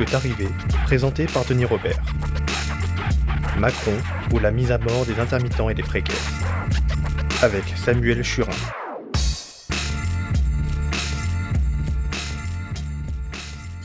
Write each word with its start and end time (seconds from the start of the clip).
est 0.00 0.14
arrivé, 0.14 0.46
présenté 0.84 1.26
par 1.26 1.44
Denis 1.44 1.64
Robert. 1.64 2.02
Macron 3.58 3.94
ou 4.32 4.38
la 4.38 4.50
mise 4.50 4.70
à 4.70 4.78
mort 4.78 5.06
des 5.06 5.18
intermittents 5.18 5.70
et 5.70 5.74
des 5.74 5.82
précaires. 5.82 6.16
Avec 7.42 7.64
Samuel 7.76 8.22
Churin. 8.22 8.50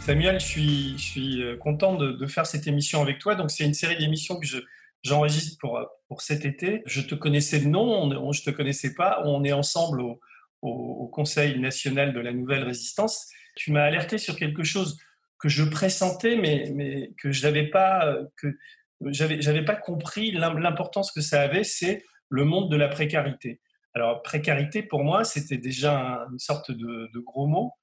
Samuel, 0.02 0.40
je 0.40 0.46
suis, 0.46 0.98
je 0.98 1.04
suis 1.04 1.44
euh, 1.44 1.58
content 1.58 1.96
de, 1.96 2.28
faire 2.28 2.46
cette 2.46 2.68
émission 2.68 3.02
avec 3.02 3.20
toi. 3.20 3.36
Donc, 3.36 3.52
c'est 3.52 3.64
une 3.64 3.74
série 3.74 3.98
d'émissions 3.98 4.40
que 4.40 4.48
je, 4.48 4.58
j'enregistre 5.04 5.58
pour, 5.60 5.80
pour 6.08 6.22
cet 6.22 6.46
été. 6.46 6.82
Je 6.86 7.02
te 7.02 7.16
connaissais 7.16 7.60
de 7.60 7.68
nom, 7.68 8.32
je 8.32 8.44
te 8.44 8.50
connaissais 8.50 8.94
pas. 8.94 9.22
On 9.26 9.44
est 9.44 9.54
ensemble 9.54 10.02
au, 10.02 10.20
au, 10.62 11.08
Conseil 11.08 11.60
national 11.60 12.14
de 12.14 12.20
la 12.20 12.34
nouvelle 12.34 12.64
résistance. 12.64 13.30
Tu 13.56 13.72
m'as 13.72 13.84
alerté 13.84 14.18
sur 14.18 14.36
quelque 14.36 14.64
chose 14.64 14.98
que 15.42 15.50
je 15.50 15.64
pressentais, 15.64 16.36
mais, 16.36 17.12
que 17.18 17.32
je 17.32 17.44
n'avais 17.44 17.68
pas, 17.68 18.16
que 18.38 18.56
j'avais, 19.08 19.66
pas 19.66 19.76
compris 19.76 20.32
l'importance 20.32 21.12
que 21.12 21.22
ça 21.22 21.42
avait. 21.42 21.64
C'est 21.64 22.04
le 22.30 22.46
monde 22.46 22.72
de 22.72 22.78
la 22.78 22.88
précarité. 22.88 23.60
Alors, 23.94 24.22
précarité, 24.22 24.84
pour 24.84 25.04
moi, 25.04 25.24
c'était 25.24 25.58
déjà 25.58 26.26
une 26.32 26.40
sorte 26.40 26.72
de, 26.72 27.10
de 27.14 27.20
gros 27.20 27.48
mot. 27.48 27.74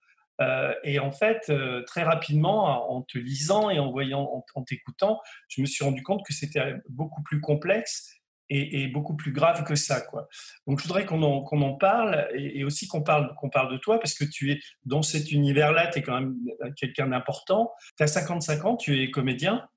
Euh, 0.40 0.72
et 0.84 0.98
en 0.98 1.10
fait, 1.10 1.46
euh, 1.50 1.82
très 1.82 2.02
rapidement, 2.02 2.92
en 2.92 3.02
te 3.02 3.18
lisant 3.18 3.70
et 3.70 3.78
en 3.78 3.90
voyant, 3.90 4.44
en, 4.54 4.62
t'écoutant, 4.62 5.20
je 5.48 5.60
me 5.60 5.66
suis 5.66 5.84
rendu 5.84 6.02
compte 6.02 6.24
que 6.24 6.32
c'était 6.32 6.74
beaucoup 6.88 7.22
plus 7.22 7.40
complexe 7.40 8.14
et, 8.50 8.88
beaucoup 8.88 9.14
plus 9.14 9.32
grave 9.32 9.64
que 9.64 9.74
ça. 9.74 10.00
Quoi. 10.00 10.28
Donc, 10.66 10.80
je 10.80 10.84
voudrais 10.84 11.04
qu'on 11.04 11.22
en, 11.22 11.44
en, 11.44 11.74
parle 11.74 12.28
et, 12.34 12.64
aussi 12.64 12.86
qu'on 12.86 13.02
parle, 13.02 13.34
qu'on 13.36 13.50
parle 13.50 13.72
de 13.72 13.76
toi 13.76 13.98
parce 13.98 14.14
que 14.14 14.24
tu 14.24 14.52
es 14.52 14.60
dans 14.84 15.02
cet 15.02 15.32
univers-là, 15.32 15.88
tu 15.88 15.98
es 15.98 16.02
quand 16.02 16.20
même 16.20 16.36
quelqu'un 16.76 17.08
d'important. 17.08 17.72
Tu 17.96 18.02
as 18.02 18.08
55 18.08 18.64
ans, 18.64 18.76
tu 18.76 19.02
es 19.02 19.10
comédien. 19.10 19.68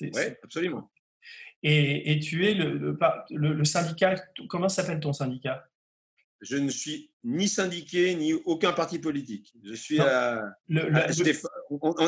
Oui, 0.00 0.10
absolument. 0.42 0.90
Et, 1.62 2.18
tu 2.18 2.46
es 2.46 2.54
le, 2.54 2.96
le, 3.30 3.52
le 3.52 3.64
syndicat, 3.64 4.16
comment 4.48 4.68
s'appelle 4.68 5.00
ton 5.00 5.12
syndicat? 5.12 5.64
Je 6.42 6.56
ne 6.56 6.70
suis 6.70 7.12
ni 7.22 7.48
syndiqué 7.48 8.14
ni 8.16 8.32
aucun 8.32 8.72
parti 8.72 8.98
politique. 8.98 9.54
Je 9.64 9.74
suis 9.74 10.00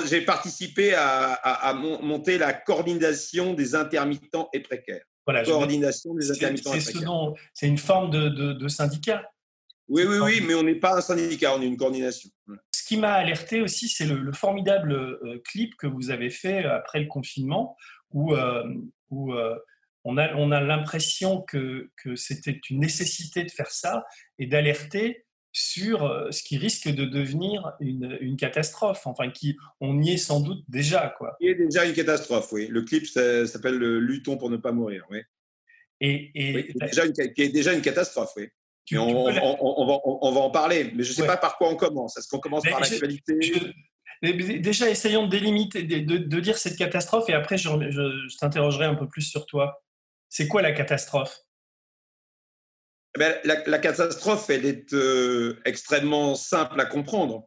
j'ai 0.05 0.21
participé 0.23 0.95
à, 0.95 1.73
monter 1.75 2.37
la 2.37 2.53
coordination 2.53 3.55
des 3.55 3.77
intermittents 3.77 4.49
et 4.53 4.61
précaires. 4.61 5.05
Voilà, 5.27 5.45
coordination 5.45 6.15
des 6.15 6.31
intermittents. 6.31 6.73
C'est 7.53 7.67
une 7.67 7.79
forme 7.79 8.11
de, 8.11 8.69
syndicat. 8.69 9.31
Oui, 9.89 10.05
oui, 10.07 10.17
oui, 10.19 10.43
mais 10.47 10.55
on 10.55 10.63
n'est 10.63 10.77
pas 10.77 10.97
un 10.97 11.01
syndicat, 11.03 11.55
on 11.55 11.61
est 11.61 11.67
une 11.67 11.77
coordination. 11.77 12.31
Ce 12.73 12.85
qui 12.85 12.97
m'a 12.97 13.13
alerté 13.13 13.61
aussi, 13.61 13.89
c'est 13.89 14.07
le, 14.07 14.33
formidable 14.33 14.93
euh, 14.93 15.43
clip 15.45 15.75
que 15.77 15.87
vous 15.87 16.11
avez 16.11 16.31
fait 16.31 16.65
après 16.65 17.01
le 17.01 17.07
confinement, 17.07 17.77
où, 18.11 18.35
euh, 18.35 18.65
où 19.11 19.35
euh, 19.35 19.57
on 20.05 20.17
a, 20.17 20.35
on 20.37 20.53
a 20.53 20.61
l'impression 20.61 21.43
que, 21.43 21.91
c'était 22.17 22.61
une 22.71 22.81
nécessité 22.81 23.45
de 23.45 23.51
faire 23.51 23.71
ça 23.71 24.05
et 24.39 24.47
d'alerter 24.47 25.27
sur 25.55 26.03
euh, 26.03 26.33
ce 26.33 26.43
qui 26.43 26.59
risque 26.59 26.89
de 26.89 27.05
devenir 27.05 27.75
une, 27.81 28.37
catastrophe. 28.37 29.07
Enfin, 29.07 29.31
qui, 29.31 29.57
on 29.81 30.03
y 30.03 30.15
est 30.15 30.19
sans 30.19 30.41
doute 30.41 30.65
déjà. 30.69 31.15
Quoi. 31.17 31.37
Il 31.41 31.49
y 31.49 31.51
a 31.53 31.55
déjà 31.55 31.87
une 31.87 31.95
catastrophe, 31.95 32.53
oui. 32.53 32.67
Le 32.67 32.83
clip 32.83 33.07
s'appelle 33.07 33.79
Luton 33.79 34.37
pour 34.37 34.51
ne 34.51 34.57
pas 34.57 34.73
mourir, 34.73 35.07
oui. 35.11 35.21
Et, 36.01 36.33
et 36.35 36.75
déjà 36.75 37.07
une, 37.07 37.13
qui 37.13 37.43
est 37.43 37.49
déjà 37.51 37.73
une 37.73 37.81
catastrophe, 37.81 38.33
oui. 38.37 38.49
on, 38.99 40.33
va, 40.33 40.41
en 40.41 40.51
parler, 40.51 40.91
mais 40.95 41.05
je 41.05 41.11
ne 41.11 41.15
sais 41.15 41.27
pas 41.27 41.37
par 41.37 41.57
quoi 41.57 41.71
on 41.71 41.77
commence. 41.77 42.19
Est-ce 42.19 42.29
qu'on 42.29 42.41
commence 42.41 42.65
par 42.65 42.81
l'actualité 42.81 43.39
Déjà, 44.23 44.91
essayons 44.91 45.27
de 45.27 45.31
délimiter, 45.31 45.85
de, 45.85 46.41
dire 46.41 46.59
cette 46.59 46.77
catastrophe, 46.77 47.29
et 47.29 47.33
après, 47.33 47.59
je, 47.59 47.69
je 47.69 48.37
t'interrogerai 48.39 48.87
un 48.87 48.97
peu 48.97 49.09
plus 49.09 49.23
sur 49.23 49.47
toi. 49.47 49.85
C'est 50.29 50.49
quoi 50.49 50.63
la 50.63 50.73
catastrophe? 50.73 51.44
Eh 53.17 53.19
ben, 53.19 53.41
la, 53.45 53.79
catastrophe, 53.79 54.51
elle 54.51 54.65
est 54.65 54.93
euh, 54.93 55.61
extrêmement 55.65 56.35
simple 56.35 56.81
à 56.81 56.87
comprendre. 56.87 57.47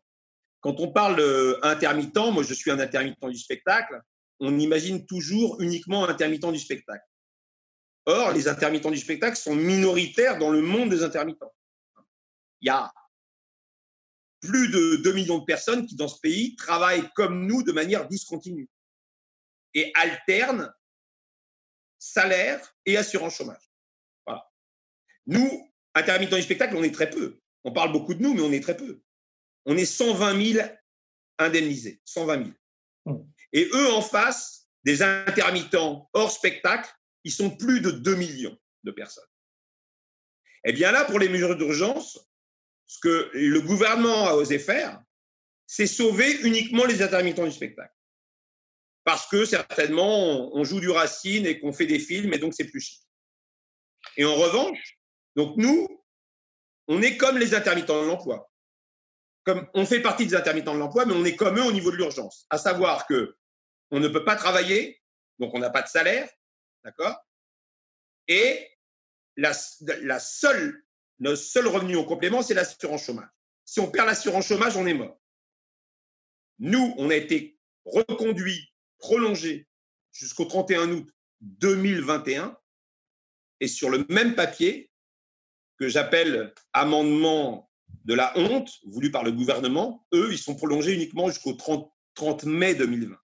Quand 0.61 0.79
on 0.79 0.91
parle 0.91 1.19
euh, 1.19 1.59
intermittent, 1.61 2.31
moi 2.31 2.43
je 2.43 2.53
suis 2.53 2.71
un 2.71 2.79
intermittent 2.79 3.23
du 3.25 3.37
spectacle, 3.37 4.01
on 4.39 4.57
imagine 4.59 5.05
toujours 5.05 5.59
uniquement 5.61 6.07
intermittent 6.07 6.51
du 6.51 6.59
spectacle. 6.59 7.03
Or, 8.05 8.31
les 8.31 8.47
intermittents 8.47 8.91
du 8.91 8.97
spectacle 8.97 9.35
sont 9.35 9.55
minoritaires 9.55 10.37
dans 10.37 10.49
le 10.49 10.61
monde 10.61 10.89
des 10.89 11.03
intermittents. 11.03 11.53
Il 12.61 12.67
y 12.67 12.69
a 12.69 12.91
plus 14.39 14.69
de 14.69 14.97
2 15.03 15.13
millions 15.13 15.39
de 15.39 15.45
personnes 15.45 15.85
qui, 15.85 15.95
dans 15.95 16.07
ce 16.07 16.19
pays, 16.21 16.55
travaillent 16.55 17.09
comme 17.15 17.45
nous 17.45 17.63
de 17.63 17.73
manière 17.73 18.07
discontinue 18.07 18.69
et 19.73 19.91
alternent 19.95 20.73
salaire 21.99 22.73
et 22.85 22.95
assurance 22.95 23.35
chômage. 23.35 23.66
Nous, 25.27 25.71
intermittents 25.93 26.37
du 26.37 26.41
spectacle, 26.41 26.75
on 26.75 26.83
est 26.83 26.93
très 26.93 27.09
peu. 27.09 27.39
On 27.63 27.71
parle 27.71 27.91
beaucoup 27.91 28.13
de 28.13 28.21
nous, 28.21 28.33
mais 28.33 28.41
on 28.41 28.51
est 28.51 28.63
très 28.63 28.77
peu. 28.77 29.01
On 29.65 29.77
est 29.77 29.85
120 29.85 30.53
000 30.53 30.67
indemnisés, 31.37 32.01
120 32.05 32.37
000. 32.37 32.49
Mmh. 33.05 33.23
Et 33.53 33.69
eux, 33.73 33.91
en 33.91 34.01
face, 34.01 34.67
des 34.83 35.01
intermittents 35.01 36.09
hors 36.13 36.31
spectacle, 36.31 36.89
ils 37.23 37.31
sont 37.31 37.55
plus 37.55 37.81
de 37.81 37.91
2 37.91 38.15
millions 38.15 38.57
de 38.83 38.91
personnes. 38.91 39.27
Eh 40.63 40.73
bien 40.73 40.91
là, 40.91 41.05
pour 41.05 41.19
les 41.19 41.29
mesures 41.29 41.55
d'urgence, 41.55 42.19
ce 42.85 42.99
que 42.99 43.29
le 43.33 43.61
gouvernement 43.61 44.27
a 44.27 44.33
osé 44.33 44.59
faire, 44.59 45.01
c'est 45.65 45.87
sauver 45.87 46.41
uniquement 46.43 46.85
les 46.85 47.01
intermittents 47.01 47.45
du 47.45 47.51
spectacle 47.51 47.93
parce 49.07 49.25
que 49.25 49.45
certainement 49.45 50.53
on 50.53 50.65
joue 50.65 50.81
du 50.81 50.89
Racine 50.89 51.45
et 51.45 51.61
qu'on 51.61 51.71
fait 51.71 51.85
des 51.85 51.97
films 51.97 52.33
et 52.33 52.39
donc 52.39 52.53
c'est 52.53 52.65
plus 52.65 52.81
chic. 52.81 53.01
Et 54.17 54.25
en 54.25 54.35
revanche, 54.35 54.96
donc 55.37 55.55
nous, 55.55 55.87
on 56.87 57.01
est 57.03 57.15
comme 57.15 57.37
les 57.37 57.53
intermittents 57.53 58.01
de 58.01 58.07
l'emploi. 58.07 58.51
On 59.75 59.85
fait 59.85 60.01
partie 60.01 60.25
des 60.25 60.35
intermittents 60.35 60.73
de 60.73 60.79
l'emploi, 60.79 61.05
mais 61.05 61.13
on 61.13 61.23
est 61.23 61.35
comme 61.35 61.57
eux 61.57 61.63
au 61.63 61.71
niveau 61.71 61.91
de 61.91 61.95
l'urgence, 61.95 62.45
à 62.49 62.57
savoir 62.57 63.05
que 63.05 63.37
on 63.91 63.99
ne 63.99 64.09
peut 64.09 64.25
pas 64.25 64.35
travailler, 64.35 65.01
donc 65.39 65.53
on 65.53 65.59
n'a 65.59 65.69
pas 65.69 65.83
de 65.83 65.87
salaire, 65.87 66.27
d'accord? 66.83 67.15
Et 68.27 68.67
la, 69.37 69.53
notre 71.19 71.37
seul 71.37 71.67
revenu 71.67 71.95
en 71.95 72.03
complément, 72.03 72.41
c'est 72.41 72.55
l'assurance 72.55 73.05
chômage. 73.05 73.29
Si 73.63 73.79
on 73.79 73.91
perd 73.91 74.07
l'assurance 74.07 74.47
chômage, 74.47 74.75
on 74.75 74.87
est 74.87 74.93
mort. 74.93 75.21
Nous, 76.59 76.95
on 76.97 77.11
a 77.11 77.15
été 77.15 77.59
reconduits 77.85 78.73
prolongé 78.97 79.67
jusqu'au 80.11 80.45
31 80.45 80.91
août 80.91 81.07
2021 81.41 82.57
et 83.59 83.67
sur 83.67 83.89
le 83.89 84.03
même 84.09 84.35
papier 84.35 84.86
que 85.77 85.87
j'appelle 85.87 86.53
amendement 86.73 87.69
de 88.05 88.13
la 88.13 88.37
honte 88.37 88.71
voulu 88.85 89.11
par 89.11 89.23
le 89.23 89.31
gouvernement, 89.31 90.05
eux, 90.13 90.29
ils 90.31 90.37
sont 90.37 90.55
prolongés 90.55 90.93
uniquement 90.93 91.29
jusqu'au 91.29 91.53
30, 91.53 91.91
30 92.15 92.43
mai 92.45 92.75
2020. 92.75 93.15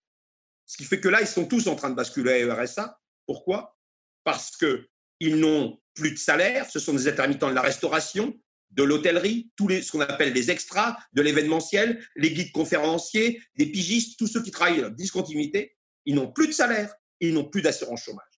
Ce 0.66 0.78
qui 0.78 0.86
fait 0.86 1.00
que 1.00 1.10
là, 1.10 1.22
ils 1.22 1.28
sont 1.28 1.46
tous 1.46 1.68
en 1.68 1.76
train 1.76 1.90
de 1.90 1.96
basculer 1.96 2.44
à 2.44 2.56
RSA. 2.56 3.00
Pourquoi? 3.26 3.78
Parce 4.24 4.56
qu'ils 4.58 5.36
n'ont 5.38 5.80
plus 5.94 6.12
de 6.12 6.18
salaire, 6.18 6.70
ce 6.70 6.80
sont 6.80 6.94
des 6.94 7.08
intermittents 7.08 7.50
de 7.50 7.56
la 7.56 7.62
restauration, 7.62 8.34
de 8.72 8.84
l'hôtellerie, 8.84 9.52
tous 9.56 9.68
les, 9.68 9.82
ce 9.82 9.92
qu'on 9.92 10.02
appelle 10.02 10.34
les 10.34 10.50
extras, 10.50 10.98
de 11.14 11.22
l'événementiel, 11.22 12.04
les 12.16 12.32
guides 12.32 12.52
conférenciers, 12.52 13.42
des 13.56 13.68
pigistes, 13.68 14.18
tous 14.18 14.28
ceux 14.28 14.42
qui 14.42 14.52
travaillent 14.52 14.86
en 14.86 14.90
discontinuité, 14.90 15.76
ils 16.06 16.16
n'ont 16.16 16.32
plus 16.32 16.48
de 16.48 16.54
salaire 16.54 16.94
ils 17.28 17.34
n'ont 17.34 17.46
plus 17.46 17.62
d'assurance 17.62 18.04
chômage. 18.04 18.33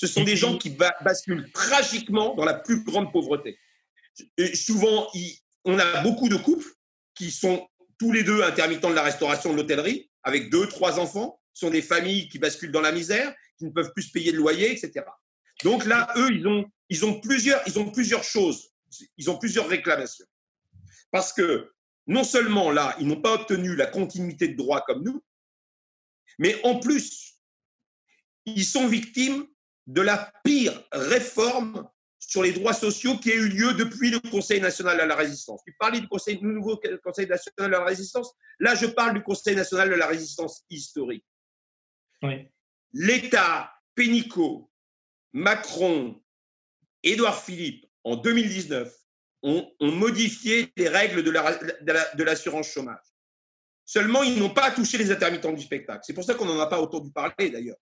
Ce 0.00 0.06
sont 0.06 0.24
des 0.24 0.34
gens 0.34 0.56
qui 0.56 0.70
basculent 0.70 1.52
tragiquement 1.52 2.34
dans 2.34 2.46
la 2.46 2.54
plus 2.54 2.82
grande 2.84 3.12
pauvreté. 3.12 3.58
Et 4.38 4.56
souvent, 4.56 5.10
on 5.66 5.78
a 5.78 6.00
beaucoup 6.00 6.30
de 6.30 6.36
couples 6.36 6.70
qui 7.14 7.30
sont 7.30 7.68
tous 7.98 8.10
les 8.10 8.22
deux 8.22 8.42
intermittents 8.42 8.88
de 8.88 8.94
la 8.94 9.02
restauration, 9.02 9.52
de 9.52 9.58
l'hôtellerie, 9.58 10.10
avec 10.22 10.48
deux, 10.48 10.66
trois 10.68 10.98
enfants, 10.98 11.38
ce 11.52 11.66
sont 11.66 11.70
des 11.70 11.82
familles 11.82 12.30
qui 12.30 12.38
basculent 12.38 12.72
dans 12.72 12.80
la 12.80 12.92
misère, 12.92 13.34
qui 13.58 13.66
ne 13.66 13.70
peuvent 13.72 13.92
plus 13.92 14.04
se 14.04 14.12
payer 14.12 14.32
de 14.32 14.38
loyer, 14.38 14.72
etc. 14.72 15.04
Donc 15.64 15.84
là, 15.84 16.10
eux, 16.16 16.30
ils 16.88 17.04
ont 17.04 17.20
plusieurs 17.20 18.24
choses 18.24 18.70
ils 19.18 19.30
ont 19.30 19.38
plusieurs 19.38 19.68
réclamations. 19.68 20.26
Parce 21.10 21.32
que 21.32 21.72
non 22.06 22.24
seulement 22.24 22.70
là, 22.70 22.96
ils 22.98 23.06
n'ont 23.06 23.20
pas 23.20 23.34
obtenu 23.34 23.76
la 23.76 23.86
continuité 23.86 24.48
de 24.48 24.56
droit 24.56 24.80
comme 24.80 25.04
nous, 25.04 25.22
mais 26.38 26.58
en 26.64 26.78
plus, 26.80 27.34
ils 28.46 28.64
sont 28.64 28.88
victimes 28.88 29.46
de 29.92 30.02
la 30.02 30.32
pire 30.44 30.80
réforme 30.92 31.88
sur 32.18 32.42
les 32.42 32.52
droits 32.52 32.74
sociaux 32.74 33.16
qui 33.18 33.32
a 33.32 33.34
eu 33.34 33.48
lieu 33.48 33.74
depuis 33.74 34.10
le 34.10 34.20
Conseil 34.20 34.60
national 34.60 34.98
de 34.98 35.02
la 35.02 35.16
résistance. 35.16 35.62
Tu 35.66 35.74
parlais 35.78 36.00
du, 36.00 36.06
Conseil, 36.06 36.38
du 36.38 36.46
nouveau 36.46 36.80
Conseil 37.02 37.26
national 37.26 37.70
de 37.70 37.76
la 37.76 37.84
résistance. 37.84 38.32
Là, 38.60 38.74
je 38.74 38.86
parle 38.86 39.14
du 39.14 39.22
Conseil 39.22 39.56
national 39.56 39.90
de 39.90 39.96
la 39.96 40.06
résistance 40.06 40.64
historique. 40.70 41.24
L'État, 42.92 43.72
Pénicaud, 43.94 44.70
Macron, 45.32 46.20
Édouard 47.02 47.42
Philippe 47.42 47.86
en 48.04 48.16
2019, 48.16 48.94
ont, 49.42 49.72
modifié 49.80 50.70
les 50.76 50.88
règles 50.88 51.24
de 51.24 52.22
l'assurance 52.22 52.68
chômage. 52.68 52.98
Seulement, 53.86 54.22
ils 54.22 54.38
n'ont 54.38 54.54
pas 54.54 54.70
touché 54.70 54.98
les 54.98 55.10
intermittents 55.10 55.52
du 55.52 55.62
spectacle. 55.62 56.02
C'est 56.04 56.12
pour 56.12 56.22
ça 56.22 56.34
qu'on 56.34 56.44
n'en 56.44 56.60
a 56.60 56.66
pas 56.66 56.80
autant 56.80 57.00
dû 57.00 57.10
parler 57.10 57.50
d'ailleurs. 57.50 57.78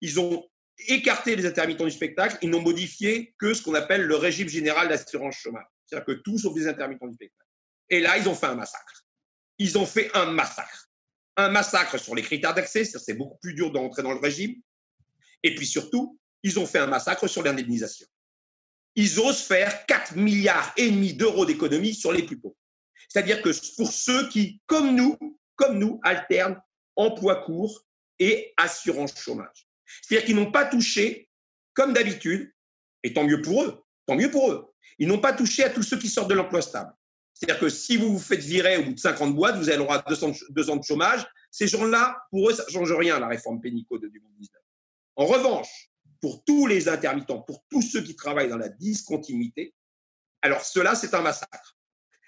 Ils 0.00 0.18
ont 0.18 0.44
écarté 0.88 1.36
les 1.36 1.46
intermittents 1.46 1.84
du 1.84 1.90
spectacle, 1.90 2.38
ils 2.42 2.50
n'ont 2.50 2.60
modifié 2.60 3.34
que 3.38 3.54
ce 3.54 3.62
qu'on 3.62 3.74
appelle 3.74 4.02
le 4.02 4.16
régime 4.16 4.48
général 4.48 4.88
d'assurance 4.88 5.36
chômage. 5.36 5.66
C'est-à-dire 5.86 6.06
que 6.06 6.12
tout 6.22 6.38
sauf 6.38 6.54
les 6.56 6.66
intermittents 6.66 7.06
du 7.06 7.14
spectacle. 7.14 7.48
Et 7.88 8.00
là, 8.00 8.18
ils 8.18 8.28
ont 8.28 8.34
fait 8.34 8.46
un 8.46 8.54
massacre. 8.54 9.04
Ils 9.58 9.78
ont 9.78 9.86
fait 9.86 10.10
un 10.14 10.26
massacre. 10.26 10.88
Un 11.36 11.48
massacre 11.50 11.98
sur 11.98 12.14
les 12.14 12.22
critères 12.22 12.54
d'accès, 12.54 12.84
c'est 12.84 13.14
beaucoup 13.14 13.38
plus 13.38 13.54
dur 13.54 13.70
d'entrer 13.70 14.02
dans 14.02 14.12
le 14.12 14.20
régime. 14.20 14.60
Et 15.42 15.54
puis 15.54 15.66
surtout, 15.66 16.18
ils 16.42 16.58
ont 16.58 16.66
fait 16.66 16.78
un 16.78 16.86
massacre 16.86 17.28
sur 17.28 17.42
l'indemnisation. 17.42 18.06
Ils 18.94 19.20
osent 19.20 19.42
faire 19.42 19.84
4 19.86 20.16
milliards 20.16 20.72
et 20.76 20.90
demi 20.90 21.14
d'euros 21.14 21.44
d'économies 21.44 21.94
sur 21.94 22.12
les 22.12 22.24
plus 22.24 22.38
pauvres. 22.38 22.56
C'est-à-dire 23.08 23.42
que 23.42 23.50
pour 23.76 23.92
ceux 23.92 24.28
qui, 24.28 24.60
comme 24.66 24.94
nous, 24.94 25.16
comme 25.54 25.78
nous, 25.78 26.00
alternent 26.02 26.60
emploi 26.96 27.44
court 27.44 27.84
et 28.18 28.54
assurance 28.56 29.18
chômage. 29.18 29.65
C'est-à-dire 30.02 30.26
qu'ils 30.26 30.36
n'ont 30.36 30.50
pas 30.50 30.64
touché, 30.64 31.28
comme 31.74 31.92
d'habitude, 31.92 32.52
et 33.02 33.12
tant 33.12 33.24
mieux 33.24 33.42
pour 33.42 33.62
eux, 33.62 33.82
tant 34.06 34.16
mieux 34.16 34.30
pour 34.30 34.50
eux, 34.50 34.72
ils 34.98 35.08
n'ont 35.08 35.20
pas 35.20 35.32
touché 35.32 35.64
à 35.64 35.70
tous 35.70 35.82
ceux 35.82 35.98
qui 35.98 36.08
sortent 36.08 36.30
de 36.30 36.34
l'emploi 36.34 36.62
stable. 36.62 36.92
C'est-à-dire 37.34 37.60
que 37.60 37.68
si 37.68 37.96
vous 37.96 38.12
vous 38.12 38.18
faites 38.18 38.40
virer 38.40 38.78
au 38.78 38.84
bout 38.84 38.94
de 38.94 38.98
50 38.98 39.34
boîtes, 39.34 39.56
vous 39.56 39.68
avez 39.68 39.78
le 39.78 39.84
200, 40.54 40.72
ans 40.72 40.76
de 40.76 40.84
chômage. 40.84 41.26
Ces 41.50 41.68
gens-là, 41.68 42.16
pour 42.30 42.48
eux, 42.48 42.54
ça 42.54 42.64
ne 42.66 42.70
change 42.70 42.92
rien, 42.92 43.20
la 43.20 43.28
réforme 43.28 43.60
pénico 43.60 43.98
de 43.98 44.08
2019. 44.08 44.62
En 45.16 45.26
revanche, 45.26 45.90
pour 46.22 46.42
tous 46.44 46.66
les 46.66 46.88
intermittents, 46.88 47.40
pour 47.40 47.62
tous 47.70 47.82
ceux 47.82 48.02
qui 48.02 48.16
travaillent 48.16 48.48
dans 48.48 48.56
la 48.56 48.70
discontinuité, 48.70 49.74
alors 50.40 50.62
cela, 50.62 50.94
c'est 50.94 51.12
un 51.12 51.20
massacre. 51.20 51.75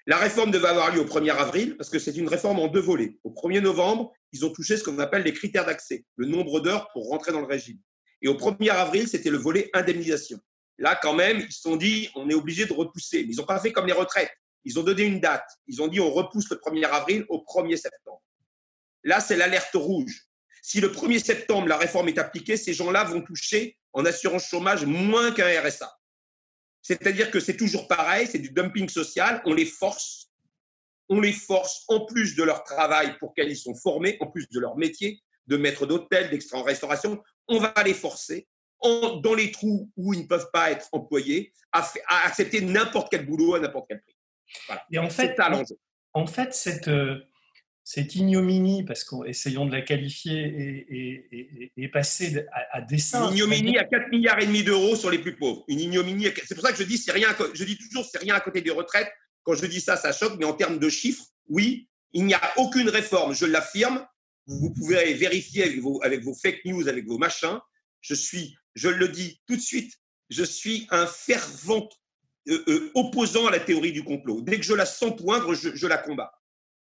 La 0.09 0.17
réforme 0.17 0.51
devait 0.51 0.69
avoir 0.69 0.91
lieu 0.91 1.03
au 1.03 1.05
1er 1.05 1.37
avril 1.37 1.77
parce 1.77 1.91
que 1.91 1.99
c'est 1.99 2.17
une 2.17 2.29
réforme 2.29 2.61
en 2.61 2.69
deux 2.69 2.81
volets. 2.81 3.19
Au 3.25 3.31
1er 3.31 3.61
novembre, 3.61 4.11
ils 4.33 4.47
ont 4.47 4.51
touché 4.51 4.79
ce 4.79 4.83
qu'on 4.83 4.99
appelle 5.01 5.23
les 5.23 5.35
critères 5.35 5.67
d'accès, 5.67 6.07
le 6.17 6.27
nombre 6.27 6.61
d'heures 6.61 6.91
pour 6.95 7.11
rentrer 7.11 7.31
dans 7.31 7.41
le 7.41 7.47
régime. 7.47 7.79
Et 8.23 8.29
au 8.29 8.33
1er 8.33 8.71
avril, 8.71 9.07
c'était 9.07 9.29
le 9.29 9.37
volet 9.37 9.69
indemnisation. 9.75 10.39
Là, 10.79 10.99
quand 11.03 11.13
même, 11.13 11.41
ils 11.41 11.53
se 11.53 11.61
sont 11.61 11.77
dit, 11.77 12.09
on 12.15 12.31
est 12.31 12.35
obligé 12.35 12.65
de 12.65 12.73
repousser. 12.73 13.25
Mais 13.25 13.35
ils 13.35 13.37
n'ont 13.37 13.45
pas 13.45 13.61
fait 13.61 13.71
comme 13.71 13.85
les 13.85 13.93
retraites. 13.93 14.33
Ils 14.65 14.79
ont 14.79 14.83
donné 14.83 15.03
une 15.03 15.21
date. 15.21 15.47
Ils 15.67 15.83
ont 15.83 15.89
dit, 15.89 16.01
on 16.01 16.11
repousse 16.11 16.49
le 16.49 16.57
1er 16.57 16.87
avril 16.87 17.27
au 17.29 17.45
1er 17.47 17.77
septembre. 17.77 18.23
Là, 19.05 19.21
c'est 19.21 19.37
l'alerte 19.37 19.75
rouge. 19.75 20.25
Si 20.63 20.81
le 20.81 20.89
1er 20.89 21.23
septembre, 21.23 21.69
la 21.69 21.77
réforme 21.77 22.09
est 22.09 22.19
appliquée, 22.19 22.57
ces 22.57 22.73
gens-là 22.73 23.05
vont 23.05 23.21
toucher 23.21 23.77
en 23.93 24.07
assurance 24.07 24.47
chômage 24.47 24.87
moins 24.87 25.33
qu'un 25.33 25.61
RSA. 25.61 25.98
C'est-à-dire 26.83 27.31
que 27.31 27.41
c'est 27.41 27.57
toujours 27.57 27.89
pareil, 27.89 28.27
c'est 28.27 28.39
du 28.39 28.51
dumping 28.51 28.89
social, 28.89 29.43
on 29.45 29.55
les 29.55 29.67
force, 29.67 30.31
on 31.09 31.21
les 31.21 31.33
force 31.33 31.85
en 31.89 32.07
plus 32.07 32.35
de 32.37 32.43
leur 32.43 32.65
travail 32.65 33.17
pour 33.19 33.35
qu'ils 33.35 33.57
sont 33.57 33.75
formés, 33.75 34.17
en 34.21 34.27
plus 34.27 34.49
de 34.49 34.61
leur 34.61 34.77
métier, 34.77 35.21
de 35.47 35.57
maître 35.57 35.87
d'hôtel, 35.87 36.31
d'extra 36.31 36.59
en 36.59 36.63
restauration, 36.63 37.23
on 37.49 37.59
va 37.59 37.75
les 37.85 37.95
forcer 37.95 38.47
dans 38.83 39.35
les 39.35 39.51
trous 39.51 39.91
où 39.97 40.15
ils 40.15 40.23
ne 40.23 40.27
peuvent 40.27 40.51
pas 40.53 40.71
être 40.71 40.89
employés 40.93 41.53
à, 41.73 41.89
accepter 42.25 42.61
n'importe 42.61 43.09
quel 43.11 43.27
boulot 43.27 43.55
à 43.55 43.61
n'importe 43.61 43.87
quel 43.89 44.01
prix. 44.01 44.15
Et 44.93 44.99
en 44.99 45.11
fait, 45.11 45.37
en 46.15 46.27
fait, 46.27 46.55
cette, 46.55 46.89
euh, 46.89 47.21
cette 47.91 48.17
ignominie, 48.17 48.85
parce 48.85 49.03
qu'essayons 49.03 49.65
de 49.65 49.73
la 49.73 49.81
qualifier, 49.81 51.73
et 51.75 51.89
passer 51.89 52.45
à, 52.71 52.83
dessin. 52.83 53.31
Une 53.31 53.39
ignominie 53.39 53.79
à 53.79 53.85
4 53.85 54.11
milliards 54.11 54.39
et 54.41 54.45
demi 54.45 54.63
d'euros 54.63 54.95
sur 54.95 55.11
les 55.11 55.19
plus 55.19 55.35
pauvres. 55.37 55.65
Une 55.69 55.81
ignominie. 55.81 56.27
C'est 56.47 56.55
pour 56.55 56.63
ça 56.63 56.71
que 56.71 56.77
je 56.77 56.83
dis, 56.83 56.99
c'est 56.99 57.13
rien. 57.13 57.35
Je 57.55 57.65
dis 57.65 57.79
toujours, 57.79 58.05
c'est 58.05 58.19
rien 58.19 58.35
à 58.35 58.41
côté 58.41 58.61
des 58.61 58.71
retraites. 58.71 59.11
Quand 59.43 59.55
je 59.55 59.65
dis 59.65 59.81
ça, 59.81 59.97
ça 59.97 60.13
choque. 60.13 60.35
Mais 60.39 60.45
en 60.45 60.53
termes 60.53 60.79
de 60.79 60.91
chiffres, 60.91 61.25
oui, 61.49 61.89
il 62.13 62.27
n'y 62.27 62.35
a 62.35 62.53
aucune 62.59 62.91
réforme. 62.91 63.35
Je 63.35 63.47
l'affirme. 63.47 64.07
Vous 64.47 64.71
pouvez 64.75 65.15
vérifier 65.15 65.63
avec 65.63 66.23
vos, 66.23 66.35
fake 66.35 66.67
news, 66.67 66.89
avec 66.89 67.07
vos 67.07 67.17
machins. 67.17 67.59
Je 68.03 68.13
suis, 68.13 68.55
je 68.75 68.91
le 68.91 69.09
dis 69.09 69.41
tout 69.47 69.57
de 69.57 69.63
suite, 69.63 69.95
je 70.29 70.45
suis 70.45 70.87
un 70.91 71.07
fervent 71.07 71.89
euh, 72.49 72.65
euh, 72.69 72.91
opposant 72.95 73.47
à 73.47 73.51
la 73.51 73.61
théorie 73.61 73.93
du 73.93 74.05
complot. 74.05 74.43
Dès 74.43 74.59
que 74.59 74.65
je 74.67 74.75
la 74.75 74.85
sens 74.85 75.17
poindre, 75.17 75.55
je 75.55 75.87
la 75.87 75.97
combats. 75.97 76.38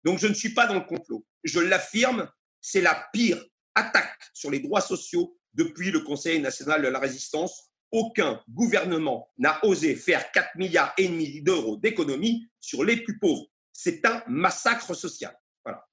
Donc 0.08 0.20
je 0.20 0.26
ne 0.26 0.32
suis 0.32 0.54
pas 0.54 0.66
dans 0.66 0.72
le 0.72 0.80
complot. 0.80 1.22
Je 1.44 1.60
l'affirme, 1.60 2.30
c'est 2.62 2.80
la 2.80 3.06
pire 3.12 3.44
attaque 3.74 4.18
sur 4.32 4.50
les 4.50 4.58
droits 4.58 4.80
sociaux 4.80 5.36
depuis 5.52 5.90
le 5.90 6.00
Conseil 6.00 6.40
national 6.40 6.80
de 6.80 6.88
la 6.88 6.98
résistance. 6.98 7.68
Aucun 7.92 8.40
gouvernement 8.48 9.28
n'a 9.36 9.62
osé 9.66 9.94
faire 9.94 10.32
4 10.32 10.56
milliards 10.56 10.94
et 10.96 11.08
demi 11.08 11.42
d'euros 11.42 11.76
d'économies 11.76 12.48
sur 12.58 12.84
les 12.84 12.96
plus 12.96 13.18
pauvres. 13.18 13.48
C'est 13.70 14.02
un 14.06 14.22
massacre 14.28 14.94
social. 14.94 15.38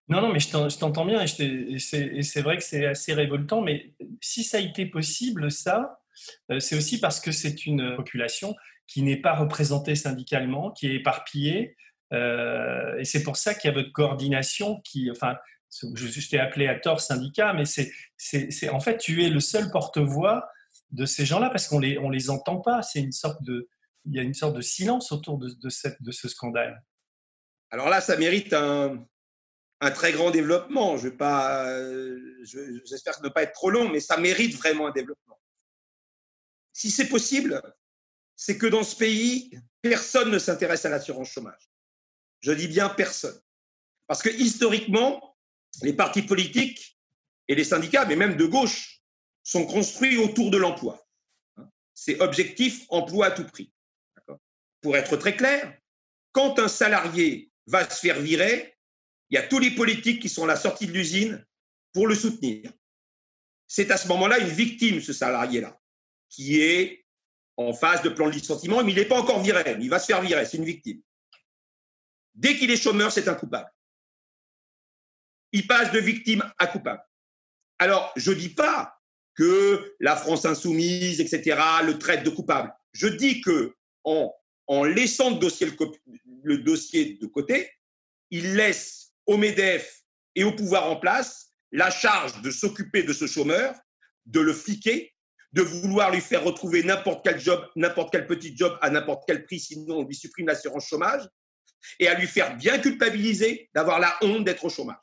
Non, 0.07 0.21
non, 0.21 0.31
mais 0.31 0.39
je 0.39 0.77
t'entends 0.77 1.06
bien 1.06 1.21
et, 1.21 1.27
c'est 1.27 2.41
vrai 2.41 2.56
que 2.56 2.63
c'est 2.63 2.85
assez 2.85 3.13
révoltant. 3.13 3.59
Mais 3.59 3.95
si 4.21 4.45
ça 4.45 4.59
a 4.59 4.62
été 4.62 4.85
possible, 4.85 5.51
ça, 5.51 6.00
euh, 6.51 6.62
c'est 6.62 6.77
aussi 6.77 7.01
parce 7.01 7.19
que 7.19 7.33
c'est 7.33 7.65
une 7.65 7.97
population 7.97 8.56
qui 8.88 9.01
n'est 9.01 9.19
pas 9.19 9.35
représentée 9.35 9.95
syndicalement, 9.95 10.71
qui 10.71 10.88
est 10.88 10.95
éparpillée, 10.95 11.75
euh, 12.15 12.97
et 12.97 13.06
c'est 13.06 13.23
pour 13.23 13.38
ça 13.38 13.53
qu'il 13.53 13.69
y 13.69 13.73
a 13.73 13.75
votre 13.75 13.91
coordination 13.91 14.81
qui, 14.81 15.12
enfin, 15.12 15.35
je, 15.69 16.29
t'ai 16.29 16.39
appelé 16.39 16.67
à 16.67 16.79
tort 16.79 17.01
syndicat, 17.01 17.53
mais 17.53 17.65
c'est, 17.65 17.91
c'est, 18.17 18.69
en 18.69 18.79
fait, 18.79 18.97
tu 18.97 19.23
es 19.25 19.29
le 19.29 19.39
seul 19.39 19.69
porte-voix 19.71 20.47
de 20.91 21.06
ces 21.06 21.25
gens-là 21.25 21.50
parce 21.50 21.67
qu'on 21.67 21.79
les, 21.79 21.97
on 21.97 22.09
les 22.09 22.29
entend 22.29 22.57
pas. 22.57 22.81
C'est 22.81 23.00
une 23.00 23.12
sorte 23.12 23.44
de, 23.44 23.67
il 24.06 24.13
y 24.13 24.19
a 24.19 24.23
une 24.23 24.33
sorte 24.33 24.56
de 24.56 24.62
silence 24.62 25.12
autour 25.12 25.38
de, 25.38 25.50
de, 25.50 25.69
cette, 25.69 26.01
de 26.01 26.12
ce 26.12 26.27
scandale. 26.27 26.83
Alors 27.71 27.89
là, 27.89 28.00
ça 28.01 28.15
mérite 28.15 28.53
un, 28.53 29.06
un 29.81 29.91
très 29.91 30.13
grand 30.13 30.31
développement. 30.31 30.97
Je 30.97 31.09
vais 31.09 31.15
pas, 31.15 31.67
j'espère 32.85 33.21
ne 33.21 33.29
pas 33.29 33.44
être 33.44 33.53
trop 33.53 33.69
long, 33.69 33.89
mais 33.89 34.00
ça 34.00 34.17
mérite 34.17 34.56
vraiment 34.56 34.88
un 34.88 34.91
développement. 34.91 35.39
Si 36.71 36.91
c'est 36.91 37.07
possible, 37.07 37.62
c'est 38.35 38.57
que 38.57 38.67
dans 38.67 38.83
ce 38.83 38.95
pays, 38.95 39.57
personne 39.81 40.31
ne 40.31 40.39
s'intéresse 40.39 40.85
à 40.85 40.89
l'assurance 40.89 41.29
chômage. 41.29 41.69
Je 42.45 42.51
dis 42.51 42.68
bien 42.68 42.89
personne. 42.89 43.42
Parce 44.06 44.21
que 44.21 44.30
historiquement, 44.30 45.36
les 45.81 45.94
partis 45.94 46.21
politiques 46.21 46.95
et 47.47 47.56
les 47.56 47.63
syndicats, 47.63 48.06
mais 48.06 48.15
même 48.15 48.38
de 48.38 48.45
gauche, 48.45 49.01
sont 49.44 49.65
construits 49.65 50.18
autour 50.18 50.51
de 50.51 50.57
l'emploi. 50.57 51.03
C'est 51.95 52.21
objectif 52.21 52.86
emploi 52.89 53.27
à 53.27 53.31
tout 53.31 53.45
prix. 53.45 53.74
Pour 54.81 54.95
être 54.95 55.18
très 55.18 55.36
clair, 55.36 55.75
quand 56.33 56.59
un 56.59 56.68
salarié 56.68 57.51
va 57.65 57.89
se 57.89 58.00
faire 58.00 58.19
virer, 58.19 58.77
il 59.31 59.36
y 59.36 59.38
a 59.39 59.48
tous 59.48 59.57
les 59.57 59.71
politiques 59.71 60.21
qui 60.21 60.30
sont 60.30 60.44
à 60.44 60.48
la 60.48 60.56
sortie 60.56 60.86
de 60.86 60.91
l'usine 60.91 61.44
pour 61.94 62.06
le 62.06 62.13
soutenir. 62.13 62.72
C'est 63.65 63.89
à 63.89 63.98
ce 63.98 64.08
moment-là 64.10 64.38
une 64.38 64.50
victime, 64.50 65.01
ce 65.01 65.13
salarié-là, 65.13 65.81
qui 66.29 66.62
est 66.62 67.08
en 67.58 67.74
phase 67.74 68.03
de 68.03 68.10
plan 68.10 68.27
de 68.27 68.34
licenciement, 68.34 68.84
mais 68.84 68.91
il 68.91 68.98
n'est 68.98 69.05
pas 69.05 69.19
encore 69.19 69.41
viré, 69.41 69.77
il 69.79 69.89
va 69.89 69.98
se 69.98 70.05
faire 70.05 70.22
virer, 70.22 70.46
c'est 70.46 70.58
une 70.58 70.65
victime. 70.65 71.01
Dès 72.36 72.58
qu'il 72.58 72.70
est 72.70 72.82
chômeur, 72.82 73.12
c'est 73.12 73.27
un 73.27 73.34
coupable. 73.34 73.72
Il 75.54 75.65
passe 75.68 75.92
de 75.92 76.00
victime 76.00 76.44
à 76.58 76.68
coupable. 76.68 77.01
Alors, 77.80 78.12
je 78.15 78.32
ne 78.32 78.36
dis 78.36 78.50
pas 78.50 79.00
que 79.36 79.96
la 80.00 80.15
France 80.15 80.46
insoumise, 80.46 81.22
etc., 81.22 81.60
le 81.86 81.98
traite 81.98 82.24
de 82.24 82.30
coupable. 82.30 82.74
Je 82.94 83.08
dis 83.08 83.42
que 83.42 83.75
en, 84.04 84.34
laissant 84.84 85.32
le 85.32 85.38
dossier, 85.38 85.68
le, 86.44 86.58
dossier 86.60 87.18
de 87.22 87.25
côté, 87.25 87.70
il 88.32 88.56
laisse 88.56 89.13
au 89.25 89.38
MEDEF 89.38 90.04
et 90.36 90.44
au 90.44 90.54
pouvoir 90.54 90.89
en 90.89 90.98
place 90.98 91.54
la 91.72 91.89
charge 91.89 92.42
de 92.42 92.51
s'occuper 92.51 93.04
de 93.04 93.13
ce 93.13 93.27
chômeur, 93.27 93.75
de 94.25 94.39
le 94.39 94.54
fliquer, 94.54 95.13
de 95.54 95.62
vouloir 95.62 96.12
lui 96.12 96.22
faire 96.22 96.44
retrouver 96.44 96.84
n'importe 96.84 97.25
quel 97.25 97.39
job, 97.39 97.65
n'importe 97.75 98.12
quel 98.12 98.27
petit 98.27 98.56
job 98.56 98.77
à 98.82 98.89
n'importe 98.89 99.24
quel 99.25 99.46
prix, 99.46 99.60
sinon 99.60 100.00
on 100.00 100.04
lui 100.06 100.15
supprime 100.15 100.48
l'assurance 100.48 100.88
chômage, 100.88 101.27
et 102.00 102.08
à 102.08 102.20
lui 102.20 102.27
faire 102.27 102.56
bien 102.58 102.80
culpabiliser 102.80 103.70
d'avoir 103.74 104.00
la 104.00 104.18
honte 104.22 104.44
d'être 104.44 104.65
au 104.65 104.70
chômage. 104.70 104.98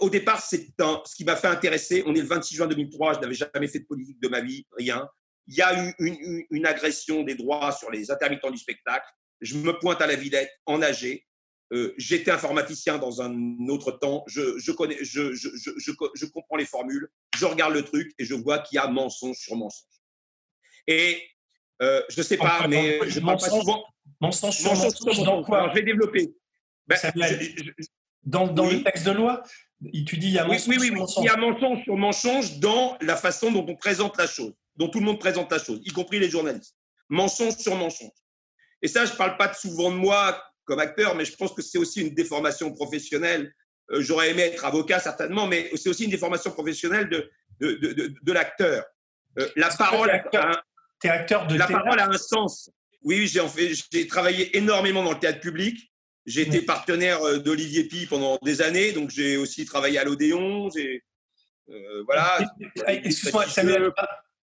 Au 0.00 0.10
départ, 0.10 0.40
c'est 0.42 0.66
ce 0.78 1.14
qui 1.14 1.24
m'a 1.24 1.36
fait 1.36 1.48
intéresser. 1.48 2.02
On 2.06 2.14
est 2.14 2.20
le 2.20 2.26
26 2.26 2.54
juin 2.54 2.66
2003, 2.66 3.14
je 3.14 3.20
n'avais 3.20 3.34
jamais 3.34 3.68
fait 3.68 3.80
de 3.80 3.86
politique 3.86 4.20
de 4.20 4.28
ma 4.28 4.40
vie, 4.40 4.64
rien. 4.76 5.08
Il 5.46 5.56
y 5.56 5.62
a 5.62 5.82
eu 5.82 5.94
une, 6.50 6.66
agression 6.66 7.22
des 7.22 7.34
droits 7.34 7.72
sur 7.72 7.90
les 7.90 8.10
intermittents 8.10 8.50
du 8.50 8.58
spectacle. 8.58 9.06
Je 9.40 9.56
me 9.56 9.72
pointe 9.78 10.00
à 10.02 10.06
la 10.06 10.14
Villette, 10.14 10.50
en 10.66 10.82
AG. 10.82 11.24
Euh, 11.72 11.94
j'étais 11.98 12.30
informaticien 12.30 12.98
dans 12.98 13.22
un 13.22 13.34
autre 13.68 13.92
temps. 13.92 14.24
Je, 14.26 14.58
je, 14.58 14.72
comprends 16.26 16.56
les 16.56 16.66
formules. 16.66 17.08
Je 17.36 17.46
regarde 17.46 17.72
le 17.72 17.82
truc 17.82 18.12
et 18.18 18.24
je 18.24 18.34
vois 18.34 18.58
qu'il 18.58 18.76
y 18.76 18.78
a 18.78 18.88
mensonge 18.88 19.36
sur 19.36 19.56
mensonge. 19.56 19.84
Et 20.86 21.22
euh, 21.82 22.02
je 22.08 22.18
ne 22.18 22.24
sais 22.24 22.36
pas, 22.36 22.66
mais 22.68 22.98
je 23.08 23.20
parle 23.20 23.38
pas 23.38 23.50
souvent. 23.50 23.84
Mensonge 24.20 24.56
sur 24.56 24.74
mensonge, 24.74 25.22
dans 25.22 25.42
quoi 25.44 25.68
Je 25.70 25.74
vais 25.74 25.82
développer. 25.82 26.34
Ben, 26.86 26.98
dans, 28.24 28.46
le 28.46 28.82
texte 28.82 29.04
de 29.04 29.12
loi 29.12 29.42
tu 30.06 30.16
dis 30.16 30.28
il 30.28 30.32
y 30.32 30.38
a 30.38 30.44
mensonge 30.44 30.68
oui, 30.68 30.76
oui, 30.80 30.90
oui, 30.90 31.04
Il 31.18 31.24
y 31.24 31.28
a 31.28 31.36
mensonge 31.36 31.84
sur 31.84 31.96
mensonge 31.96 32.58
dans 32.58 32.98
la 33.00 33.16
façon 33.16 33.52
dont 33.52 33.64
on 33.68 33.76
présente 33.76 34.18
la 34.18 34.26
chose, 34.26 34.52
dont 34.76 34.88
tout 34.88 34.98
le 34.98 35.04
monde 35.04 35.20
présente 35.20 35.52
la 35.52 35.58
chose, 35.58 35.80
y 35.84 35.90
compris 35.90 36.18
les 36.18 36.28
journalistes. 36.28 36.74
Mensonge 37.08 37.56
sur 37.56 37.76
mensonge. 37.76 38.10
Et 38.82 38.88
ça, 38.88 39.04
je 39.04 39.12
ne 39.12 39.16
parle 39.16 39.36
pas 39.36 39.52
souvent 39.54 39.90
de 39.90 39.96
moi 39.96 40.42
comme 40.64 40.80
acteur, 40.80 41.14
mais 41.14 41.24
je 41.24 41.36
pense 41.36 41.52
que 41.52 41.62
c'est 41.62 41.78
aussi 41.78 42.00
une 42.00 42.14
déformation 42.14 42.72
professionnelle 42.72 43.52
j'aurais 43.90 44.30
aimé 44.30 44.42
être 44.42 44.64
avocat 44.64 44.98
certainement, 45.00 45.46
mais 45.46 45.70
c'est 45.76 45.88
aussi 45.88 46.04
une 46.04 46.10
des 46.10 46.18
formations 46.18 46.50
professionnelles 46.50 47.08
de, 47.08 47.30
de, 47.60 47.74
de, 47.74 48.14
de 48.20 48.32
l'acteur. 48.32 48.84
la 49.56 49.68
parole, 49.70 50.10
a, 51.04 51.12
acteur 51.12 51.46
de 51.46 51.56
la 51.56 51.66
parole 51.66 52.00
a 52.00 52.08
un 52.08 52.18
sens. 52.18 52.70
Oui, 53.02 53.26
j'ai 53.26 53.40
en 53.40 53.48
fait, 53.48 53.72
travaillé 54.08 54.56
énormément 54.56 55.04
dans 55.04 55.12
le 55.12 55.18
théâtre 55.18 55.40
public. 55.40 55.92
J'ai 56.26 56.42
été 56.42 56.60
partenaire 56.60 57.40
d'Olivier 57.40 57.84
Pi 57.84 58.06
pendant 58.06 58.38
des 58.42 58.60
années, 58.60 58.92
donc 58.92 59.10
j'ai 59.10 59.36
aussi 59.36 59.64
travaillé 59.64 59.98
à 59.98 60.04
l'Odéon. 60.04 60.68
J'ai 60.70 61.02
voilà. 62.04 62.38
Excuse-moi, 62.86 63.46
Samuel, 63.46 63.92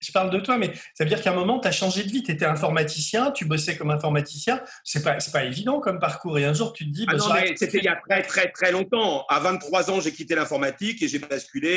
je 0.04 0.12
parle 0.12 0.30
de 0.30 0.38
toi, 0.38 0.58
mais 0.58 0.72
ça 0.94 1.04
veut 1.04 1.08
dire 1.08 1.22
qu'à 1.22 1.32
un 1.32 1.34
moment, 1.34 1.58
tu 1.58 1.68
as 1.68 1.72
changé 1.72 2.04
de 2.04 2.10
vie. 2.10 2.22
Tu 2.22 2.32
étais 2.32 2.44
informaticien, 2.44 3.30
tu 3.30 3.44
bossais 3.44 3.76
comme 3.76 3.90
informaticien. 3.90 4.62
C'est 4.84 5.02
pas, 5.02 5.18
pas 5.32 5.44
évident 5.44 5.80
comme 5.80 5.98
parcours. 5.98 6.38
Et 6.38 6.44
un 6.44 6.52
jour, 6.52 6.72
tu 6.72 6.84
te 6.84 6.90
dis. 6.90 7.06
Ah 7.08 7.16
bah, 7.16 7.44
c'était 7.56 7.78
il 7.78 7.84
y 7.84 7.88
a 7.88 7.96
très, 7.96 8.22
très, 8.22 8.50
très 8.50 8.72
longtemps. 8.72 9.24
À 9.28 9.40
23 9.40 9.90
ans, 9.90 10.00
j'ai 10.00 10.12
quitté 10.12 10.34
l'informatique 10.34 11.02
et 11.02 11.08
j'ai 11.08 11.18
basculé 11.18 11.68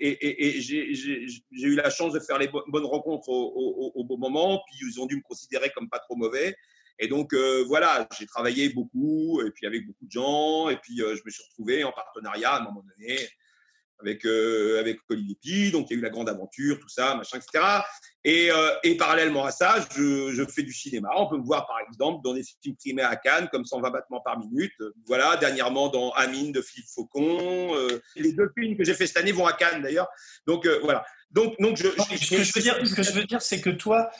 et, 0.00 0.56
et, 0.56 0.60
j'ai 0.60 1.38
eu 1.52 1.74
la 1.74 1.90
chance 1.90 2.12
de 2.12 2.20
faire 2.20 2.38
les 2.38 2.48
bonnes 2.48 2.86
rencontres 2.86 3.28
au, 3.28 4.04
bon 4.04 4.18
moment. 4.18 4.62
Puis 4.66 4.86
ils 4.90 5.00
ont 5.00 5.06
dû 5.06 5.16
me 5.16 5.22
considérer 5.22 5.70
comme 5.70 5.88
pas 5.88 5.98
trop 5.98 6.16
mauvais. 6.16 6.56
Et 7.00 7.06
donc, 7.06 7.32
euh, 7.32 7.64
voilà, 7.68 8.08
j'ai 8.18 8.26
travaillé 8.26 8.70
beaucoup 8.70 9.40
et 9.46 9.52
puis 9.52 9.66
avec 9.66 9.86
beaucoup 9.86 10.04
de 10.04 10.10
gens. 10.10 10.68
Et 10.68 10.76
puis, 10.76 11.00
euh, 11.00 11.14
je 11.14 11.22
me 11.24 11.30
suis 11.30 11.44
retrouvé 11.44 11.84
en 11.84 11.92
partenariat 11.92 12.54
à 12.54 12.60
un 12.60 12.64
moment 12.64 12.82
donné 12.82 13.18
avec, 14.00 14.24
euh, 14.24 14.78
avec 14.80 14.98
donc 15.08 15.86
il 15.90 15.92
y 15.92 15.94
a 15.94 15.98
eu 15.98 16.00
la 16.00 16.10
grande 16.10 16.28
aventure, 16.28 16.78
tout 16.78 16.88
ça, 16.88 17.14
machin, 17.14 17.38
etc. 17.38 17.64
Et, 18.24 18.50
euh, 18.50 18.70
et 18.82 18.96
parallèlement 18.96 19.44
à 19.44 19.50
ça, 19.50 19.76
je, 19.96 20.32
je, 20.32 20.44
fais 20.44 20.62
du 20.62 20.72
cinéma. 20.72 21.08
On 21.16 21.28
peut 21.28 21.38
me 21.38 21.44
voir 21.44 21.66
par 21.66 21.78
exemple 21.88 22.20
dans 22.22 22.34
des 22.34 22.42
films 22.62 22.76
primés 22.76 23.02
à 23.02 23.16
Cannes, 23.16 23.48
comme 23.50 23.64
120 23.64 23.90
battements 23.90 24.20
par 24.20 24.38
minute. 24.38 24.72
Voilà, 25.06 25.36
dernièrement 25.36 25.88
dans 25.88 26.10
Amine 26.12 26.52
de 26.52 26.60
Philippe 26.60 26.88
Faucon. 26.94 27.74
Euh, 27.74 28.00
les 28.16 28.32
deux 28.32 28.50
films 28.56 28.76
que 28.76 28.84
j'ai 28.84 28.94
fait 28.94 29.06
cette 29.06 29.18
année 29.18 29.32
vont 29.32 29.46
à 29.46 29.52
Cannes 29.52 29.82
d'ailleurs. 29.82 30.08
Donc 30.46 30.66
voilà. 30.82 31.04
Donc, 31.30 31.54
donc 31.60 31.76
je, 31.76 31.88
ce, 31.88 32.36
que 32.36 32.42
je 32.42 32.52
veux 32.54 32.62
dire, 32.62 32.86
ce 32.86 32.94
que 32.94 33.02
je 33.02 33.12
veux 33.12 33.24
dire, 33.24 33.42
c'est 33.42 33.60
que 33.60 33.70
toi, 33.70 34.10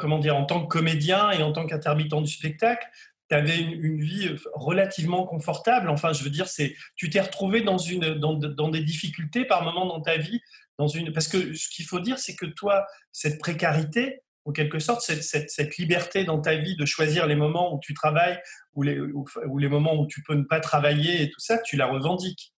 comment 0.00 0.18
dire, 0.18 0.34
en 0.34 0.46
tant 0.46 0.64
que 0.64 0.68
comédien 0.68 1.30
et 1.30 1.42
en 1.42 1.52
tant 1.52 1.66
qu'intermittent 1.66 2.22
du 2.22 2.32
spectacle, 2.32 2.86
tu 3.34 3.38
avais 3.38 3.58
une, 3.58 4.00
vie 4.00 4.30
relativement 4.52 5.26
confortable. 5.26 5.88
Enfin, 5.88 6.12
je 6.12 6.22
veux 6.22 6.30
dire, 6.30 6.48
c'est, 6.48 6.76
tu 6.94 7.10
t'es 7.10 7.20
retrouvé 7.20 7.62
dans, 7.62 7.78
une, 7.78 8.14
dans, 8.14 8.34
dans, 8.34 8.68
des 8.68 8.82
difficultés 8.82 9.44
par 9.44 9.62
moment 9.64 9.86
dans 9.86 10.00
ta 10.00 10.16
vie. 10.16 10.40
Dans 10.78 10.88
une, 10.88 11.12
parce 11.12 11.28
que 11.28 11.54
ce 11.54 11.68
qu'il 11.68 11.84
faut 11.84 12.00
dire, 12.00 12.18
c'est 12.18 12.36
que 12.36 12.46
toi, 12.46 12.86
cette 13.12 13.38
précarité, 13.40 14.20
en 14.44 14.52
quelque 14.52 14.78
sorte, 14.78 15.00
cette, 15.00 15.22
cette, 15.22 15.50
cette, 15.50 15.76
liberté 15.78 16.24
dans 16.24 16.40
ta 16.40 16.54
vie 16.54 16.76
de 16.76 16.84
choisir 16.84 17.26
les 17.26 17.36
moments 17.36 17.74
où 17.74 17.80
tu 17.80 17.94
travailles 17.94 18.40
ou 18.74 18.82
les, 18.82 19.00
ou, 19.00 19.58
les 19.58 19.68
moments 19.68 19.94
où 19.94 20.06
tu 20.06 20.22
peux 20.22 20.34
ne 20.34 20.44
pas 20.44 20.60
travailler 20.60 21.22
et 21.22 21.30
tout 21.30 21.40
ça, 21.40 21.58
tu 21.58 21.76
la 21.76 21.86
revendiques. 21.86 22.52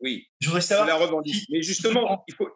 Oui. 0.00 0.26
Je 0.40 0.48
voudrais 0.48 0.60
savoir. 0.60 0.86
Je 0.86 0.92
la 0.92 0.98
revendique. 0.98 1.46
Mais 1.50 1.62
justement, 1.62 2.24
il 2.28 2.34
faut. 2.34 2.48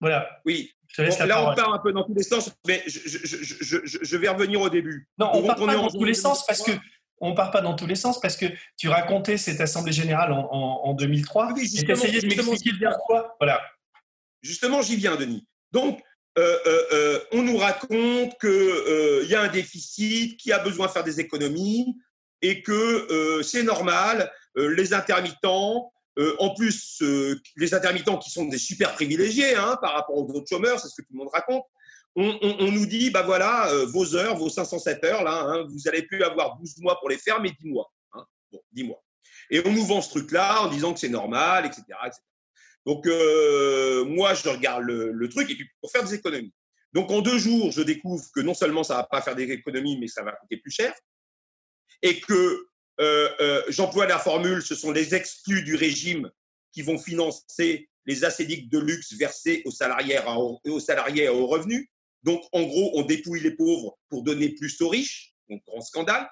Voilà. 0.00 0.28
Oui, 0.44 0.72
là, 0.98 1.50
on 1.50 1.54
part 1.54 1.74
un 1.74 1.78
peu 1.78 1.92
dans 1.92 2.04
tous 2.04 2.14
les 2.14 2.22
sens, 2.22 2.50
mais 2.66 2.82
je, 2.86 3.00
je, 3.04 3.78
je, 3.84 3.98
je 4.02 4.16
vais 4.16 4.28
revenir 4.28 4.60
au 4.60 4.68
début. 4.68 5.08
Non, 5.18 5.30
on 5.34 5.42
ne 5.42 5.46
part 5.46 5.56
pas 5.56 5.74
dans 5.74 5.88
tous 5.88 6.04
les 6.04 6.14
sens 6.14 6.46
parce 6.46 6.62
que 6.62 6.72
on 7.18 7.34
part 7.34 7.50
pas 7.50 7.60
dans 7.60 7.74
tous 7.74 7.86
les 7.86 7.94
sens 7.94 8.20
parce 8.20 8.36
que 8.36 8.46
tu 8.76 8.88
racontais 8.88 9.38
cette 9.38 9.60
assemblée 9.60 9.92
générale 9.92 10.32
en, 10.32 10.48
en, 10.50 10.94
2003 10.94 11.52
oui, 11.54 11.64
et 11.64 11.84
tu 11.84 11.90
essayais 11.90 12.20
de 12.20 12.26
m'expliquer 12.26 12.86
pourquoi. 12.86 13.36
Voilà. 13.40 13.62
Justement, 14.42 14.82
j'y 14.82 14.96
viens, 14.96 15.16
Denis. 15.16 15.46
Donc, 15.72 16.00
euh, 16.38 16.58
euh, 16.66 16.82
euh, 16.92 17.20
on 17.32 17.42
nous 17.42 17.56
raconte 17.56 18.38
qu'il 18.38 19.28
y 19.28 19.34
a 19.34 19.42
un 19.42 19.48
déficit, 19.48 20.36
qui 20.36 20.52
a 20.52 20.58
besoin 20.58 20.86
de 20.86 20.92
faire 20.92 21.04
des 21.04 21.20
économies 21.20 21.96
et 22.42 22.62
que 22.62 23.40
c'est 23.42 23.62
normal, 23.62 24.30
les 24.54 24.92
intermittents, 24.92 25.90
euh, 26.18 26.34
en 26.38 26.54
plus, 26.54 27.02
euh, 27.02 27.40
les 27.56 27.74
intermittents 27.74 28.18
qui 28.18 28.30
sont 28.30 28.46
des 28.46 28.58
super 28.58 28.94
privilégiés 28.94 29.54
hein, 29.54 29.76
par 29.82 29.92
rapport 29.92 30.16
aux 30.16 30.30
autres 30.32 30.48
chômeurs, 30.48 30.80
c'est 30.80 30.88
ce 30.88 30.94
que 30.96 31.02
tout 31.02 31.12
le 31.12 31.18
monde 31.18 31.30
raconte. 31.32 31.64
On, 32.18 32.70
nous 32.70 32.86
dit, 32.86 33.10
bah 33.10 33.20
voilà, 33.20 33.68
euh, 33.70 33.84
vos 33.84 34.16
heures, 34.16 34.36
vos 34.36 34.48
507 34.48 35.04
heures, 35.04 35.22
là, 35.22 35.42
hein, 35.42 35.66
vous 35.68 35.86
allez 35.86 36.02
plus 36.02 36.22
avoir 36.22 36.56
12 36.56 36.78
mois 36.78 36.98
pour 36.98 37.10
les 37.10 37.18
faire, 37.18 37.42
mais 37.42 37.50
10 37.60 37.68
mois. 37.68 37.92
Hein. 38.14 38.24
Bon, 38.50 38.60
10 38.72 38.84
mois. 38.84 39.04
Et 39.50 39.60
on 39.66 39.70
nous 39.70 39.84
vend 39.84 40.00
ce 40.00 40.08
truc-là 40.08 40.62
en 40.62 40.68
disant 40.68 40.94
que 40.94 41.00
c'est 41.00 41.10
normal, 41.10 41.66
etc., 41.66 41.84
Donc, 42.86 43.04
moi, 44.08 44.32
je 44.32 44.48
regarde 44.48 44.84
le, 44.84 45.12
le, 45.12 45.28
truc 45.28 45.50
et 45.50 45.54
puis 45.56 45.68
pour 45.82 45.90
faire 45.90 46.04
des 46.04 46.14
économies. 46.14 46.54
Donc, 46.94 47.10
en 47.10 47.20
deux 47.20 47.38
jours, 47.38 47.70
je 47.70 47.82
découvre 47.82 48.24
que 48.34 48.40
non 48.40 48.54
seulement 48.54 48.82
ça 48.82 48.94
va 48.96 49.02
pas 49.04 49.20
faire 49.20 49.36
des 49.36 49.50
économies, 49.50 49.98
mais 50.00 50.08
ça 50.08 50.22
va 50.22 50.32
coûter 50.32 50.56
plus 50.56 50.70
cher. 50.70 50.94
Et 52.00 52.18
que 52.18 52.66
euh, 53.00 53.28
euh, 53.40 53.62
j'emploie 53.68 54.06
la 54.06 54.18
formule, 54.18 54.62
ce 54.62 54.74
sont 54.74 54.90
les 54.90 55.14
exclus 55.14 55.62
du 55.62 55.74
régime 55.74 56.30
qui 56.72 56.82
vont 56.82 56.98
financer 56.98 57.88
les 58.06 58.24
acédiques 58.24 58.70
de 58.70 58.78
luxe 58.78 59.12
versés 59.14 59.62
aux 59.64 59.70
salariés, 59.70 60.18
aux 60.64 60.80
salariés 60.80 61.28
revenus. 61.28 61.88
Donc, 62.22 62.42
en 62.52 62.62
gros, 62.62 62.92
on 62.94 63.02
dépouille 63.02 63.40
les 63.40 63.50
pauvres 63.52 63.98
pour 64.08 64.22
donner 64.22 64.50
plus 64.50 64.80
aux 64.80 64.88
riches. 64.88 65.34
Donc, 65.48 65.62
grand 65.66 65.80
scandale. 65.80 66.28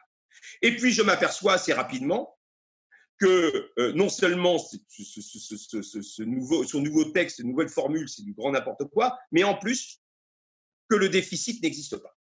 Et 0.62 0.76
puis, 0.76 0.92
je 0.92 1.02
m'aperçois 1.02 1.54
assez 1.54 1.72
rapidement 1.72 2.36
que 3.18 3.70
euh, 3.78 3.92
non 3.92 4.08
seulement 4.08 4.58
ce, 4.58 6.22
nouveau, 6.22 6.64
nouveau 6.80 7.04
texte, 7.06 7.36
cette 7.36 7.46
nouvelle 7.46 7.68
formule, 7.68 8.08
c'est 8.08 8.24
du 8.24 8.32
grand 8.34 8.52
n'importe 8.52 8.84
quoi, 8.90 9.18
mais 9.30 9.44
en 9.44 9.54
plus 9.56 10.00
que 10.88 10.96
le 10.96 11.08
déficit 11.08 11.62
n'existe 11.62 11.96
pas. 11.96 12.16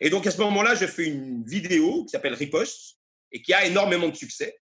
Et 0.00 0.08
donc, 0.08 0.26
à 0.26 0.30
ce 0.30 0.38
moment-là, 0.38 0.74
je 0.74 0.86
fais 0.86 1.04
une 1.04 1.44
vidéo 1.44 2.04
qui 2.04 2.10
s'appelle 2.10 2.34
Riposte, 2.34 2.98
et 3.32 3.42
qui 3.42 3.52
a 3.54 3.66
énormément 3.66 4.08
de 4.08 4.16
succès 4.16 4.58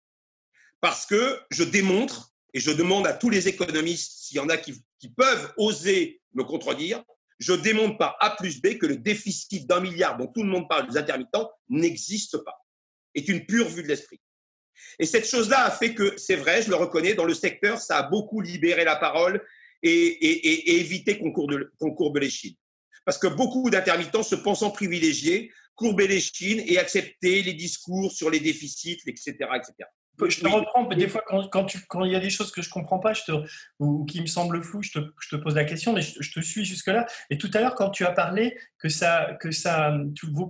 parce 0.80 1.06
que 1.06 1.40
je 1.50 1.64
démontre 1.64 2.32
et 2.54 2.60
je 2.60 2.70
demande 2.70 3.06
à 3.06 3.12
tous 3.12 3.30
les 3.30 3.48
économistes, 3.48 4.12
s'il 4.24 4.36
y 4.36 4.40
en 4.40 4.48
a 4.48 4.56
qui, 4.56 4.82
peuvent 5.16 5.52
oser 5.56 6.20
me 6.34 6.42
contredire, 6.42 7.02
je 7.38 7.52
démontre 7.52 7.98
par 7.98 8.16
A 8.20 8.30
plus 8.30 8.60
B 8.60 8.78
que 8.78 8.86
le 8.86 8.96
déficit 8.96 9.66
d'un 9.66 9.80
milliard 9.80 10.16
dont 10.16 10.26
tout 10.26 10.42
le 10.42 10.48
monde 10.48 10.68
parle 10.68 10.88
des 10.88 10.96
intermittents 10.96 11.50
n'existe 11.68 12.38
pas, 12.38 12.64
est 13.14 13.28
une 13.28 13.44
pure 13.46 13.68
vue 13.68 13.82
de 13.82 13.88
l'esprit. 13.88 14.20
Et 14.98 15.06
cette 15.06 15.28
chose-là 15.28 15.66
a 15.66 15.70
fait 15.70 15.94
que, 15.94 16.16
c'est 16.16 16.36
vrai, 16.36 16.62
je 16.62 16.70
le 16.70 16.76
reconnais, 16.76 17.14
dans 17.14 17.24
le 17.24 17.34
secteur, 17.34 17.78
ça 17.80 17.98
a 17.98 18.02
beaucoup 18.04 18.40
libéré 18.40 18.84
la 18.84 18.96
parole 18.96 19.44
et, 19.82 20.78
évité 20.78 21.18
qu'on 21.18 21.32
courbe, 21.32 21.70
courbe 21.78 22.16
les 22.18 22.30
chines. 22.30 22.56
Parce 23.04 23.18
que 23.18 23.26
beaucoup 23.26 23.70
d'intermittents 23.70 24.22
se 24.22 24.34
pensant 24.34 24.70
privilégiés 24.70 25.52
courber 25.76 26.08
les 26.08 26.20
chines 26.20 26.62
et 26.66 26.78
accepter 26.78 27.42
les 27.42 27.54
discours 27.54 28.10
sur 28.10 28.30
les 28.30 28.40
déficits, 28.40 29.02
etc. 29.06 29.36
etc. 29.54 29.88
Je 30.28 30.40
te 30.40 30.48
reprends, 30.48 30.84
des 30.84 31.08
fois, 31.08 31.22
quand, 31.26 31.46
quand, 31.48 31.64
tu, 31.64 31.78
quand, 31.88 32.04
il 32.04 32.12
y 32.12 32.16
a 32.16 32.20
des 32.20 32.30
choses 32.30 32.50
que 32.50 32.62
je 32.62 32.68
ne 32.68 32.72
comprends 32.72 32.98
pas 32.98 33.12
je 33.12 33.22
te, 33.24 33.32
ou 33.78 34.04
qui 34.06 34.20
me 34.20 34.26
semblent 34.26 34.62
floues, 34.62 34.82
je 34.82 34.92
te, 34.92 34.98
je 35.20 35.28
te 35.28 35.36
pose 35.36 35.54
la 35.54 35.64
question, 35.64 35.92
mais 35.92 36.00
je, 36.00 36.32
te 36.32 36.40
suis 36.40 36.64
jusque-là. 36.64 37.06
Et 37.28 37.38
tout 37.38 37.50
à 37.52 37.60
l'heure, 37.60 37.74
quand 37.74 37.90
tu 37.90 38.04
as 38.04 38.12
parlé 38.12 38.56
que 38.78 38.88
ça, 38.88 39.36
que 39.40 39.50
ça, 39.50 39.94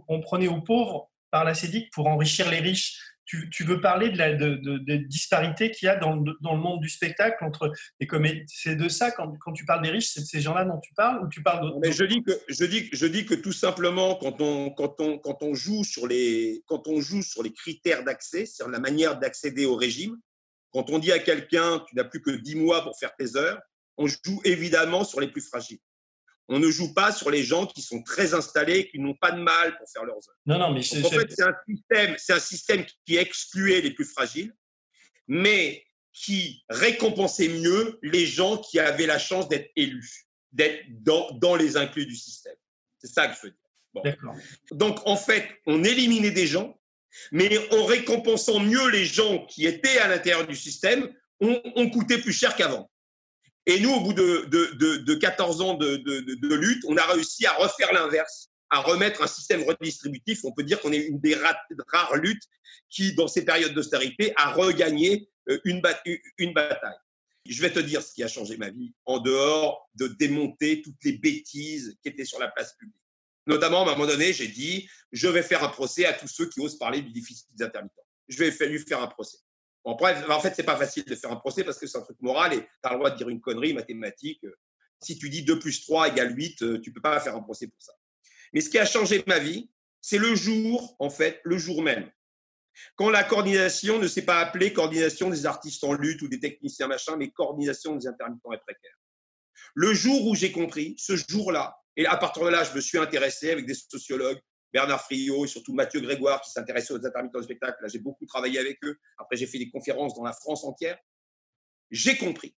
on 0.09 0.21
prenait 0.21 0.49
aux 0.49 0.61
pauvres 0.61 1.11
par 1.31 1.45
la 1.45 1.55
CEDIC 1.55 1.91
pour 1.93 2.07
enrichir 2.07 2.49
les 2.51 2.61
riches, 2.61 3.01
tu, 3.27 3.65
veux 3.65 3.81
parler 3.81 4.11
de 4.11 4.19
la 4.19 4.99
disparité 4.99 5.71
qu'il 5.71 5.87
y 5.87 5.89
a 5.89 5.97
dans, 5.97 6.15
le 6.15 6.57
monde 6.57 6.81
du 6.81 6.89
spectacle 6.89 7.45
entre 7.45 7.73
les 8.01 8.07
comédiens? 8.07 8.45
C'est 8.47 8.77
de 8.77 8.89
ça, 8.89 9.11
quand, 9.11 9.37
quand, 9.39 9.53
tu 9.53 9.65
parles 9.65 9.83
des 9.83 9.91
riches, 9.91 10.13
c'est 10.13 10.21
de 10.21 10.27
ces 10.27 10.41
gens-là 10.41 10.65
dont 10.65 10.79
tu 10.79 10.95
parles 10.95 11.25
ou 11.25 11.29
tu 11.29 11.43
parles 11.43 11.63
d'autres? 11.63 11.79
Mais 11.83 11.93
je 11.93 12.05
dis, 12.05 12.23
que, 12.23 12.33
je, 12.49 13.07
dis, 13.07 13.27
que 13.27 13.35
tout 13.35 13.53
simplement, 13.53 14.15
quand 14.15 14.41
on, 14.41 15.55
joue, 15.55 15.85
sur 15.85 16.07
les, 16.07 16.63
quand 16.67 16.87
on 16.87 17.01
joue 17.01 17.23
sur 17.23 17.43
les 17.43 17.53
critères 17.53 18.05
d'accès, 18.05 18.47
sur 18.47 18.69
la 18.69 18.79
manière 18.79 19.19
d'accéder 19.19 19.67
au 19.67 19.77
régime, 19.77 20.17
quand 20.73 20.91
on 20.91 20.99
dit 20.99 21.13
à 21.13 21.19
quelqu'un 21.19 21.83
tu 21.89 21.97
n'as 21.97 22.05
plus 22.05 22.21
que 22.21 22.31
10 22.31 22.57
mois 22.57 22.83
pour 22.83 22.99
faire 22.99 23.15
tes 23.17 23.37
heures, 23.37 23.61
on 23.97 24.07
joue 24.07 24.41
évidemment 24.45 25.05
sur 25.05 25.21
les 25.21 25.29
plus 25.29 25.41
fragiles. 25.41 25.79
On 26.49 26.59
ne 26.61 26.71
joue 26.71 26.95
pas 26.95 27.13
sur 27.13 27.31
les 27.31 27.43
gens 27.43 27.67
qui 27.67 27.83
sont 27.83 28.03
très 28.03 28.35
installés, 28.35 28.89
qui 28.89 29.01
n'ont 29.01 29.15
pas 29.15 29.33
de 29.33 29.41
mal 29.41 29.77
pour 29.79 29.91
faire 29.91 30.05
leurs 30.05 30.17
œuvres. 30.17 30.39
Non, 30.47 30.59
non, 30.59 30.73
mais 30.73 30.81
en 30.81 31.11
fait, 31.11 31.27
c'est 31.31 31.43
un 31.43 31.55
système, 31.69 32.15
c'est 32.19 32.33
un 32.33 32.41
système 32.41 32.87
qui 33.05 33.17
excluait 33.17 33.81
les 33.81 33.91
plus 33.93 34.05
fragiles, 34.05 34.55
mais 35.27 35.85
qui 36.13 36.65
récompensait 36.69 37.49
mieux 37.49 37.99
les 38.03 38.27
gens 38.27 38.59
qui 38.59 38.79
avaient 38.79 39.07
la 39.07 39.19
chance 39.19 39.49
d'être 39.49 39.71
élus, 39.77 40.29
d'être 40.53 40.85
dans, 41.03 41.31
dans, 41.33 41.57
les 41.57 41.77
inclus 41.77 42.07
du 42.07 42.17
système. 42.17 42.57
C'est 42.99 43.13
ça 43.13 43.27
que 43.27 43.37
je 43.37 43.47
veux 43.49 43.51
dire. 43.51 44.17
Donc, 44.71 45.01
en 45.07 45.17
fait, 45.17 45.49
on 45.67 45.83
éliminait 45.83 46.31
des 46.31 46.47
gens, 46.47 46.79
mais 47.33 47.51
en 47.75 47.85
récompensant 47.85 48.61
mieux 48.61 48.89
les 48.91 49.05
gens 49.05 49.45
qui 49.47 49.67
étaient 49.67 49.99
à 49.99 50.09
l'intérieur 50.09 50.47
du 50.47 50.55
système, 50.55 51.13
on 51.41 51.91
coûtait 51.91 52.19
plus 52.19 52.33
cher 52.33 52.55
qu'avant. 52.57 52.91
Et 53.67 53.81
nous, 53.81 53.91
au 53.91 54.01
bout 54.01 54.13
de, 54.13 54.47
de, 54.47 54.97
de, 54.97 55.15
14 55.15 55.61
ans 55.61 55.75
de, 55.75 56.55
lutte, 56.55 56.85
on 56.87 56.97
a 56.97 57.05
réussi 57.07 57.47
à 57.47 57.55
refaire 57.55 57.93
l'inverse, 57.93 58.51
à 58.71 58.81
remettre 58.81 59.23
un 59.23 59.27
système 59.27 59.65
redistributif. 59.65 60.45
On 60.45 60.53
peut 60.53 60.63
dire 60.63 60.81
qu'on 60.81 60.93
est 60.93 61.05
une 61.05 61.19
des 61.19 61.35
rares 61.35 62.17
luttes 62.17 62.45
qui, 62.89 63.15
dans 63.15 63.27
ces 63.27 63.45
périodes 63.45 63.75
d'austérité, 63.75 64.33
a 64.37 64.53
regagné 64.53 65.29
euh, 65.49 65.59
une, 65.65 65.83
une 66.39 66.53
bataille. 66.53 66.95
Je 67.45 67.61
vais 67.61 67.73
te 67.73 67.81
dire 67.81 68.03
ce 68.03 68.13
qui 68.13 68.23
a 68.23 68.29
changé 68.29 68.57
ma 68.57 68.71
vie, 68.71 68.93
en 69.05 69.19
dehors 69.19 69.89
de 69.97 70.09
démonter 70.09 70.83
toutes 70.83 71.03
les 71.05 71.13
bêtises 71.13 71.97
qui 72.03 72.09
étaient 72.09 72.25
sur 72.25 72.39
la 72.39 72.49
place 72.49 72.75
publique. 72.75 72.97
Notamment, 73.49 73.81
à 73.81 73.93
un 73.93 73.95
moment 73.95 74.07
donné, 74.07 74.33
j'ai 74.33 74.49
dit, 74.49 74.89
je 75.13 75.29
vais 75.29 75.43
faire 75.43 75.63
un 75.63 75.69
procès 75.69 76.05
à 76.05 76.13
tous 76.13 76.29
ceux 76.29 76.49
qui 76.49 76.61
osent 76.61 76.79
parler 76.79 77.03
du 77.03 77.13
déficit 77.13 77.47
des 77.55 77.65
intermittents. 77.65 78.03
Je 78.29 78.43
vais 78.43 78.69
lui 78.69 78.79
faire 78.81 79.01
un 79.01 79.07
procès. 79.07 79.39
En, 79.87 79.95
bref, 79.95 80.29
en 80.29 80.41
fait, 80.41 80.53
c'est 80.55 80.65
pas 80.65 80.77
facile 80.77 81.05
de 81.05 81.15
faire 81.15 81.31
un 81.31 81.37
procès 81.37 81.63
parce 81.63 81.79
que 81.79 81.87
c'est 81.87 81.97
un 81.97 82.03
truc 82.03 82.21
moral 82.21 82.53
et 82.53 82.59
tu 82.59 82.67
as 82.83 82.91
le 82.91 82.97
droit 82.97 83.11
de 83.11 83.17
dire 83.17 83.29
une 83.29 83.41
connerie 83.41 83.73
mathématique. 83.73 84.45
Si 85.01 85.17
tu 85.17 85.31
dis 85.31 85.45
2 85.45 85.61
plus 85.61 85.81
3 85.83 86.09
égale 86.09 86.37
8, 86.37 86.63
euh, 86.63 86.81
tu 86.81 86.93
peux 86.93 87.01
pas 87.01 87.21
faire 87.21 87.37
un 87.37 87.43
procès 87.43 87.69
pour 87.69 87.81
ça. 87.81 87.93
Mais 88.53 88.61
ce 88.61 88.69
qui 88.69 88.79
a 88.79 88.85
changé 88.85 89.23
ma 89.29 89.39
vie, 89.39 89.71
c'est 90.01 90.19
le 90.19 90.35
jour, 90.35 90.97
en 90.99 91.09
fait, 91.09 91.41
le 91.45 91.57
jour 91.57 91.83
même. 91.83 92.11
Quand 92.97 93.11
la 93.11 93.23
coordination 93.23 94.01
ne 94.01 94.09
s'est 94.09 94.25
pas 94.25 94.41
appelée 94.41 94.73
coordination 94.73 95.31
des 95.31 95.47
artistes 95.47 95.85
en 95.85 95.93
lutte 95.93 96.21
ou 96.23 96.29
des 96.29 96.41
techniciens 96.41 96.89
machin, 96.89 97.17
mais 97.17 97.31
coordination 97.31 97.95
des 97.95 98.09
intermittents 98.09 98.53
et 98.53 98.59
précaires. 98.59 98.99
Le 99.75 99.95
jour 99.95 100.27
où 100.27 100.35
j'ai 100.35 100.51
compris, 100.51 100.97
ce 100.99 101.15
jour-là, 101.17 101.77
et 101.97 102.07
à 102.07 102.17
partir 102.17 102.45
de 102.45 102.49
là, 102.49 102.65
je 102.65 102.75
me 102.75 102.81
suis 102.81 102.99
intéressé 102.99 103.53
avec 103.53 103.67
des 103.67 103.75
sociologues, 103.75 104.41
Bernard 104.77 105.03
Friot 105.03 105.47
et 105.47 105.49
surtout 105.49 105.73
Mathieu 105.73 106.01
Grégoire 106.01 106.43
qui 106.43 106.51
s'intéressait 106.51 106.93
aux 106.93 107.07
intermittents 107.07 107.39
du 107.39 107.45
spectacle. 107.45 107.79
Là, 107.81 107.89
j'ai 107.89 107.99
beaucoup 107.99 108.27
travaillé 108.27 108.59
avec 108.59 108.79
eux. 108.85 108.99
Après, 109.17 109.35
j'ai 109.35 109.47
fait 109.47 109.57
des 109.57 109.71
conférences 109.71 110.15
dans 110.15 110.23
la 110.23 110.35
France 110.35 110.65
entière. 110.65 110.99
J'ai 111.91 112.19
compris 112.19 112.55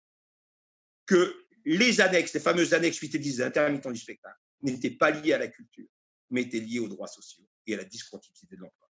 que 1.06 1.46
les 1.64 2.02
annexes, 2.02 2.34
les 2.34 2.40
fameuses 2.40 2.74
annexes 2.74 2.98
8 2.98 3.14
et 3.14 3.20
10 3.20 3.38
des 3.38 3.44
intermittents 3.44 3.92
du 3.92 4.00
spectacle, 4.00 4.40
n'étaient 4.64 4.90
pas 4.90 5.12
liées 5.12 5.34
à 5.34 5.38
la 5.38 5.48
culture, 5.48 5.86
mais 6.32 6.42
étaient 6.42 6.60
liées 6.60 6.80
aux 6.80 6.88
droits 6.88 7.06
sociaux 7.06 7.46
et 7.68 7.76
à 7.76 7.78
la 7.78 7.84
discontinuité 7.84 8.56
de 8.56 8.62
l'emploi. 8.62 8.90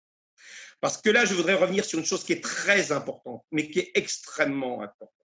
Parce 0.82 0.98
que 0.98 1.10
là, 1.10 1.24
je 1.24 1.34
voudrais 1.34 1.54
revenir 1.54 1.86
sur 1.86 2.00
une 2.00 2.06
chose 2.06 2.26
qui 2.26 2.34
est 2.34 2.44
très 2.44 2.92
importante, 2.92 3.46
mais 3.52 3.70
qui 3.70 3.80
est 3.80 3.92
extrêmement 3.96 4.82
importante. 4.82 5.30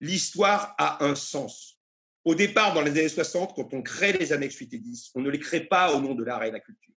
L'histoire 0.00 0.74
a 0.78 1.04
un 1.04 1.14
sens. 1.14 1.78
Au 2.24 2.34
départ, 2.34 2.74
dans 2.74 2.82
les 2.82 2.90
années 2.90 3.08
60, 3.08 3.54
quand 3.54 3.72
on 3.72 3.82
crée 3.82 4.14
les 4.14 4.32
annexes 4.32 4.56
8 4.56 4.74
et 4.74 4.78
10, 4.80 5.12
on 5.14 5.20
ne 5.20 5.30
les 5.30 5.38
crée 5.38 5.60
pas 5.60 5.94
au 5.94 6.00
nom 6.00 6.16
de 6.16 6.24
l'art 6.24 6.42
et 6.42 6.48
de 6.48 6.54
la 6.54 6.60
culture. 6.60 6.89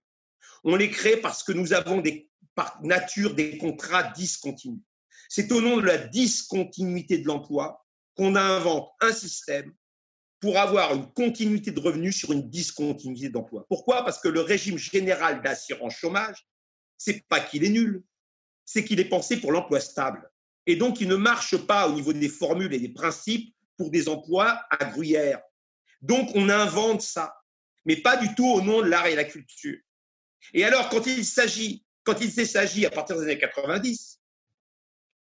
On 0.64 0.76
les 0.76 0.90
crée 0.90 1.18
parce 1.18 1.44
que 1.44 1.52
nous 1.52 1.74
avons 1.74 2.02
par 2.56 2.80
nature 2.84 3.34
des 3.36 3.58
contrats 3.58 4.04
discontinus. 4.04 4.82
C'est 5.30 5.52
au 5.52 5.62
nom 5.62 5.78
de 5.78 5.86
la 5.86 5.98
discontinuité 5.98 7.18
de 7.18 7.28
l'emploi 7.28 7.84
qu'on 8.16 8.36
invente 8.36 8.92
un 9.02 9.12
système 9.12 9.74
pour 10.40 10.58
avoir 10.58 10.94
une 10.94 11.12
continuité 11.14 11.72
de 11.72 11.80
revenus 11.80 12.18
sur 12.18 12.32
une 12.34 12.50
discontinuité 12.50 13.30
d'emploi. 13.30 13.66
Pourquoi? 13.70 14.04
Parce 14.04 14.20
que 14.20 14.28
le 14.28 14.42
régime 14.42 14.78
général 14.78 15.42
d'assurance 15.42 15.96
chômage, 15.96 16.46
c'est 16.98 17.26
pas 17.28 17.40
qu'il 17.40 17.64
est 17.64 17.70
nul, 17.70 18.04
c'est 18.66 18.84
qu'il 18.84 19.00
est 19.00 19.06
pensé 19.06 19.38
pour 19.38 19.52
l'emploi 19.52 19.80
stable. 19.80 20.30
Et 20.66 20.76
donc, 20.76 21.02
il 21.02 21.08
ne 21.08 21.16
marche 21.16 21.58
pas 21.58 21.88
au 21.88 21.94
niveau 21.94 22.14
des 22.14 22.30
formules 22.30 22.74
et 22.74 22.80
des 22.80 22.94
principes 22.94 23.56
pour 23.78 23.90
des 23.90 24.08
emplois 24.08 24.62
à 24.70 24.86
gruyère. 24.86 25.42
Donc, 26.02 26.30
on 26.36 26.50
invente 26.50 27.02
ça, 27.02 27.36
mais 27.86 27.98
pas 27.98 28.18
du 28.18 28.34
tout 28.36 28.48
au 28.48 28.62
nom 28.62 28.82
de 28.82 28.88
l'art 28.88 29.08
et 29.08 29.16
la 29.16 29.24
culture. 29.24 29.80
Et 30.54 30.64
alors, 30.64 30.90
quand 30.90 31.06
il 31.08 31.26
s'agit, 31.26 31.86
quand 32.04 32.20
il 32.22 32.32
s'agit 32.32 32.86
à 32.86 32.90
partir 32.90 33.18
des 33.18 33.24
années 33.24 33.38
90, 33.38 34.20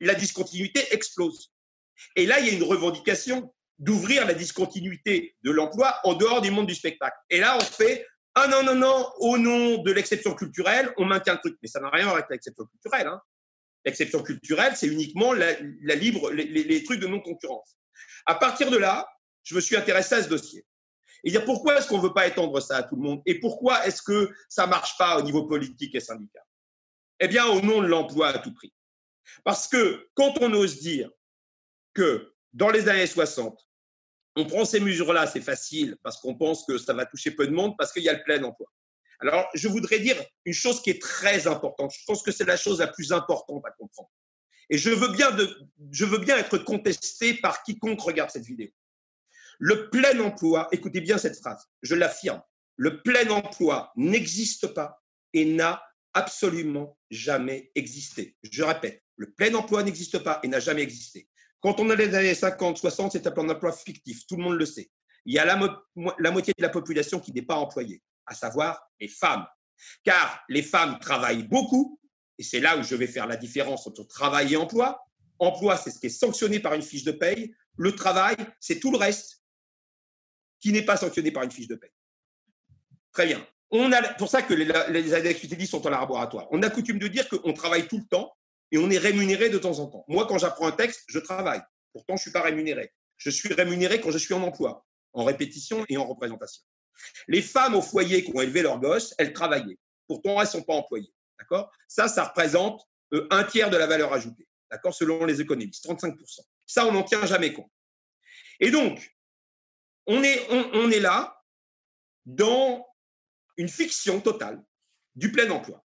la 0.01 0.15
discontinuité 0.15 0.81
explose. 0.93 1.53
Et 2.17 2.27
là, 2.27 2.39
il 2.41 2.47
y 2.47 2.51
a 2.51 2.53
une 2.53 2.63
revendication 2.63 3.53
d'ouvrir 3.79 4.27
la 4.27 4.35
discontinuité 4.35 5.37
de 5.43 5.51
l'emploi 5.51 5.99
en 6.05 6.15
dehors 6.15 6.41
du 6.41 6.51
monde 6.51 6.67
du 6.67 6.75
spectacle. 6.75 7.17
Et 7.31 7.39
là, 7.39 7.57
on 7.57 7.65
fait 7.65 8.07
ah 8.41 8.47
non, 8.47 8.63
non, 8.63 8.77
non, 8.77 9.11
au 9.19 9.37
nom 9.37 9.83
de 9.83 9.91
l'exception 9.91 10.33
culturelle, 10.33 10.93
on 10.97 11.05
maintient 11.05 11.33
le 11.33 11.41
truc. 11.41 11.59
Mais 11.61 11.69
ça 11.69 11.81
n'a 11.81 11.91
rien 11.91 12.03
à 12.03 12.05
voir 12.05 12.17
avec 12.19 12.31
l'exception 12.31 12.67
culturelle. 12.67 13.09
Hein. 13.09 13.21
L'exception 13.85 14.23
culturelle, 14.23 14.77
c'est 14.77 14.87
uniquement 14.87 15.33
la, 15.33 15.55
libre, 15.97 16.31
les, 16.31 16.45
les, 16.45 16.85
trucs 16.85 17.01
de 17.01 17.09
non-concurrence. 17.09 17.77
À 18.27 18.37
partir 18.37 18.71
de 18.71 18.77
là, 18.77 19.09
je 19.43 19.57
me 19.57 19.61
suis 19.61 19.77
intéressé 19.77 20.15
à 20.15 20.23
ce 20.23 20.29
dossier. 20.29 20.65
Et 21.25 21.31
dire 21.31 21.45
pourquoi 21.45 21.79
est-ce 21.79 21.89
qu'on 21.89 21.99
ne 21.99 22.03
veut 22.03 22.15
pas 22.15 22.27
étendre 22.27 22.61
ça 22.61 22.77
à 22.77 22.83
tout 22.83 22.97
le 22.97 23.03
monde? 23.03 23.23
Et 23.27 23.41
pourquoi 23.41 23.87
est-ce 23.87 24.03
que 24.03 24.31
ça 24.49 24.67
ne 24.67 24.71
marche 24.71 24.97
pas 24.97 25.19
au 25.19 25.23
niveau 25.23 25.47
politique 25.47 25.95
et 25.95 26.01
syndical? 26.01 26.43
Eh 27.21 27.29
bien, 27.29 27.47
au 27.47 27.61
nom 27.61 27.83
de 27.83 27.87
l'emploi 27.87 28.29
à 28.29 28.39
tout 28.39 28.55
prix. 28.55 28.73
Parce 29.45 29.67
que 29.67 30.09
quand 30.15 30.35
on 30.41 30.53
ose 30.53 30.81
dire 30.81 31.11
que 31.95 32.33
dans 32.53 32.71
les 32.71 32.89
années 32.89 33.07
60, 33.07 33.59
on 34.37 34.47
prend 34.47 34.65
ces 34.65 34.79
mesures-là, 34.79 35.27
c'est 35.27 35.41
facile, 35.41 35.97
parce 36.03 36.19
qu'on 36.19 36.37
pense 36.37 36.65
que 36.65 36.79
ça 36.79 36.95
va 36.95 37.05
toucher 37.05 37.33
peu 37.33 37.47
de 37.47 37.53
monde, 37.53 37.77
parce 37.77 37.93
qu'il 37.93 38.05
y 38.05 38.09
a 38.09 38.13
le 38.13 38.23
plein 38.23 38.43
emploi. 38.45 38.69
Alors, 39.21 39.49
je 39.53 39.67
voudrais 39.67 39.99
dire 39.99 40.17
une 40.45 40.53
chose 40.53 40.81
qui 40.81 40.91
est 40.91 41.03
très 41.03 41.49
importante. 41.49 41.93
Je 41.93 42.05
pense 42.07 42.23
que 42.23 42.31
c'est 42.31 42.45
la 42.45 42.57
chose 42.57 42.79
la 42.79 42.87
plus 42.87 43.13
importante 43.13 43.65
à 43.67 43.73
comprendre. 43.73 44.11
Et 44.71 44.79
je 44.79 44.91
veux 44.91 45.09
bien, 46.19 46.37
être 46.37 46.59
contesté 46.59 47.35
par 47.35 47.65
quiconque 47.65 48.01
regarde 48.01 48.31
cette 48.31 48.45
vidéo. 48.45 48.69
Le 49.59 49.91
plein 49.91 50.19
emploi, 50.21 50.69
écoutez 50.71 51.01
bien 51.01 51.19
cette 51.19 51.37
phrase, 51.37 51.67
je 51.83 51.97
l'affirme, 51.97 52.41
le 52.77 53.03
plein 53.03 53.29
emploi 53.31 53.93
n'existe 53.97 54.69
pas 54.69 55.03
et 55.33 55.45
n'a 55.45 55.83
absolument 56.15 56.97
jamais 57.11 57.71
existé. 57.75 58.37
Je 58.51 58.63
répète, 58.63 59.03
le 59.17 59.33
plein 59.33 59.53
emploi 59.55 59.83
n'existe 59.83 60.21
pas 60.21 60.39
et 60.45 60.49
n'a 60.49 60.61
jamais 60.61 60.83
existé. 60.83 61.29
Quand 61.61 61.81
on 61.81 61.91
a 61.91 61.97
les 61.97 62.15
années 62.15 62.35
50, 62.35 62.79
60, 62.79 63.13
c'est 63.13 63.27
un 63.27 63.33
plan 63.33 63.45
d'emploi 63.45 63.73
fictif, 63.73 64.27
tout 64.29 64.37
le 64.37 64.45
monde 64.45 64.59
le 64.59 64.67
sait. 64.67 64.91
Il 65.25 65.35
y 65.35 65.41
a 65.41 65.45
la, 65.45 65.57
moitié 65.57 66.55
de 66.57 66.63
la 66.63 66.69
population 66.69 67.19
qui 67.19 67.33
n'est 67.33 67.43
pas 67.43 67.57
employée, 67.57 68.01
à 68.27 68.35
savoir 68.35 68.81
les 69.01 69.09
femmes. 69.09 69.45
Car 70.05 70.41
les 70.49 70.63
femmes 70.63 70.99
travaillent 71.01 71.49
beaucoup, 71.49 72.01
et 72.39 72.45
c'est 72.45 72.61
là 72.61 72.79
où 72.79 72.85
je 72.85 72.95
vais 72.95 73.09
faire 73.09 73.27
la 73.27 73.37
différence 73.37 73.87
entre 73.89 74.05
travail 74.05 74.55
et 74.55 74.57
emploi. 74.57 75.05
Emploi, 75.41 75.77
c'est 75.77 75.91
ce 75.91 75.99
qui 75.99 76.07
est 76.07 76.11
sanctionné 76.11 76.61
par 76.61 76.75
une 76.75 76.83
fiche 76.83 77.05
de 77.05 77.13
paye. 77.13 77.55
Le 77.77 77.95
travail, 77.95 78.37
c'est 78.61 78.79
tout 78.79 78.93
le 78.93 78.99
reste 78.99 79.38
qui 80.61 80.73
n'est 80.73 80.85
pas 80.85 80.97
sanctionné 80.97 81.31
par 81.31 81.43
une 81.43 81.51
fiche 81.51 81.69
de 81.69 81.75
paye. 81.75 81.91
Très 83.13 83.27
bien. 83.27 83.47
On 83.71 83.93
a, 83.93 84.03
pour 84.15 84.29
ça 84.29 84.43
que 84.43 84.55
les, 84.55 84.65
les 84.91 85.15
activités 85.15 85.67
sont 85.67 85.87
en 85.87 85.91
laboratoire. 85.91 86.47
On 86.51 86.63
a 86.63 86.71
coutume 86.71 86.99
de 86.99 87.09
dire 87.09 87.29
qu'on 87.29 87.53
travaille 87.53 87.87
tout 87.87 87.99
le 87.99 88.07
temps 88.07 88.33
et 88.71 88.79
on 88.79 88.91
est 88.91 88.99
rémunéré 88.99 89.51
de 89.51 89.59
temps 89.59 89.79
en 89.79 89.87
temps. 89.87 90.05
Moi, 90.09 90.27
quand 90.27 90.39
j'apprends 90.39 90.67
un 90.67 90.73
texte, 90.73 91.05
je 91.09 91.19
travaille. 91.19 91.61
Pourtant, 91.93 92.17
je 92.17 92.21
ne 92.21 92.23
suis 92.23 92.33
pas 92.33 92.43
rémunéré. 92.43 92.93
Je 93.17 93.31
suis 93.31 93.53
rémunéré 93.53 94.01
quand 94.01 94.11
je 94.11 94.19
suis 94.19 94.35
en 94.35 94.43
emploi, 94.43 94.87
en 95.13 95.25
répétition 95.25 95.85
et 95.89 95.97
en 95.97 96.07
représentation. 96.07 96.63
Les 97.27 97.43
femmes 97.43 97.75
au 97.75 97.83
foyer 97.83 98.25
qui 98.25 98.33
ont 98.35 98.41
élevé 98.41 98.63
leurs 98.63 98.81
gosses, 98.81 99.15
elles 99.19 99.33
travaillaient. 99.33 99.79
Pourtant, 100.07 100.41
elles 100.41 100.47
ne 100.47 100.53
sont 100.53 100.63
pas 100.63 100.75
employées. 100.75 101.13
D'accord? 101.39 101.71
Ça, 101.87 102.09
ça 102.09 102.25
représente 102.25 102.83
euh, 103.15 103.27
un 103.31 103.45
tiers 103.45 103.71
de 103.71 103.77
la 103.77 103.87
valeur 103.87 104.13
ajoutée. 104.13 104.47
D'accord? 104.71 104.95
Selon 104.95 105.25
les 105.25 105.41
économistes, 105.41 105.87
35%. 105.87 106.41
Ça, 106.67 106.87
on 106.87 106.93
n'en 106.93 107.03
tient 107.03 107.25
jamais 107.27 107.53
compte. 107.53 107.71
Et 108.61 108.71
donc, 108.71 109.15
on 110.09 110.23
est, 110.23 110.47
on 110.51 110.91
est 110.91 111.01
là 111.01 111.41
dans 112.27 112.85
une 113.57 113.69
fiction 113.69 114.21
totale 114.21 114.63
du 115.15 115.31
plein 115.31 115.51
emploi. 115.51 115.85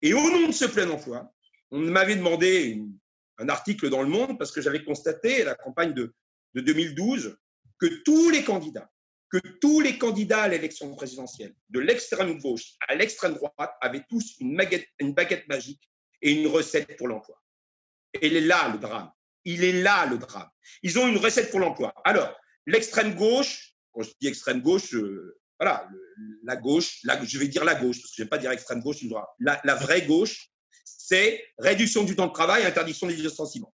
Et 0.00 0.14
au 0.14 0.30
nom 0.30 0.46
de 0.46 0.52
ce 0.52 0.64
plein 0.64 0.88
emploi, 0.90 1.32
on 1.70 1.80
m'avait 1.80 2.16
demandé 2.16 2.82
un 3.38 3.48
article 3.48 3.90
dans 3.90 4.02
Le 4.02 4.08
Monde 4.08 4.38
parce 4.38 4.52
que 4.52 4.60
j'avais 4.60 4.84
constaté 4.84 5.42
à 5.42 5.44
la 5.46 5.54
campagne 5.54 5.92
de, 5.92 6.14
2012 6.54 7.36
que 7.78 7.86
tous 8.04 8.30
les 8.30 8.44
candidats, 8.44 8.88
que 9.28 9.38
tous 9.60 9.80
les 9.80 9.98
candidats 9.98 10.42
à 10.42 10.48
l'élection 10.48 10.94
présidentielle, 10.94 11.52
de 11.70 11.80
l'extrême 11.80 12.38
gauche 12.38 12.74
à 12.86 12.94
l'extrême 12.94 13.34
droite, 13.34 13.72
avaient 13.80 14.04
tous 14.08 14.36
une 14.38 14.56
baguette, 14.56 14.86
une 15.00 15.14
baguette 15.14 15.48
magique 15.48 15.90
et 16.22 16.30
une 16.30 16.46
recette 16.46 16.96
pour 16.96 17.08
l'emploi. 17.08 17.42
Et 18.12 18.28
il 18.28 18.36
est 18.36 18.40
là 18.40 18.68
le 18.68 18.78
drame. 18.78 19.10
Il 19.44 19.64
est 19.64 19.82
là 19.82 20.06
le 20.06 20.18
drame. 20.18 20.48
Ils 20.82 20.98
ont 20.98 21.08
une 21.08 21.18
recette 21.18 21.50
pour 21.50 21.58
l'emploi. 21.58 21.92
Alors, 22.04 22.38
l'extrême 22.66 23.14
gauche, 23.14 23.74
quand 23.92 24.02
je 24.02 24.10
dis 24.20 24.28
extrême 24.28 24.60
gauche, 24.60 24.94
euh, 24.94 25.38
voilà, 25.58 25.88
la 26.42 26.56
gauche, 26.56 27.00
je 27.02 27.38
vais 27.38 27.48
dire 27.48 27.64
la 27.64 27.74
gauche, 27.74 28.00
parce 28.00 28.10
que 28.10 28.16
je 28.16 28.22
vais 28.22 28.28
pas 28.28 28.38
dire 28.38 28.50
extrême 28.50 28.80
gauche, 28.80 28.98
la, 29.38 29.60
la 29.64 29.74
vraie 29.74 30.02
gauche, 30.02 30.50
c'est 30.84 31.44
réduction 31.58 32.04
du 32.04 32.16
temps 32.16 32.26
de 32.26 32.32
travail, 32.32 32.64
interdiction 32.64 33.06
des 33.06 33.16
licenciements. 33.16 33.72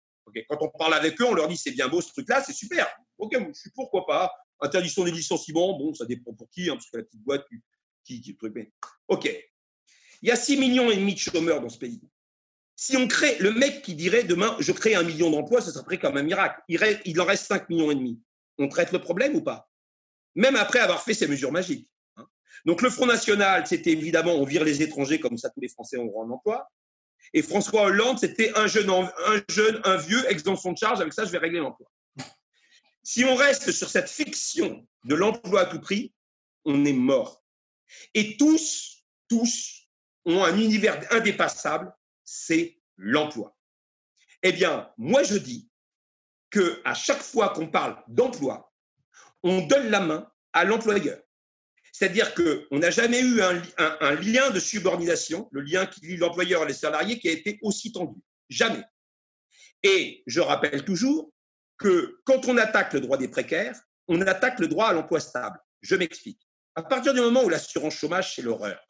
Quand 0.49 0.59
on 0.61 0.69
parle 0.71 0.95
avec 0.95 1.21
eux, 1.21 1.25
on 1.25 1.35
leur 1.35 1.49
dit 1.49 1.57
c'est 1.57 1.71
bien 1.71 1.89
beau 1.89 2.01
ce 2.01 2.09
truc-là, 2.09 2.43
c'est 2.43 2.53
super. 2.53 2.89
Ok, 3.19 3.37
je 3.39 3.53
suis 3.59 3.71
pourquoi 3.71 4.07
pas. 4.07 4.33
Interdiction 4.61 5.05
des 5.05 5.11
licenciements, 5.11 5.79
bon, 5.79 5.95
ça 5.95 6.05
dépend 6.05 6.33
pour 6.35 6.49
qui, 6.51 6.69
hein, 6.69 6.75
parce 6.75 6.91
que 6.91 6.99
la 6.99 7.05
petite 7.05 7.23
boîte 7.23 7.45
qui, 8.05 8.21
qui 8.21 8.37
Ok. 9.09 9.31
Il 10.23 10.29
y 10.29 10.33
a 10.33 10.37
6 10.37 10.57
millions 10.57 10.91
et 10.91 10.97
demi 10.97 11.15
de 11.15 11.19
chômeurs 11.19 11.61
dans 11.61 11.69
ce 11.69 11.79
pays. 11.79 12.01
Si 12.75 12.97
on 12.97 13.07
crée, 13.07 13.37
le 13.39 13.53
mec 13.53 13.83
qui 13.83 13.95
dirait 13.95 14.25
demain, 14.25 14.57
je 14.61 14.73
crée 14.73 14.95
un 14.95 15.03
million 15.03 15.31
d'emplois, 15.31 15.61
ce 15.61 15.71
serait 15.71 15.99
comme 15.99 16.17
un 16.17 16.23
miracle. 16.23 16.61
Il, 16.69 16.79
il 17.05 17.21
en 17.21 17.25
reste 17.25 17.47
5 17.47 17.69
millions 17.69 17.91
et 17.91 17.95
demi. 17.95 18.21
On 18.59 18.69
traite 18.69 18.93
le 18.93 19.01
problème 19.01 19.35
ou 19.35 19.43
pas? 19.43 19.69
Même 20.35 20.57
après 20.57 20.81
avoir 20.81 21.03
fait 21.03 21.15
ces 21.15 21.27
mesures 21.27 21.53
magiques. 21.53 21.89
Hein. 22.17 22.27
Donc 22.65 22.83
le 22.83 22.91
Front 22.91 23.07
National, 23.07 23.67
c'était 23.67 23.93
évidemment, 23.93 24.35
on 24.35 24.45
vire 24.45 24.65
les 24.65 24.83
étrangers, 24.83 25.21
comme 25.21 25.39
ça 25.39 25.51
tous 25.51 25.61
les 25.61 25.69
Français 25.69 25.97
auront 25.97 26.25
un 26.25 26.31
emploi. 26.31 26.71
Et 27.33 27.43
François 27.43 27.83
Hollande, 27.83 28.19
c'était 28.19 28.57
un 28.57 28.67
jeune, 28.67 28.91
un 28.91 29.43
jeune, 29.49 29.81
un 29.85 29.97
vieux, 29.97 30.31
exemption 30.31 30.73
de 30.73 30.79
charge. 30.79 31.01
Avec 31.01 31.13
ça, 31.13 31.25
je 31.25 31.31
vais 31.31 31.39
régler 31.39 31.59
l'emploi. 31.59 31.91
Si 33.03 33.25
on 33.25 33.35
reste 33.35 33.73
sur 33.73 33.89
cette 33.89 34.09
fiction 34.09 34.87
de 35.05 35.15
l'emploi 35.15 35.63
à 35.63 35.67
tout 35.67 35.81
prix, 35.81 36.13
on 36.65 36.85
est 36.85 36.93
mort. 36.93 37.45
Et 38.15 38.37
tous, 38.37 39.05
tous 39.29 39.89
ont 40.25 40.43
un 40.43 40.59
univers 40.59 41.01
indépassable, 41.13 41.93
c'est 42.25 42.81
l'emploi. 42.97 43.57
Eh 44.43 44.53
bien, 44.53 44.91
moi, 44.99 45.23
je 45.23 45.37
dis 45.37 45.69
que 46.57 46.81
à 46.87 46.95
chaque 46.95 47.21
fois 47.21 47.51
qu'on 47.51 47.67
parle 47.67 48.03
d'emploi, 48.09 48.73
on 49.43 49.67
donne 49.67 49.91
la 49.91 50.01
main 50.01 50.27
à 50.55 50.65
l'employeur. 50.65 51.19
C'est-à-dire 51.93 52.33
qu'on 52.35 52.79
n'a 52.79 52.91
jamais 52.91 53.21
eu 53.21 53.43
un, 53.43 54.15
lien 54.15 54.49
de 54.51 54.59
subordination, 54.59 55.51
le 55.53 55.61
lien 55.61 55.85
qui 55.85 56.01
lie 56.01 56.17
l'employeur 56.17 56.63
et 56.63 56.69
les 56.69 56.73
salariés, 56.73 57.19
qui 57.19 57.29
a 57.29 57.33
été 57.33 57.59
aussi 57.61 57.93
tendu. 57.93 58.19
Jamais. 58.49 58.83
Et 59.83 60.23
je 60.27 60.41
rappelle 60.41 60.83
toujours 60.83 61.31
que 61.77 62.21
quand 62.25 62.49
on 62.49 62.57
attaque 62.57 62.95
le 62.95 63.03
droit 63.03 63.19
des 63.19 63.29
précaires, 63.29 63.79
on 64.09 64.23
attaque 64.23 64.59
le 64.59 64.69
droit 64.69 64.87
à 64.87 64.95
l'emploi 64.95 65.21
stable. 65.21 65.59
Je 65.83 65.95
m'explique. 65.95 66.41
À 66.75 66.83
partir 66.83 67.13
du 67.13 67.21
moment 67.21 67.45
où 67.45 67.51
l'assurance 67.51 67.97
chômage, 67.97 68.35
c'est 68.35 68.43
l'horreur, 68.43 68.81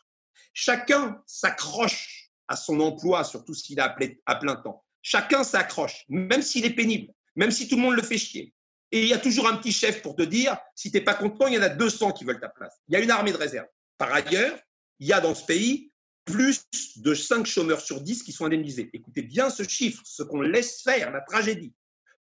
chacun 0.53 1.21
s'accroche 1.27 2.31
à 2.47 2.55
son 2.55 2.79
emploi, 2.79 3.25
surtout 3.25 3.55
s'il 3.55 3.81
est 3.81 4.21
à 4.27 4.37
plein 4.37 4.57
temps. 4.57 4.85
Chacun 5.03 5.43
s'accroche, 5.43 6.05
même 6.09 6.43
s'il 6.43 6.65
est 6.65 6.75
pénible, 6.75 7.13
même 7.37 7.51
si 7.51 7.69
tout 7.69 7.77
le 7.77 7.83
monde 7.83 7.95
le 7.95 8.03
fait 8.03 8.19
chier. 8.19 8.53
Et 8.93 9.03
il 9.03 9.09
y 9.09 9.13
a 9.13 9.19
toujours 9.19 9.49
un 9.49 9.57
petit 9.57 9.73
chef 9.73 10.03
pour 10.03 10.17
te 10.17 10.23
dire, 10.23 10.57
si 10.75 10.91
tu 10.91 10.97
n'es 10.97 11.05
pas 11.05 11.15
content, 11.15 11.47
il 11.47 11.55
y 11.55 11.59
en 11.59 11.63
a 11.63 11.69
200 11.69 12.13
qui 12.13 12.25
veulent 12.25 12.41
ta 12.41 12.49
place. 12.49 12.75
Il 12.89 12.95
y 12.95 12.97
a 12.97 13.01
une 13.01 13.11
armée 13.11 13.33
de 13.33 13.37
réserve. 13.37 13.67
Par 13.99 14.13
ailleurs, 14.13 14.59
il 15.01 15.07
y 15.07 15.13
a 15.13 15.21
dans 15.21 15.35
ce 15.35 15.45
pays 15.45 15.93
plus 16.25 16.63
de 16.97 17.15
5 17.15 17.47
chômeurs 17.47 17.81
sur 17.81 18.01
10 18.01 18.23
qui 18.23 18.33
sont 18.33 18.45
indemnisés. 18.45 18.91
Écoutez 18.93 19.23
bien 19.23 19.49
ce 19.49 19.63
chiffre, 19.63 20.03
ce 20.05 20.23
qu'on 20.23 20.41
laisse 20.41 20.83
faire, 20.83 21.11
la 21.13 21.21
tragédie. 21.21 21.73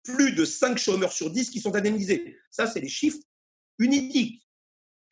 Plus 0.04 0.32
de 0.32 0.44
5 0.44 0.78
chômeurs 0.78 1.12
sur 1.12 1.30
10 1.30 1.50
qui 1.50 1.60
sont 1.60 1.74
indemnisés. 1.74 2.36
Ça, 2.50 2.66
c'est 2.66 2.80
les 2.80 2.88
chiffres 2.88 3.18
uniques. 3.78 4.46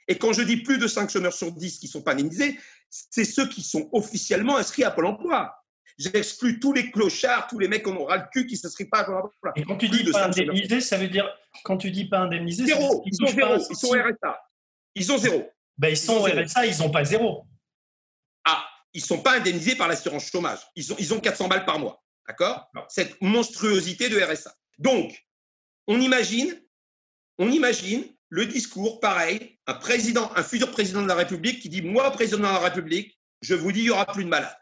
Et 0.06 0.18
quand 0.18 0.32
je 0.32 0.42
dis 0.42 0.58
plus 0.58 0.78
de 0.78 0.86
5 0.86 1.10
chômeurs 1.10 1.32
sur 1.32 1.50
10 1.50 1.78
qui 1.78 1.86
ne 1.86 1.90
sont 1.90 2.02
pas 2.02 2.12
indemnisés, 2.12 2.58
c'est 2.90 3.24
ceux 3.24 3.48
qui 3.48 3.62
sont 3.62 3.88
officiellement 3.92 4.56
inscrits 4.56 4.84
à 4.84 4.90
Pôle 4.90 5.06
emploi. 5.06 5.54
J'exclus 5.96 6.58
tous 6.58 6.72
les 6.72 6.90
clochards, 6.90 7.46
tous 7.46 7.58
les 7.58 7.68
mecs 7.68 7.84
qu'on 7.84 7.96
aura 7.96 8.16
le 8.16 8.24
cul 8.32 8.46
qui 8.46 8.54
ne 8.54 8.58
s'inscrivent 8.58 8.88
pas 8.88 9.00
à 9.00 9.04
Pôle 9.04 9.16
emploi. 9.16 9.52
Et 9.54 9.64
quand 9.64 9.76
tu 9.76 9.88
dis 9.88 10.04
pas 10.10 10.26
indemnisé, 10.26 10.80
ça 10.80 10.96
veut 10.96 11.08
dire, 11.08 11.28
quand 11.62 11.76
tu 11.76 11.90
dis 11.90 12.06
pas 12.06 12.18
indemnisé, 12.18 12.66
zéro. 12.66 13.04
Ils, 13.06 13.14
sont 13.14 13.26
zéro. 13.26 13.56
Ils 13.70 13.76
sont 13.76 13.90
RSA. 13.90 14.42
Ils 14.96 15.12
ont 15.12 15.18
zéro. 15.18 15.50
Ben, 15.78 15.88
ils 15.88 15.96
sont 15.96 16.22
RSA, 16.22 16.66
ils 16.66 16.78
n'ont 16.78 16.90
pas 16.90 17.04
zéro. 17.04 17.46
Ah, 18.44 18.64
ils 18.92 19.02
ne 19.02 19.06
sont 19.06 19.22
pas 19.22 19.38
indemnisés 19.38 19.76
par 19.76 19.86
l'assurance 19.86 20.28
chômage. 20.30 20.60
Ils 20.74 20.92
ont, 20.92 20.96
ils 20.98 21.14
ont 21.14 21.20
400 21.20 21.48
balles 21.48 21.64
par 21.64 21.78
mois. 21.78 22.02
D'accord? 22.26 22.70
Cette 22.88 23.20
monstruosité 23.20 24.08
de 24.08 24.20
RSA. 24.20 24.52
Donc, 24.78 25.24
on 25.86 26.00
imagine, 26.00 26.60
on 27.38 27.50
imagine 27.50 28.04
le 28.30 28.46
discours, 28.46 28.98
pareil, 28.98 29.58
un 29.66 29.74
président, 29.74 30.30
un 30.34 30.42
futur 30.42 30.70
président 30.72 31.02
de 31.02 31.08
la 31.08 31.14
République 31.14 31.60
qui 31.60 31.68
dit 31.68 31.82
Moi, 31.82 32.10
président 32.10 32.38
de 32.38 32.42
la 32.42 32.58
République, 32.58 33.16
je 33.42 33.54
vous 33.54 33.70
dis, 33.70 33.80
il 33.80 33.84
n'y 33.84 33.90
aura 33.90 34.06
plus 34.06 34.24
de 34.24 34.28
malades. 34.28 34.56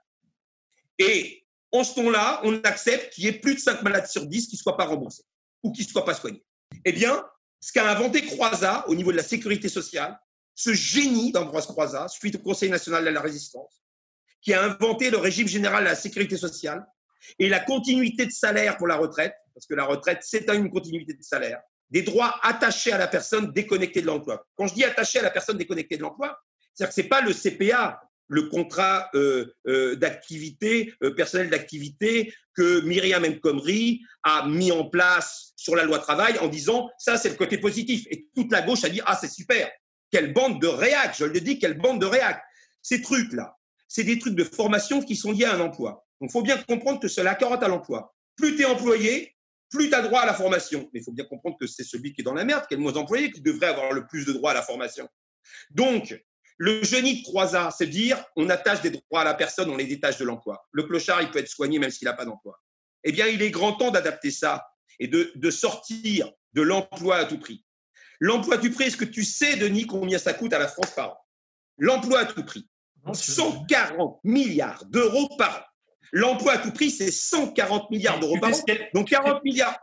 Et 0.98 1.46
en 1.70 1.84
ce 1.84 1.94
temps-là, 1.94 2.40
on 2.44 2.60
accepte 2.62 3.12
qu'il 3.14 3.24
y 3.24 3.28
ait 3.28 3.32
plus 3.32 3.54
de 3.54 3.60
5 3.60 3.82
malades 3.82 4.06
sur 4.06 4.26
10 4.26 4.48
qui 4.48 4.56
ne 4.56 4.60
soient 4.60 4.76
pas 4.76 4.84
remboursés 4.84 5.24
ou 5.62 5.72
qui 5.72 5.82
ne 5.82 5.88
soient 5.88 6.04
pas 6.04 6.14
soignés. 6.14 6.44
Eh 6.84 6.92
bien, 6.92 7.24
ce 7.60 7.72
qu'a 7.72 7.88
inventé 7.90 8.22
Croizat 8.22 8.84
au 8.88 8.94
niveau 8.94 9.12
de 9.12 9.16
la 9.16 9.22
sécurité 9.22 9.68
sociale, 9.68 10.18
ce 10.54 10.74
génie 10.74 11.32
d'Ambroise 11.32 11.66
Croizat, 11.66 12.08
suite 12.08 12.36
au 12.36 12.40
Conseil 12.40 12.70
national 12.70 13.04
de 13.04 13.10
la 13.10 13.20
résistance, 13.20 13.82
qui 14.42 14.52
a 14.52 14.62
inventé 14.62 15.10
le 15.10 15.16
régime 15.16 15.48
général 15.48 15.84
de 15.84 15.88
la 15.88 15.94
sécurité 15.94 16.36
sociale 16.36 16.84
et 17.38 17.48
la 17.48 17.60
continuité 17.60 18.26
de 18.26 18.32
salaire 18.32 18.76
pour 18.76 18.88
la 18.88 18.96
retraite, 18.96 19.34
parce 19.54 19.66
que 19.66 19.74
la 19.74 19.84
retraite, 19.84 20.18
c'est 20.22 20.48
une 20.50 20.70
continuité 20.70 21.14
de 21.14 21.22
salaire, 21.22 21.60
des 21.90 22.02
droits 22.02 22.38
attachés 22.42 22.92
à 22.92 22.98
la 22.98 23.06
personne 23.06 23.52
déconnectée 23.52 24.02
de 24.02 24.06
l'emploi. 24.06 24.44
Quand 24.56 24.66
je 24.66 24.74
dis 24.74 24.84
attaché 24.84 25.20
à 25.20 25.22
la 25.22 25.30
personne 25.30 25.56
déconnectée 25.56 25.96
de 25.96 26.02
l'emploi, 26.02 26.36
c'est-à-dire 26.74 26.88
que 26.88 26.94
ce 26.94 27.00
n'est 27.02 27.08
pas 27.08 27.20
le 27.20 27.32
CPA, 27.32 28.00
le 28.32 28.48
contrat 28.48 29.10
euh, 29.14 29.54
euh, 29.66 29.94
d'activité, 29.94 30.94
euh, 31.02 31.14
personnel 31.14 31.50
d'activité 31.50 32.32
que 32.54 32.80
Myriam 32.80 33.26
El 33.26 33.40
a 34.22 34.48
mis 34.48 34.72
en 34.72 34.86
place 34.86 35.52
sur 35.56 35.76
la 35.76 35.84
loi 35.84 35.98
travail 35.98 36.38
en 36.38 36.48
disant 36.48 36.88
ça 36.98 37.18
c'est 37.18 37.28
le 37.28 37.34
côté 37.34 37.58
positif. 37.58 38.06
Et 38.10 38.28
toute 38.34 38.50
la 38.50 38.62
gauche 38.62 38.84
a 38.84 38.88
dit 38.88 39.02
ah 39.04 39.18
c'est 39.20 39.30
super, 39.30 39.70
quelle 40.10 40.32
bande 40.32 40.62
de 40.62 40.66
réac, 40.66 41.14
je 41.18 41.26
le 41.26 41.40
dis, 41.40 41.58
quelle 41.58 41.76
bande 41.76 42.00
de 42.00 42.06
réac. 42.06 42.42
Ces 42.80 43.02
trucs-là, 43.02 43.54
c'est 43.86 44.04
des 44.04 44.18
trucs 44.18 44.34
de 44.34 44.44
formation 44.44 45.02
qui 45.02 45.14
sont 45.14 45.32
liés 45.32 45.44
à 45.44 45.54
un 45.54 45.60
emploi. 45.60 46.06
Donc 46.18 46.30
il 46.30 46.32
faut 46.32 46.42
bien 46.42 46.56
comprendre 46.56 47.00
que 47.00 47.08
c'est 47.08 47.22
la 47.22 47.34
carotte 47.34 47.62
à 47.62 47.68
l'emploi. 47.68 48.14
Plus 48.36 48.56
tu 48.56 48.62
es 48.62 48.64
employé, 48.64 49.36
plus 49.70 49.90
tu 49.90 49.94
as 49.94 50.00
droit 50.00 50.20
à 50.20 50.26
la 50.26 50.34
formation. 50.34 50.88
Mais 50.94 51.00
il 51.00 51.04
faut 51.04 51.12
bien 51.12 51.26
comprendre 51.26 51.58
que 51.60 51.66
c'est 51.66 51.84
celui 51.84 52.14
qui 52.14 52.22
est 52.22 52.24
dans 52.24 52.32
la 52.32 52.46
merde, 52.46 52.66
qui 52.66 52.72
est 52.72 52.78
le 52.78 52.82
moins 52.82 52.96
employé, 52.96 53.30
qui 53.30 53.42
devrait 53.42 53.66
avoir 53.66 53.92
le 53.92 54.06
plus 54.06 54.24
de 54.24 54.32
droit 54.32 54.52
à 54.52 54.54
la 54.54 54.62
formation. 54.62 55.06
Donc, 55.70 56.18
le 56.58 56.82
génie 56.82 57.20
de 57.20 57.24
Croizat, 57.24 57.70
c'est 57.76 57.86
dire 57.86 58.22
on 58.36 58.48
attache 58.48 58.80
des 58.82 58.90
droits 58.90 59.22
à 59.22 59.24
la 59.24 59.34
personne, 59.34 59.70
on 59.70 59.76
les 59.76 59.86
détache 59.86 60.18
de 60.18 60.24
l'emploi. 60.24 60.66
Le 60.72 60.84
clochard, 60.84 61.22
il 61.22 61.30
peut 61.30 61.38
être 61.38 61.48
soigné 61.48 61.78
même 61.78 61.90
s'il 61.90 62.06
n'a 62.06 62.14
pas 62.14 62.24
d'emploi. 62.24 62.60
Eh 63.04 63.12
bien, 63.12 63.26
il 63.26 63.42
est 63.42 63.50
grand 63.50 63.72
temps 63.72 63.90
d'adapter 63.90 64.30
ça 64.30 64.66
et 64.98 65.08
de, 65.08 65.32
de 65.34 65.50
sortir 65.50 66.30
de 66.52 66.62
l'emploi 66.62 67.16
à 67.16 67.24
tout 67.24 67.38
prix. 67.38 67.64
L'emploi 68.20 68.54
à 68.54 68.58
tout 68.58 68.70
prix, 68.70 68.84
est-ce 68.84 68.96
que 68.96 69.04
tu 69.04 69.24
sais, 69.24 69.56
Denis, 69.56 69.86
combien 69.86 70.18
ça 70.18 70.32
coûte 70.32 70.52
à 70.52 70.58
la 70.58 70.68
France 70.68 70.90
par 70.94 71.10
an? 71.10 71.18
L'emploi 71.78 72.20
à 72.20 72.24
tout 72.26 72.44
prix, 72.44 72.68
140 73.12 74.20
milliards 74.22 74.84
d'euros 74.86 75.28
par 75.36 75.56
an. 75.56 75.62
L'emploi 76.12 76.52
à 76.52 76.58
tout 76.58 76.72
prix, 76.72 76.90
c'est 76.90 77.10
140 77.10 77.90
milliards 77.90 78.20
d'euros 78.20 78.38
par 78.38 78.50
an. 78.50 78.64
Donc 78.94 79.08
40 79.08 79.42
milliards. 79.44 79.76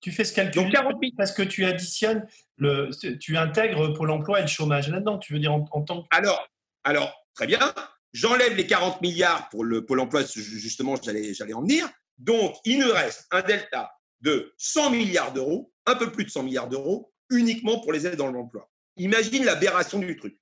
Tu 0.00 0.12
fais 0.12 0.24
ce 0.24 0.32
calcul 0.32 0.62
Donc 0.62 0.72
40 0.72 0.96
parce 1.16 1.32
que 1.32 1.42
tu 1.42 1.64
additionnes, 1.64 2.26
le, 2.56 2.90
tu 3.18 3.36
intègres 3.36 3.92
Pôle 3.94 4.10
emploi 4.10 4.38
et 4.38 4.42
le 4.42 4.48
chômage 4.48 4.88
là-dedans. 4.88 5.18
Tu 5.18 5.32
veux 5.32 5.38
dire 5.38 5.52
en, 5.52 5.82
tant 5.82 6.02
que. 6.02 6.06
Alors, 6.10 6.48
alors, 6.84 7.14
très 7.34 7.46
bien. 7.46 7.58
J'enlève 8.12 8.54
les 8.54 8.66
40 8.66 9.02
milliards 9.02 9.48
pour 9.50 9.64
le 9.64 9.84
Pôle 9.84 10.00
emploi, 10.00 10.22
justement, 10.24 10.94
j'allais, 10.96 11.34
j'allais 11.34 11.52
en 11.52 11.62
venir. 11.62 11.88
Donc, 12.18 12.56
il 12.64 12.78
nous 12.78 12.92
reste 12.92 13.26
un 13.30 13.42
delta 13.42 13.92
de 14.20 14.52
100 14.56 14.90
milliards 14.90 15.32
d'euros, 15.32 15.72
un 15.86 15.94
peu 15.94 16.10
plus 16.10 16.24
de 16.24 16.30
100 16.30 16.42
milliards 16.44 16.68
d'euros, 16.68 17.12
uniquement 17.30 17.80
pour 17.80 17.92
les 17.92 18.06
aides 18.06 18.16
dans 18.16 18.30
l'emploi. 18.30 18.68
Imagine 18.96 19.44
l'aberration 19.44 19.98
du 19.98 20.16
truc. 20.16 20.38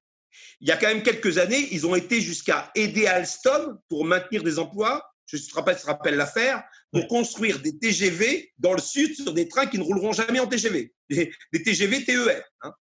Il 0.61 0.69
y 0.69 0.73
a 0.73 0.77
quand 0.77 0.87
même 0.87 1.03
quelques 1.03 1.39
années, 1.39 1.69
ils 1.73 1.87
ont 1.87 1.95
été 1.95 2.21
jusqu'à 2.21 2.71
aider 2.75 3.07
Alstom 3.07 3.79
pour 3.89 4.05
maintenir 4.05 4.43
des 4.43 4.59
emplois 4.59 5.05
je 5.27 5.39
te 5.39 5.87
rappelles 5.87 6.17
l'affaire, 6.17 6.63
pour 6.93 7.09
construire 7.09 7.61
des 7.61 7.79
TGV 7.79 8.53
dans 8.59 8.73
le 8.73 8.81
sud 8.81 9.15
sur 9.15 9.33
des 9.33 9.49
trains 9.49 9.67
qui 9.67 9.79
ne 9.79 9.83
rouleront 9.83 10.13
jamais 10.13 10.41
en 10.41 10.47
TGV, 10.47 10.95
des, 11.11 11.33
TGV 11.65 12.05
TER. 12.05 12.43
Hein. 12.63 12.73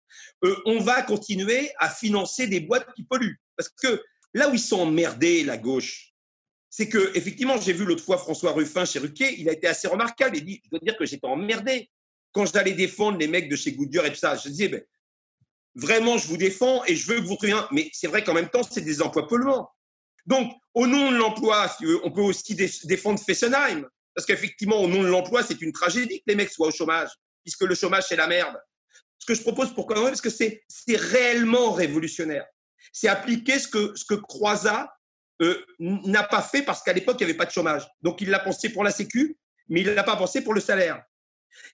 Euh, 0.43 0.55
on 0.65 0.79
va 0.79 1.01
continuer 1.01 1.71
à 1.79 1.89
financer 1.89 2.47
des 2.47 2.59
boîtes 2.59 2.93
qui 2.93 3.03
polluent. 3.03 3.39
Parce 3.57 3.69
que 3.69 4.01
là 4.33 4.49
où 4.49 4.53
ils 4.53 4.59
sont 4.59 4.81
emmerdés, 4.81 5.43
la 5.43 5.57
gauche, 5.57 6.13
c'est 6.69 6.89
que, 6.89 7.11
effectivement, 7.15 7.59
j'ai 7.59 7.73
vu 7.73 7.85
l'autre 7.85 8.03
fois 8.03 8.17
François 8.17 8.51
Ruffin 8.51 8.85
chez 8.85 8.99
Ruquier, 8.99 9.39
il 9.39 9.49
a 9.49 9.53
été 9.53 9.67
assez 9.67 9.87
remarquable. 9.87 10.37
Il 10.37 10.45
dit 10.45 10.61
Je 10.65 10.69
dois 10.69 10.79
dire 10.79 10.97
que 10.97 11.05
j'étais 11.05 11.27
emmerdé. 11.27 11.89
Quand 12.33 12.45
j'allais 12.45 12.73
défendre 12.73 13.17
les 13.17 13.27
mecs 13.27 13.47
de 13.47 13.55
chez 13.55 13.71
Goodyear 13.71 14.05
et 14.05 14.11
tout 14.11 14.19
ça, 14.19 14.35
je 14.35 14.49
disais 14.49 14.67
ben, 14.67 14.83
Vraiment, 15.75 16.17
je 16.17 16.27
vous 16.27 16.37
défends 16.37 16.83
et 16.85 16.95
je 16.95 17.07
veux 17.07 17.15
que 17.15 17.25
vous 17.25 17.35
trouviez 17.35 17.53
un. 17.53 17.67
Mais 17.71 17.89
c'est 17.93 18.07
vrai 18.07 18.23
qu'en 18.23 18.33
même 18.33 18.49
temps, 18.49 18.63
c'est 18.63 18.81
des 18.81 19.01
emplois 19.01 19.27
polluants. 19.27 19.69
Donc, 20.25 20.51
au 20.73 20.87
nom 20.87 21.11
de 21.11 21.17
l'emploi, 21.17 21.73
on 22.03 22.11
peut 22.11 22.21
aussi 22.21 22.55
défendre 22.55 23.19
Fessenheim. 23.19 23.87
Parce 24.13 24.25
qu'effectivement, 24.25 24.81
au 24.81 24.87
nom 24.87 25.03
de 25.03 25.07
l'emploi, 25.07 25.43
c'est 25.43 25.61
une 25.61 25.73
tragédie 25.73 26.19
que 26.19 26.25
les 26.27 26.35
mecs 26.35 26.49
soient 26.49 26.67
au 26.67 26.71
chômage, 26.71 27.09
puisque 27.43 27.63
le 27.63 27.75
chômage, 27.75 28.05
c'est 28.07 28.15
la 28.15 28.27
merde. 28.27 28.55
Ce 29.19 29.25
que 29.25 29.35
je 29.35 29.41
propose, 29.41 29.73
pourquoi 29.73 29.95
Parce 29.95 30.21
que 30.21 30.29
c'est 30.29 30.63
réellement 30.87 31.73
révolutionnaire. 31.73 32.45
C'est 32.93 33.07
appliquer 33.07 33.59
ce 33.59 33.67
que, 33.67 33.93
ce 33.95 34.13
Croizat 34.13 34.89
euh, 35.41 35.65
n'a 35.79 36.23
pas 36.23 36.41
fait 36.41 36.61
parce 36.61 36.81
qu'à 36.81 36.93
l'époque, 36.93 37.17
il 37.19 37.25
n'y 37.25 37.31
avait 37.31 37.37
pas 37.37 37.45
de 37.45 37.51
chômage. 37.51 37.85
Donc, 38.01 38.21
il 38.21 38.29
l'a 38.29 38.39
pensé 38.39 38.69
pour 38.69 38.83
la 38.83 38.91
Sécu, 38.91 39.37
mais 39.67 39.81
il 39.81 39.87
ne 39.87 39.93
l'a 39.93 40.03
pas 40.03 40.15
pensé 40.15 40.41
pour 40.41 40.53
le 40.53 40.61
salaire. 40.61 41.03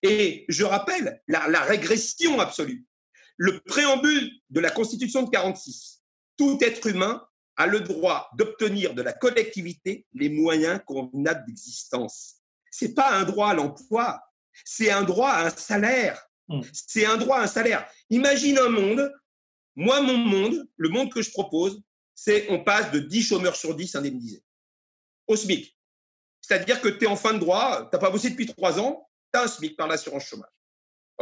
Et 0.02 0.46
je 0.50 0.64
rappelle 0.64 1.22
la, 1.28 1.48
la 1.48 1.62
régression 1.62 2.40
absolue. 2.40 2.86
Le 3.38 3.60
préambule 3.60 4.32
de 4.50 4.60
la 4.60 4.72
Constitution 4.72 5.24
de 5.24 5.30
46. 5.30 6.02
Tout 6.38 6.58
être 6.62 6.88
humain 6.88 7.24
a 7.62 7.68
le 7.68 7.82
droit 7.82 8.30
d'obtenir 8.34 8.96
de 8.96 9.04
la 9.04 9.14
collectivité 9.14 10.08
les 10.14 10.30
moyens 10.30 10.82
convenables 10.86 11.46
d'existence. 11.46 12.38
Ce 12.72 12.86
n'est 12.86 12.94
pas 12.94 13.14
un 13.14 13.24
droit 13.24 13.50
à 13.50 13.54
l'emploi, 13.54 14.20
c'est 14.66 14.90
un 14.90 15.04
droit 15.04 15.30
à 15.30 15.46
un 15.46 15.50
salaire. 15.52 16.20
Hmm. 16.48 16.62
C'est 16.74 17.06
un 17.06 17.18
droit 17.18 17.38
à 17.38 17.44
un 17.44 17.48
salaire. 17.48 17.88
Imagine 18.10 18.58
un 18.58 18.70
monde, 18.70 19.14
moi, 19.76 20.02
mon 20.02 20.18
monde, 20.18 20.68
le 20.76 20.90
monde 20.90 21.14
que 21.14 21.22
je 21.22 21.30
propose, 21.30 21.82
c'est 22.16 22.48
on 22.50 22.64
passe 22.64 22.92
de 22.92 23.00
10 23.00 23.24
chômeurs 23.24 23.56
sur 23.56 23.76
10 23.76 23.96
indemnisés 23.96 24.44
au 25.28 25.36
SMIC. 25.36 25.78
C'est-à-dire 26.42 26.82
que 26.82 26.88
tu 26.90 27.06
es 27.06 27.08
en 27.08 27.16
fin 27.16 27.34
de 27.34 27.40
droit, 27.40 27.88
tu 27.90 27.96
n'as 27.96 28.00
pas 28.00 28.10
bossé 28.10 28.32
depuis 28.32 28.48
3 28.48 28.80
ans, 28.80 29.08
tu 29.32 29.40
as 29.40 29.44
un 29.44 29.48
SMIC 29.48 29.78
par 29.78 29.88
l'assurance 29.88 30.26
chômage. 30.26 30.50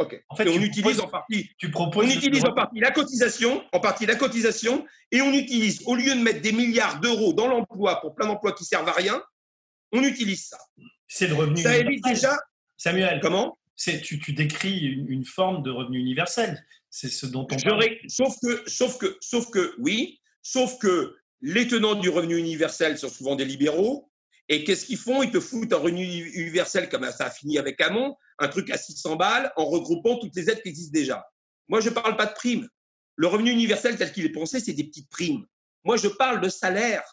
Ok. 0.00 0.18
En 0.30 0.34
fait, 0.34 0.48
on 0.48 0.60
utilise 0.60 0.98
en 0.98 1.08
partie. 1.08 1.50
Tu 1.58 1.70
proposes. 1.70 2.06
On 2.06 2.10
utilise 2.10 2.42
en 2.46 2.54
partie 2.54 2.80
la 2.80 2.90
cotisation, 2.90 3.62
en 3.70 3.80
partie 3.80 4.06
la 4.06 4.16
cotisation, 4.16 4.86
et 5.12 5.20
on 5.20 5.30
utilise 5.34 5.82
au 5.84 5.94
lieu 5.94 6.14
de 6.14 6.20
mettre 6.20 6.40
des 6.40 6.52
milliards 6.52 7.00
d'euros 7.00 7.34
dans 7.34 7.46
l'emploi 7.46 8.00
pour 8.00 8.14
plein 8.14 8.26
d'emplois 8.26 8.52
qui 8.52 8.64
servent 8.64 8.88
à 8.88 8.92
rien, 8.92 9.22
on 9.92 10.02
utilise 10.02 10.46
ça. 10.46 10.58
C'est 11.06 11.26
le 11.26 11.34
revenu. 11.34 11.60
Ça 11.60 11.76
évite 11.76 12.02
déjà. 12.02 12.34
Samuel. 12.78 13.20
Comment? 13.20 13.58
tu, 13.76 14.18
tu, 14.18 14.32
décris 14.32 14.78
une, 14.78 15.24
forme 15.24 15.62
de 15.62 15.70
revenu 15.70 15.98
universel. 15.98 16.64
C'est 16.88 17.08
ce 17.08 17.26
dont 17.26 17.46
on 17.50 17.56
parle. 17.56 17.84
Sauf 18.08 18.36
que, 18.42 18.62
sauf 18.66 18.96
que, 18.96 19.18
sauf 19.20 19.50
que, 19.50 19.74
oui, 19.78 20.18
sauf 20.42 20.78
que 20.78 21.14
les 21.42 21.66
tenants 21.68 21.94
du 21.94 22.08
revenu 22.08 22.36
universel 22.36 22.96
sont 22.96 23.10
souvent 23.10 23.36
des 23.36 23.44
libéraux 23.44 24.10
et 24.48 24.64
qu'est-ce 24.64 24.86
qu'ils 24.86 24.98
font? 24.98 25.22
Ils 25.22 25.30
te 25.30 25.40
foutent 25.40 25.72
un 25.72 25.78
revenu 25.78 26.02
universel, 26.02 26.88
comme 26.88 27.08
ça 27.12 27.26
a 27.26 27.30
fini 27.30 27.58
avec 27.58 27.80
Hamon, 27.80 28.16
un 28.40 28.48
truc 28.48 28.70
à 28.70 28.78
600 28.78 29.16
balles, 29.16 29.52
en 29.56 29.66
regroupant 29.66 30.18
toutes 30.18 30.34
les 30.34 30.50
aides 30.50 30.62
qui 30.62 30.70
existent 30.70 30.92
déjà. 30.92 31.24
Moi, 31.68 31.80
je 31.80 31.90
ne 31.90 31.94
parle 31.94 32.16
pas 32.16 32.26
de 32.26 32.32
primes. 32.32 32.68
Le 33.16 33.26
revenu 33.26 33.50
universel 33.50 33.96
tel 33.96 34.12
qu'il 34.12 34.24
est 34.24 34.32
pensé, 34.32 34.60
c'est 34.60 34.72
des 34.72 34.84
petites 34.84 35.10
primes. 35.10 35.44
Moi, 35.84 35.96
je 35.96 36.08
parle 36.08 36.40
de 36.40 36.48
salaire. 36.48 37.04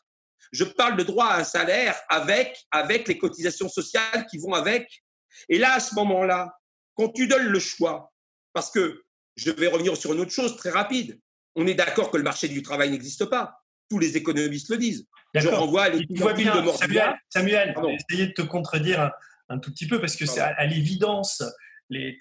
Je 0.52 0.64
parle 0.64 0.98
de 0.98 1.04
droit 1.04 1.28
à 1.28 1.40
un 1.40 1.44
salaire 1.44 1.96
avec, 2.10 2.58
avec 2.72 3.08
les 3.08 3.18
cotisations 3.18 3.70
sociales 3.70 4.26
qui 4.32 4.38
vont 4.38 4.54
avec. 4.54 5.04
Et 5.50 5.58
là, 5.58 5.74
à 5.74 5.80
ce 5.80 5.94
moment-là, 5.96 6.58
quand 6.96 7.10
tu 7.10 7.28
donnes 7.28 7.48
le 7.48 7.60
choix, 7.60 8.14
parce 8.54 8.72
que 8.72 9.04
je 9.36 9.52
vais 9.52 9.68
revenir 9.68 9.96
sur 9.98 10.14
une 10.14 10.22
autre 10.22 10.32
chose 10.32 10.56
très 10.56 10.70
rapide, 10.70 11.20
on 11.56 11.68
est 11.68 11.76
d'accord 11.76 12.10
que 12.10 12.18
le 12.18 12.24
marché 12.24 12.48
du 12.48 12.62
travail 12.62 12.92
n'existe 12.92 13.26
pas. 13.26 13.60
Tous 13.90 14.00
les 14.00 14.16
économistes 14.16 14.70
le 14.70 14.78
disent. 14.78 15.06
Je 15.34 15.48
renvoie 15.50 15.84
à 15.84 15.90
l'étude 15.90 16.18
de 16.18 16.24
Morgan. 16.24 16.76
Samuel, 16.78 17.16
Samuel 17.30 17.76
essayer 18.10 18.28
de 18.28 18.34
te 18.34 18.42
contredire 18.42 19.12
un, 19.50 19.60
tout 19.60 19.72
petit 19.72 19.88
peu 19.88 20.00
parce 20.00 20.16
que 20.16 20.26
c'est 20.26 20.42
à, 20.42 20.66
l'évidence 20.66 21.44
les, 21.90 22.18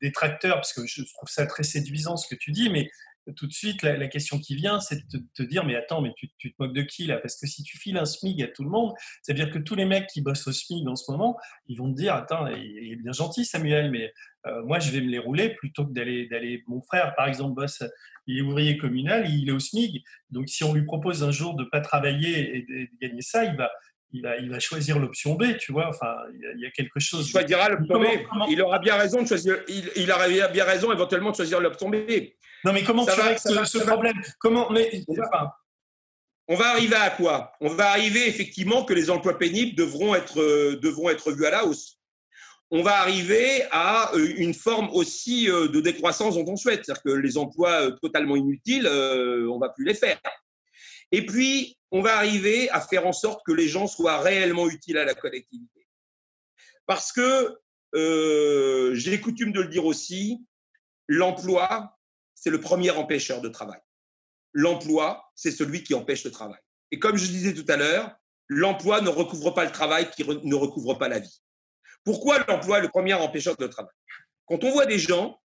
détracteurs, 0.00 0.56
parce 0.56 0.72
que 0.72 0.86
je 0.86 1.02
trouve 1.02 1.28
ça 1.28 1.46
très 1.46 1.62
séduisant 1.62 2.16
ce 2.16 2.28
que 2.28 2.38
tu 2.38 2.52
dis, 2.52 2.70
mais 2.70 2.90
tout 3.36 3.46
de 3.46 3.52
suite, 3.52 3.82
la, 3.82 4.08
question 4.08 4.38
qui 4.38 4.54
vient, 4.54 4.80
c'est 4.80 5.06
de 5.08 5.22
te, 5.34 5.42
dire, 5.42 5.64
mais 5.64 5.76
attends, 5.76 6.00
mais 6.00 6.12
tu, 6.16 6.28
te 6.28 6.54
moques 6.58 6.74
de 6.74 6.82
qui 6.82 7.06
là? 7.06 7.18
Parce 7.18 7.36
que 7.36 7.46
si 7.46 7.62
tu 7.62 7.78
files 7.78 7.96
un 7.96 8.04
SMIG 8.04 8.42
à 8.42 8.48
tout 8.48 8.64
le 8.64 8.70
monde, 8.70 8.92
c'est-à-dire 9.22 9.50
que 9.50 9.58
tous 9.58 9.74
les 9.74 9.84
mecs 9.84 10.06
qui 10.08 10.20
bossent 10.22 10.46
au 10.46 10.52
SMIG 10.52 10.88
en 10.88 10.96
ce 10.96 11.10
moment, 11.10 11.38
ils 11.68 11.76
vont 11.76 11.92
te 11.92 11.96
dire, 11.96 12.14
attends, 12.14 12.46
il 12.48 12.92
est 12.92 12.96
bien 12.96 13.12
gentil 13.12 13.44
Samuel, 13.44 13.90
mais 13.90 14.12
euh, 14.46 14.64
moi 14.64 14.78
je 14.78 14.90
vais 14.90 15.00
me 15.00 15.10
les 15.10 15.18
rouler 15.18 15.50
plutôt 15.50 15.86
que 15.86 15.92
d'aller, 15.92 16.26
d'aller. 16.28 16.64
Mon 16.66 16.82
frère, 16.82 17.14
par 17.14 17.28
exemple, 17.28 17.54
bosse, 17.54 17.82
il 18.26 18.38
est 18.38 18.42
ouvrier 18.42 18.78
communal, 18.78 19.28
il 19.28 19.48
est 19.48 19.52
au 19.52 19.60
SMIG, 19.60 20.02
donc 20.30 20.48
si 20.48 20.64
on 20.64 20.72
lui 20.72 20.84
propose 20.84 21.22
un 21.22 21.30
jour 21.30 21.54
de 21.54 21.64
pas 21.64 21.80
travailler 21.80 22.56
et 22.56 22.62
de, 22.62 22.88
gagner 23.00 23.22
ça, 23.22 23.44
il 23.44 23.56
va, 23.56 23.70
il 24.12 24.22
va, 24.22 24.36
il 24.38 24.50
va, 24.50 24.58
choisir 24.58 24.98
l'option 24.98 25.34
B, 25.34 25.56
tu 25.58 25.72
vois. 25.72 25.88
Enfin, 25.88 26.14
il 26.32 26.60
y 26.60 26.66
a 26.66 26.70
quelque 26.70 26.98
chose. 26.98 27.28
Il 27.28 27.30
choisira 27.30 27.68
l'option 27.68 28.00
B. 28.00 28.06
Il 28.48 28.60
aura 28.60 28.78
bien 28.78 28.96
raison 28.96 29.22
de 29.22 29.28
choisir. 29.28 29.58
Il, 29.68 29.90
il 29.96 30.10
aura 30.10 30.28
bien 30.48 30.64
raison 30.64 30.92
éventuellement 30.92 31.30
de 31.30 31.36
choisir 31.36 31.60
l'option 31.60 31.88
B. 31.88 31.96
Non, 32.64 32.72
mais 32.72 32.82
comment 32.82 33.06
tu 33.06 33.18
règles 33.20 33.38
ce, 33.38 33.78
problème? 33.78 34.20
Comment 34.38 34.70
mais, 34.70 35.04
on, 36.48 36.56
va, 36.56 36.70
arriver 36.70 36.96
à 36.96 37.10
quoi? 37.10 37.52
On 37.60 37.68
va 37.68 37.90
arriver 37.90 38.28
effectivement 38.28 38.84
que 38.84 38.92
les 38.92 39.10
emplois 39.10 39.38
pénibles 39.38 39.76
devront 39.76 40.14
être, 40.14 40.40
euh, 40.40 40.78
devront 40.82 41.08
être 41.08 41.32
vus 41.32 41.46
à 41.46 41.50
la 41.50 41.64
hausse. 41.64 41.98
On 42.70 42.82
va 42.82 42.98
arriver 43.00 43.64
à 43.70 44.14
euh, 44.14 44.34
une 44.36 44.54
forme 44.54 44.90
aussi 44.90 45.50
euh, 45.50 45.68
de 45.68 45.80
décroissance 45.80 46.34
dont 46.34 46.44
on 46.46 46.56
souhaite, 46.56 46.84
c'est-à-dire 46.84 47.02
que 47.02 47.10
les 47.10 47.38
emplois 47.38 47.92
totalement 48.02 48.36
inutiles, 48.36 48.86
on 48.86 49.58
va 49.58 49.70
plus 49.70 49.84
les 49.84 49.94
faire. 49.94 50.18
Et 51.12 51.26
puis, 51.26 51.76
on 51.90 52.02
va 52.02 52.16
arriver 52.16 52.70
à 52.70 52.80
faire 52.80 53.06
en 53.06 53.12
sorte 53.12 53.44
que 53.44 53.52
les 53.52 53.68
gens 53.68 53.86
soient 53.86 54.20
réellement 54.20 54.68
utiles 54.68 54.98
à 54.98 55.04
la 55.04 55.14
collectivité. 55.14 55.86
Parce 56.86 57.12
que, 57.12 57.58
j'ai 58.94 59.20
coutume 59.20 59.52
de 59.52 59.60
le 59.60 59.68
dire 59.68 59.84
aussi, 59.84 60.40
l'emploi, 61.08 61.98
c'est 62.34 62.50
le 62.50 62.60
premier 62.60 62.90
empêcheur 62.90 63.40
de 63.40 63.48
travail. 63.48 63.80
L'emploi, 64.52 65.30
c'est 65.34 65.50
celui 65.50 65.82
qui 65.82 65.94
empêche 65.94 66.24
le 66.24 66.30
travail. 66.30 66.60
Et 66.90 66.98
comme 66.98 67.16
je 67.16 67.26
disais 67.26 67.54
tout 67.54 67.66
à 67.68 67.76
l'heure, 67.76 68.14
l'emploi 68.48 69.00
ne 69.00 69.08
recouvre 69.08 69.52
pas 69.52 69.64
le 69.64 69.70
travail 69.70 70.10
qui 70.10 70.24
ne 70.24 70.54
recouvre 70.54 70.94
pas 70.94 71.08
la 71.08 71.20
vie. 71.20 71.40
Pourquoi 72.02 72.38
l'emploi 72.48 72.78
est 72.78 72.82
le 72.82 72.88
premier 72.88 73.14
empêcheur 73.14 73.56
de 73.56 73.66
travail? 73.66 73.94
Quand 74.46 74.64
on 74.64 74.72
voit 74.72 74.86
des 74.86 74.98
gens 74.98 75.40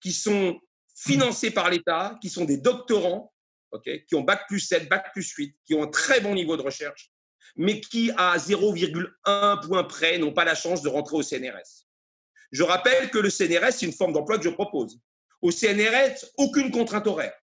qui 0.00 0.12
sont 0.12 0.60
financés 0.94 1.50
par 1.50 1.70
l'État, 1.70 2.18
qui 2.20 2.28
sont 2.28 2.44
des 2.44 2.58
doctorants, 2.58 3.31
qui 3.80 4.14
ont 4.14 4.22
bac 4.22 4.46
plus 4.48 4.60
7, 4.60 4.88
bac 4.88 5.12
plus 5.12 5.30
8, 5.30 5.56
qui 5.64 5.74
ont 5.74 5.82
un 5.82 5.88
très 5.88 6.20
bon 6.20 6.34
niveau 6.34 6.56
de 6.56 6.62
recherche, 6.62 7.10
mais 7.56 7.80
qui, 7.80 8.10
à 8.16 8.36
0,1 8.36 9.66
point 9.66 9.84
près, 9.84 10.18
n'ont 10.18 10.32
pas 10.32 10.44
la 10.44 10.54
chance 10.54 10.82
de 10.82 10.88
rentrer 10.88 11.16
au 11.16 11.22
CNRS. 11.22 11.86
Je 12.50 12.62
rappelle 12.62 13.10
que 13.10 13.18
le 13.18 13.30
CNRS, 13.30 13.72
c'est 13.72 13.86
une 13.86 13.92
forme 13.92 14.12
d'emploi 14.12 14.38
que 14.38 14.44
je 14.44 14.50
propose. 14.50 15.00
Au 15.40 15.50
CNRS, 15.50 16.24
aucune 16.36 16.70
contrainte 16.70 17.06
horaire. 17.06 17.34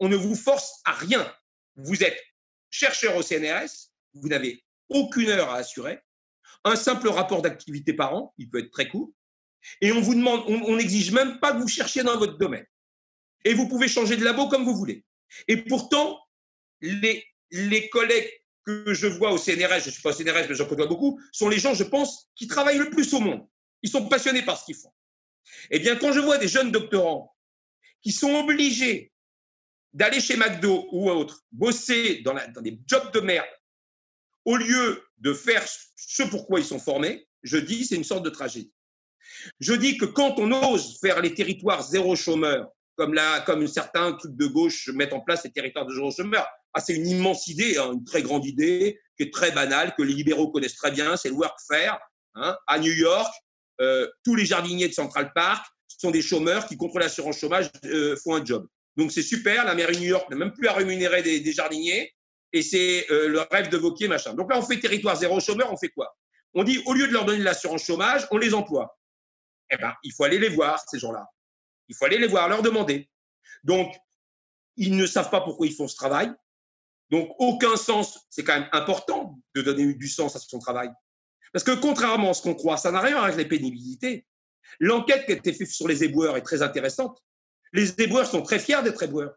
On 0.00 0.08
ne 0.08 0.16
vous 0.16 0.34
force 0.34 0.80
à 0.84 0.92
rien. 0.92 1.30
Vous 1.76 2.02
êtes 2.02 2.20
chercheur 2.70 3.16
au 3.16 3.22
CNRS, 3.22 3.90
vous 4.14 4.28
n'avez 4.28 4.64
aucune 4.88 5.28
heure 5.28 5.50
à 5.50 5.56
assurer, 5.56 6.00
un 6.64 6.76
simple 6.76 7.08
rapport 7.08 7.42
d'activité 7.42 7.92
par 7.92 8.14
an, 8.14 8.34
il 8.38 8.48
peut 8.48 8.58
être 8.58 8.70
très 8.70 8.88
court, 8.88 9.12
et 9.80 9.92
on 9.92 10.00
vous 10.00 10.14
demande, 10.14 10.44
on 10.46 10.76
n'exige 10.76 11.10
même 11.12 11.40
pas 11.40 11.52
que 11.52 11.58
vous 11.58 11.68
cherchiez 11.68 12.02
dans 12.02 12.18
votre 12.18 12.38
domaine. 12.38 12.66
Et 13.44 13.54
vous 13.54 13.68
pouvez 13.68 13.88
changer 13.88 14.16
de 14.16 14.24
labo 14.24 14.48
comme 14.48 14.64
vous 14.64 14.76
voulez. 14.76 15.04
Et 15.48 15.58
pourtant, 15.58 16.20
les, 16.80 17.24
les 17.50 17.88
collègues 17.88 18.30
que 18.64 18.94
je 18.94 19.06
vois 19.06 19.32
au 19.32 19.38
CNRS, 19.38 19.80
je 19.80 19.86
ne 19.86 19.92
suis 19.92 20.02
pas 20.02 20.10
au 20.10 20.12
CNRS, 20.12 20.48
mais 20.48 20.54
j'en 20.54 20.66
connais 20.66 20.86
beaucoup, 20.86 21.20
sont 21.32 21.48
les 21.48 21.58
gens, 21.58 21.74
je 21.74 21.84
pense, 21.84 22.30
qui 22.34 22.46
travaillent 22.46 22.78
le 22.78 22.90
plus 22.90 23.12
au 23.14 23.20
monde. 23.20 23.46
Ils 23.82 23.90
sont 23.90 24.08
passionnés 24.08 24.42
par 24.42 24.58
ce 24.58 24.64
qu'ils 24.64 24.76
font. 24.76 24.92
Eh 25.70 25.78
bien, 25.78 25.96
quand 25.96 26.12
je 26.12 26.20
vois 26.20 26.38
des 26.38 26.48
jeunes 26.48 26.72
doctorants 26.72 27.34
qui 28.02 28.12
sont 28.12 28.34
obligés 28.34 29.12
d'aller 29.92 30.20
chez 30.20 30.36
McDo 30.36 30.88
ou 30.92 31.10
autre, 31.10 31.44
bosser 31.52 32.22
dans, 32.22 32.34
des 32.60 32.78
jobs 32.86 33.12
de 33.12 33.20
merde, 33.20 33.46
au 34.44 34.56
lieu 34.56 35.02
de 35.18 35.32
faire 35.32 35.64
ce 35.96 36.22
pourquoi 36.24 36.60
ils 36.60 36.66
sont 36.66 36.78
formés, 36.78 37.26
je 37.42 37.56
dis 37.56 37.84
c'est 37.84 37.96
une 37.96 38.04
sorte 38.04 38.24
de 38.24 38.30
tragédie. 38.30 38.72
Je 39.60 39.72
dis 39.72 39.96
que 39.96 40.04
quand 40.04 40.38
on 40.38 40.52
ose 40.52 40.98
faire 41.00 41.20
les 41.20 41.34
territoires 41.34 41.82
zéro 41.82 42.16
chômeur, 42.16 42.70
comme, 42.96 43.18
comme 43.46 43.66
certains 43.66 44.12
trucs 44.12 44.36
de 44.36 44.46
gauche 44.46 44.88
mettent 44.92 45.12
en 45.12 45.20
place 45.20 45.44
les 45.44 45.50
territoires 45.50 45.86
de 45.86 45.94
zéro 45.94 46.10
chômeur, 46.10 46.46
ah, 46.74 46.80
c'est 46.80 46.94
une 46.94 47.06
immense 47.06 47.46
idée, 47.46 47.78
hein, 47.78 47.92
une 47.92 48.04
très 48.04 48.22
grande 48.22 48.44
idée, 48.44 49.00
qui 49.16 49.24
est 49.24 49.32
très 49.32 49.52
banale, 49.52 49.94
que 49.96 50.02
les 50.02 50.12
libéraux 50.12 50.50
connaissent 50.50 50.76
très 50.76 50.90
bien, 50.90 51.16
c'est 51.16 51.28
le 51.28 51.36
workfare. 51.36 52.00
Hein, 52.34 52.56
à 52.66 52.78
New 52.80 52.92
York, 52.92 53.32
euh, 53.80 54.08
tous 54.24 54.34
les 54.34 54.44
jardiniers 54.44 54.88
de 54.88 54.92
Central 54.92 55.32
Park 55.34 55.64
sont 55.86 56.10
des 56.10 56.22
chômeurs 56.22 56.66
qui, 56.66 56.76
contre 56.76 56.98
l'assurance 56.98 57.38
chômage, 57.38 57.70
euh, 57.84 58.16
font 58.22 58.34
un 58.34 58.44
job. 58.44 58.66
Donc 58.96 59.12
c'est 59.12 59.22
super, 59.22 59.64
la 59.64 59.74
mairie 59.74 59.94
de 59.94 60.00
New 60.00 60.08
York 60.08 60.28
n'a 60.30 60.36
même 60.36 60.52
plus 60.52 60.66
à 60.66 60.72
rémunérer 60.72 61.22
des, 61.22 61.52
jardiniers, 61.52 62.12
et 62.52 62.62
c'est 62.62 63.06
euh, 63.10 63.28
le 63.28 63.40
rêve 63.50 63.68
de 63.68 63.76
Vauquier, 63.76 64.08
machin. 64.08 64.34
Donc 64.34 64.50
là, 64.50 64.58
on 64.58 64.62
fait 64.62 64.78
territoire 64.78 65.16
zéro 65.16 65.38
chômeur, 65.40 65.72
on 65.72 65.76
fait 65.76 65.88
quoi? 65.88 66.16
On 66.54 66.64
dit, 66.64 66.80
au 66.86 66.92
lieu 66.94 67.06
de 67.06 67.12
leur 67.12 67.24
donner 67.24 67.38
de 67.38 67.44
l'assurance 67.44 67.84
chômage, 67.84 68.26
on 68.30 68.38
les 68.38 68.54
emploie. 68.54 68.96
Eh 69.70 69.76
bien, 69.76 69.94
il 70.04 70.12
faut 70.12 70.24
aller 70.24 70.38
les 70.38 70.50
voir, 70.50 70.80
ces 70.88 70.98
gens-là. 70.98 71.26
Il 71.88 71.94
faut 71.94 72.04
aller 72.04 72.18
les 72.18 72.26
voir, 72.26 72.48
leur 72.48 72.62
demander. 72.62 73.10
Donc, 73.62 73.94
ils 74.76 74.96
ne 74.96 75.06
savent 75.06 75.30
pas 75.30 75.40
pourquoi 75.40 75.66
ils 75.66 75.74
font 75.74 75.88
ce 75.88 75.96
travail. 75.96 76.32
Donc, 77.10 77.34
aucun 77.38 77.76
sens. 77.76 78.26
C'est 78.30 78.44
quand 78.44 78.58
même 78.58 78.68
important 78.72 79.38
de 79.54 79.62
donner 79.62 79.94
du 79.94 80.08
sens 80.08 80.34
à 80.36 80.38
son 80.38 80.58
travail. 80.58 80.90
Parce 81.52 81.64
que 81.64 81.72
contrairement 81.72 82.30
à 82.30 82.34
ce 82.34 82.42
qu'on 82.42 82.54
croit, 82.54 82.76
ça 82.76 82.90
n'a 82.90 83.00
rien 83.00 83.12
à 83.16 83.18
voir 83.18 83.24
avec 83.24 83.36
les 83.36 83.46
pénibilités. 83.46 84.26
L'enquête 84.80 85.26
qui 85.26 85.32
a 85.32 85.36
été 85.36 85.52
faite 85.52 85.68
sur 85.68 85.86
les 85.86 86.02
éboueurs 86.02 86.36
est 86.36 86.42
très 86.42 86.62
intéressante. 86.62 87.22
Les 87.72 88.00
éboueurs 88.00 88.26
sont 88.26 88.42
très 88.42 88.58
fiers 88.58 88.82
d'être 88.82 89.02
éboueurs 89.02 89.34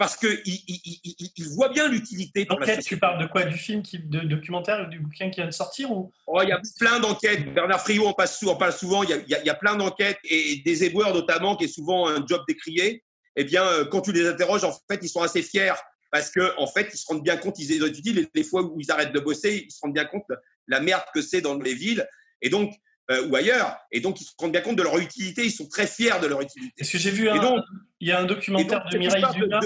parce 0.00 0.16
qu'ils 0.16 0.40
ils, 0.46 1.48
voient 1.54 1.68
bien 1.68 1.86
l'utilité. 1.86 2.46
L'enquête, 2.48 2.82
tu 2.82 2.96
parles 2.96 3.20
de 3.20 3.26
quoi? 3.26 3.44
Du 3.44 3.58
film, 3.58 3.82
qui, 3.82 3.98
de 3.98 4.20
documentaire, 4.20 4.88
du 4.88 4.98
bouquin 4.98 5.28
qui 5.28 5.40
vient 5.40 5.46
de 5.46 5.50
sortir 5.50 5.92
ou... 5.92 6.10
oh, 6.26 6.40
Il 6.42 6.48
y 6.48 6.52
a 6.52 6.60
plein 6.78 7.00
d'enquêtes. 7.00 7.52
Bernard 7.52 7.82
Friot 7.82 8.06
en, 8.06 8.14
passe, 8.14 8.42
parle 8.58 8.72
souvent. 8.72 9.02
Il 9.02 9.10
y, 9.10 9.12
a, 9.12 9.40
il 9.40 9.44
y 9.44 9.50
a 9.50 9.54
plein 9.54 9.76
d'enquêtes 9.76 10.16
et 10.24 10.62
des 10.64 10.84
éboueurs 10.84 11.12
notamment, 11.12 11.54
qui 11.54 11.64
est 11.64 11.68
souvent 11.68 12.08
un 12.08 12.24
job 12.26 12.40
décrié. 12.48 13.04
Eh 13.36 13.44
bien, 13.44 13.62
euh, 13.62 13.84
quand 13.84 14.00
tu 14.00 14.12
les 14.12 14.26
interroges, 14.26 14.64
en 14.64 14.72
fait, 14.72 15.00
ils 15.02 15.10
sont 15.10 15.20
assez 15.20 15.42
fiers 15.42 15.74
parce 16.10 16.30
qu'en 16.30 16.48
en 16.56 16.66
fait, 16.66 16.88
ils 16.94 16.96
se 16.96 17.06
rendent 17.06 17.22
bien 17.22 17.36
compte, 17.36 17.58
ils 17.58 17.70
étudient 17.70 18.14
les, 18.14 18.26
les 18.34 18.42
fois 18.42 18.62
où 18.62 18.80
ils 18.80 18.90
arrêtent 18.90 19.12
de 19.12 19.20
bosser, 19.20 19.66
ils 19.66 19.70
se 19.70 19.80
rendent 19.82 19.92
bien 19.92 20.06
compte 20.06 20.24
de 20.30 20.36
la 20.68 20.80
merde 20.80 21.04
que 21.12 21.20
c'est 21.20 21.42
dans 21.42 21.58
les 21.58 21.74
villes. 21.74 22.08
Et 22.40 22.48
donc, 22.48 22.72
euh, 23.10 23.26
ou 23.26 23.36
ailleurs. 23.36 23.76
Et 23.90 24.00
donc, 24.00 24.20
ils 24.20 24.24
se 24.24 24.30
rendent 24.38 24.52
bien 24.52 24.60
compte 24.60 24.76
de 24.76 24.82
leur 24.82 24.98
utilité, 24.98 25.44
ils 25.44 25.52
sont 25.52 25.68
très 25.68 25.86
fiers 25.86 26.20
de 26.20 26.26
leur 26.26 26.40
utilité. 26.40 26.72
Est-ce 26.78 26.92
que 26.92 26.98
j'ai 26.98 27.10
vu 27.10 27.28
un, 27.28 27.62
il 28.00 28.08
y 28.08 28.12
a 28.12 28.20
un 28.20 28.24
documentaire 28.24 28.84
de 28.90 28.98
Mireille 28.98 29.24
Dumas 29.34 29.60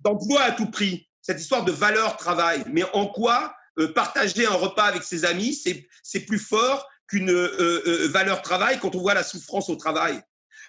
D'emploi 0.00 0.42
à 0.42 0.52
tout 0.52 0.70
prix, 0.70 1.08
cette 1.22 1.40
histoire 1.40 1.64
de 1.64 1.72
valeur 1.72 2.16
travail. 2.16 2.64
Mais 2.72 2.84
en 2.92 3.06
quoi 3.06 3.54
euh, 3.78 3.92
partager 3.92 4.46
un 4.46 4.54
repas 4.54 4.84
avec 4.84 5.02
ses 5.02 5.24
amis, 5.24 5.54
c'est 6.02 6.20
plus 6.20 6.38
fort 6.38 6.88
qu'une 7.08 7.30
euh, 7.30 8.08
valeur 8.12 8.42
travail 8.42 8.78
quand 8.78 8.94
on 8.94 9.00
voit 9.00 9.14
la 9.14 9.22
souffrance 9.22 9.68
au 9.68 9.76
travail? 9.76 10.20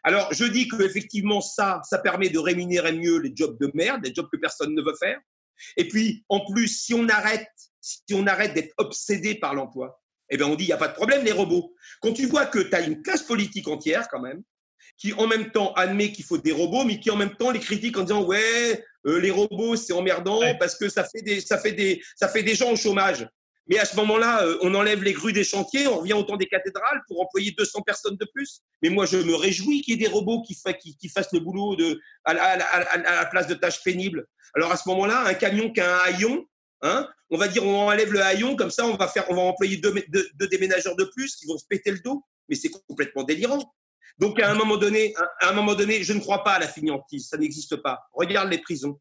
Alors, 0.03 0.33
je 0.33 0.45
dis 0.45 0.67
qu'effectivement, 0.67 1.41
ça, 1.41 1.81
ça 1.83 1.97
permet 1.97 2.29
de 2.29 2.39
rémunérer 2.39 2.93
mieux 2.93 3.17
les 3.17 3.33
jobs 3.35 3.59
de 3.59 3.69
merde, 3.73 4.01
les 4.05 4.13
jobs 4.13 4.29
que 4.31 4.37
personne 4.37 4.73
ne 4.73 4.81
veut 4.81 4.95
faire. 4.99 5.19
Et 5.77 5.87
puis, 5.87 6.23
en 6.29 6.45
plus, 6.45 6.67
si 6.67 6.93
on 6.93 7.07
arrête, 7.09 7.49
si 7.81 8.13
on 8.13 8.25
arrête 8.27 8.53
d'être 8.53 8.73
obsédé 8.77 9.35
par 9.35 9.53
l'emploi, 9.53 10.01
eh 10.29 10.37
bien, 10.37 10.47
on 10.47 10.55
dit, 10.55 10.65
il 10.65 10.67
n'y 10.67 10.73
a 10.73 10.77
pas 10.77 10.87
de 10.87 10.93
problème, 10.93 11.23
les 11.23 11.31
robots. 11.31 11.73
Quand 12.01 12.13
tu 12.13 12.25
vois 12.25 12.45
que 12.45 12.59
tu 12.59 12.75
as 12.75 12.81
une 12.81 13.01
classe 13.01 13.23
politique 13.23 13.67
entière, 13.67 14.07
quand 14.09 14.21
même, 14.21 14.41
qui 14.97 15.13
en 15.13 15.27
même 15.27 15.51
temps 15.51 15.73
admet 15.73 16.11
qu'il 16.11 16.25
faut 16.25 16.37
des 16.37 16.51
robots, 16.51 16.83
mais 16.83 16.99
qui 16.99 17.09
en 17.09 17.15
même 17.15 17.35
temps 17.35 17.51
les 17.51 17.59
critique 17.59 17.97
en 17.97 18.03
disant, 18.03 18.23
ouais, 18.23 18.83
euh, 19.07 19.19
les 19.19 19.31
robots, 19.31 19.75
c'est 19.75 19.93
emmerdant 19.93 20.41
parce 20.59 20.75
que 20.75 20.89
ça 20.89 21.03
fait, 21.05 21.21
des, 21.21 21.39
ça, 21.39 21.57
fait 21.57 21.71
des, 21.71 22.01
ça 22.15 22.27
fait 22.27 22.43
des 22.43 22.55
gens 22.55 22.71
au 22.71 22.75
chômage. 22.75 23.27
Mais 23.67 23.77
à 23.77 23.85
ce 23.85 23.95
moment-là, 23.97 24.43
euh, 24.43 24.57
on 24.61 24.73
enlève 24.73 25.03
les 25.03 25.13
grues 25.13 25.31
des 25.31 25.43
chantiers, 25.43 25.87
on 25.87 25.99
revient 25.99 26.13
au 26.13 26.23
temps 26.23 26.37
des 26.37 26.47
cathédrales 26.47 27.01
pour 27.07 27.21
employer 27.21 27.53
200 27.57 27.81
personnes 27.83 28.17
de 28.17 28.27
plus. 28.33 28.61
Mais 28.81 28.89
moi, 28.89 29.05
je 29.05 29.17
me 29.17 29.35
réjouis 29.35 29.81
qu'il 29.81 29.93
y 29.93 30.03
ait 30.03 30.07
des 30.07 30.11
robots 30.11 30.41
qui, 30.41 30.57
qui, 30.81 30.97
qui 30.97 31.07
fassent 31.07 31.31
le 31.31 31.39
boulot 31.39 31.75
de, 31.75 32.01
à, 32.25 32.31
à, 32.31 32.97
la 32.97 33.25
place 33.27 33.47
de 33.47 33.53
tâches 33.53 33.83
pénibles. 33.83 34.25
Alors 34.55 34.71
à 34.71 34.77
ce 34.77 34.89
moment-là, 34.89 35.25
un 35.27 35.35
camion 35.35 35.71
qui 35.71 35.79
a 35.81 35.95
un 35.95 35.99
haillon, 35.99 36.45
Hein 36.81 37.07
on 37.29 37.37
va 37.37 37.47
dire 37.47 37.65
on 37.65 37.87
enlève 37.87 38.11
le 38.11 38.21
haillon, 38.21 38.55
comme 38.55 38.71
ça 38.71 38.85
on 38.85 38.95
va, 38.95 39.07
faire, 39.07 39.29
on 39.29 39.35
va 39.35 39.41
employer 39.41 39.77
deux, 39.77 39.93
déménageurs 40.49 40.95
de 40.95 41.03
plus 41.03 41.35
qui 41.35 41.45
vont 41.45 41.57
se 41.57 41.65
péter 41.67 41.91
le 41.91 41.99
dos. 41.99 42.23
Mais 42.47 42.55
c'est 42.55 42.69
complètement 42.87 43.23
délirant. 43.23 43.73
Donc 44.17 44.39
à 44.39 44.49
un 44.49 44.55
moment 44.55 44.77
donné, 44.77 45.13
à 45.41 45.49
un 45.49 45.53
moment 45.53 45.75
donné, 45.75 46.03
je 46.03 46.13
ne 46.13 46.19
crois 46.19 46.43
pas 46.43 46.53
à 46.53 46.59
la 46.59 46.67
finiantise, 46.67 47.29
ça 47.29 47.37
n'existe 47.37 47.77
pas. 47.77 47.99
Regarde 48.13 48.49
les 48.49 48.57
prisons. 48.57 48.99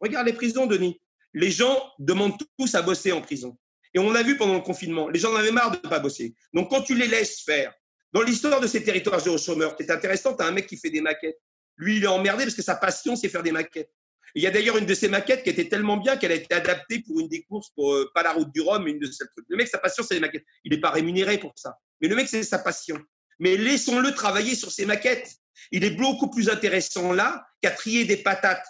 Regarde 0.00 0.26
les 0.26 0.32
prisons, 0.32 0.66
Denis. 0.66 1.00
Les 1.34 1.50
gens 1.50 1.82
demandent 1.98 2.38
tous 2.58 2.74
à 2.74 2.82
bosser 2.82 3.12
en 3.12 3.20
prison. 3.20 3.56
Et 3.94 3.98
on 3.98 4.14
a 4.14 4.22
vu 4.22 4.36
pendant 4.36 4.54
le 4.54 4.60
confinement, 4.60 5.08
les 5.08 5.18
gens 5.18 5.32
en 5.32 5.36
avaient 5.36 5.52
marre 5.52 5.70
de 5.70 5.76
ne 5.76 5.88
pas 5.88 5.98
bosser. 5.98 6.34
Donc 6.52 6.70
quand 6.70 6.82
tu 6.82 6.94
les 6.94 7.06
laisses 7.06 7.40
faire, 7.40 7.72
Dans 8.12 8.22
l'histoire 8.22 8.60
de 8.60 8.66
ces 8.66 8.82
territoires 8.82 9.20
zéro 9.20 9.36
chômeur, 9.36 9.74
c'est 9.78 9.90
intéressant, 9.90 10.34
tu 10.34 10.42
as 10.42 10.46
un 10.46 10.52
mec 10.52 10.66
qui 10.66 10.76
fait 10.76 10.90
des 10.90 11.00
maquettes. 11.00 11.38
Lui, 11.76 11.98
il 11.98 12.04
est 12.04 12.08
emmerdé 12.08 12.44
parce 12.44 12.54
que 12.54 12.62
sa 12.62 12.74
passion, 12.74 13.16
c'est 13.16 13.28
faire 13.28 13.42
des 13.42 13.52
maquettes. 13.52 13.92
Il 14.34 14.42
y 14.42 14.46
a 14.46 14.50
d'ailleurs 14.50 14.76
une 14.76 14.86
de 14.86 14.94
ces 14.94 15.08
maquettes 15.08 15.42
qui 15.42 15.50
était 15.50 15.68
tellement 15.68 15.96
bien 15.96 16.16
qu'elle 16.16 16.32
a 16.32 16.36
été 16.36 16.54
adaptée 16.54 17.02
pour 17.06 17.20
une 17.20 17.28
des 17.28 17.42
courses, 17.42 17.70
pour 17.74 17.94
euh, 17.94 18.10
pas 18.14 18.22
la 18.22 18.32
route 18.32 18.52
du 18.52 18.60
Rhum, 18.60 18.84
mais 18.84 18.92
une 18.92 18.98
de 18.98 19.06
celles. 19.06 19.28
Le 19.48 19.56
mec, 19.56 19.68
sa 19.68 19.78
passion, 19.78 20.04
c'est 20.06 20.14
les 20.14 20.20
maquettes. 20.20 20.44
Il 20.64 20.72
n'est 20.72 20.80
pas 20.80 20.90
rémunéré 20.90 21.38
pour 21.38 21.52
ça. 21.56 21.76
Mais 22.00 22.08
le 22.08 22.16
mec, 22.16 22.28
c'est 22.28 22.42
sa 22.42 22.58
passion. 22.58 22.98
Mais 23.38 23.56
laissons-le 23.56 24.12
travailler 24.14 24.54
sur 24.54 24.70
ses 24.70 24.86
maquettes. 24.86 25.30
Il 25.70 25.84
est 25.84 25.90
beaucoup 25.90 26.30
plus 26.30 26.48
intéressant 26.48 27.12
là 27.12 27.46
qu'à 27.62 27.70
trier 27.70 28.04
des 28.04 28.16
patates 28.16 28.66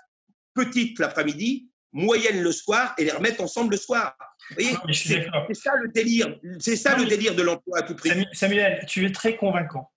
petites 0.54 0.98
l'après-midi, 0.98 1.70
moyennes 1.92 2.42
le 2.42 2.52
soir 2.52 2.94
et 2.98 3.04
les 3.04 3.10
remettre 3.10 3.42
ensemble 3.42 3.72
le 3.72 3.76
soir. 3.76 4.16
Vous 4.50 4.56
voyez, 4.56 4.76
c'est 4.92 5.54
ça 5.54 5.72
le 5.76 5.88
délire. 5.88 6.38
C'est 6.58 6.76
ça 6.76 6.96
le 6.96 7.04
délire 7.04 7.34
de 7.34 7.42
l'emploi 7.42 7.78
à 7.78 7.82
tout 7.82 7.94
prix. 7.94 8.10
Samuel, 8.32 8.84
tu 8.86 9.04
es 9.04 9.12
très 9.12 9.36
convaincant 9.36 9.90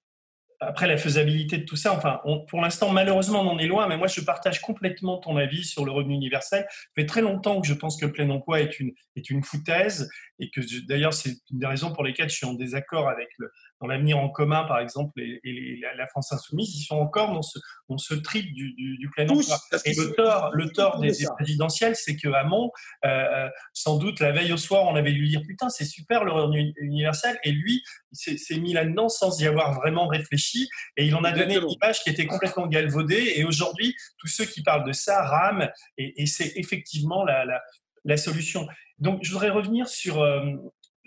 après 0.61 0.87
la 0.87 0.95
faisabilité 0.95 1.57
de 1.57 1.65
tout 1.65 1.75
ça, 1.75 1.91
enfin, 1.91 2.21
pour 2.47 2.61
l'instant, 2.61 2.91
malheureusement, 2.91 3.41
on 3.41 3.49
en 3.49 3.57
est 3.57 3.65
loin, 3.65 3.87
mais 3.87 3.97
moi, 3.97 4.07
je 4.07 4.21
partage 4.21 4.61
complètement 4.61 5.17
ton 5.17 5.35
avis 5.35 5.63
sur 5.63 5.85
le 5.85 5.91
revenu 5.91 6.13
universel. 6.13 6.65
Ça 6.69 6.77
fait 6.95 7.07
très 7.07 7.21
longtemps 7.21 7.59
que 7.59 7.67
je 7.67 7.73
pense 7.73 7.99
que 7.99 8.05
le 8.05 8.11
plein 8.11 8.29
emploi 8.29 8.61
est 8.61 8.79
une, 8.79 8.91
est 9.15 9.31
une 9.31 9.43
foutaise 9.43 10.07
et 10.37 10.51
que 10.51 10.61
d'ailleurs, 10.87 11.13
c'est 11.13 11.37
une 11.51 11.59
des 11.59 11.65
raisons 11.65 11.91
pour 11.91 12.03
lesquelles 12.03 12.29
je 12.29 12.35
suis 12.35 12.45
en 12.45 12.53
désaccord 12.53 13.09
avec 13.09 13.29
le, 13.39 13.51
dans 13.81 13.87
l'avenir 13.87 14.19
en 14.19 14.29
commun, 14.29 14.63
par 14.65 14.79
exemple, 14.79 15.19
et, 15.19 15.81
la 15.97 16.07
France 16.07 16.31
insoumise, 16.31 16.75
ils 16.75 16.83
sont 16.83 16.97
encore 16.97 17.33
dans 17.33 17.41
ce, 17.41 17.57
dans 17.89 17.97
ce 17.97 18.13
trip 18.13 18.53
du, 18.53 18.73
du, 18.73 19.09
plein 19.09 19.27
emploi. 19.27 19.57
Et 19.85 19.93
le 19.93 20.13
tort, 20.13 20.51
le 20.53 20.69
tort 20.69 20.99
des, 20.99 21.11
présidentielles, 21.37 21.95
c'est 21.95 22.15
que 22.15 22.29
Hamon, 22.29 22.71
euh, 23.05 23.49
sans 23.73 23.97
doute, 23.97 24.19
la 24.19 24.31
veille 24.31 24.53
au 24.53 24.57
soir, 24.57 24.83
on 24.85 24.95
avait 24.95 25.11
lui 25.11 25.29
dire 25.29 25.41
putain, 25.45 25.69
c'est 25.69 25.85
super 25.85 26.23
le 26.23 26.31
revenu 26.31 26.73
universel, 26.77 27.39
et 27.43 27.51
lui, 27.51 27.83
s'est 28.11 28.57
mis 28.57 28.73
là-dedans 28.73 29.09
sans 29.09 29.39
y 29.41 29.47
avoir 29.47 29.73
vraiment 29.73 30.07
réfléchi, 30.07 30.69
et 30.97 31.05
il 31.05 31.15
en 31.15 31.23
a 31.23 31.31
donné 31.31 31.57
une 31.57 31.69
image 31.69 32.03
qui 32.03 32.11
était 32.11 32.27
complètement 32.27 32.67
galvaudée. 32.67 33.33
Et 33.35 33.43
aujourd'hui, 33.43 33.95
tous 34.19 34.27
ceux 34.27 34.45
qui 34.45 34.61
parlent 34.61 34.85
de 34.85 34.93
ça 34.93 35.23
rament, 35.23 35.69
et, 35.97 36.25
c'est 36.27 36.53
effectivement 36.55 37.23
la, 37.25 37.45
la, 37.45 37.61
la, 38.05 38.17
solution. 38.17 38.67
Donc, 38.99 39.23
je 39.23 39.31
voudrais 39.31 39.49
revenir 39.49 39.87
sur 39.87 40.21
euh, 40.21 40.41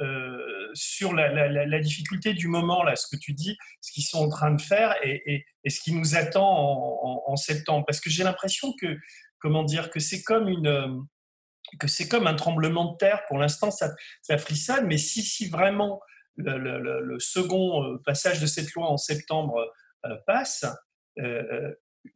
euh, 0.00 0.70
sur 0.74 1.12
la, 1.12 1.80
difficulté 1.80 2.34
du 2.34 2.48
moment, 2.48 2.82
là, 2.82 2.96
ce 2.96 3.06
que 3.06 3.16
tu 3.16 3.32
dis, 3.32 3.56
ce 3.80 3.92
qu'ils 3.92 4.04
sont 4.04 4.24
en 4.24 4.28
train 4.28 4.50
de 4.52 4.60
faire 4.60 4.94
et, 5.02 5.44
ce 5.66 5.80
qui 5.80 5.92
nous 5.92 6.16
attend 6.16 7.28
en, 7.28 7.36
septembre. 7.36 7.84
Parce 7.86 8.00
que 8.00 8.10
j'ai 8.10 8.24
l'impression 8.24 8.72
que, 8.80 8.98
comment 9.38 9.62
dire, 9.62 9.90
que 9.90 10.00
c'est 10.00 10.22
comme 10.22 10.48
une 10.48 11.06
que 11.80 11.88
c'est 11.88 12.08
comme 12.08 12.26
un 12.26 12.34
tremblement 12.34 12.92
de 12.92 12.96
terre. 12.98 13.22
Pour 13.26 13.38
l'instant, 13.38 13.70
ça, 13.70 13.90
ça 14.22 14.36
frissonne, 14.36 14.86
mais 14.86 14.98
si, 14.98 15.22
si 15.22 15.48
vraiment 15.48 16.00
le, 16.36 17.18
second 17.18 17.82
euh, 17.84 17.98
passage 18.04 18.40
de 18.40 18.46
cette 18.46 18.72
loi 18.74 18.88
en 18.88 18.96
septembre 18.96 19.72
euh, 20.04 20.16
passe, 20.26 20.64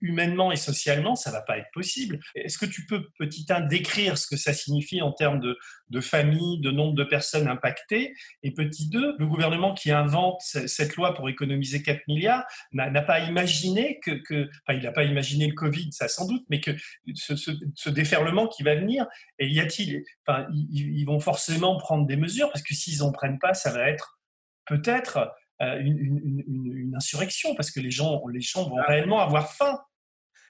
humainement 0.00 0.52
et 0.52 0.56
socialement, 0.56 1.16
ça 1.16 1.30
va 1.30 1.42
pas 1.42 1.58
être 1.58 1.70
possible. 1.72 2.20
Est-ce 2.34 2.58
que 2.58 2.66
tu 2.66 2.86
peux, 2.86 3.08
petit 3.18 3.46
un, 3.50 3.60
décrire 3.60 4.18
ce 4.18 4.26
que 4.26 4.36
ça 4.36 4.52
signifie 4.52 5.02
en 5.02 5.12
termes 5.12 5.40
de, 5.40 5.58
de 5.90 6.00
famille, 6.00 6.60
de 6.60 6.70
nombre 6.70 6.94
de 6.94 7.04
personnes 7.04 7.48
impactées? 7.48 8.14
Et 8.42 8.52
petit 8.52 8.88
deux, 8.88 9.14
le 9.18 9.26
gouvernement 9.26 9.74
qui 9.74 9.90
invente 9.90 10.40
cette 10.42 10.96
loi 10.96 11.14
pour 11.14 11.28
économiser 11.28 11.82
4 11.82 12.02
milliards 12.08 12.44
n'a 12.72 13.02
pas 13.02 13.20
imaginé 13.20 13.98
que, 14.00 14.10
que 14.10 14.48
enfin, 14.66 14.78
il 14.78 14.82
n'a 14.82 14.92
pas 14.92 15.04
imaginé 15.04 15.46
le 15.46 15.54
Covid, 15.54 15.90
ça 15.92 16.08
sans 16.08 16.26
doute, 16.26 16.44
mais 16.50 16.60
que 16.60 16.72
ce, 17.14 17.90
déferlement 17.90 18.46
qui 18.46 18.62
va 18.62 18.74
venir, 18.74 19.06
et 19.38 19.48
y 19.48 19.60
a-t-il, 19.60 20.02
enfin, 20.26 20.46
ils, 20.52 20.98
ils 20.98 21.04
vont 21.04 21.20
forcément 21.20 21.78
prendre 21.78 22.06
des 22.06 22.16
mesures 22.16 22.50
parce 22.52 22.62
que 22.62 22.74
s'ils 22.74 23.02
en 23.02 23.12
prennent 23.12 23.38
pas, 23.38 23.54
ça 23.54 23.72
va 23.72 23.88
être 23.88 24.18
peut-être 24.66 25.32
euh, 25.60 25.80
une, 25.80 26.94
insurrection 26.96 27.54
parce 27.54 27.70
que 27.70 27.80
les 27.80 27.90
gens, 27.90 28.26
les 28.28 28.40
gens 28.40 28.68
vont 28.68 28.78
ah. 28.78 28.86
réellement 28.86 29.20
avoir 29.20 29.52
faim. 29.52 29.80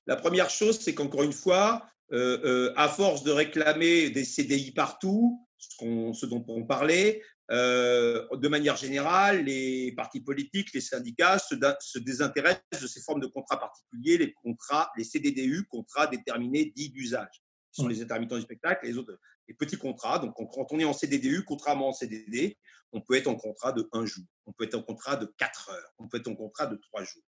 La 0.06 0.16
première 0.16 0.50
chose, 0.50 0.78
c'est 0.80 0.94
qu'encore 0.94 1.22
une 1.22 1.32
fois, 1.32 1.86
euh, 2.12 2.38
euh, 2.44 2.72
à 2.76 2.88
force 2.88 3.22
de 3.22 3.32
réclamer 3.32 4.10
des 4.10 4.24
CDI 4.24 4.72
partout, 4.72 5.46
ce, 5.58 6.12
ce 6.14 6.26
dont 6.26 6.44
on 6.48 6.64
parlait, 6.64 7.22
de 7.50 8.48
manière 8.48 8.76
générale, 8.76 9.44
les 9.44 9.92
partis 9.92 10.20
politiques, 10.20 10.72
les 10.74 10.82
syndicats 10.82 11.38
se, 11.38 11.54
se, 11.80 11.98
désintéressent 11.98 12.82
de 12.82 12.86
ces 12.86 13.00
formes 13.00 13.20
de 13.20 13.26
contrats 13.26 13.58
particuliers, 13.58 14.18
les 14.18 14.32
contrats, 14.34 14.90
les 14.98 15.04
CDDU, 15.04 15.64
contrats 15.70 16.06
déterminés 16.06 16.72
dits 16.76 16.90
d'usage, 16.90 17.42
qui 17.72 17.80
sont 17.82 17.88
les 17.88 18.02
intermittents 18.02 18.36
du 18.36 18.42
spectacle, 18.42 18.86
les 18.86 18.98
autres, 18.98 19.18
les 19.48 19.54
petits 19.54 19.76
contrats. 19.76 20.18
Donc, 20.18 20.34
quand 20.36 20.66
on 20.70 20.78
est 20.78 20.84
en 20.84 20.92
CDDU, 20.92 21.44
contrairement 21.44 21.88
en 21.88 21.92
CDD, 21.92 22.56
on 22.92 23.00
peut 23.00 23.14
être 23.14 23.26
en 23.26 23.34
contrat 23.34 23.72
de 23.72 23.88
un 23.92 24.06
jour, 24.06 24.24
on 24.46 24.52
peut 24.52 24.64
être 24.64 24.74
en 24.74 24.82
contrat 24.82 25.16
de 25.16 25.26
quatre 25.36 25.70
heures, 25.70 25.94
on 25.98 26.08
peut 26.08 26.18
être 26.18 26.28
en 26.28 26.36
contrat 26.36 26.66
de 26.66 26.76
trois 26.76 27.04
jours. 27.04 27.22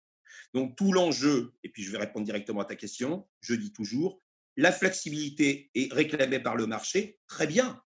Donc 0.54 0.76
tout 0.76 0.92
l'enjeu, 0.92 1.54
et 1.64 1.70
puis 1.70 1.84
je 1.84 1.92
vais 1.92 1.98
répondre 1.98 2.26
directement 2.26 2.62
à 2.62 2.66
ta 2.66 2.76
question, 2.76 3.28
je 3.42 3.56
dis 3.56 3.72
toujours, 3.72 4.22
la 4.58 4.72
flexibilité 4.72 5.70
est 5.76 5.92
réclamée 5.94 6.40
par 6.40 6.56
le 6.56 6.68
marché, 6.68 7.18
très 7.28 7.48
bien. 7.48 7.82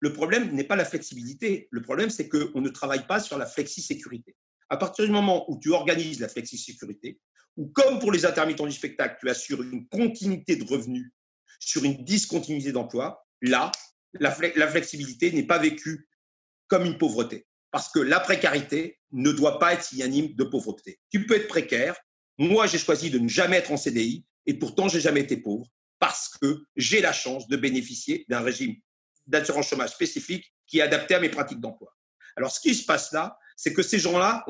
Le 0.00 0.12
problème 0.12 0.52
n'est 0.52 0.64
pas 0.64 0.76
la 0.76 0.84
flexibilité, 0.84 1.68
le 1.70 1.82
problème 1.82 2.10
c'est 2.10 2.28
qu'on 2.28 2.60
ne 2.60 2.68
travaille 2.68 3.06
pas 3.06 3.20
sur 3.20 3.38
la 3.38 3.46
flexi-sécurité. 3.46 4.36
À 4.68 4.76
partir 4.76 5.04
du 5.04 5.10
moment 5.10 5.50
où 5.50 5.58
tu 5.58 5.70
organises 5.70 6.20
la 6.20 6.28
flexi-sécurité, 6.28 7.20
ou 7.56 7.68
comme 7.68 8.00
pour 8.00 8.10
les 8.10 8.26
intermittents 8.26 8.66
du 8.66 8.72
spectacle, 8.72 9.16
tu 9.20 9.28
assures 9.28 9.62
une 9.62 9.86
continuité 9.88 10.56
de 10.56 10.64
revenus 10.64 11.12
sur 11.60 11.84
une 11.84 12.04
discontinuité 12.04 12.72
d'emploi, 12.72 13.23
là, 13.48 13.72
la, 14.14 14.30
flexibilité 14.30 15.32
n'est 15.32 15.46
pas 15.46 15.58
vécue 15.58 16.08
comme 16.68 16.84
une 16.84 16.98
pauvreté. 16.98 17.46
Parce 17.70 17.90
que 17.90 17.98
la 17.98 18.20
précarité 18.20 19.00
ne 19.12 19.32
doit 19.32 19.58
pas 19.58 19.74
être 19.74 19.82
synonyme 19.82 20.34
de 20.34 20.44
pauvreté. 20.44 21.00
Tu 21.10 21.26
peux 21.26 21.36
être 21.36 21.48
précaire. 21.48 21.96
Moi, 22.38 22.66
j'ai 22.66 22.78
choisi 22.78 23.10
de 23.10 23.18
ne 23.18 23.28
jamais 23.28 23.56
être 23.56 23.72
en 23.72 23.76
CDI 23.76 24.24
et 24.46 24.54
pourtant, 24.54 24.88
j'ai 24.88 25.00
jamais 25.00 25.20
été 25.20 25.36
pauvre 25.36 25.66
parce 25.98 26.28
que 26.28 26.64
j'ai 26.76 27.00
la 27.00 27.12
chance 27.12 27.48
de 27.48 27.56
bénéficier 27.56 28.24
d'un 28.28 28.40
régime 28.40 28.76
d'assurance 29.26 29.68
chômage 29.68 29.90
spécifique 29.90 30.52
qui 30.66 30.78
est 30.78 30.82
adapté 30.82 31.14
à 31.14 31.20
mes 31.20 31.30
pratiques 31.30 31.60
d'emploi. 31.60 31.94
Alors, 32.36 32.50
ce 32.50 32.60
qui 32.60 32.74
se 32.74 32.84
passe 32.84 33.12
là, 33.12 33.38
c'est 33.56 33.72
que 33.72 33.82
ces 33.82 33.98
gens-là, 33.98 34.44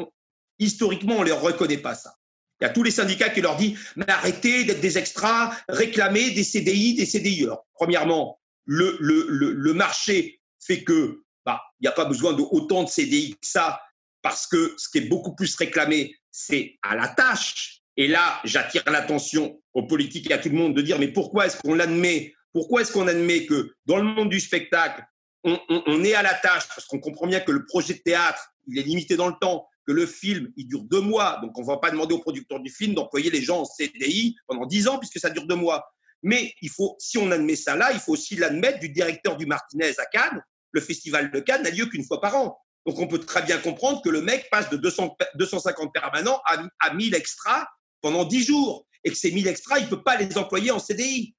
historiquement, 0.58 1.16
on 1.16 1.22
ne 1.22 1.28
leur 1.28 1.40
reconnaît 1.40 1.78
pas 1.78 1.94
ça. 1.94 2.14
Il 2.60 2.64
y 2.64 2.66
a 2.66 2.70
tous 2.70 2.82
les 2.82 2.90
syndicats 2.90 3.30
qui 3.30 3.40
leur 3.40 3.56
disent 3.56 3.78
mais 3.96 4.08
arrêtez 4.08 4.64
d'être 4.64 4.80
des 4.80 4.98
extras, 4.98 5.56
réclamez 5.68 6.30
des 6.30 6.44
CDI, 6.44 6.94
des 6.94 7.06
CDI. 7.06 7.44
Alors, 7.44 7.66
premièrement, 7.74 8.40
le, 8.66 9.72
marché 9.72 10.40
fait 10.60 10.84
que 10.84 11.22
bah, 11.44 11.62
il 11.80 11.84
n'y 11.84 11.88
a 11.88 11.92
pas 11.92 12.04
besoin 12.04 12.32
de 12.32 12.42
autant 12.42 12.84
de 12.84 12.88
CDI 12.88 13.32
que 13.32 13.46
ça, 13.46 13.80
parce 14.22 14.46
que 14.46 14.74
ce 14.78 14.88
qui 14.88 14.98
est 14.98 15.08
beaucoup 15.08 15.34
plus 15.34 15.54
réclamé, 15.56 16.14
c'est 16.30 16.76
à 16.82 16.96
la 16.96 17.08
tâche. 17.08 17.80
Et 17.96 18.08
là, 18.08 18.40
j'attire 18.44 18.82
l'attention 18.86 19.60
aux 19.74 19.86
politiques 19.86 20.30
et 20.30 20.34
à 20.34 20.38
tout 20.38 20.48
le 20.48 20.56
monde 20.56 20.74
de 20.74 20.82
dire, 20.82 20.98
mais 20.98 21.08
pourquoi 21.08 21.46
est-ce 21.46 21.58
qu'on 21.58 21.78
admet 21.78 22.34
Pourquoi 22.52 22.80
est-ce 22.80 22.92
qu'on 22.92 23.06
admet 23.06 23.46
que 23.46 23.74
dans 23.86 23.98
le 23.98 24.02
monde 24.02 24.30
du 24.30 24.40
spectacle, 24.40 25.04
on, 25.44 26.02
est 26.02 26.14
à 26.14 26.22
la 26.22 26.34
tâche? 26.34 26.66
Parce 26.68 26.86
qu'on 26.86 26.98
comprend 26.98 27.26
bien 27.26 27.40
que 27.40 27.52
le 27.52 27.66
projet 27.66 27.94
de 27.94 27.98
théâtre, 27.98 28.48
il 28.66 28.78
est 28.78 28.82
limité 28.82 29.16
dans 29.16 29.28
le 29.28 29.34
temps, 29.40 29.68
que 29.86 29.92
le 29.92 30.06
film, 30.06 30.50
il 30.56 30.66
dure 30.66 30.84
deux 30.84 31.02
mois. 31.02 31.38
Donc, 31.42 31.56
on 31.58 31.60
ne 31.60 31.66
va 31.66 31.76
pas 31.76 31.90
demander 31.90 32.14
aux 32.14 32.20
producteurs 32.20 32.60
du 32.60 32.70
film 32.70 32.94
d'employer 32.94 33.30
les 33.30 33.42
gens 33.42 33.60
en 33.60 33.64
CDI 33.66 34.34
pendant 34.46 34.64
dix 34.64 34.88
ans, 34.88 34.98
puisque 34.98 35.18
ça 35.18 35.30
dure 35.30 35.46
deux 35.46 35.54
mois. 35.54 35.84
Mais 36.24 36.54
il 36.62 36.70
faut, 36.70 36.96
si 36.98 37.18
on 37.18 37.30
admet 37.30 37.54
ça 37.54 37.76
là, 37.76 37.92
il 37.92 38.00
faut 38.00 38.12
aussi 38.12 38.34
l'admettre 38.34 38.80
du 38.80 38.88
directeur 38.88 39.36
du 39.36 39.44
Martinez 39.44 39.92
à 39.98 40.06
Cannes, 40.06 40.42
le 40.72 40.80
festival 40.80 41.30
de 41.30 41.38
Cannes 41.38 41.62
n'a 41.62 41.70
lieu 41.70 41.86
qu'une 41.86 42.02
fois 42.02 42.20
par 42.20 42.34
an. 42.34 42.58
Donc 42.86 42.98
on 42.98 43.06
peut 43.06 43.20
très 43.20 43.42
bien 43.42 43.58
comprendre 43.58 44.02
que 44.02 44.08
le 44.08 44.22
mec 44.22 44.48
passe 44.50 44.70
de 44.70 44.78
200, 44.78 45.16
250 45.36 45.92
permanents 45.92 46.40
à, 46.46 46.66
à 46.80 46.94
1000 46.94 47.14
extras 47.14 47.66
pendant 48.00 48.24
10 48.24 48.44
jours 48.44 48.86
et 49.04 49.10
que 49.10 49.16
ces 49.16 49.30
1000 49.30 49.46
extras, 49.46 49.78
il 49.78 49.84
ne 49.84 49.90
peut 49.90 50.02
pas 50.02 50.16
les 50.16 50.36
employer 50.38 50.70
en 50.70 50.78
CDI. 50.78 51.34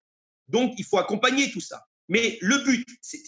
Donc 0.47 0.73
il 0.77 0.85
faut 0.85 0.99
accompagner 0.99 1.51
tout 1.51 1.61
ça. 1.61 1.83
Mais 2.07 2.37
le 2.41 2.59
but, 2.59 2.87
c'est, 3.01 3.23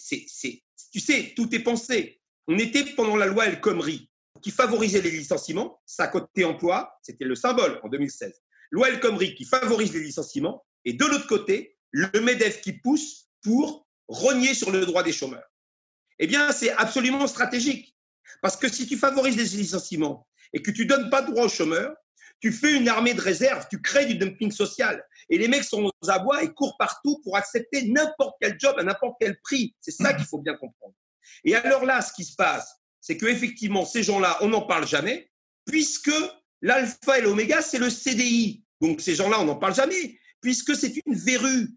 tu 0.92 1.00
sais, 1.00 1.32
tout 1.36 1.52
est 1.52 1.60
pensé. 1.60 2.20
On 2.46 2.56
était 2.56 2.84
pendant 2.94 3.16
la 3.16 3.26
loi 3.26 3.46
El 3.46 3.60
Khomri 3.60 4.08
qui 4.40 4.52
favorisait 4.52 5.00
les 5.00 5.10
licenciements, 5.10 5.80
ça 5.84 6.06
côté 6.06 6.44
emploi, 6.44 6.96
c'était 7.02 7.24
le 7.24 7.34
symbole 7.34 7.80
en 7.82 7.88
2016. 7.88 8.32
Loi 8.70 8.90
El 8.90 9.00
Khomri 9.00 9.34
qui 9.34 9.44
favorise 9.44 9.92
les 9.92 10.00
licenciements 10.00 10.64
et 10.88 10.94
de 10.94 11.04
l'autre 11.04 11.26
côté, 11.26 11.76
le 11.90 12.20
MEDEF 12.20 12.62
qui 12.62 12.72
pousse 12.72 13.28
pour 13.42 13.86
rogner 14.08 14.54
sur 14.54 14.70
le 14.70 14.86
droit 14.86 15.02
des 15.02 15.12
chômeurs 15.12 15.48
eh 16.18 16.26
bien, 16.26 16.50
c'est 16.50 16.70
absolument 16.72 17.26
stratégique. 17.26 17.94
Parce 18.42 18.56
que 18.56 18.68
si 18.68 18.86
tu 18.86 18.96
favorises 18.96 19.36
les 19.36 19.58
licenciements 19.58 20.26
et 20.52 20.62
que 20.62 20.70
tu 20.70 20.86
donnes 20.86 21.10
pas 21.10 21.22
de 21.22 21.30
droit 21.30 21.44
aux 21.44 21.50
chômeurs, 21.50 21.94
tu 22.40 22.52
fais 22.52 22.74
une 22.74 22.88
armée 22.88 23.14
de 23.14 23.20
réserve, 23.20 23.66
tu 23.68 23.82
crées 23.82 24.06
du 24.06 24.16
dumping 24.16 24.50
social. 24.50 25.04
Et 25.28 25.38
les 25.38 25.46
mecs 25.46 25.64
sont 25.64 25.84
aux 25.84 26.10
abois 26.10 26.42
et 26.42 26.52
courent 26.54 26.76
partout 26.78 27.20
pour 27.22 27.36
accepter 27.36 27.88
n'importe 27.88 28.36
quel 28.40 28.58
job 28.58 28.76
à 28.78 28.82
n'importe 28.82 29.16
quel 29.20 29.38
prix. 29.42 29.76
C'est 29.80 29.90
ça 29.90 30.14
qu'il 30.14 30.24
faut 30.24 30.38
bien 30.38 30.54
comprendre. 30.54 30.94
Et 31.44 31.54
alors 31.54 31.84
là, 31.84 32.00
ce 32.00 32.12
qui 32.12 32.24
se 32.24 32.34
passe, 32.34 32.76
c'est 33.00 33.16
qu'effectivement, 33.16 33.84
ces 33.84 34.02
gens-là, 34.02 34.38
on 34.40 34.48
n'en 34.48 34.62
parle 34.62 34.86
jamais, 34.86 35.30
puisque 35.66 36.12
l'alpha 36.62 37.18
et 37.18 37.22
l'oméga, 37.22 37.60
c'est 37.60 37.78
le 37.78 37.90
CDI. 37.90 38.64
Donc 38.80 39.00
ces 39.00 39.14
gens-là, 39.14 39.40
on 39.40 39.44
n'en 39.44 39.56
parle 39.56 39.74
jamais, 39.74 40.18
puisque 40.40 40.76
c'est 40.76 40.94
une 41.06 41.14
verrue. 41.14 41.68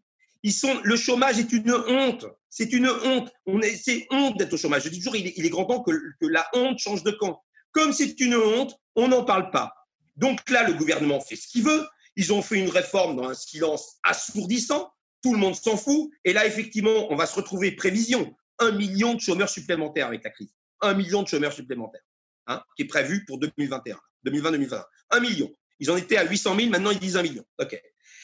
Le 0.84 0.96
chômage 0.96 1.40
est 1.40 1.52
une 1.52 1.72
honte. 1.72 2.26
C'est 2.50 2.74
une 2.74 2.90
honte. 2.90 3.32
On 3.46 3.62
est, 3.62 3.76
c'est 3.76 4.08
honte 4.12 4.38
d'être 4.38 4.54
au 4.54 4.58
chômage. 4.58 4.84
Je 4.84 4.90
dis 4.90 4.98
toujours, 4.98 5.16
il 5.16 5.28
est, 5.28 5.50
grand 5.50 5.66
temps 5.66 5.84
que, 5.84 5.92
la 6.22 6.48
honte 6.54 6.80
change 6.80 7.04
de 7.04 7.12
camp. 7.12 7.42
Comme 7.72 7.94
c'est 7.94 8.20
une 8.20 8.36
honte 8.36 8.76
On 8.96 9.08
n'en 9.08 9.24
parle 9.24 9.52
pas. 9.52 9.74
Donc 10.16 10.50
là, 10.50 10.68
le 10.68 10.74
gouvernement 10.74 11.22
fait 11.22 11.36
ce 11.36 11.48
qu'il 11.48 11.64
veut. 11.64 11.88
Ils 12.16 12.34
ont 12.34 12.42
fait 12.42 12.60
une 12.60 12.70
réforme 12.70 13.16
dans 13.16 13.30
un 13.30 13.34
silence 13.34 13.98
assourdissant. 14.04 14.92
Tout 15.24 15.34
le 15.34 15.40
monde 15.40 15.56
s'en 15.56 15.78
fout. 15.78 16.12
Et 16.26 16.34
là, 16.34 16.46
effectivement, 16.46 17.12
on 17.12 17.16
va 17.16 17.26
se 17.26 17.36
retrouver 17.36 17.72
prévision. 17.72 18.36
Un 18.60 18.72
million 18.72 19.14
de 19.14 19.22
chômeurs 19.22 19.50
supplémentaires 19.50 20.08
avec 20.08 20.24
la 20.24 20.32
crise. 20.32 20.54
Un 20.82 20.94
million 20.96 21.24
de 21.24 21.28
chômeurs 21.28 21.54
supplémentaires, 21.54 22.02
hein, 22.48 22.62
qui 22.76 22.84
est 22.84 22.88
prévu 22.88 23.24
pour 23.26 23.38
2021, 23.40 23.98
2020-2021. 24.26 24.84
Un 25.12 25.20
million. 25.20 25.52
Ils 25.80 25.90
en 25.90 25.98
étaient 25.98 26.18
à 26.18 26.26
800 26.26 26.56
000, 26.56 26.70
maintenant 26.70 26.92
ils 26.92 27.00
disent 27.00 27.18
un 27.18 27.24
million. 27.24 27.44
OK. 27.60 27.80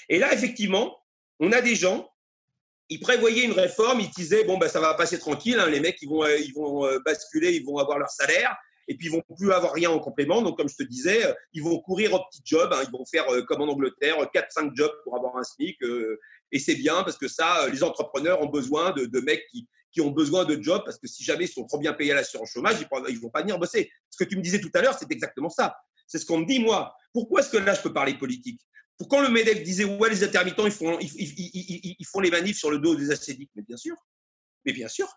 Et 0.09 0.19
là, 0.19 0.33
effectivement, 0.33 0.97
on 1.39 1.51
a 1.51 1.61
des 1.61 1.75
gens, 1.75 2.09
ils 2.89 2.99
prévoyaient 2.99 3.43
une 3.43 3.51
réforme, 3.51 3.99
ils 3.99 4.09
disaient, 4.09 4.45
bon, 4.45 4.57
ben, 4.57 4.69
ça 4.69 4.79
va 4.79 4.93
passer 4.93 5.19
tranquille, 5.19 5.59
hein, 5.59 5.69
les 5.69 5.79
mecs, 5.79 6.01
ils 6.01 6.09
vont, 6.09 6.23
euh, 6.23 6.37
euh, 6.85 6.99
basculer, 7.05 7.53
ils 7.53 7.65
vont 7.65 7.77
avoir 7.77 7.99
leur 7.99 8.09
salaire, 8.09 8.55
et 8.87 8.95
puis 8.95 9.07
ils 9.07 9.11
vont 9.11 9.23
plus 9.35 9.51
avoir 9.51 9.73
rien 9.73 9.89
en 9.89 9.99
complément. 9.99 10.41
Donc, 10.41 10.57
comme 10.57 10.69
je 10.69 10.75
te 10.75 10.83
disais, 10.83 11.25
euh, 11.25 11.33
ils 11.53 11.61
vont 11.61 11.79
courir 11.79 12.13
au 12.13 12.19
petit 12.29 12.41
job, 12.45 12.71
hein, 12.73 12.81
ils 12.85 12.91
vont 12.91 13.05
faire 13.05 13.25
comme 13.45 13.61
en 13.61 13.67
Angleterre, 13.67 14.17
4-5 14.33 14.71
jobs 14.73 14.93
pour 15.03 15.17
avoir 15.17 15.35
un 15.37 15.43
SMIC. 15.43 15.77
et 16.51 16.59
c'est 16.59 16.75
bien 16.75 17.03
parce 17.03 17.17
que 17.17 17.27
ça, 17.27 17.67
les 17.67 17.83
entrepreneurs 17.83 18.41
ont 18.41 18.49
besoin 18.49 18.91
de, 18.91 19.05
de 19.05 19.19
mecs 19.19 19.45
qui, 19.51 19.67
qui, 19.91 19.99
ont 19.99 20.11
besoin 20.11 20.45
de 20.45 20.61
jobs 20.61 20.83
parce 20.85 20.97
que 20.97 21.07
si 21.07 21.23
jamais 21.23 21.45
ils 21.45 21.51
sont 21.51 21.65
trop 21.65 21.79
bien 21.79 21.91
payés 21.91 22.13
à 22.13 22.15
l'assurance 22.15 22.51
chômage, 22.51 22.77
ils 22.79 23.15
ne 23.15 23.19
vont 23.19 23.29
pas 23.29 23.41
venir 23.41 23.59
bosser. 23.59 23.91
Ce 24.09 24.23
que 24.23 24.29
tu 24.29 24.37
me 24.37 24.41
disais 24.41 24.61
tout 24.61 24.71
à 24.73 24.81
l'heure, 24.81 24.97
c'est 24.97 25.11
exactement 25.11 25.49
ça. 25.49 25.75
C'est 26.07 26.19
ce 26.19 26.25
qu'on 26.25 26.39
me 26.39 26.45
dit, 26.45 26.59
moi. 26.59 26.95
Pourquoi 27.13 27.41
est-ce 27.41 27.49
que 27.49 27.57
là, 27.57 27.73
je 27.73 27.81
peux 27.81 27.91
parler 27.91 28.13
politique? 28.13 28.61
Pourquoi 28.97 29.21
le 29.21 29.29
MEDEF 29.29 29.63
disait, 29.63 29.85
ouais, 29.85 30.09
les 30.09 30.23
intermittents, 30.23 30.65
ils 30.65 30.71
font, 30.71 30.97
ils, 30.99 32.05
font 32.05 32.19
les 32.19 32.31
manifs 32.31 32.57
sur 32.57 32.71
le 32.71 32.79
dos 32.79 32.95
des 32.95 33.11
acédiques 33.11 33.51
Mais 33.55 33.61
bien 33.61 33.77
sûr. 33.77 33.95
Mais 34.65 34.73
bien 34.73 34.87
sûr. 34.87 35.07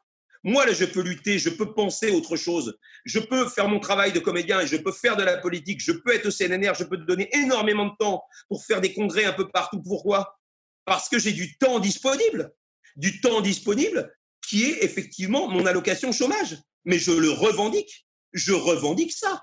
Moi, 0.42 0.64
là, 0.64 0.72
je 0.72 0.84
peux 0.84 1.02
lutter, 1.02 1.38
je 1.38 1.50
peux 1.50 1.74
penser 1.74 2.10
autre 2.10 2.36
chose. 2.36 2.78
Je 3.04 3.18
peux 3.18 3.48
faire 3.48 3.68
mon 3.68 3.78
travail 3.78 4.12
de 4.12 4.20
comédien 4.20 4.60
et 4.60 4.66
je 4.66 4.76
peux 4.76 4.92
faire 4.92 5.16
de 5.16 5.22
la 5.22 5.36
politique. 5.38 5.80
Je 5.82 5.92
peux 5.92 6.14
être 6.14 6.26
au 6.26 6.30
CNNR, 6.30 6.74
je 6.74 6.84
peux 6.84 6.96
te 6.96 7.04
donner 7.04 7.28
énormément 7.34 7.86
de 7.86 7.94
temps 7.98 8.22
pour 8.48 8.64
faire 8.64 8.80
des 8.80 8.94
congrès 8.94 9.24
un 9.24 9.32
peu 9.32 9.48
partout. 9.50 9.82
Pourquoi? 9.82 10.38
Parce 10.84 11.08
que 11.08 11.18
j'ai 11.18 11.32
du 11.32 11.56
temps 11.58 11.78
disponible. 11.78 12.52
Du 12.96 13.20
temps 13.20 13.40
disponible 13.40 14.14
qui 14.46 14.64
est 14.64 14.82
effectivement 14.82 15.48
mon 15.48 15.66
allocation 15.66 16.12
chômage. 16.12 16.58
Mais 16.84 16.98
je 16.98 17.12
le 17.12 17.30
revendique. 17.30 18.06
Je 18.32 18.52
revendique 18.52 19.12
ça. 19.12 19.42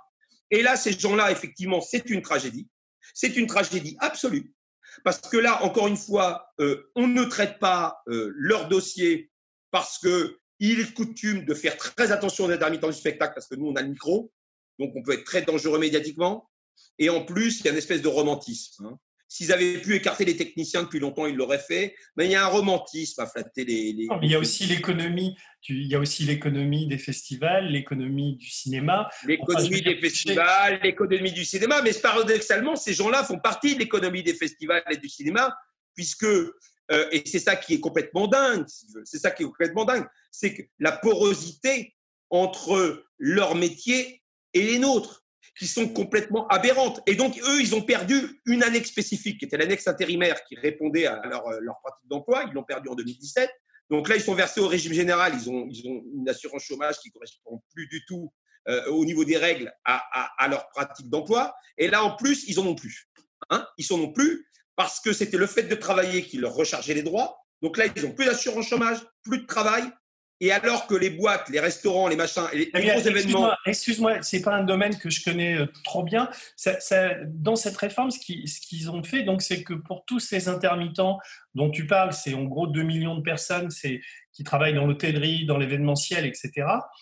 Et 0.50 0.62
là, 0.62 0.78
ces 0.78 0.98
gens-là, 0.98 1.32
effectivement, 1.32 1.82
c'est 1.82 2.10
une 2.10 2.22
tragédie. 2.22 2.68
C'est 3.14 3.36
une 3.36 3.48
tragédie 3.48 3.98
absolue. 4.00 4.54
Parce 5.04 5.20
que 5.20 5.38
là, 5.38 5.64
encore 5.64 5.88
une 5.88 5.98
fois, 5.98 6.48
euh, 6.60 6.90
on 6.96 7.08
ne 7.08 7.24
traite 7.24 7.60
pas 7.60 8.02
euh, 8.08 8.32
leur 8.36 8.68
dossier 8.68 9.32
parce 9.72 10.00
qu'il 10.00 10.80
est 10.80 10.94
coutume 10.94 11.46
de 11.46 11.54
faire 11.54 11.78
très 11.78 12.12
attention 12.12 12.46
aux 12.46 12.50
intermittents 12.50 12.88
du 12.88 12.94
spectacle 12.94 13.34
parce 13.36 13.48
que 13.48 13.56
nous, 13.56 13.68
on 13.68 13.76
a 13.76 13.82
le 13.82 13.90
micro, 13.90 14.32
donc 14.80 14.94
on 14.96 15.04
peut 15.04 15.14
être 15.14 15.26
très 15.26 15.42
dangereux 15.42 15.80
médiatiquement. 15.80 16.50
Et 17.00 17.10
en 17.10 17.24
plus, 17.26 17.60
il 17.60 17.66
y 17.66 17.68
a 17.68 17.72
une 17.72 17.78
espèce 17.78 18.02
de 18.02 18.08
romantisme. 18.08 18.86
Hein. 18.86 19.00
S'ils 19.30 19.52
avaient 19.52 19.82
pu 19.82 19.96
écarter 19.96 20.24
les 20.24 20.38
techniciens 20.38 20.84
depuis 20.84 21.00
longtemps, 21.00 21.26
ils 21.26 21.36
l'auraient 21.36 21.60
fait. 21.60 21.96
Mais 22.16 22.26
il 22.26 22.32
y 22.32 22.36
a 22.36 22.46
un 22.46 22.48
romantisme 22.48 23.22
à 23.22 23.28
flatter 23.28 23.66
les. 23.66 24.08
il 24.22 24.32
y 24.32 24.36
a 24.36 24.40
aussi 24.40 24.66
l'économie. 24.66 25.36
Il 25.70 25.88
y 25.88 25.96
a 25.96 26.00
aussi 26.00 26.24
l'économie 26.24 26.88
des 26.88 26.98
festivals, 26.98 27.68
l'économie 27.68 28.38
du 28.38 28.50
cinéma. 28.50 29.10
L'économie 29.26 29.82
des 29.82 29.98
festivals, 29.98 30.80
l'économie 30.82 31.34
du 31.34 31.44
cinéma. 31.44 31.82
Mais 31.82 31.92
paradoxalement, 31.94 32.78
ces 32.78 32.94
gens-là 32.94 33.26
font 33.26 33.40
partie 33.40 33.74
de 33.74 33.80
l'économie 33.80 34.24
des 34.24 34.34
festivals 34.34 34.84
et 34.90 34.98
du 34.98 35.10
cinéma, 35.10 35.54
puisque 35.94 36.26
euh, 36.92 37.08
et 37.12 37.24
c'est 37.26 37.40
ça 37.40 37.56
qui 37.56 37.74
est 37.74 37.80
complètement 37.80 38.28
dingue. 38.28 38.66
C'est 39.04 39.20
ça 39.20 39.32
qui 39.32 39.44
est 39.44 39.46
complètement 39.46 39.86
dingue, 39.86 40.06
c'est 40.32 40.54
que 40.54 40.62
la 40.80 40.92
porosité 40.92 41.96
entre 42.30 43.06
leur 43.18 43.56
métier 43.56 44.22
et 44.54 44.62
les 44.62 44.80
nôtres 44.80 45.26
qui 45.58 45.68
sont 45.68 45.90
complètement 45.90 46.48
aberrantes. 46.48 47.02
Et 47.08 47.16
donc, 47.16 47.38
eux, 47.40 47.62
ils 47.62 47.76
ont 47.76 47.82
perdu 47.82 48.42
une 48.46 48.64
annexe 48.64 48.90
spécifique, 48.90 49.40
qui 49.40 49.46
était 49.46 49.58
l'annexe 49.58 49.88
intérimaire, 49.88 50.44
qui 50.46 50.56
répondait 50.56 51.06
à 51.08 51.22
leur, 51.26 51.48
euh, 51.48 51.60
leur 51.62 51.80
pratique 51.82 52.08
d'emploi. 52.08 52.44
Ils 52.48 52.54
l'ont 52.54 52.64
perdu 52.64 52.90
en 52.90 52.96
2017. 52.96 53.50
Donc 53.90 54.10
là, 54.10 54.16
ils 54.16 54.22
sont 54.22 54.36
versés 54.36 54.60
au 54.60 54.68
régime 54.68 54.94
général. 54.94 55.34
Ils 55.34 55.50
ont, 55.50 55.68
ils 55.70 55.88
ont 55.88 56.04
une 56.16 56.30
assurance 56.30 56.64
chômage 56.64 57.00
qui 57.00 57.10
ne 57.10 57.14
correspond 57.14 57.62
plus 57.74 57.88
du 57.88 58.06
tout 58.06 58.32
euh, 58.68 58.86
au 58.88 59.06
niveau 59.06 59.24
des 59.24 59.38
règles 59.38 59.74
à, 59.86 60.04
à, 60.44 60.48
leur 60.48 60.68
pratique 60.70 61.10
d'emploi. 61.10 61.56
Et 61.78 61.88
là, 61.88 62.04
en 62.04 62.16
plus, 62.16 62.44
ils 62.48 62.58
n'en 62.58 62.68
ont 62.68 62.76
plus. 62.76 63.10
Hein 63.50 63.66
ils 63.78 63.86
n'en 63.92 64.00
ont 64.00 64.12
plus 64.12 64.46
parce 64.76 65.00
que 65.00 65.14
c'était 65.14 65.38
le 65.38 65.48
fait 65.48 65.64
de 65.64 65.76
travailler 65.76 66.22
qui 66.24 66.38
leur 66.38 66.54
rechargeait 66.54 66.94
les 66.94 67.04
droits. 67.04 67.40
Donc 67.62 67.78
là, 67.78 67.86
ils 67.96 68.04
n'ont 68.04 68.14
plus 68.14 68.26
d'assurance 68.26 68.68
chômage, 68.68 69.00
plus 69.24 69.40
de 69.40 69.46
travail, 69.46 69.84
et 70.40 70.52
alors 70.52 70.88
que 70.88 70.96
les 70.96 71.10
boîtes, 71.10 71.50
les 71.50 71.60
restaurants, 71.60 72.08
les 72.08 72.16
machins, 72.16 72.44
les, 72.54 72.70
les 72.74 72.88
gros 72.88 73.00
événements. 73.00 73.52
Excuse-moi, 73.66 74.22
ce 74.22 74.36
n'est 74.36 74.42
pas 74.42 74.56
un 74.56 74.64
domaine 74.64 74.98
que 74.98 75.10
je 75.10 75.24
connais 75.24 75.58
euh, 75.58 75.66
trop 75.84 76.04
bien. 76.04 76.30
Ça, 76.56 76.80
ça, 76.80 77.16
dans 77.26 77.56
cette 77.56 77.78
réforme, 77.78 78.12
ce 78.12 78.20
qu'ils 78.20 78.92
ont 78.92 79.04
fait, 79.04 79.24
donc, 79.24 79.42
c'est 79.42 79.64
que 79.64 79.74
pour 79.74 80.06
tous 80.06 80.20
ces 80.20 80.48
intermittents 80.48 81.18
dont 81.56 81.72
tu 81.72 81.88
parles, 81.88 82.14
c'est 82.14 82.36
en 82.36 82.44
gros 82.44 82.68
2 82.68 82.84
millions 82.84 83.16
de 83.16 83.22
personnes 83.22 83.70
qui 84.32 84.44
travaillent 84.44 84.76
dans 84.76 84.86
l'hôtellerie, 84.86 85.46
dans 85.48 85.58
l'événementiel, 85.58 86.26
etc. 86.28 86.52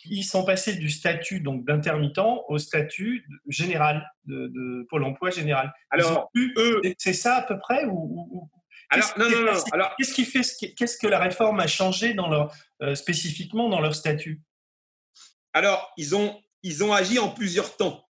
Ils 0.05 0.23
sont 0.23 0.45
passés 0.45 0.75
du 0.75 0.89
statut 0.89 1.41
donc 1.41 1.65
d'intermittent 1.65 2.21
au 2.47 2.57
statut 2.57 3.25
général 3.49 4.09
de, 4.25 4.47
de 4.47 4.87
Pôle 4.89 5.03
Emploi 5.03 5.31
général. 5.31 5.73
Alors, 5.89 6.31
c'est 6.97 7.13
ça 7.13 7.35
à 7.35 7.41
peu 7.41 7.59
près 7.59 7.85
ou, 7.85 8.49
alors, 8.95 9.13
non, 9.17 9.29
non, 9.29 9.53
non. 9.53 9.63
Alors, 9.71 9.95
qu'est-ce 9.97 10.13
qui 10.13 10.25
fait, 10.25 10.41
qu'est-ce 10.75 10.97
que 10.97 11.07
la 11.07 11.19
réforme 11.19 11.59
a 11.59 11.67
changé 11.67 12.13
dans 12.13 12.29
leur, 12.29 12.53
euh, 12.81 12.95
spécifiquement 12.95 13.69
dans 13.69 13.79
leur 13.79 13.95
statut? 13.95 14.41
Alors, 15.53 15.91
ils 15.97 16.15
ont, 16.15 16.41
ils 16.63 16.83
ont 16.83 16.93
agi 16.93 17.19
en 17.19 17.29
plusieurs 17.29 17.77
temps. 17.77 18.07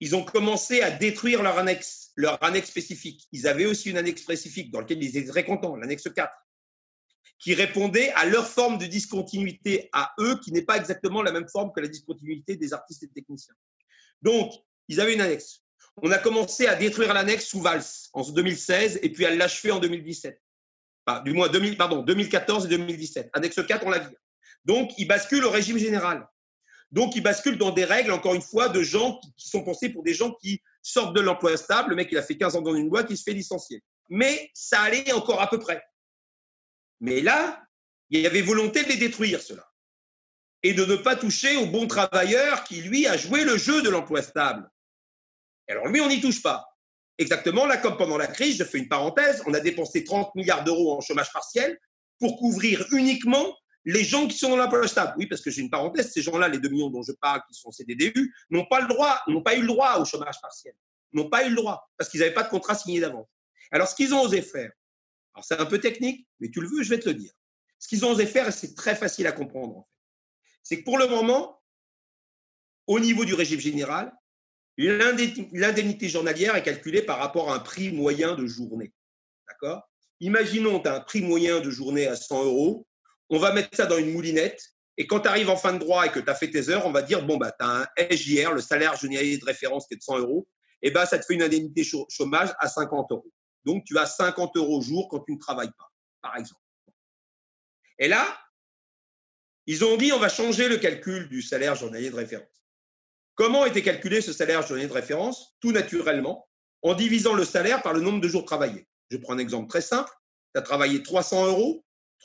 Ils 0.00 0.14
ont 0.14 0.24
commencé 0.24 0.82
à 0.82 0.90
détruire 0.90 1.42
leur 1.42 1.58
annexe, 1.58 2.12
leur 2.16 2.42
annexe 2.42 2.70
spécifique. 2.70 3.26
Ils 3.32 3.46
avaient 3.46 3.66
aussi 3.66 3.90
une 3.90 3.96
annexe 3.96 4.22
spécifique 4.22 4.70
dans 4.70 4.80
laquelle 4.80 5.02
ils 5.02 5.16
étaient 5.16 5.30
très 5.30 5.44
contents, 5.44 5.76
l'annexe 5.76 6.08
4, 6.14 6.32
qui 7.38 7.54
répondait 7.54 8.10
à 8.12 8.26
leur 8.26 8.46
forme 8.46 8.78
de 8.78 8.86
discontinuité 8.86 9.88
à 9.92 10.12
eux, 10.20 10.38
qui 10.42 10.52
n'est 10.52 10.62
pas 10.62 10.76
exactement 10.76 11.22
la 11.22 11.32
même 11.32 11.48
forme 11.48 11.72
que 11.72 11.80
la 11.80 11.88
discontinuité 11.88 12.56
des 12.56 12.72
artistes 12.72 13.02
et 13.02 13.08
techniciens. 13.08 13.54
Donc, 14.22 14.52
ils 14.88 15.00
avaient 15.00 15.14
une 15.14 15.20
annexe. 15.20 15.62
On 16.02 16.10
a 16.10 16.18
commencé 16.18 16.66
à 16.66 16.74
détruire 16.74 17.14
l'annexe 17.14 17.46
sous 17.46 17.60
Valls 17.60 17.84
en 18.12 18.22
2016 18.22 19.00
et 19.02 19.10
puis 19.10 19.24
à 19.24 19.34
l'achever 19.34 19.72
en 19.72 19.80
2017. 19.80 20.40
du 21.24 21.32
moins, 21.32 21.48
2000, 21.48 21.76
pardon, 21.76 22.02
2014 22.02 22.66
et 22.66 22.68
2017. 22.68 23.30
Annexe 23.32 23.60
4, 23.66 23.86
on 23.86 23.90
l'a 23.90 24.00
vu. 24.00 24.14
Donc, 24.64 24.92
il 24.98 25.06
bascule 25.06 25.44
au 25.44 25.50
régime 25.50 25.78
général. 25.78 26.26
Donc, 26.92 27.16
il 27.16 27.22
bascule 27.22 27.56
dans 27.56 27.70
des 27.70 27.84
règles, 27.84 28.12
encore 28.12 28.34
une 28.34 28.42
fois, 28.42 28.68
de 28.68 28.82
gens 28.82 29.18
qui, 29.20 29.48
sont 29.48 29.64
pensés 29.64 29.88
pour 29.88 30.02
des 30.02 30.14
gens 30.14 30.32
qui 30.32 30.62
sortent 30.82 31.16
de 31.16 31.20
l'emploi 31.20 31.56
stable. 31.56 31.90
Le 31.90 31.96
mec, 31.96 32.08
il 32.12 32.18
a 32.18 32.22
fait 32.22 32.36
15 32.36 32.56
ans 32.56 32.62
dans 32.62 32.74
une 32.74 32.88
boîte, 32.88 33.06
il 33.10 33.16
se 33.16 33.22
fait 33.22 33.32
licencier. 33.32 33.82
Mais 34.08 34.50
ça 34.54 34.80
allait 34.82 35.12
encore 35.12 35.40
à 35.40 35.48
peu 35.48 35.58
près. 35.58 35.82
Mais 37.00 37.20
là, 37.20 37.62
il 38.10 38.20
y 38.20 38.26
avait 38.26 38.42
volonté 38.42 38.82
de 38.84 38.88
les 38.88 38.96
détruire, 38.96 39.40
cela. 39.40 39.66
Et 40.62 40.74
de 40.74 40.84
ne 40.84 40.96
pas 40.96 41.16
toucher 41.16 41.56
au 41.56 41.66
bon 41.66 41.86
travailleur 41.86 42.64
qui, 42.64 42.82
lui, 42.82 43.06
a 43.06 43.16
joué 43.16 43.44
le 43.44 43.56
jeu 43.56 43.82
de 43.82 43.88
l'emploi 43.88 44.22
stable. 44.22 44.68
Alors 45.68 45.86
lui, 45.88 46.00
on 46.00 46.08
n'y 46.08 46.20
touche 46.20 46.42
pas. 46.42 46.66
Exactement, 47.18 47.64
là, 47.64 47.78
comme 47.78 47.96
pendant 47.96 48.18
la 48.18 48.26
crise, 48.26 48.58
je 48.58 48.64
fais 48.64 48.78
une 48.78 48.88
parenthèse, 48.88 49.42
on 49.46 49.54
a 49.54 49.60
dépensé 49.60 50.04
30 50.04 50.34
milliards 50.34 50.64
d'euros 50.64 50.98
en 50.98 51.00
chômage 51.00 51.32
partiel 51.32 51.78
pour 52.18 52.38
couvrir 52.38 52.86
uniquement 52.92 53.56
les 53.86 54.04
gens 54.04 54.26
qui 54.26 54.36
sont 54.36 54.50
dans 54.50 54.56
l'emploi 54.56 54.86
stable. 54.86 55.14
Oui, 55.16 55.26
parce 55.26 55.40
que 55.40 55.50
j'ai 55.50 55.62
une 55.62 55.70
parenthèse, 55.70 56.12
ces 56.12 56.20
gens-là, 56.20 56.48
les 56.48 56.58
2 56.58 56.68
millions 56.68 56.90
dont 56.90 57.02
je 57.02 57.12
parle, 57.12 57.40
qui 57.48 57.54
sont 57.54 57.70
CDDU, 57.70 58.34
n'ont 58.50 58.66
pas 58.66 58.80
le 58.80 58.88
droit, 58.88 59.22
n'ont 59.28 59.42
pas 59.42 59.54
eu 59.54 59.60
le 59.60 59.66
droit 59.66 59.98
au 59.98 60.04
chômage 60.04 60.40
partiel. 60.42 60.74
N'ont 61.12 61.30
pas 61.30 61.46
eu 61.46 61.50
le 61.50 61.56
droit, 61.56 61.88
parce 61.96 62.10
qu'ils 62.10 62.20
n'avaient 62.20 62.34
pas 62.34 62.42
de 62.42 62.50
contrat 62.50 62.74
signé 62.74 63.00
d'avance. 63.00 63.28
Alors, 63.70 63.88
ce 63.88 63.94
qu'ils 63.94 64.12
ont 64.12 64.22
osé 64.22 64.42
faire, 64.42 64.72
alors 65.34 65.44
c'est 65.44 65.58
un 65.58 65.66
peu 65.66 65.78
technique, 65.78 66.26
mais 66.40 66.50
tu 66.50 66.60
le 66.60 66.68
veux, 66.68 66.82
je 66.82 66.90
vais 66.90 66.98
te 66.98 67.08
le 67.08 67.14
dire. 67.14 67.32
Ce 67.78 67.88
qu'ils 67.88 68.04
ont 68.04 68.10
osé 68.10 68.26
faire, 68.26 68.48
et 68.48 68.52
c'est 68.52 68.74
très 68.74 68.96
facile 68.96 69.26
à 69.26 69.32
comprendre, 69.32 69.76
en 69.76 69.82
fait, 69.82 69.88
c'est 70.62 70.80
que 70.80 70.84
pour 70.84 70.98
le 70.98 71.06
moment, 71.06 71.62
au 72.88 72.98
niveau 72.98 73.24
du 73.24 73.34
régime 73.34 73.60
général, 73.60 74.12
L'indemnité 74.78 76.08
journalière 76.08 76.54
est 76.56 76.62
calculée 76.62 77.02
par 77.02 77.18
rapport 77.18 77.50
à 77.50 77.56
un 77.56 77.58
prix 77.58 77.92
moyen 77.92 78.34
de 78.34 78.46
journée. 78.46 78.92
D'accord? 79.48 79.88
Imaginons, 80.20 80.80
tu 80.80 80.88
as 80.88 80.96
un 80.96 81.00
prix 81.00 81.22
moyen 81.22 81.60
de 81.60 81.70
journée 81.70 82.06
à 82.06 82.16
100 82.16 82.44
euros. 82.44 82.86
On 83.30 83.38
va 83.38 83.52
mettre 83.52 83.74
ça 83.74 83.86
dans 83.86 83.98
une 83.98 84.12
moulinette. 84.12 84.62
Et 84.98 85.06
quand 85.06 85.20
tu 85.20 85.28
arrives 85.28 85.50
en 85.50 85.56
fin 85.56 85.72
de 85.72 85.78
droit 85.78 86.06
et 86.06 86.10
que 86.10 86.20
tu 86.20 86.30
as 86.30 86.34
fait 86.34 86.50
tes 86.50 86.68
heures, 86.70 86.86
on 86.86 86.92
va 86.92 87.02
dire 87.02 87.24
bon, 87.24 87.36
bah, 87.36 87.52
tu 87.58 87.64
as 87.64 87.82
un 87.82 87.86
SJR, 88.10 88.52
le 88.52 88.60
salaire 88.60 88.96
journalier 88.96 89.38
de 89.38 89.44
référence 89.44 89.86
qui 89.86 89.94
est 89.94 89.98
de 89.98 90.02
100 90.02 90.18
euros. 90.18 90.46
Et 90.82 90.90
ben, 90.90 91.06
ça 91.06 91.18
te 91.18 91.24
fait 91.24 91.34
une 91.34 91.42
indemnité 91.42 91.84
chômage 92.08 92.54
à 92.58 92.68
50 92.68 93.10
euros. 93.10 93.30
Donc, 93.64 93.84
tu 93.84 93.98
as 93.98 94.06
50 94.06 94.56
euros 94.56 94.78
au 94.78 94.82
jour 94.82 95.08
quand 95.08 95.20
tu 95.20 95.32
ne 95.32 95.38
travailles 95.38 95.72
pas, 95.76 95.90
par 96.22 96.36
exemple. 96.36 96.60
Et 97.98 98.08
là, 98.08 98.38
ils 99.66 99.84
ont 99.84 99.96
dit 99.96 100.12
on 100.12 100.18
va 100.18 100.28
changer 100.28 100.68
le 100.68 100.76
calcul 100.76 101.28
du 101.28 101.42
salaire 101.42 101.74
journalier 101.74 102.10
de 102.10 102.16
référence. 102.16 102.65
Comment 103.36 103.64
était 103.64 103.82
calculé 103.82 104.20
ce 104.20 104.32
salaire 104.32 104.62
journalier 104.62 104.88
de 104.88 104.92
référence 104.92 105.56
Tout 105.60 105.70
naturellement, 105.70 106.48
en 106.82 106.94
divisant 106.94 107.34
le 107.34 107.44
salaire 107.44 107.82
par 107.82 107.92
le 107.92 108.00
nombre 108.00 108.20
de 108.20 108.28
jours 108.28 108.44
travaillés. 108.44 108.88
Je 109.10 109.18
prends 109.18 109.34
un 109.34 109.38
exemple 109.38 109.68
très 109.68 109.82
simple. 109.82 110.10
Tu 110.54 110.58
as 110.58 110.62
travaillé 110.62 111.02
300 111.02 111.46
euros 111.46 111.84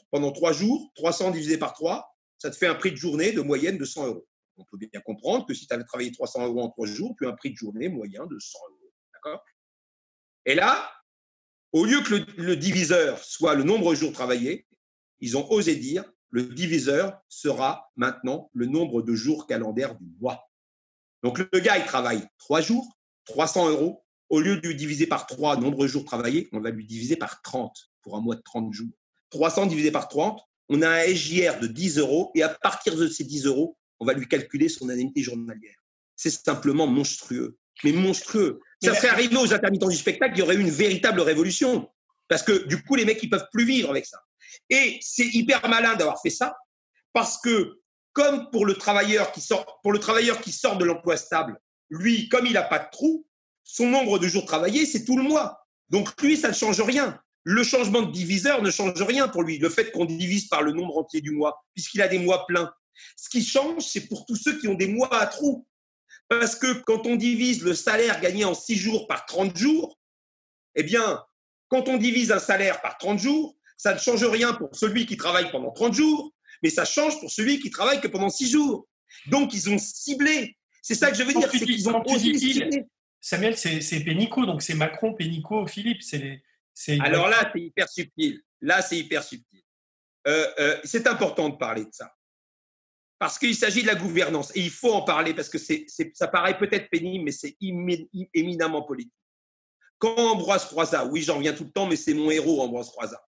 pendant 0.09 0.31
trois 0.31 0.53
jours, 0.53 0.91
300 0.95 1.31
divisé 1.31 1.57
par 1.57 1.73
3, 1.73 2.07
ça 2.37 2.49
te 2.49 2.55
fait 2.55 2.67
un 2.67 2.75
prix 2.75 2.91
de 2.91 2.97
journée 2.97 3.31
de 3.31 3.41
moyenne 3.41 3.77
de 3.77 3.85
100 3.85 4.07
euros. 4.07 4.27
On 4.57 4.65
peut 4.65 4.77
bien 4.77 5.01
comprendre 5.01 5.45
que 5.45 5.53
si 5.53 5.67
tu 5.67 5.73
avais 5.73 5.83
travaillé 5.83 6.11
300 6.11 6.47
euros 6.47 6.61
en 6.61 6.69
trois 6.69 6.87
jours, 6.87 7.15
tu 7.17 7.25
as 7.25 7.29
un 7.29 7.33
prix 7.33 7.51
de 7.51 7.55
journée 7.55 7.87
moyen 7.87 8.25
de 8.25 8.37
100 8.37 8.59
euros. 8.69 9.39
Et 10.45 10.55
là, 10.55 10.91
au 11.71 11.85
lieu 11.85 12.01
que 12.01 12.15
le, 12.41 12.55
diviseur 12.55 13.23
soit 13.23 13.55
le 13.55 13.63
nombre 13.63 13.91
de 13.91 13.95
jours 13.95 14.11
travaillés, 14.11 14.67
ils 15.19 15.37
ont 15.37 15.49
osé 15.51 15.75
dire 15.75 16.03
le 16.29 16.43
diviseur 16.43 17.21
sera 17.29 17.91
maintenant 17.95 18.49
le 18.53 18.65
nombre 18.65 19.01
de 19.01 19.13
jours 19.13 19.47
calendaires 19.47 19.95
du 19.95 20.05
mois. 20.19 20.50
Donc 21.23 21.39
le 21.39 21.59
gars, 21.59 21.77
il 21.77 21.85
travaille 21.85 22.23
trois 22.37 22.61
jours, 22.61 22.97
300 23.25 23.69
euros. 23.69 24.03
Au 24.29 24.39
lieu 24.39 24.55
de 24.55 24.65
lui 24.65 24.75
diviser 24.75 25.07
par 25.07 25.27
trois 25.27 25.57
nombre 25.57 25.83
de 25.83 25.87
jours 25.87 26.05
travaillés, 26.05 26.47
on 26.53 26.61
va 26.61 26.69
lui 26.69 26.85
diviser 26.85 27.17
par 27.17 27.41
30 27.41 27.91
pour 28.01 28.15
un 28.15 28.21
mois 28.21 28.35
de 28.35 28.41
30 28.41 28.73
jours. 28.73 28.93
300 29.31 29.65
divisé 29.65 29.91
par 29.91 30.07
30, 30.07 30.41
on 30.69 30.81
a 30.81 30.89
un 30.89 31.03
SJR 31.03 31.59
de 31.59 31.67
10 31.67 31.97
euros 31.97 32.31
et 32.33 32.43
à 32.43 32.49
partir 32.49 32.95
de 32.95 33.07
ces 33.07 33.25
10 33.25 33.45
euros, 33.45 33.77
on 33.99 34.05
va 34.05 34.13
lui 34.13 34.27
calculer 34.27 34.69
son 34.69 34.87
indemnité 34.87 35.21
journalière. 35.21 35.75
C'est 36.15 36.29
simplement 36.29 36.87
monstrueux, 36.87 37.57
mais 37.83 37.91
monstrueux. 37.91 38.61
Ça 38.81 38.95
serait 38.95 39.09
arrivé 39.09 39.35
aux 39.35 39.53
intermittents 39.53 39.89
du 39.89 39.97
spectacle, 39.97 40.33
il 40.35 40.39
y 40.39 40.41
aurait 40.43 40.55
eu 40.55 40.61
une 40.61 40.69
véritable 40.69 41.19
révolution. 41.19 41.89
Parce 42.29 42.43
que 42.43 42.65
du 42.67 42.81
coup, 42.83 42.95
les 42.95 43.03
mecs, 43.03 43.21
ils 43.21 43.29
peuvent 43.29 43.47
plus 43.51 43.65
vivre 43.65 43.89
avec 43.89 44.05
ça. 44.05 44.21
Et 44.69 44.97
c'est 45.01 45.27
hyper 45.27 45.67
malin 45.67 45.95
d'avoir 45.95 46.21
fait 46.21 46.29
ça, 46.29 46.55
parce 47.11 47.37
que 47.37 47.80
comme 48.13 48.49
pour 48.51 48.65
le 48.65 48.75
travailleur 48.75 49.31
qui 49.31 49.41
sort, 49.41 49.79
pour 49.83 49.91
le 49.91 49.99
travailleur 49.99 50.41
qui 50.41 50.51
sort 50.51 50.77
de 50.77 50.85
l'emploi 50.85 51.17
stable, 51.17 51.57
lui, 51.89 52.29
comme 52.29 52.45
il 52.45 52.53
n'a 52.53 52.63
pas 52.63 52.79
de 52.79 52.89
trou, 52.91 53.25
son 53.63 53.87
nombre 53.87 54.19
de 54.19 54.27
jours 54.27 54.45
travaillés, 54.45 54.85
c'est 54.85 55.05
tout 55.05 55.17
le 55.17 55.23
mois. 55.23 55.65
Donc 55.89 56.09
lui, 56.21 56.37
ça 56.37 56.49
ne 56.49 56.53
change 56.53 56.81
rien. 56.81 57.19
Le 57.43 57.63
changement 57.63 58.01
de 58.01 58.11
diviseur 58.11 58.61
ne 58.61 58.71
change 58.71 59.01
rien 59.01 59.27
pour 59.27 59.43
lui. 59.43 59.57
Le 59.57 59.69
fait 59.69 59.91
qu'on 59.91 60.05
divise 60.05 60.47
par 60.47 60.61
le 60.61 60.71
nombre 60.71 60.97
entier 60.97 61.21
du 61.21 61.31
mois, 61.31 61.63
puisqu'il 61.73 62.01
a 62.01 62.07
des 62.07 62.19
mois 62.19 62.45
pleins. 62.45 62.71
Ce 63.15 63.29
qui 63.29 63.43
change, 63.43 63.83
c'est 63.83 64.07
pour 64.07 64.25
tous 64.25 64.35
ceux 64.35 64.59
qui 64.59 64.67
ont 64.67 64.75
des 64.75 64.87
mois 64.87 65.13
à 65.19 65.25
trous. 65.27 65.67
Parce 66.29 66.55
que 66.55 66.81
quand 66.83 67.07
on 67.07 67.15
divise 67.15 67.63
le 67.63 67.73
salaire 67.73 68.21
gagné 68.21 68.45
en 68.45 68.53
6 68.53 68.75
jours 68.75 69.07
par 69.07 69.25
30 69.25 69.57
jours, 69.57 69.97
eh 70.75 70.83
bien, 70.83 71.23
quand 71.67 71.87
on 71.89 71.97
divise 71.97 72.31
un 72.31 72.39
salaire 72.39 72.81
par 72.81 72.97
30 72.97 73.19
jours, 73.19 73.57
ça 73.77 73.93
ne 73.93 73.99
change 73.99 74.23
rien 74.23 74.53
pour 74.53 74.75
celui 74.75 75.05
qui 75.05 75.17
travaille 75.17 75.51
pendant 75.51 75.71
30 75.71 75.93
jours, 75.93 76.31
mais 76.61 76.69
ça 76.69 76.85
change 76.85 77.19
pour 77.19 77.31
celui 77.31 77.59
qui 77.59 77.69
travaille 77.69 78.01
que 78.01 78.07
pendant 78.07 78.29
6 78.29 78.51
jours. 78.51 78.87
Donc, 79.27 79.53
ils 79.53 79.69
ont 79.69 79.77
ciblé. 79.77 80.57
C'est 80.81 80.95
ça 80.95 81.11
que 81.11 81.17
je 81.17 81.23
veux 81.23 81.33
dire, 81.33 81.49
c'est 81.51 81.59
qu'ils 81.59 81.89
ont 81.89 82.03
ciblé. 82.05 82.85
Samuel, 83.19 83.55
c'est 83.57 84.03
Pénicaud, 84.03 84.45
donc 84.45 84.61
c'est 84.61 84.73
Macron, 84.73 85.13
Pénicaud, 85.13 85.67
Philippe. 85.67 86.01
Alors 87.01 87.27
là, 87.27 87.51
c'est 87.53 87.61
hyper 87.61 87.89
subtil. 87.89 88.41
Là, 88.61 88.81
c'est 88.81 88.97
hyper 88.97 89.23
subtil. 89.23 89.61
Euh, 90.27 90.47
euh, 90.59 90.79
c'est 90.83 91.07
important 91.07 91.49
de 91.49 91.55
parler 91.55 91.85
de 91.85 91.91
ça 91.91 92.11
parce 93.21 93.37
qu'il 93.37 93.55
s'agit 93.55 93.83
de 93.83 93.87
la 93.87 93.93
gouvernance. 93.93 94.51
Et 94.55 94.61
il 94.61 94.71
faut 94.71 94.93
en 94.93 95.03
parler 95.03 95.35
parce 95.35 95.47
que 95.47 95.59
c'est, 95.59 95.85
ça 96.15 96.27
paraît 96.27 96.57
peut-être 96.57 96.89
pénible, 96.89 97.25
mais 97.25 97.31
c'est 97.31 97.55
éminemment 98.33 98.81
politique. 98.81 99.13
Quand 99.99 100.17
Ambroise 100.17 100.65
Croizat, 100.65 101.05
oui, 101.05 101.21
j'en 101.21 101.35
reviens 101.35 101.53
tout 101.53 101.65
le 101.65 101.69
temps, 101.69 101.85
mais 101.85 101.97
c'est 101.97 102.15
mon 102.15 102.31
héros, 102.31 102.63
Ambroise 102.63 102.89
Croizat. 102.89 103.23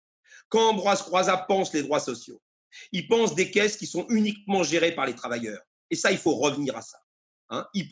Quand 0.47 0.69
Ambroise 0.69 1.01
Croizat 1.01 1.35
pense 1.39 1.73
les 1.73 1.83
droits 1.83 1.99
sociaux, 1.99 2.41
il 2.91 3.07
pense 3.07 3.35
des 3.35 3.51
caisses 3.51 3.77
qui 3.77 3.87
sont 3.87 4.05
uniquement 4.09 4.63
gérées 4.63 4.93
par 4.93 5.05
les 5.05 5.15
travailleurs. 5.15 5.61
Et 5.89 5.95
ça, 5.95 6.11
il 6.11 6.17
faut 6.17 6.35
revenir 6.35 6.77
à 6.77 6.81
ça. 6.81 6.99
Il 7.73 7.89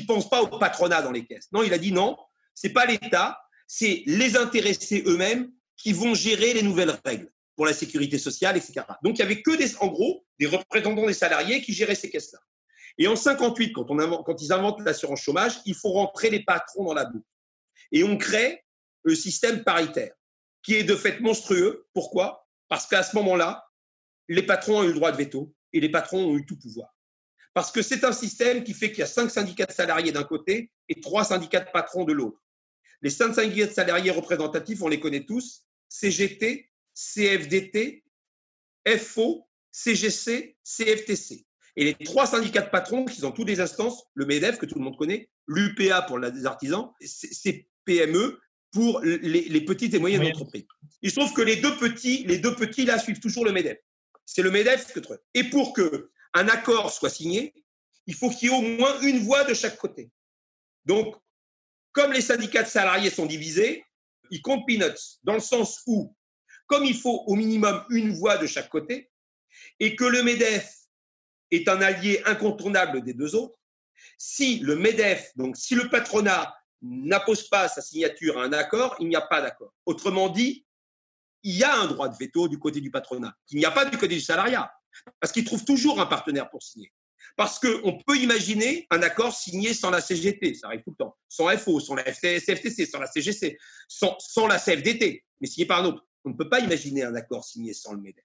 ne 0.00 0.06
pense 0.06 0.28
pas 0.28 0.42
au 0.42 0.58
patronat 0.58 1.02
dans 1.02 1.12
les 1.12 1.24
caisses. 1.26 1.48
Non, 1.52 1.62
il 1.62 1.72
a 1.72 1.78
dit 1.78 1.92
non, 1.92 2.16
c'est 2.54 2.70
pas 2.72 2.86
l'État, 2.86 3.40
c'est 3.66 4.02
les 4.06 4.36
intéressés 4.36 5.02
eux-mêmes 5.06 5.50
qui 5.76 5.92
vont 5.92 6.14
gérer 6.14 6.54
les 6.54 6.62
nouvelles 6.62 6.98
règles 7.04 7.30
pour 7.56 7.66
la 7.66 7.74
sécurité 7.74 8.18
sociale, 8.18 8.56
etc. 8.56 8.86
Donc, 9.02 9.18
il 9.18 9.24
n'y 9.24 9.32
avait 9.32 9.42
que, 9.42 9.56
des, 9.56 9.76
en 9.76 9.88
gros, 9.88 10.24
des 10.38 10.46
représentants 10.46 11.06
des 11.06 11.12
salariés 11.12 11.60
qui 11.60 11.72
géraient 11.72 11.94
ces 11.94 12.10
caisses-là. 12.10 12.38
Et 12.98 13.08
en 13.08 13.16
58, 13.16 13.72
quand, 13.72 13.84
quand 13.84 14.42
ils 14.42 14.52
inventent 14.52 14.80
l'assurance 14.80 15.20
chômage, 15.20 15.60
il 15.66 15.74
faut 15.74 15.90
rentrer 15.90 16.30
les 16.30 16.44
patrons 16.44 16.84
dans 16.84 16.94
la 16.94 17.04
boucle. 17.04 17.26
Et 17.90 18.04
on 18.04 18.16
crée 18.16 18.64
le 19.02 19.14
système 19.14 19.64
paritaire, 19.64 20.12
qui 20.62 20.74
est 20.74 20.84
de 20.84 20.94
fait 20.94 21.20
monstrueux. 21.20 21.86
Pourquoi? 21.92 22.46
Parce 22.68 22.86
qu'à 22.86 23.02
ce 23.02 23.14
moment-là, 23.16 23.66
les 24.34 24.42
patrons 24.42 24.78
ont 24.78 24.84
eu 24.84 24.88
le 24.88 24.94
droit 24.94 25.12
de 25.12 25.16
veto 25.16 25.54
et 25.72 25.80
les 25.80 25.90
patrons 25.90 26.24
ont 26.24 26.36
eu 26.36 26.46
tout 26.46 26.58
pouvoir. 26.58 26.94
Parce 27.54 27.70
que 27.70 27.82
c'est 27.82 28.04
un 28.04 28.12
système 28.12 28.64
qui 28.64 28.72
fait 28.72 28.90
qu'il 28.90 29.00
y 29.00 29.02
a 29.02 29.06
cinq 29.06 29.30
syndicats 29.30 29.66
de 29.66 29.72
salariés 29.72 30.12
d'un 30.12 30.24
côté 30.24 30.70
et 30.88 31.00
trois 31.00 31.24
syndicats 31.24 31.60
de 31.60 31.70
patrons 31.70 32.04
de 32.04 32.12
l'autre. 32.12 32.38
Les 33.02 33.10
cinq 33.10 33.34
syndicats 33.34 33.66
de 33.66 33.72
salariés 33.72 34.10
représentatifs, 34.10 34.80
on 34.80 34.88
les 34.88 35.00
connaît 35.00 35.24
tous, 35.24 35.64
CGT, 35.88 36.70
CFDT, 36.94 38.04
FO, 38.98 39.46
CGC, 39.70 40.56
CFTC. 40.62 41.46
Et 41.76 41.84
les 41.84 41.94
trois 41.94 42.26
syndicats 42.26 42.62
de 42.62 42.70
patrons 42.70 43.04
qui 43.04 43.20
sont 43.20 43.32
tous 43.32 43.44
des 43.44 43.60
instances, 43.60 44.04
le 44.14 44.26
MEDEF 44.26 44.58
que 44.58 44.66
tout 44.66 44.78
le 44.78 44.84
monde 44.84 44.96
connaît, 44.96 45.28
l'UPA 45.46 46.02
pour 46.02 46.18
les 46.18 46.46
artisans, 46.46 46.90
CPME 47.00 48.38
pour 48.70 49.00
les, 49.02 49.64
petites 49.64 49.92
et 49.94 49.98
moyennes 49.98 50.26
entreprises. 50.26 50.64
Il 51.02 51.10
se 51.10 51.20
trouve 51.20 51.32
que 51.34 51.42
les 51.42 51.56
deux 51.56 51.76
petits, 51.76 52.24
les 52.26 52.38
deux 52.38 52.54
petits 52.54 52.86
là 52.86 52.98
suivent 52.98 53.20
toujours 53.20 53.44
le 53.44 53.52
MEDEF. 53.52 53.78
C'est 54.24 54.42
le 54.42 54.50
MEDEF 54.50 54.92
que 54.92 55.00
Et 55.34 55.44
pour 55.44 55.72
que 55.72 56.10
un 56.34 56.48
accord 56.48 56.90
soit 56.92 57.10
signé, 57.10 57.54
il 58.06 58.14
faut 58.14 58.30
qu'il 58.30 58.50
y 58.50 58.52
ait 58.52 58.56
au 58.56 58.62
moins 58.62 59.00
une 59.00 59.18
voix 59.20 59.44
de 59.44 59.54
chaque 59.54 59.76
côté. 59.76 60.10
Donc, 60.84 61.14
comme 61.92 62.12
les 62.12 62.22
syndicats 62.22 62.62
de 62.62 62.68
salariés 62.68 63.10
sont 63.10 63.26
divisés, 63.26 63.84
ils 64.30 64.40
comptent 64.40 64.66
peanuts, 64.66 65.18
dans 65.22 65.34
le 65.34 65.40
sens 65.40 65.82
où 65.86 66.14
comme 66.66 66.84
il 66.84 66.96
faut 66.96 67.24
au 67.26 67.34
minimum 67.34 67.84
une 67.90 68.14
voix 68.14 68.38
de 68.38 68.46
chaque 68.46 68.70
côté, 68.70 69.10
et 69.78 69.94
que 69.94 70.04
le 70.04 70.22
MEDEF 70.22 70.74
est 71.50 71.68
un 71.68 71.82
allié 71.82 72.22
incontournable 72.24 73.02
des 73.02 73.12
deux 73.12 73.34
autres, 73.34 73.58
si 74.16 74.58
le 74.60 74.76
MEDEF, 74.76 75.32
donc 75.36 75.58
si 75.58 75.74
le 75.74 75.90
patronat 75.90 76.56
n'appose 76.80 77.46
pas 77.48 77.68
sa 77.68 77.82
signature 77.82 78.38
à 78.38 78.44
un 78.44 78.54
accord, 78.54 78.96
il 79.00 79.08
n'y 79.08 79.16
a 79.16 79.20
pas 79.20 79.42
d'accord. 79.42 79.74
Autrement 79.84 80.30
dit, 80.30 80.64
il 81.42 81.56
y 81.56 81.64
a 81.64 81.76
un 81.76 81.86
droit 81.86 82.08
de 82.08 82.16
veto 82.16 82.48
du 82.48 82.58
côté 82.58 82.80
du 82.80 82.90
patronat, 82.90 83.34
qu'il 83.46 83.58
n'y 83.58 83.64
a 83.64 83.70
pas 83.70 83.84
du 83.84 83.98
côté 83.98 84.14
du 84.14 84.20
salariat, 84.20 84.72
parce 85.20 85.32
qu'il 85.32 85.44
trouve 85.44 85.64
toujours 85.64 86.00
un 86.00 86.06
partenaire 86.06 86.50
pour 86.50 86.62
signer. 86.62 86.92
Parce 87.36 87.58
qu'on 87.58 87.98
peut 88.06 88.16
imaginer 88.18 88.86
un 88.90 89.02
accord 89.02 89.34
signé 89.34 89.74
sans 89.74 89.90
la 89.90 90.00
CGT, 90.00 90.54
ça 90.54 90.66
arrive 90.66 90.82
tout 90.82 90.90
le 90.90 91.04
temps, 91.04 91.16
sans 91.28 91.48
FO, 91.56 91.80
sans 91.80 91.94
la 91.94 92.04
CFTC, 92.04 92.86
sans 92.86 92.98
la 92.98 93.06
CGC, 93.06 93.58
sans, 93.88 94.46
la 94.46 94.58
CFDT, 94.58 95.24
mais 95.40 95.46
signé 95.46 95.66
par 95.66 95.82
un 95.82 95.86
autre. 95.86 96.06
On 96.24 96.30
ne 96.30 96.34
peut 96.34 96.48
pas 96.48 96.60
imaginer 96.60 97.04
un 97.04 97.14
accord 97.14 97.44
signé 97.44 97.72
sans 97.72 97.92
le 97.92 98.00
MEDEF. 98.00 98.24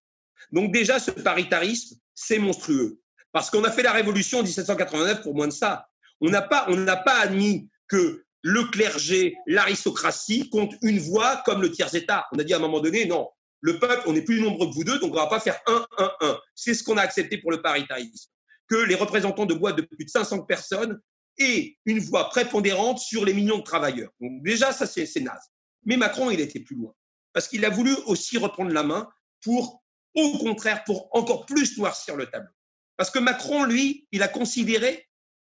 Donc 0.51 0.71
déjà, 0.71 0.99
ce 0.99 1.11
paritarisme, 1.11 1.97
c'est 2.13 2.39
monstrueux. 2.39 2.99
Parce 3.31 3.49
qu'on 3.49 3.63
a 3.63 3.71
fait 3.71 3.83
la 3.83 3.91
révolution 3.91 4.39
en 4.39 4.43
1789 4.43 5.21
pour 5.23 5.35
moins 5.35 5.47
de 5.47 5.53
ça. 5.53 5.87
On 6.21 6.29
n'a 6.29 6.41
pas, 6.41 6.67
pas 7.05 7.19
admis 7.19 7.69
que 7.87 8.25
le 8.47 8.63
clergé, 8.63 9.35
l'aristocratie 9.45 10.49
compte 10.49 10.73
une 10.81 10.99
voix 10.99 11.43
comme 11.45 11.61
le 11.61 11.69
tiers-État. 11.69 12.27
On 12.31 12.39
a 12.39 12.45
dit 12.45 12.53
à 12.53 12.57
un 12.57 12.61
moment 12.61 12.79
donné, 12.79 13.05
non, 13.05 13.27
le 13.59 13.77
peuple, 13.77 14.03
on 14.05 14.15
est 14.15 14.21
plus 14.21 14.39
nombreux 14.39 14.69
que 14.69 14.73
vous 14.73 14.85
deux, 14.85 14.99
donc 14.99 15.11
on 15.11 15.15
ne 15.15 15.19
va 15.19 15.27
pas 15.27 15.41
faire 15.41 15.59
un, 15.67 15.85
un, 15.97 16.11
un. 16.21 16.39
C'est 16.55 16.73
ce 16.73 16.81
qu'on 16.81 16.95
a 16.95 17.01
accepté 17.01 17.39
pour 17.39 17.51
le 17.51 17.61
paritarisme. 17.61 18.31
Que 18.69 18.77
les 18.77 18.95
représentants 18.95 19.45
de 19.45 19.53
boîtes 19.53 19.75
de 19.75 19.81
plus 19.81 20.05
de 20.05 20.09
500 20.09 20.43
personnes 20.43 20.97
aient 21.37 21.77
une 21.85 21.99
voix 21.99 22.29
prépondérante 22.29 22.99
sur 22.99 23.25
les 23.25 23.33
millions 23.33 23.57
de 23.57 23.63
travailleurs. 23.63 24.11
Donc 24.21 24.41
déjà, 24.43 24.71
ça, 24.71 24.87
c'est 24.87 25.19
naze. 25.19 25.51
Mais 25.83 25.97
Macron, 25.97 26.31
il 26.31 26.39
était 26.39 26.61
plus 26.61 26.77
loin 26.77 26.93
parce 27.33 27.49
qu'il 27.49 27.65
a 27.65 27.69
voulu 27.69 27.93
aussi 28.05 28.37
reprendre 28.37 28.71
la 28.71 28.83
main 28.83 29.09
pour, 29.43 29.83
au 30.15 30.37
contraire, 30.37 30.85
pour 30.85 31.09
encore 31.13 31.45
plus 31.45 31.77
noircir 31.77 32.15
le 32.15 32.27
tableau. 32.27 32.49
Parce 32.95 33.11
que 33.11 33.19
Macron, 33.19 33.65
lui, 33.65 34.07
il 34.13 34.23
a 34.23 34.29
considéré 34.29 35.05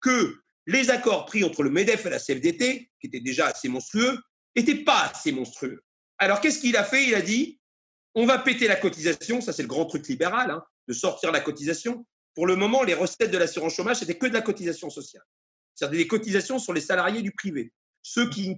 que 0.01 0.41
les 0.66 0.90
accords 0.90 1.26
pris 1.26 1.44
entre 1.44 1.62
le 1.62 1.70
MEDEF 1.70 2.06
et 2.06 2.11
la 2.11 2.18
CFDT, 2.18 2.90
qui 3.00 3.06
étaient 3.06 3.20
déjà 3.20 3.46
assez 3.46 3.68
monstrueux, 3.68 4.18
n'étaient 4.56 4.84
pas 4.84 5.11
assez 5.12 5.32
monstrueux. 5.32 5.82
Alors 6.18 6.40
qu'est-ce 6.40 6.58
qu'il 6.58 6.76
a 6.76 6.84
fait? 6.84 7.04
Il 7.06 7.14
a 7.14 7.22
dit, 7.22 7.61
on 8.14 8.26
va 8.26 8.38
péter 8.38 8.68
la 8.68 8.76
cotisation, 8.76 9.40
ça 9.40 9.52
c'est 9.52 9.62
le 9.62 9.68
grand 9.68 9.86
truc 9.86 10.06
libéral, 10.08 10.50
hein, 10.50 10.62
de 10.88 10.92
sortir 10.92 11.32
la 11.32 11.40
cotisation. 11.40 12.06
Pour 12.34 12.46
le 12.46 12.56
moment, 12.56 12.82
les 12.82 12.94
recettes 12.94 13.30
de 13.30 13.38
l'assurance 13.38 13.74
chômage, 13.74 13.98
c'était 13.98 14.18
que 14.18 14.26
de 14.26 14.32
la 14.32 14.42
cotisation 14.42 14.90
sociale. 14.90 15.24
C'est-à-dire 15.74 15.98
des 15.98 16.08
cotisations 16.08 16.58
sur 16.58 16.72
les 16.72 16.80
salariés 16.80 17.22
du 17.22 17.32
privé. 17.32 17.72
Ceux 18.02 18.28
qui, 18.28 18.56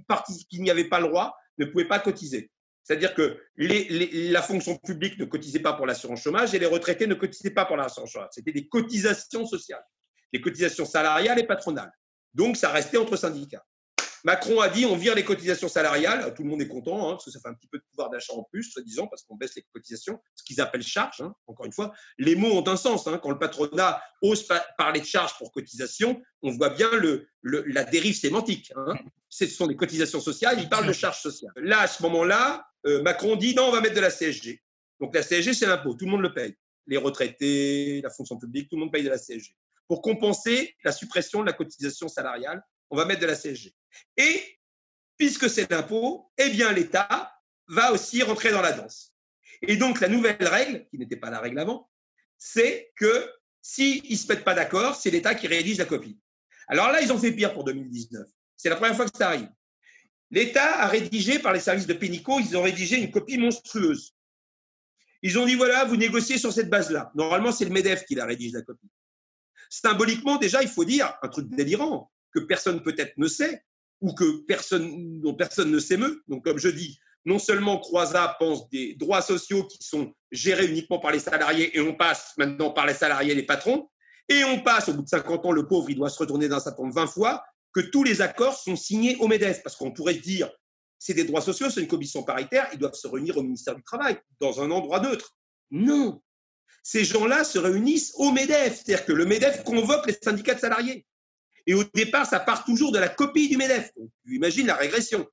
qui 0.51 0.61
n'y 0.61 0.71
avaient 0.71 0.89
pas 0.89 1.01
le 1.01 1.09
droit 1.09 1.37
ne 1.59 1.65
pouvaient 1.67 1.89
pas 1.89 1.99
cotiser. 1.99 2.51
C'est-à-dire 2.83 3.15
que 3.15 3.41
la 3.57 4.43
fonction 4.43 4.77
publique 4.77 5.19
ne 5.19 5.25
cotisait 5.25 5.61
pas 5.61 5.73
pour 5.75 5.87
l'assurance 5.87 6.23
chômage 6.23 6.55
et 6.55 6.59
les 6.59 6.67
retraités 6.67 7.07
ne 7.07 7.15
cotisaient 7.15 7.51
pas 7.51 7.65
pour 7.65 7.77
l'assurance 7.77 8.11
chômage. 8.11 8.31
C'était 8.33 8.53
des 8.53 8.67
cotisations 8.67 9.47
sociales, 9.47 9.85
des 10.33 10.41
cotisations 10.41 10.85
salariales 10.85 11.39
et 11.39 11.47
patronales. 11.47 11.93
Donc, 12.35 12.57
ça 12.57 12.71
restait 12.71 12.97
entre 12.97 13.17
syndicats. 13.17 13.65
Macron 14.25 14.61
a 14.61 14.69
dit 14.69 14.87
on 14.87 14.97
vire 14.97 15.15
les 15.15 15.25
cotisations 15.25 15.69
salariales, 15.69 16.33
tout 16.35 16.45
le 16.45 16.49
monde 16.49 16.63
est 16.63 16.69
content, 16.69 17.09
hein, 17.09 17.13
parce 17.13 17.25
que 17.25 17.31
ça 17.31 17.41
fait 17.41 17.49
un 17.49 17.55
petit 17.55 17.67
peu 17.67 17.79
de 17.79 17.85
pouvoir 17.91 18.09
d'achat 18.09 18.33
en 18.35 18.45
plus, 18.45 18.65
soi-disant, 18.65 19.09
parce 19.09 19.25
qu'on 19.25 19.35
baisse 19.35 19.57
les 19.57 19.65
cotisations, 19.73 20.21
ce 20.37 20.45
qu'ils 20.45 20.61
appellent 20.61 20.83
charges. 20.83 21.21
Hein. 21.21 21.35
Encore 21.47 21.67
une 21.67 21.73
fois, 21.73 21.93
les 22.19 22.37
mots 22.37 22.53
ont 22.53 22.69
un 22.69 22.77
sens. 22.77 23.07
Hein. 23.09 23.19
Quand 23.21 23.31
le 23.31 23.39
patronat 23.39 24.01
ose 24.23 24.47
parler 24.79 25.01
de 25.01 25.07
charges 25.07 25.37
pour 25.39 25.51
cotisation, 25.51 26.23
on 26.43 26.51
voit 26.53 26.71
bien 26.71 26.91
le, 26.93 27.29
la 27.43 27.85
dérive 27.85 28.17
sémantique. 28.17 28.73
Ce 29.29 29.47
sont 29.47 29.67
des 29.67 29.77
cotisations 29.77 30.21
sociales, 30.21 30.59
il 30.61 30.69
parle 30.69 30.87
de 30.87 30.93
charges 30.93 31.21
sociales. 31.21 31.53
Là, 31.57 31.81
à 31.81 31.87
ce 31.89 32.03
moment-là, 32.05 32.65
euh, 32.87 33.03
Macron 33.03 33.37
dit 33.37 33.55
non, 33.55 33.65
on 33.65 33.73
va 33.73 33.81
mettre 33.81 33.97
de 33.97 34.01
la 34.01 34.11
CSG. 34.11 34.63
Donc 35.01 35.15
la 35.15 35.23
CSG, 35.23 35.55
c'est 35.55 35.67
l'impôt, 35.67 35.95
tout 35.95 36.05
le 36.05 36.13
monde 36.13 36.23
le 36.23 36.33
paye. 36.33 36.55
Les 36.87 36.97
retraités, 36.97 38.01
la 38.03 38.11
fonction 38.11 38.39
publique, 38.39 38.69
tout 38.69 38.77
le 38.77 38.81
monde 38.83 38.93
paye 38.93 39.05
de 39.05 39.09
la 39.09 39.19
CSG. 39.19 39.55
Pour 39.93 40.01
compenser 40.01 40.75
la 40.85 40.91
suppression 40.91 41.43
de 41.43 41.45
la 41.45 41.53
cotisation 41.53 42.09
salariale. 42.09 42.65
On 42.89 42.97
va 42.97 43.05
mettre 43.05 43.21
de 43.21 43.27
la 43.27 43.37
CSG. 43.37 43.75
Et 44.17 44.59
puisque 45.19 45.51
c'est 45.51 45.71
l'impôt, 45.71 46.33
eh 46.39 46.49
bien 46.49 46.73
l'État 46.73 47.31
va 47.69 47.93
aussi 47.93 48.23
rentrer 48.23 48.53
dans 48.53 48.63
la 48.63 48.73
danse. 48.73 49.15
Et 49.61 49.77
donc 49.77 50.01
la 50.01 50.09
nouvelle 50.09 50.49
règle, 50.49 50.87
qui 50.89 50.97
n'était 50.97 51.19
pas 51.19 51.29
la 51.29 51.41
règle 51.41 51.59
avant, 51.59 51.91
c'est 52.39 52.91
que 52.97 53.31
s'ils 53.61 54.11
ne 54.11 54.17
se 54.17 54.27
mettent 54.29 54.45
pas 54.45 54.55
d'accord, 54.55 54.97
c'est 54.97 55.11
l'État 55.11 55.35
qui 55.35 55.47
rédige 55.47 55.77
la 55.77 55.85
copie. 55.85 56.19
Alors 56.69 56.91
là, 56.91 57.03
ils 57.03 57.13
ont 57.13 57.19
fait 57.19 57.33
pire 57.33 57.53
pour 57.53 57.65
2019. 57.65 58.27
C'est 58.57 58.71
la 58.71 58.77
première 58.77 58.97
fois 58.97 59.05
que 59.05 59.19
ça 59.19 59.29
arrive. 59.29 59.51
L'État 60.31 60.81
a 60.81 60.89
rédigé 60.89 61.39
par 61.39 61.53
les 61.53 61.61
services 61.61 61.87
de 61.87 61.93
Pénico, 61.93 62.41
ils 62.41 62.57
ont 62.57 62.63
rédigé 62.63 62.97
une 62.97 63.11
copie 63.11 63.37
monstrueuse. 63.37 64.15
Ils 65.21 65.39
ont 65.39 65.45
dit 65.45 65.55
voilà, 65.55 65.85
vous 65.85 65.97
négociez 65.99 66.39
sur 66.39 66.51
cette 66.51 66.71
base-là. 66.71 67.13
Normalement, 67.15 67.53
c'est 67.53 67.67
le 67.67 67.73
MEDEF 67.73 68.07
qui 68.07 68.15
la 68.15 68.25
rédige 68.25 68.55
la 68.55 68.63
copie. 68.63 68.89
Symboliquement, 69.75 70.37
déjà, 70.37 70.63
il 70.63 70.69
faut 70.69 70.85
dire 70.85 71.15
un 71.23 71.29
truc 71.29 71.49
délirant 71.49 72.13
que 72.35 72.41
personne 72.41 72.83
peut-être 72.83 73.17
ne 73.17 73.27
sait 73.27 73.65
ou 74.03 74.13
que 74.13 74.45
personne, 74.45 75.23
dont 75.23 75.33
personne 75.33 75.71
ne 75.71 75.79
s'émeut. 75.79 76.23
Donc, 76.29 76.45
comme 76.45 76.59
je 76.59 76.69
dis, 76.69 76.99
non 77.25 77.39
seulement 77.39 77.79
Croisa 77.79 78.37
pense 78.39 78.69
des 78.69 78.97
droits 78.97 79.23
sociaux 79.23 79.67
qui 79.67 79.79
sont 79.81 80.13
gérés 80.31 80.67
uniquement 80.67 80.99
par 80.99 81.11
les 81.11 81.21
salariés 81.21 81.75
et 81.75 81.81
on 81.81 81.95
passe 81.95 82.35
maintenant 82.37 82.71
par 82.71 82.85
les 82.85 82.93
salariés 82.93 83.33
et 83.33 83.35
les 83.35 83.47
patrons, 83.47 83.89
et 84.29 84.45
on 84.45 84.61
passe, 84.61 84.91
au 84.91 84.93
bout 84.93 85.05
de 85.05 85.09
50 85.09 85.47
ans, 85.47 85.53
le 85.53 85.67
pauvre, 85.67 85.89
il 85.89 85.97
doit 85.97 86.11
se 86.11 86.19
retourner 86.19 86.49
dans 86.49 86.61
sa 86.61 86.73
tombe 86.73 86.93
20 86.93 87.07
fois, 87.07 87.43
que 87.73 87.81
tous 87.81 88.05
les 88.05 88.21
accords 88.21 88.59
sont 88.59 88.77
signés 88.77 89.17
au 89.21 89.27
MEDEF. 89.27 89.63
Parce 89.63 89.77
qu'on 89.77 89.93
pourrait 89.93 90.15
se 90.15 90.21
dire, 90.21 90.51
c'est 90.99 91.15
des 91.15 91.25
droits 91.25 91.41
sociaux, 91.41 91.71
c'est 91.71 91.81
une 91.81 91.89
commission 91.89 92.25
paritaire, 92.25 92.69
ils 92.75 92.79
doivent 92.79 92.93
se 92.93 93.09
réunir 93.09 93.39
au 93.39 93.43
ministère 93.43 93.75
du 93.75 93.83
Travail, 93.83 94.19
dans 94.39 94.61
un 94.61 94.71
endroit 94.71 95.01
neutre. 95.01 95.35
Non. 95.71 96.21
Ces 96.83 97.05
gens-là 97.05 97.45
se 97.45 97.59
réunissent 97.59 98.13
au 98.17 98.33
MEDEF, 98.33 98.75
c'est-à-dire 98.75 99.05
que 99.05 99.13
le 99.13 99.25
MEDEF 99.25 99.63
convoque 99.65 100.07
les 100.07 100.19
syndicats 100.21 100.55
de 100.55 100.61
salariés. 100.61 101.07
Et 101.67 101.75
au 101.75 101.85
départ, 101.85 102.27
ça 102.27 102.41
part 102.41 102.65
toujours 102.65 102.91
de 102.91 102.99
la 102.99 103.09
copie 103.09 103.49
du 103.49 103.57
MEDEF. 103.57 103.93
Donc, 103.97 104.11
tu 104.25 104.35
imagines 104.35 104.67
la 104.67 104.75
régression. 104.75 105.29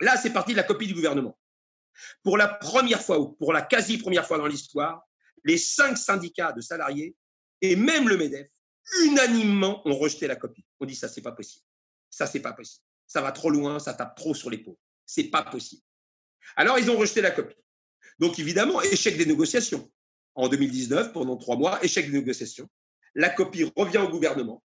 Là, 0.00 0.16
c'est 0.16 0.32
parti 0.32 0.52
de 0.52 0.58
la 0.58 0.64
copie 0.64 0.86
du 0.86 0.94
gouvernement. 0.94 1.38
Pour 2.22 2.36
la 2.36 2.48
première 2.48 3.00
fois, 3.00 3.18
ou 3.18 3.32
pour 3.32 3.52
la 3.52 3.62
quasi-première 3.62 4.26
fois 4.26 4.38
dans 4.38 4.46
l'histoire, 4.46 5.02
les 5.44 5.58
cinq 5.58 5.96
syndicats 5.96 6.52
de 6.52 6.60
salariés 6.60 7.16
et 7.60 7.76
même 7.76 8.08
le 8.08 8.16
MEDEF, 8.16 8.48
unanimement, 9.04 9.86
ont 9.86 9.96
rejeté 9.96 10.26
la 10.26 10.36
copie. 10.36 10.64
On 10.80 10.84
dit 10.84 10.94
ça, 10.94 11.08
c'est 11.08 11.22
pas 11.22 11.32
possible. 11.32 11.64
Ça, 12.10 12.26
c'est 12.26 12.40
pas 12.40 12.52
possible. 12.52 12.84
Ça 13.06 13.22
va 13.22 13.32
trop 13.32 13.50
loin, 13.50 13.78
ça 13.78 13.94
tape 13.94 14.16
trop 14.16 14.34
sur 14.34 14.50
les 14.50 14.58
pauvres. 14.58 14.78
C'est 15.06 15.24
pas 15.24 15.42
possible. 15.42 15.82
Alors, 16.56 16.78
ils 16.78 16.90
ont 16.90 16.96
rejeté 16.96 17.20
la 17.20 17.30
copie. 17.30 17.56
Donc, 18.18 18.38
évidemment, 18.38 18.82
échec 18.82 19.16
des 19.16 19.26
négociations. 19.26 19.90
En 20.34 20.48
2019, 20.48 21.12
pendant 21.12 21.36
trois 21.36 21.56
mois, 21.56 21.82
échec 21.84 22.10
des 22.10 22.18
négociations. 22.18 22.68
La 23.14 23.28
copie 23.28 23.70
revient 23.76 23.98
au 23.98 24.08
gouvernement. 24.08 24.62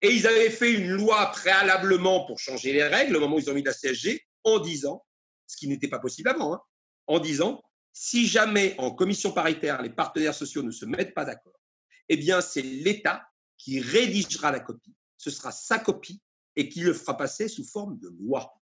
Et 0.00 0.10
ils 0.10 0.26
avaient 0.26 0.50
fait 0.50 0.72
une 0.72 0.90
loi 0.90 1.26
préalablement 1.32 2.24
pour 2.26 2.38
changer 2.38 2.72
les 2.72 2.84
règles 2.84 3.16
au 3.16 3.20
moment 3.20 3.36
où 3.36 3.38
ils 3.40 3.50
ont 3.50 3.54
mis 3.54 3.62
la 3.62 3.74
CSG 3.74 4.24
en 4.44 4.58
disant, 4.58 5.04
ce 5.46 5.56
qui 5.56 5.68
n'était 5.68 5.88
pas 5.88 5.98
possible 5.98 6.28
avant, 6.28 6.54
hein, 6.54 6.62
en 7.06 7.18
disant, 7.18 7.62
si 7.92 8.26
jamais 8.26 8.74
en 8.78 8.90
commission 8.90 9.32
paritaire 9.32 9.82
les 9.82 9.90
partenaires 9.90 10.34
sociaux 10.34 10.62
ne 10.62 10.70
se 10.70 10.84
mettent 10.84 11.14
pas 11.14 11.24
d'accord, 11.24 11.60
eh 12.08 12.16
bien 12.16 12.40
c'est 12.40 12.62
l'État 12.62 13.28
qui 13.56 13.80
rédigera 13.80 14.50
la 14.50 14.60
copie. 14.60 14.94
Ce 15.16 15.30
sera 15.30 15.52
sa 15.52 15.78
copie 15.78 16.20
et 16.56 16.68
qui 16.68 16.80
le 16.80 16.92
fera 16.92 17.16
passer 17.16 17.48
sous 17.48 17.64
forme 17.64 17.98
de 17.98 18.08
loi. 18.20 18.60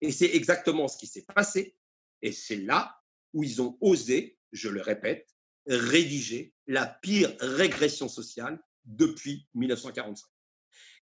Et 0.00 0.12
c'est 0.12 0.34
exactement 0.34 0.88
ce 0.88 0.96
qui 0.96 1.06
s'est 1.06 1.24
passé. 1.34 1.76
Et 2.22 2.32
c'est 2.32 2.56
là 2.56 2.98
où 3.32 3.44
ils 3.44 3.60
ont 3.62 3.76
osé, 3.80 4.38
je 4.52 4.68
le 4.68 4.80
répète, 4.80 5.28
rédiger 5.66 6.52
la 6.66 6.86
pire 6.86 7.34
régression 7.40 8.08
sociale 8.08 8.58
depuis 8.84 9.46
1945. 9.54 10.26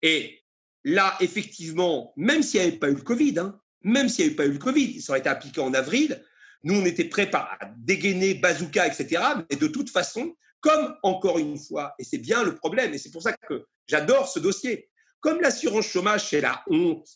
Et 0.02 0.42
là, 0.84 1.16
effectivement, 1.20 2.12
même 2.16 2.42
s'il 2.42 2.60
n'y 2.60 2.66
avait 2.66 2.76
pas 2.76 2.90
eu 2.90 2.94
le 2.94 3.02
Covid, 3.02 3.38
hein, 3.38 3.60
même 3.82 4.08
s'il 4.08 4.24
n'y 4.24 4.30
avait 4.30 4.36
pas 4.36 4.46
eu 4.46 4.52
le 4.52 4.58
Covid, 4.58 5.00
ça 5.00 5.12
aurait 5.12 5.20
été 5.20 5.28
appliqué 5.28 5.60
en 5.60 5.74
avril, 5.74 6.22
nous, 6.62 6.80
on 6.80 6.84
était 6.86 7.04
prêts 7.04 7.30
à 7.34 7.58
dégainer 7.76 8.34
bazooka, 8.34 8.86
etc. 8.86 9.22
Mais 9.50 9.56
de 9.56 9.66
toute 9.66 9.90
façon, 9.90 10.34
comme 10.60 10.96
encore 11.02 11.38
une 11.38 11.58
fois, 11.58 11.94
et 11.98 12.04
c'est 12.04 12.18
bien 12.18 12.42
le 12.42 12.54
problème, 12.54 12.94
et 12.94 12.98
c'est 12.98 13.10
pour 13.10 13.22
ça 13.22 13.34
que 13.34 13.66
j'adore 13.86 14.28
ce 14.28 14.38
dossier, 14.38 14.88
comme 15.20 15.42
l'assurance 15.42 15.86
chômage, 15.86 16.30
c'est 16.30 16.40
la 16.40 16.62
honte, 16.68 17.06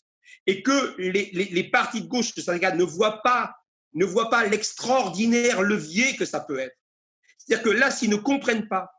et 0.47 0.62
que 0.62 0.95
les, 0.99 1.64
partis 1.64 2.03
de 2.03 2.07
gauche 2.07 2.35
de 2.35 2.43
syndicat 2.43 2.74
ne 2.74 2.85
voient 2.85 3.22
pas, 3.22 3.55
ne 3.95 4.05
voient 4.05 4.30
pas 4.30 4.47
l'extraordinaire 4.47 5.62
levier 5.62 6.16
que 6.16 6.24
ça 6.24 6.41
peut 6.41 6.59
être. 6.59 6.76
C'est-à-dire 7.39 7.64
que 7.64 7.70
là, 7.70 7.91
s'ils 7.91 8.11
ne 8.11 8.16
comprennent 8.16 8.68
pas 8.68 8.91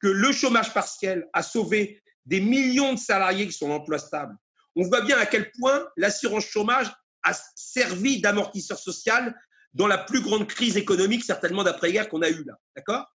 que 0.00 0.08
le 0.08 0.32
chômage 0.32 0.74
partiel 0.74 1.26
a 1.32 1.42
sauvé 1.42 2.02
des 2.26 2.40
millions 2.40 2.92
de 2.92 2.98
salariés 2.98 3.46
qui 3.46 3.52
sont 3.52 3.70
en 3.70 3.76
emploi 3.76 3.98
stable, 3.98 4.36
on 4.76 4.84
voit 4.84 5.02
bien 5.02 5.18
à 5.18 5.26
quel 5.26 5.50
point 5.52 5.88
l'assurance 5.96 6.44
chômage 6.44 6.92
a 7.22 7.32
servi 7.54 8.20
d'amortisseur 8.20 8.78
social 8.78 9.34
dans 9.72 9.86
la 9.86 9.98
plus 9.98 10.20
grande 10.20 10.46
crise 10.46 10.76
économique, 10.76 11.24
certainement 11.24 11.64
d'après-guerre 11.64 12.08
qu'on 12.08 12.22
a 12.22 12.28
eue 12.28 12.44
là. 12.44 12.54
D'accord? 12.76 13.06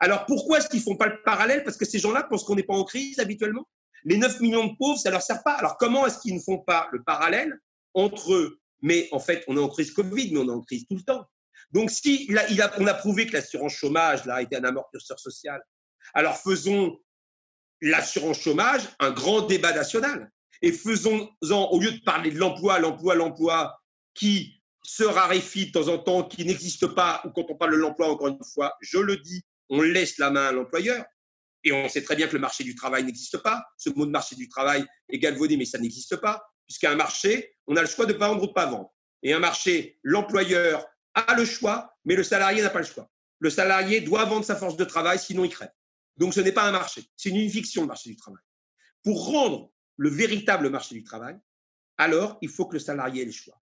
Alors 0.00 0.26
pourquoi 0.26 0.58
est-ce 0.58 0.68
qu'ils 0.68 0.80
ne 0.80 0.84
font 0.84 0.96
pas 0.96 1.08
le 1.08 1.22
parallèle? 1.24 1.64
Parce 1.64 1.76
que 1.76 1.84
ces 1.84 1.98
gens-là 1.98 2.22
pensent 2.24 2.44
qu'on 2.44 2.54
n'est 2.54 2.62
pas 2.62 2.74
en 2.74 2.84
crise 2.84 3.18
habituellement? 3.18 3.68
Les 4.04 4.16
9 4.18 4.40
millions 4.40 4.66
de 4.66 4.76
pauvres, 4.76 4.98
ça 4.98 5.08
ne 5.08 5.14
leur 5.14 5.22
sert 5.22 5.42
pas. 5.42 5.54
Alors 5.54 5.76
comment 5.76 6.06
est-ce 6.06 6.18
qu'ils 6.18 6.34
ne 6.34 6.40
font 6.40 6.58
pas 6.58 6.88
le 6.92 7.02
parallèle 7.02 7.58
entre 7.94 8.58
Mais 8.84 9.08
en 9.12 9.18
fait, 9.18 9.42
on 9.48 9.56
est 9.56 9.60
en 9.60 9.68
crise 9.68 9.92
Covid, 9.92 10.30
mais 10.32 10.40
on 10.40 10.48
est 10.48 10.52
en 10.52 10.60
crise 10.60 10.86
tout 10.86 10.94
le 10.94 11.02
temps. 11.02 11.26
Donc 11.72 11.90
si 11.90 12.30
on 12.78 12.86
a 12.86 12.94
prouvé 12.94 13.26
que 13.26 13.32
l'assurance 13.32 13.72
chômage 13.72 14.26
là, 14.26 14.34
a 14.36 14.42
été 14.42 14.56
un 14.56 14.64
amortisseur 14.64 15.18
social, 15.18 15.60
alors 16.12 16.36
faisons 16.36 17.00
l'assurance 17.80 18.40
chômage 18.40 18.82
un 19.00 19.10
grand 19.10 19.40
débat 19.40 19.72
national 19.72 20.30
et 20.60 20.70
faisons-en, 20.70 21.70
au 21.70 21.80
lieu 21.80 21.92
de 21.92 22.00
parler 22.02 22.30
de 22.30 22.38
l'emploi, 22.38 22.78
l'emploi, 22.78 23.14
l'emploi, 23.14 23.80
qui 24.12 24.62
se 24.84 25.02
raréfie 25.02 25.66
de 25.66 25.72
temps 25.72 25.88
en 25.88 25.98
temps, 25.98 26.22
qui 26.22 26.44
n'existe 26.44 26.86
pas, 26.86 27.22
ou 27.24 27.30
quand 27.30 27.46
on 27.48 27.56
parle 27.56 27.72
de 27.72 27.78
l'emploi, 27.78 28.10
encore 28.10 28.28
une 28.28 28.38
fois, 28.52 28.74
je 28.82 28.98
le 28.98 29.16
dis, 29.16 29.42
on 29.70 29.80
laisse 29.80 30.18
la 30.18 30.30
main 30.30 30.46
à 30.48 30.52
l'employeur. 30.52 31.04
Et 31.64 31.72
on 31.72 31.88
sait 31.88 32.02
très 32.02 32.16
bien 32.16 32.28
que 32.28 32.34
le 32.34 32.40
marché 32.40 32.62
du 32.62 32.74
travail 32.74 33.04
n'existe 33.04 33.38
pas. 33.38 33.64
Ce 33.78 33.88
mot 33.88 34.04
de 34.04 34.10
marché 34.10 34.36
du 34.36 34.48
travail 34.48 34.84
est 35.08 35.18
galvaudé, 35.18 35.56
mais 35.56 35.64
ça 35.64 35.78
n'existe 35.78 36.16
pas. 36.16 36.44
Puisqu'à 36.66 36.90
un 36.90 36.96
marché, 36.96 37.56
on 37.66 37.76
a 37.76 37.80
le 37.80 37.86
choix 37.86 38.06
de 38.06 38.12
pas 38.12 38.28
vendre 38.28 38.42
ou 38.42 38.46
de 38.46 38.52
pas 38.52 38.66
vendre. 38.66 38.92
Et 39.22 39.32
un 39.32 39.38
marché, 39.38 39.98
l'employeur 40.02 40.86
a 41.14 41.34
le 41.34 41.44
choix, 41.44 41.96
mais 42.04 42.14
le 42.14 42.22
salarié 42.22 42.62
n'a 42.62 42.70
pas 42.70 42.80
le 42.80 42.84
choix. 42.84 43.10
Le 43.38 43.50
salarié 43.50 44.00
doit 44.00 44.24
vendre 44.24 44.44
sa 44.44 44.56
force 44.56 44.76
de 44.76 44.84
travail, 44.84 45.18
sinon 45.18 45.44
il 45.44 45.50
crève. 45.50 45.72
Donc 46.16 46.34
ce 46.34 46.40
n'est 46.40 46.52
pas 46.52 46.64
un 46.64 46.72
marché, 46.72 47.02
c'est 47.16 47.30
une 47.30 47.50
fiction 47.50 47.82
le 47.82 47.88
marché 47.88 48.10
du 48.10 48.16
travail. 48.16 48.42
Pour 49.02 49.26
rendre 49.26 49.70
le 49.96 50.08
véritable 50.08 50.70
marché 50.70 50.94
du 50.94 51.02
travail, 51.02 51.36
alors 51.98 52.38
il 52.40 52.48
faut 52.48 52.66
que 52.66 52.74
le 52.74 52.78
salarié 52.78 53.22
ait 53.22 53.26
le 53.26 53.32
choix. 53.32 53.60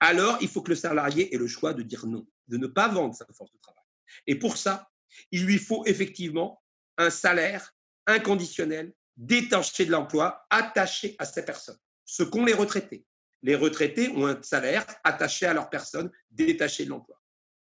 Alors 0.00 0.38
il 0.40 0.48
faut 0.48 0.62
que 0.62 0.70
le 0.70 0.76
salarié 0.76 1.34
ait 1.34 1.38
le 1.38 1.46
choix 1.46 1.74
de 1.74 1.82
dire 1.82 2.06
non, 2.06 2.26
de 2.48 2.56
ne 2.56 2.66
pas 2.66 2.88
vendre 2.88 3.14
sa 3.14 3.26
force 3.32 3.52
de 3.52 3.58
travail. 3.58 3.82
Et 4.26 4.36
pour 4.36 4.56
ça, 4.56 4.90
il 5.30 5.44
lui 5.44 5.58
faut 5.58 5.84
effectivement 5.86 6.62
un 6.96 7.10
salaire 7.10 7.74
inconditionnel, 8.06 8.92
détaché 9.16 9.84
de 9.84 9.90
l'emploi, 9.90 10.46
attaché 10.50 11.16
à 11.18 11.24
ces 11.24 11.44
personnes. 11.44 11.78
Ce 12.08 12.22
qu'ont 12.22 12.46
les 12.46 12.54
retraités. 12.54 13.04
Les 13.42 13.54
retraités 13.54 14.08
ont 14.08 14.26
un 14.26 14.42
salaire 14.42 14.84
attaché 15.04 15.44
à 15.44 15.52
leur 15.52 15.68
personne, 15.68 16.10
détaché 16.30 16.86
de 16.86 16.90
l'emploi. 16.90 17.20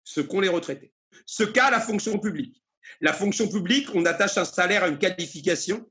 Ce 0.02 0.22
qu'ont 0.22 0.40
les 0.40 0.48
retraités. 0.48 0.94
Ce 1.26 1.42
qu'a 1.42 1.70
la 1.70 1.78
fonction 1.78 2.18
publique. 2.18 2.64
La 3.02 3.12
fonction 3.12 3.48
publique, 3.48 3.94
on 3.94 4.06
attache 4.06 4.38
un 4.38 4.46
salaire 4.46 4.82
à 4.82 4.88
une 4.88 4.98
qualification 4.98 5.86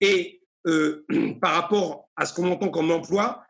et 0.00 0.42
euh, 0.66 1.04
par 1.42 1.52
rapport 1.52 2.08
à 2.16 2.24
ce 2.24 2.32
qu'on 2.32 2.50
entend 2.50 2.70
comme 2.70 2.90
emploi, 2.90 3.44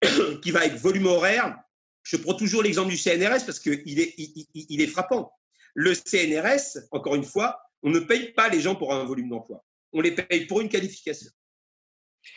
qui 0.42 0.50
va 0.50 0.64
être 0.64 0.76
volume 0.76 1.06
horaire, 1.06 1.54
je 2.02 2.16
prends 2.16 2.34
toujours 2.34 2.62
l'exemple 2.62 2.88
du 2.88 2.96
CNRS 2.96 3.44
parce 3.44 3.60
qu'il 3.60 4.00
est, 4.00 4.14
est 4.54 4.86
frappant. 4.86 5.32
Le 5.74 5.92
CNRS, 5.94 6.88
encore 6.92 7.14
une 7.14 7.24
fois, 7.24 7.60
on 7.82 7.90
ne 7.90 8.00
paye 8.00 8.32
pas 8.32 8.48
les 8.48 8.62
gens 8.62 8.74
pour 8.74 8.94
un 8.94 9.04
volume 9.04 9.28
d'emploi. 9.28 9.62
On 9.92 10.00
les 10.00 10.12
paye 10.12 10.46
pour 10.46 10.62
une 10.62 10.70
qualification. 10.70 11.30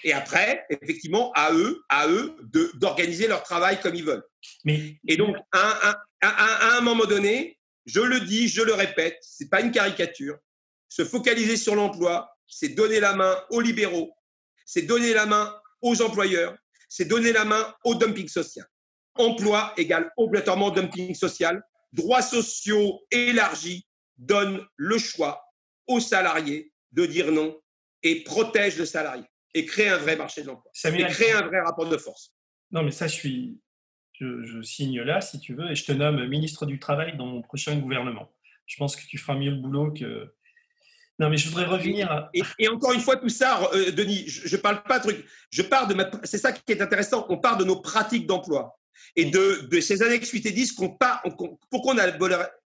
Et 0.03 0.13
après, 0.13 0.65
effectivement, 0.69 1.31
à 1.33 1.53
eux, 1.53 1.83
à 1.89 2.07
eux 2.07 2.35
d'organiser 2.75 3.27
leur 3.27 3.43
travail 3.43 3.79
comme 3.79 3.95
ils 3.95 4.03
veulent. 4.03 4.23
Mais... 4.65 4.99
Et 5.07 5.17
donc, 5.17 5.35
à, 5.51 5.97
à, 6.21 6.77
un 6.77 6.81
moment 6.81 7.05
donné, 7.05 7.57
je 7.85 8.01
le 8.01 8.21
dis, 8.21 8.47
je 8.47 8.61
le 8.61 8.73
répète, 8.73 9.17
ce 9.21 9.43
n'est 9.43 9.49
pas 9.49 9.61
une 9.61 9.71
caricature. 9.71 10.37
Se 10.89 11.03
focaliser 11.05 11.57
sur 11.57 11.75
l'emploi, 11.75 12.29
c'est 12.47 12.69
donner 12.69 12.99
la 12.99 13.15
main 13.15 13.35
aux 13.49 13.61
libéraux, 13.61 14.13
c'est 14.65 14.83
donner 14.83 15.13
la 15.13 15.25
main 15.25 15.55
aux 15.81 16.01
employeurs, 16.01 16.55
c'est 16.89 17.05
donner 17.05 17.31
la 17.31 17.45
main 17.45 17.73
au 17.83 17.95
dumping 17.95 18.27
social. 18.27 18.65
Emploi 19.15 19.73
égale 19.77 20.11
obligatoirement 20.17 20.71
dumping 20.71 21.13
social. 21.15 21.63
Droits 21.91 22.21
sociaux 22.21 23.01
élargis 23.11 23.87
donnent 24.17 24.65
le 24.77 24.97
choix 24.97 25.43
aux 25.87 25.99
salariés 25.99 26.71
de 26.91 27.05
dire 27.05 27.31
non 27.31 27.59
et 28.03 28.23
protège 28.23 28.77
le 28.77 28.85
salarié 28.85 29.23
et 29.53 29.65
crée 29.65 29.89
un 29.89 29.97
vrai 29.97 30.15
marché 30.15 30.41
de 30.41 30.47
l'emploi 30.47 30.71
et 30.85 31.05
crée 31.05 31.31
un 31.31 31.43
vrai 31.43 31.61
rapport 31.61 31.87
de 31.87 31.97
force. 31.97 32.33
Non, 32.71 32.83
mais 32.83 32.91
ça, 32.91 33.07
je 33.07 33.13
suis, 33.13 33.59
je, 34.19 34.61
signe 34.61 35.01
là, 35.01 35.21
si 35.21 35.39
tu 35.39 35.53
veux, 35.53 35.71
et 35.71 35.75
je 35.75 35.85
te 35.85 35.91
nomme 35.91 36.25
ministre 36.27 36.65
du 36.65 36.79
Travail 36.79 37.17
dans 37.17 37.25
mon 37.25 37.41
prochain 37.41 37.75
gouvernement. 37.77 38.31
Je 38.65 38.77
pense 38.77 38.95
que 38.95 39.05
tu 39.05 39.17
feras 39.17 39.35
mieux 39.35 39.51
le 39.51 39.57
boulot 39.57 39.91
que, 39.91 40.33
Non, 41.19 41.29
mais 41.29 41.37
je 41.37 41.49
voudrais 41.49 41.65
revenir. 41.65 42.29
Et, 42.33 42.67
encore 42.67 42.93
une 42.93 43.01
fois, 43.01 43.17
tout 43.17 43.29
ça, 43.29 43.69
euh, 43.73 43.91
Denis, 43.91 44.23
je 44.27 44.55
ne 44.55 44.61
parle 44.61 44.81
pas 44.83 44.99
de 44.99 45.03
truc. 45.03 45.25
Je 45.51 45.61
parle 45.61 45.93
de 45.93 46.05
C'est 46.23 46.37
ça 46.37 46.51
qui 46.51 46.71
est 46.71 46.81
intéressant. 46.81 47.25
On 47.29 47.37
parle 47.37 47.59
de 47.59 47.65
nos 47.65 47.81
pratiques 47.81 48.25
d'emploi 48.25 48.79
et 49.15 49.25
de, 49.25 49.67
de, 49.69 49.79
ces 49.81 50.01
années 50.01 50.19
8 50.23 50.45
et 50.45 50.51
10 50.51 50.71
qu'on 50.73 50.89
pas. 50.89 51.21
pourquoi 51.69 51.93
on 51.93 51.97
a 51.97 52.07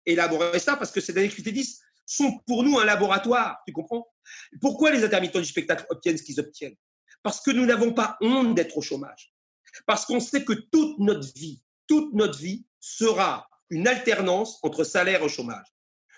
élaboré 0.05 0.59
ça? 0.59 0.77
Parce 0.77 0.91
que 0.91 1.01
ces 1.01 1.17
années 1.17 1.29
8 1.29 1.47
et 1.47 1.51
10 1.51 1.81
sont 2.07 2.39
pour 2.47 2.63
nous 2.63 2.79
un 2.79 2.85
laboratoire. 2.85 3.61
Tu 3.67 3.73
comprends? 3.73 4.07
Pourquoi 4.61 4.91
les 4.91 5.03
intermittents 5.03 5.39
du 5.39 5.45
spectacle 5.45 5.85
obtiennent 5.89 6.17
ce 6.17 6.23
qu'ils 6.23 6.39
obtiennent? 6.39 6.75
Parce 7.21 7.41
que 7.41 7.51
nous 7.51 7.65
n'avons 7.65 7.93
pas 7.93 8.17
honte 8.21 8.55
d'être 8.55 8.77
au 8.77 8.81
chômage. 8.81 9.33
Parce 9.85 10.05
qu'on 10.05 10.19
sait 10.19 10.43
que 10.43 10.53
toute 10.53 10.97
notre 10.99 11.31
vie, 11.35 11.61
toute 11.87 12.13
notre 12.13 12.39
vie 12.39 12.65
sera 12.79 13.47
une 13.69 13.87
alternance 13.87 14.59
entre 14.63 14.83
salaire 14.83 15.21
et 15.21 15.29
chômage. 15.29 15.67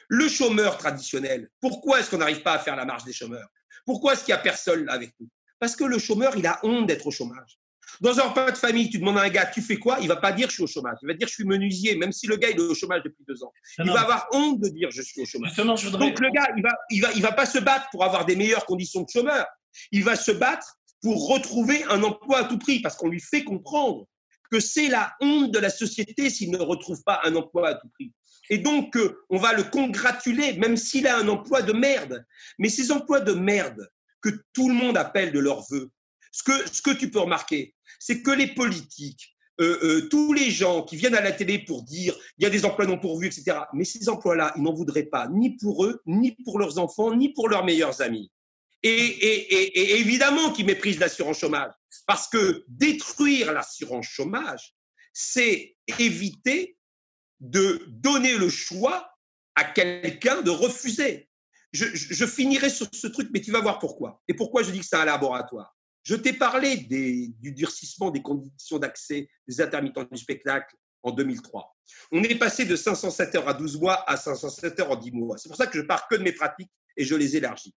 Le 0.07 0.27
chômeur 0.27 0.77
traditionnel, 0.77 1.49
pourquoi 1.59 1.99
est-ce 1.99 2.09
qu'on 2.09 2.17
n'arrive 2.17 2.41
pas 2.41 2.53
à 2.53 2.59
faire 2.59 2.75
la 2.75 2.85
marche 2.85 3.03
des 3.03 3.13
chômeurs? 3.13 3.47
Pourquoi 3.85 4.13
est-ce 4.13 4.23
qu'il 4.23 4.33
n'y 4.33 4.39
a 4.39 4.43
personne 4.43 4.85
là 4.85 4.93
avec 4.93 5.13
nous? 5.19 5.29
Parce 5.59 5.75
que 5.75 5.83
le 5.83 5.99
chômeur, 5.99 6.35
il 6.37 6.45
a 6.47 6.59
honte 6.63 6.87
d'être 6.87 7.07
au 7.07 7.11
chômage. 7.11 7.59
Dans 8.01 8.19
un 8.19 8.23
repas 8.23 8.51
de 8.51 8.57
famille, 8.57 8.89
tu 8.89 8.99
demandes 8.99 9.17
à 9.17 9.23
un 9.23 9.29
gars, 9.29 9.45
tu 9.45 9.61
fais 9.61 9.77
quoi? 9.77 9.97
Il 10.01 10.07
va 10.07 10.15
pas 10.15 10.31
dire 10.31 10.49
je 10.49 10.55
suis 10.55 10.63
au 10.63 10.67
chômage. 10.67 10.97
Il 11.01 11.07
va 11.07 11.13
dire 11.13 11.27
je 11.27 11.33
suis 11.33 11.45
menuisier, 11.45 11.95
même 11.95 12.11
si 12.11 12.27
le 12.27 12.37
gars 12.37 12.49
il 12.49 12.57
est 12.57 12.61
au 12.61 12.75
chômage 12.75 13.01
depuis 13.03 13.23
deux 13.27 13.43
ans. 13.43 13.51
il 13.79 13.91
va 13.91 14.01
avoir 14.01 14.27
honte 14.31 14.59
de 14.59 14.69
dire 14.69 14.89
je 14.91 15.01
suis 15.01 15.21
au 15.21 15.25
chômage. 15.25 15.55
Donc 15.55 16.19
le 16.19 16.29
gars, 16.31 16.47
il 16.55 16.63
va, 16.63 16.69
il 16.89 17.01
va, 17.01 17.11
il 17.13 17.21
va 17.21 17.31
pas 17.31 17.45
se 17.45 17.59
battre 17.59 17.87
pour 17.91 18.03
avoir 18.03 18.25
des 18.25 18.35
meilleures 18.35 18.65
conditions 18.65 19.01
de 19.01 19.09
chômeur. 19.09 19.45
Il 19.91 20.03
va 20.03 20.15
se 20.15 20.31
battre 20.31 20.75
pour 21.01 21.29
retrouver 21.29 21.83
un 21.85 22.03
emploi 22.03 22.39
à 22.39 22.43
tout 22.45 22.57
prix, 22.57 22.81
parce 22.81 22.95
qu'on 22.95 23.07
lui 23.09 23.21
fait 23.21 23.43
comprendre 23.43 24.05
que 24.51 24.59
c'est 24.59 24.89
la 24.89 25.13
honte 25.21 25.51
de 25.51 25.59
la 25.59 25.69
société 25.69 26.29
s'il 26.29 26.51
ne 26.51 26.57
retrouve 26.57 27.01
pas 27.03 27.21
un 27.23 27.35
emploi 27.35 27.69
à 27.69 27.75
tout 27.75 27.87
prix. 27.89 28.11
Et 28.49 28.57
donc, 28.57 28.97
on 29.29 29.37
va 29.37 29.53
le 29.53 29.63
congratuler, 29.63 30.53
même 30.53 30.75
s'il 30.75 31.07
a 31.07 31.17
un 31.17 31.27
emploi 31.27 31.61
de 31.61 31.71
merde. 31.71 32.25
Mais 32.57 32.69
ces 32.69 32.91
emplois 32.91 33.19
de 33.19 33.33
merde 33.33 33.87
que 34.21 34.29
tout 34.53 34.69
le 34.69 34.75
monde 34.75 34.97
appelle 34.97 35.31
de 35.31 35.39
leur 35.39 35.63
vœu, 35.69 35.91
ce 36.31 36.43
que, 36.43 36.67
ce 36.71 36.81
que 36.81 36.91
tu 36.91 37.11
peux 37.11 37.19
remarquer, 37.19 37.75
c'est 37.99 38.21
que 38.21 38.31
les 38.31 38.47
politiques, 38.47 39.35
euh, 39.59 39.77
euh, 39.83 40.07
tous 40.09 40.31
les 40.33 40.51
gens 40.51 40.83
qui 40.83 40.95
viennent 40.95 41.15
à 41.15 41.21
la 41.21 41.31
télé 41.31 41.59
pour 41.59 41.83
dire 41.83 42.17
il 42.37 42.43
y 42.43 42.45
a 42.45 42.49
des 42.49 42.63
emplois 42.63 42.85
non 42.85 42.97
pourvus, 42.97 43.27
etc., 43.27 43.59
mais 43.73 43.83
ces 43.83 44.07
emplois-là, 44.07 44.53
ils 44.55 44.63
n'en 44.63 44.73
voudraient 44.73 45.03
pas, 45.03 45.27
ni 45.27 45.57
pour 45.57 45.85
eux, 45.85 46.01
ni 46.05 46.31
pour 46.43 46.59
leurs 46.59 46.79
enfants, 46.79 47.13
ni 47.13 47.33
pour 47.33 47.49
leurs 47.49 47.65
meilleurs 47.65 48.01
amis. 48.01 48.31
Et, 48.81 49.99
évidemment 49.99 50.53
qu'ils 50.53 50.65
méprisent 50.65 50.99
l'assurance 50.99 51.39
chômage, 51.39 51.73
parce 52.07 52.29
que 52.29 52.63
détruire 52.69 53.51
l'assurance 53.51 54.05
chômage, 54.05 54.73
c'est 55.11 55.75
éviter 55.99 56.77
de 57.41 57.85
donner 57.89 58.37
le 58.37 58.49
choix 58.49 59.11
à 59.55 59.65
quelqu'un 59.65 60.41
de 60.41 60.51
refuser. 60.51 61.29
Je, 61.73 62.25
finirai 62.25 62.69
sur 62.69 62.87
ce 62.93 63.07
truc, 63.07 63.29
mais 63.31 63.41
tu 63.41 63.51
vas 63.51 63.59
voir 63.59 63.79
pourquoi. 63.79 64.21
Et 64.27 64.33
pourquoi 64.33 64.63
je 64.63 64.71
dis 64.71 64.79
que 64.79 64.85
c'est 64.85 64.95
un 64.95 65.05
laboratoire? 65.05 65.75
Je 66.09 66.15
t'ai 66.15 66.33
parlé 66.33 66.75
du 66.75 67.51
durcissement 67.51 68.09
des 68.09 68.23
conditions 68.23 68.79
d'accès 68.79 69.29
des 69.47 69.61
intermittents 69.61 70.05
du 70.05 70.17
spectacle 70.17 70.75
en 71.03 71.11
2003. 71.11 71.77
On 72.11 72.23
est 72.23 72.33
passé 72.33 72.65
de 72.65 72.75
507 72.75 73.35
heures 73.35 73.47
à 73.47 73.53
12 73.53 73.79
mois 73.79 74.09
à 74.09 74.17
507 74.17 74.79
heures 74.79 74.89
en 74.89 74.95
10 74.95 75.11
mois. 75.11 75.37
C'est 75.37 75.49
pour 75.49 75.55
ça 75.55 75.67
que 75.67 75.77
je 75.77 75.83
pars 75.83 76.07
que 76.07 76.15
de 76.15 76.23
mes 76.23 76.31
pratiques 76.31 76.71
et 76.97 77.05
je 77.05 77.13
les 77.13 77.37
élargis. 77.37 77.75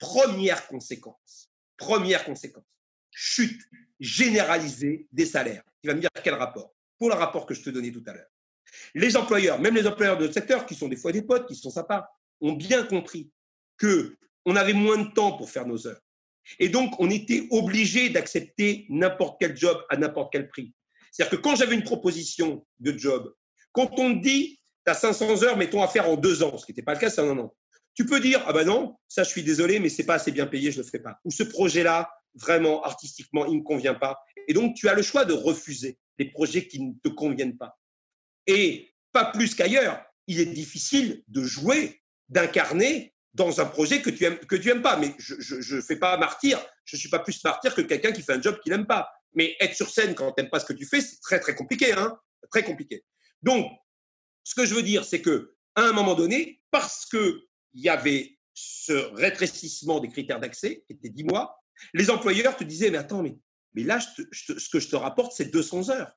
Première 0.00 0.66
conséquence, 0.66 1.52
première 1.76 2.24
conséquence, 2.24 2.64
chute 3.12 3.62
généralisée 4.00 5.06
des 5.12 5.24
salaires. 5.24 5.62
Tu 5.80 5.86
vas 5.90 5.94
me 5.94 6.00
dire 6.00 6.10
quel 6.24 6.34
rapport? 6.34 6.74
Pour 6.98 7.08
le 7.08 7.14
rapport 7.14 7.46
que 7.46 7.54
je 7.54 7.62
te 7.62 7.70
donnais 7.70 7.92
tout 7.92 8.02
à 8.08 8.14
l'heure. 8.14 8.30
Les 8.96 9.16
employeurs, 9.16 9.60
même 9.60 9.76
les 9.76 9.86
employeurs 9.86 10.16
de 10.16 10.22
notre 10.22 10.34
secteur, 10.34 10.66
qui 10.66 10.74
sont 10.74 10.88
des 10.88 10.96
fois 10.96 11.12
des 11.12 11.22
potes, 11.22 11.46
qui 11.46 11.54
sont 11.54 11.70
sympas, 11.70 12.10
ont 12.40 12.54
bien 12.54 12.82
compris 12.82 13.30
que 13.76 14.16
on 14.44 14.56
avait 14.56 14.72
moins 14.72 14.98
de 14.98 15.12
temps 15.12 15.36
pour 15.36 15.48
faire 15.48 15.64
nos 15.64 15.86
heures. 15.86 16.00
Et 16.58 16.68
donc, 16.68 16.98
on 16.98 17.10
était 17.10 17.46
obligé 17.50 18.10
d'accepter 18.10 18.86
n'importe 18.88 19.38
quel 19.40 19.56
job 19.56 19.82
à 19.88 19.96
n'importe 19.96 20.32
quel 20.32 20.48
prix. 20.48 20.72
C'est-à-dire 21.12 21.38
que 21.38 21.42
quand 21.42 21.56
j'avais 21.56 21.74
une 21.74 21.84
proposition 21.84 22.64
de 22.80 22.96
job, 22.96 23.32
quand 23.72 23.98
on 23.98 24.14
te 24.14 24.22
dit, 24.22 24.60
tu 24.84 24.90
as 24.90 24.94
500 24.94 25.42
heures, 25.42 25.56
mettons, 25.56 25.82
à 25.82 25.88
faire 25.88 26.08
en 26.08 26.16
deux 26.16 26.42
ans, 26.42 26.56
ce 26.56 26.64
qui 26.64 26.72
n'était 26.72 26.82
pas 26.82 26.94
le 26.94 27.00
cas, 27.00 27.10
c'est 27.10 27.20
un 27.20 27.38
an. 27.38 27.54
Tu 27.94 28.06
peux 28.06 28.20
dire, 28.20 28.42
ah 28.46 28.52
ben 28.52 28.64
non, 28.64 28.96
ça 29.08 29.24
je 29.24 29.28
suis 29.28 29.42
désolé, 29.42 29.80
mais 29.80 29.88
c'est 29.88 30.06
pas 30.06 30.14
assez 30.14 30.30
bien 30.30 30.46
payé, 30.46 30.70
je 30.70 30.78
ne 30.78 30.84
le 30.84 30.88
fais 30.88 31.00
pas. 31.00 31.18
Ou 31.24 31.30
ce 31.30 31.42
projet-là, 31.42 32.08
vraiment, 32.34 32.82
artistiquement, 32.82 33.44
il 33.46 33.54
ne 33.54 33.58
me 33.58 33.62
convient 33.62 33.94
pas. 33.94 34.20
Et 34.46 34.54
donc, 34.54 34.76
tu 34.76 34.88
as 34.88 34.94
le 34.94 35.02
choix 35.02 35.24
de 35.24 35.32
refuser 35.32 35.98
les 36.18 36.30
projets 36.30 36.66
qui 36.66 36.80
ne 36.80 36.92
te 37.02 37.08
conviennent 37.08 37.56
pas. 37.56 37.78
Et 38.46 38.94
pas 39.12 39.26
plus 39.26 39.54
qu'ailleurs, 39.54 40.02
il 40.26 40.40
est 40.40 40.46
difficile 40.46 41.22
de 41.28 41.42
jouer, 41.42 42.00
d'incarner 42.28 43.14
dans 43.38 43.60
un 43.60 43.64
projet 43.64 44.02
que 44.02 44.10
tu 44.10 44.24
aimes, 44.24 44.38
que 44.38 44.56
tu 44.56 44.68
aimes 44.68 44.82
pas. 44.82 44.96
Mais 44.96 45.14
je 45.18 45.76
ne 45.76 45.80
fais 45.80 45.96
pas 45.96 46.18
martyr, 46.18 46.58
je 46.84 46.96
ne 46.96 47.00
suis 47.00 47.08
pas 47.08 47.20
plus 47.20 47.42
martyr 47.42 47.74
que 47.74 47.80
quelqu'un 47.80 48.12
qui 48.12 48.22
fait 48.22 48.34
un 48.34 48.42
job 48.42 48.60
qu'il 48.62 48.72
n'aime 48.72 48.86
pas. 48.86 49.10
Mais 49.34 49.56
être 49.60 49.74
sur 49.74 49.88
scène 49.88 50.14
quand 50.14 50.32
tu 50.32 50.42
n'aimes 50.42 50.50
pas 50.50 50.60
ce 50.60 50.66
que 50.66 50.72
tu 50.72 50.84
fais, 50.84 51.00
c'est 51.00 51.20
très 51.20 51.40
très 51.40 51.54
compliqué. 51.54 51.92
Hein 51.92 52.18
très 52.50 52.64
compliqué. 52.64 53.04
Donc, 53.42 53.70
ce 54.44 54.54
que 54.54 54.64
je 54.64 54.74
veux 54.74 54.82
dire, 54.82 55.04
c'est 55.04 55.20
que 55.20 55.54
à 55.74 55.82
un 55.82 55.92
moment 55.92 56.14
donné, 56.14 56.60
parce 56.70 57.06
qu'il 57.06 57.40
y 57.74 57.88
avait 57.88 58.38
ce 58.54 58.92
rétrécissement 59.14 60.00
des 60.00 60.08
critères 60.08 60.40
d'accès, 60.40 60.84
qui 60.86 60.94
était 60.94 61.10
10 61.10 61.24
mois, 61.24 61.62
les 61.94 62.10
employeurs 62.10 62.56
te 62.56 62.64
disaient, 62.64 62.90
mais 62.90 62.98
attends, 62.98 63.22
mais, 63.22 63.36
mais 63.74 63.84
là, 63.84 64.00
ce 64.00 64.68
que 64.68 64.80
je 64.80 64.88
te 64.88 64.96
rapporte, 64.96 65.32
c'est 65.36 65.52
200 65.52 65.90
heures. 65.90 66.12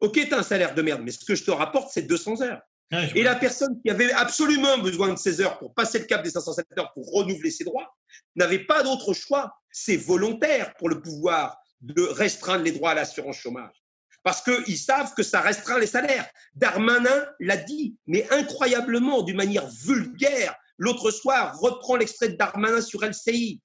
Ok, 0.00 0.14
tu 0.14 0.32
as 0.32 0.38
un 0.38 0.42
salaire 0.42 0.74
de 0.74 0.82
merde, 0.82 1.02
mais 1.04 1.10
ce 1.10 1.24
que 1.24 1.34
je 1.34 1.44
te 1.44 1.50
rapporte, 1.50 1.90
c'est 1.92 2.02
200 2.02 2.42
heures. 2.42 2.62
Et 2.92 3.22
la 3.22 3.36
personne 3.36 3.80
qui 3.80 3.90
avait 3.90 4.12
absolument 4.12 4.78
besoin 4.78 5.12
de 5.12 5.18
ces 5.18 5.40
heures 5.40 5.58
pour 5.58 5.72
passer 5.72 5.98
le 5.98 6.04
cap 6.04 6.22
des 6.22 6.30
507 6.30 6.66
heures 6.78 6.92
pour 6.92 7.10
renouveler 7.10 7.50
ses 7.50 7.64
droits 7.64 7.94
n'avait 8.36 8.64
pas 8.64 8.82
d'autre 8.82 9.14
choix. 9.14 9.54
C'est 9.70 9.96
volontaire 9.96 10.74
pour 10.76 10.90
le 10.90 11.00
pouvoir 11.00 11.58
de 11.80 12.02
restreindre 12.02 12.64
les 12.64 12.72
droits 12.72 12.90
à 12.90 12.94
l'assurance 12.94 13.36
chômage. 13.36 13.82
Parce 14.22 14.42
qu'ils 14.42 14.78
savent 14.78 15.14
que 15.14 15.22
ça 15.22 15.40
restreint 15.40 15.78
les 15.78 15.86
salaires. 15.86 16.28
Darmanin 16.54 17.26
l'a 17.40 17.56
dit, 17.56 17.96
mais 18.06 18.26
incroyablement, 18.30 19.22
d'une 19.22 19.36
manière 19.36 19.66
vulgaire, 19.66 20.54
l'autre 20.76 21.10
soir, 21.10 21.58
reprend 21.58 21.96
l'extrait 21.96 22.28
de 22.28 22.36
Darmanin 22.36 22.82
sur 22.82 23.04
LCI. 23.04 23.60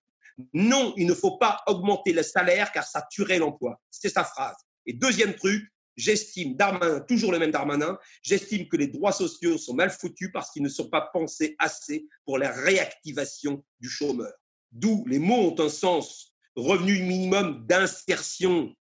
Non, 0.53 0.93
il 0.97 1.05
ne 1.05 1.13
faut 1.13 1.37
pas 1.37 1.61
augmenter 1.67 2.13
le 2.13 2.23
salaire 2.23 2.71
car 2.71 2.85
ça 2.85 3.05
tuerait 3.11 3.39
l'emploi. 3.39 3.79
C'est 3.91 4.09
sa 4.09 4.23
phrase. 4.23 4.55
Et 4.85 4.93
deuxième 4.93 5.35
truc, 5.35 5.63
J'estime, 5.97 6.55
Darmanin, 6.55 6.99
toujours 7.01 7.31
le 7.31 7.39
même 7.39 7.49
Darmanin, 7.49 7.97
j'estime 8.21 8.67
que 8.69 8.77
les 8.77 8.87
droits 8.87 9.11
sociaux 9.11 9.57
sont 9.57 9.73
mal 9.73 9.89
foutus 9.89 10.29
parce 10.31 10.51
qu'ils 10.51 10.61
ne 10.61 10.69
sont 10.69 10.89
pas 10.89 11.09
pensés 11.11 11.55
assez 11.57 12.05
pour 12.23 12.37
la 12.37 12.51
réactivation 12.51 13.63
du 13.79 13.89
chômeur. 13.89 14.31
D'où 14.71 15.03
les 15.07 15.17
mots 15.17 15.51
ont 15.51 15.59
un 15.59 15.69
sens. 15.69 16.35
Revenu 16.55 17.01
minimum 17.03 17.65
d'insertion, 17.67 18.73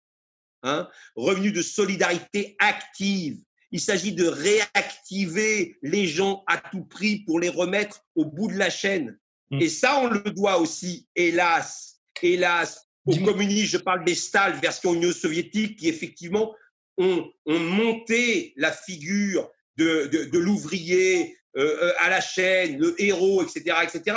hein, 0.62 0.88
revenu 1.16 1.52
de 1.52 1.62
solidarité 1.62 2.56
active. 2.58 3.38
Il 3.70 3.80
s'agit 3.80 4.12
de 4.12 4.26
réactiver 4.26 5.76
les 5.82 6.06
gens 6.06 6.44
à 6.46 6.58
tout 6.58 6.84
prix 6.84 7.24
pour 7.24 7.40
les 7.40 7.48
remettre 7.48 8.04
au 8.14 8.24
bout 8.24 8.48
de 8.48 8.56
la 8.56 8.70
chaîne. 8.70 9.18
Mmh. 9.50 9.60
Et 9.60 9.68
ça, 9.68 10.00
on 10.00 10.06
le 10.06 10.20
doit 10.20 10.58
aussi, 10.58 11.08
hélas, 11.16 12.00
hélas, 12.22 12.88
aux 13.06 13.16
communistes. 13.18 13.72
Je 13.72 13.78
parle 13.78 14.04
des 14.04 14.14
Stal, 14.14 14.58
version 14.60 14.94
Union 14.94 15.12
soviétique, 15.12 15.78
qui 15.78 15.88
effectivement 15.88 16.54
ont, 16.98 17.30
monté 17.46 18.52
la 18.56 18.72
figure 18.72 19.50
de, 19.76 20.38
l'ouvrier 20.38 21.36
euh, 21.56 21.62
euh, 21.82 21.92
à 21.98 22.08
la 22.08 22.20
chaîne, 22.20 22.78
le 22.78 23.00
héros, 23.02 23.42
etc., 23.42 23.76
etc. 23.82 24.16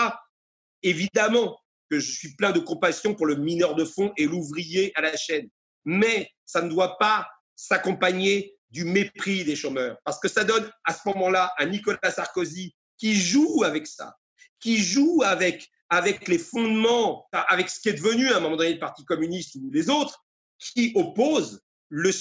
Évidemment 0.84 1.57
que 1.89 1.99
je 1.99 2.11
suis 2.11 2.36
plein 2.36 2.51
de 2.51 2.59
compassion 2.59 3.15
pour 3.15 3.25
le 3.25 3.36
mineur 3.36 3.75
de 3.75 3.86
fond 3.86 4.11
et 4.17 4.25
l'ouvrier 4.25 4.91
à 4.95 5.01
la 5.01 5.15
chaîne, 5.15 5.49
mais 5.86 6.30
ça 6.45 6.61
ne 6.61 6.69
doit 6.69 6.97
pas 6.97 7.28
s'accompagner 7.55 8.55
du 8.69 8.84
mépris 8.84 9.45
des 9.45 9.55
chômeurs, 9.55 9.97
parce 10.03 10.19
que 10.19 10.28
ça 10.28 10.43
donne 10.43 10.69
à 10.84 10.93
ce 10.93 10.99
moment-là 11.05 11.53
à 11.57 11.65
Nicolas 11.65 12.11
Sarkozy 12.11 12.75
qui 12.97 13.15
joue 13.15 13.63
avec 13.63 13.88
ça, 13.88 14.13
qui 14.59 14.78
joue 14.78 15.21
avec, 15.23 15.69
avec 15.89 16.28
les 16.28 16.38
fondements, 16.38 17.25
avec 17.32 17.69
ce 17.69 17.80
qui 17.80 17.89
est 17.89 17.93
devenu 17.93 18.28
à 18.30 18.38
un 18.38 18.39
moment 18.39 18.57
donné 18.57 18.73
le 18.73 18.80
Parti 18.80 19.05
communiste 19.05 19.55
ou 19.55 19.69
les 19.71 19.89
autres, 19.89 20.25
qui 20.59 20.91
opposent 20.95 21.61
le 21.89 22.11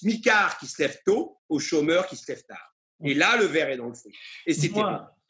smicard 0.00 0.58
qui 0.58 0.66
se 0.66 0.82
lève 0.82 0.98
tôt 1.04 1.38
aux 1.48 1.58
chômeurs 1.58 2.06
qui 2.06 2.16
se 2.16 2.30
lèvent 2.30 2.44
tard. 2.44 2.74
Et 3.04 3.14
là, 3.14 3.36
le 3.36 3.44
verre 3.44 3.70
est 3.70 3.76
dans 3.76 3.86
le 3.86 3.94
feu. 3.94 4.10
Et 4.46 4.54
c'est 4.54 4.70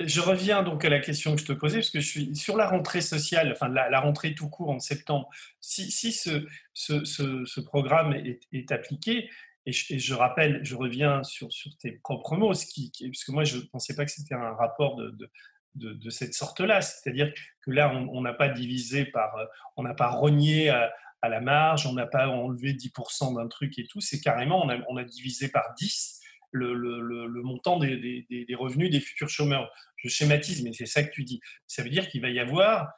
je 0.01 0.21
reviens 0.21 0.63
donc 0.63 0.85
à 0.85 0.89
la 0.89 1.01
question 1.01 1.35
que 1.35 1.41
je 1.41 1.47
te 1.47 1.53
posais, 1.53 1.79
parce 1.79 1.91
que 1.91 1.99
je 1.99 2.09
suis 2.09 2.37
sur 2.37 2.57
la 2.57 2.69
rentrée 2.69 3.01
sociale, 3.01 3.51
enfin 3.51 3.69
la, 3.69 4.01
rentrée 4.01 4.33
tout 4.33 4.49
court 4.49 4.71
en 4.71 4.79
septembre. 4.79 5.29
Si, 5.61 5.91
si 5.91 6.13
ce, 6.13 6.47
ce, 6.73 7.05
ce, 7.05 7.61
programme 7.61 8.13
est, 8.13 8.41
est 8.53 8.71
appliqué, 8.71 9.29
et 9.67 9.73
je, 9.73 10.15
rappelle, 10.15 10.61
je 10.63 10.77
reviens 10.77 11.25
sur, 11.25 11.53
sur 11.53 11.77
tes 11.79 11.93
propres 11.93 12.37
mots, 12.37 12.55
ce 12.55 12.65
qui, 12.65 12.93
parce 13.11 13.25
que 13.25 13.33
moi 13.33 13.43
je 13.43 13.57
ne 13.57 13.63
pensais 13.63 13.95
pas 13.97 14.05
que 14.05 14.13
c'était 14.13 14.35
un 14.35 14.55
rapport 14.55 14.95
de, 14.97 15.11
de 15.11 15.29
de, 15.75 15.93
de, 15.93 16.11
cette 16.11 16.35
sorte-là. 16.35 16.81
C'est-à-dire 16.81 17.33
que 17.63 17.71
là, 17.71 17.93
on 17.95 18.21
n'a 18.21 18.33
pas 18.33 18.49
divisé 18.49 19.05
par, 19.05 19.37
on 19.77 19.83
n'a 19.83 19.95
pas 19.95 20.09
renié 20.09 20.71
à, 20.71 20.91
à 21.23 21.29
la 21.29 21.41
marge, 21.41 21.87
on 21.87 21.93
n'a 21.93 22.07
pas 22.07 22.29
enlevé 22.29 22.75
10% 22.75 23.37
d'un 23.37 23.49
truc 23.49 23.79
et 23.79 23.87
tout, 23.87 24.01
c'est 24.01 24.21
carrément, 24.21 24.65
on 24.89 24.97
a, 24.97 25.05
divisé 25.05 25.49
par 25.49 25.75
10 25.79 26.21
le, 26.53 27.43
montant 27.43 27.79
des, 27.79 28.27
revenus 28.59 28.91
des 28.91 29.01
futurs 29.01 29.29
chômeurs. 29.29 29.71
Je 29.97 30.09
schématise, 30.09 30.63
mais 30.63 30.73
c'est 30.73 30.87
ça 30.87 31.03
que 31.03 31.11
tu 31.11 31.25
dis. 31.25 31.41
Ça 31.67 31.83
veut 31.83 31.91
dire 31.91 32.09
qu'il 32.09 32.23
va 32.23 32.31
y 32.31 32.39
avoir, 32.39 32.89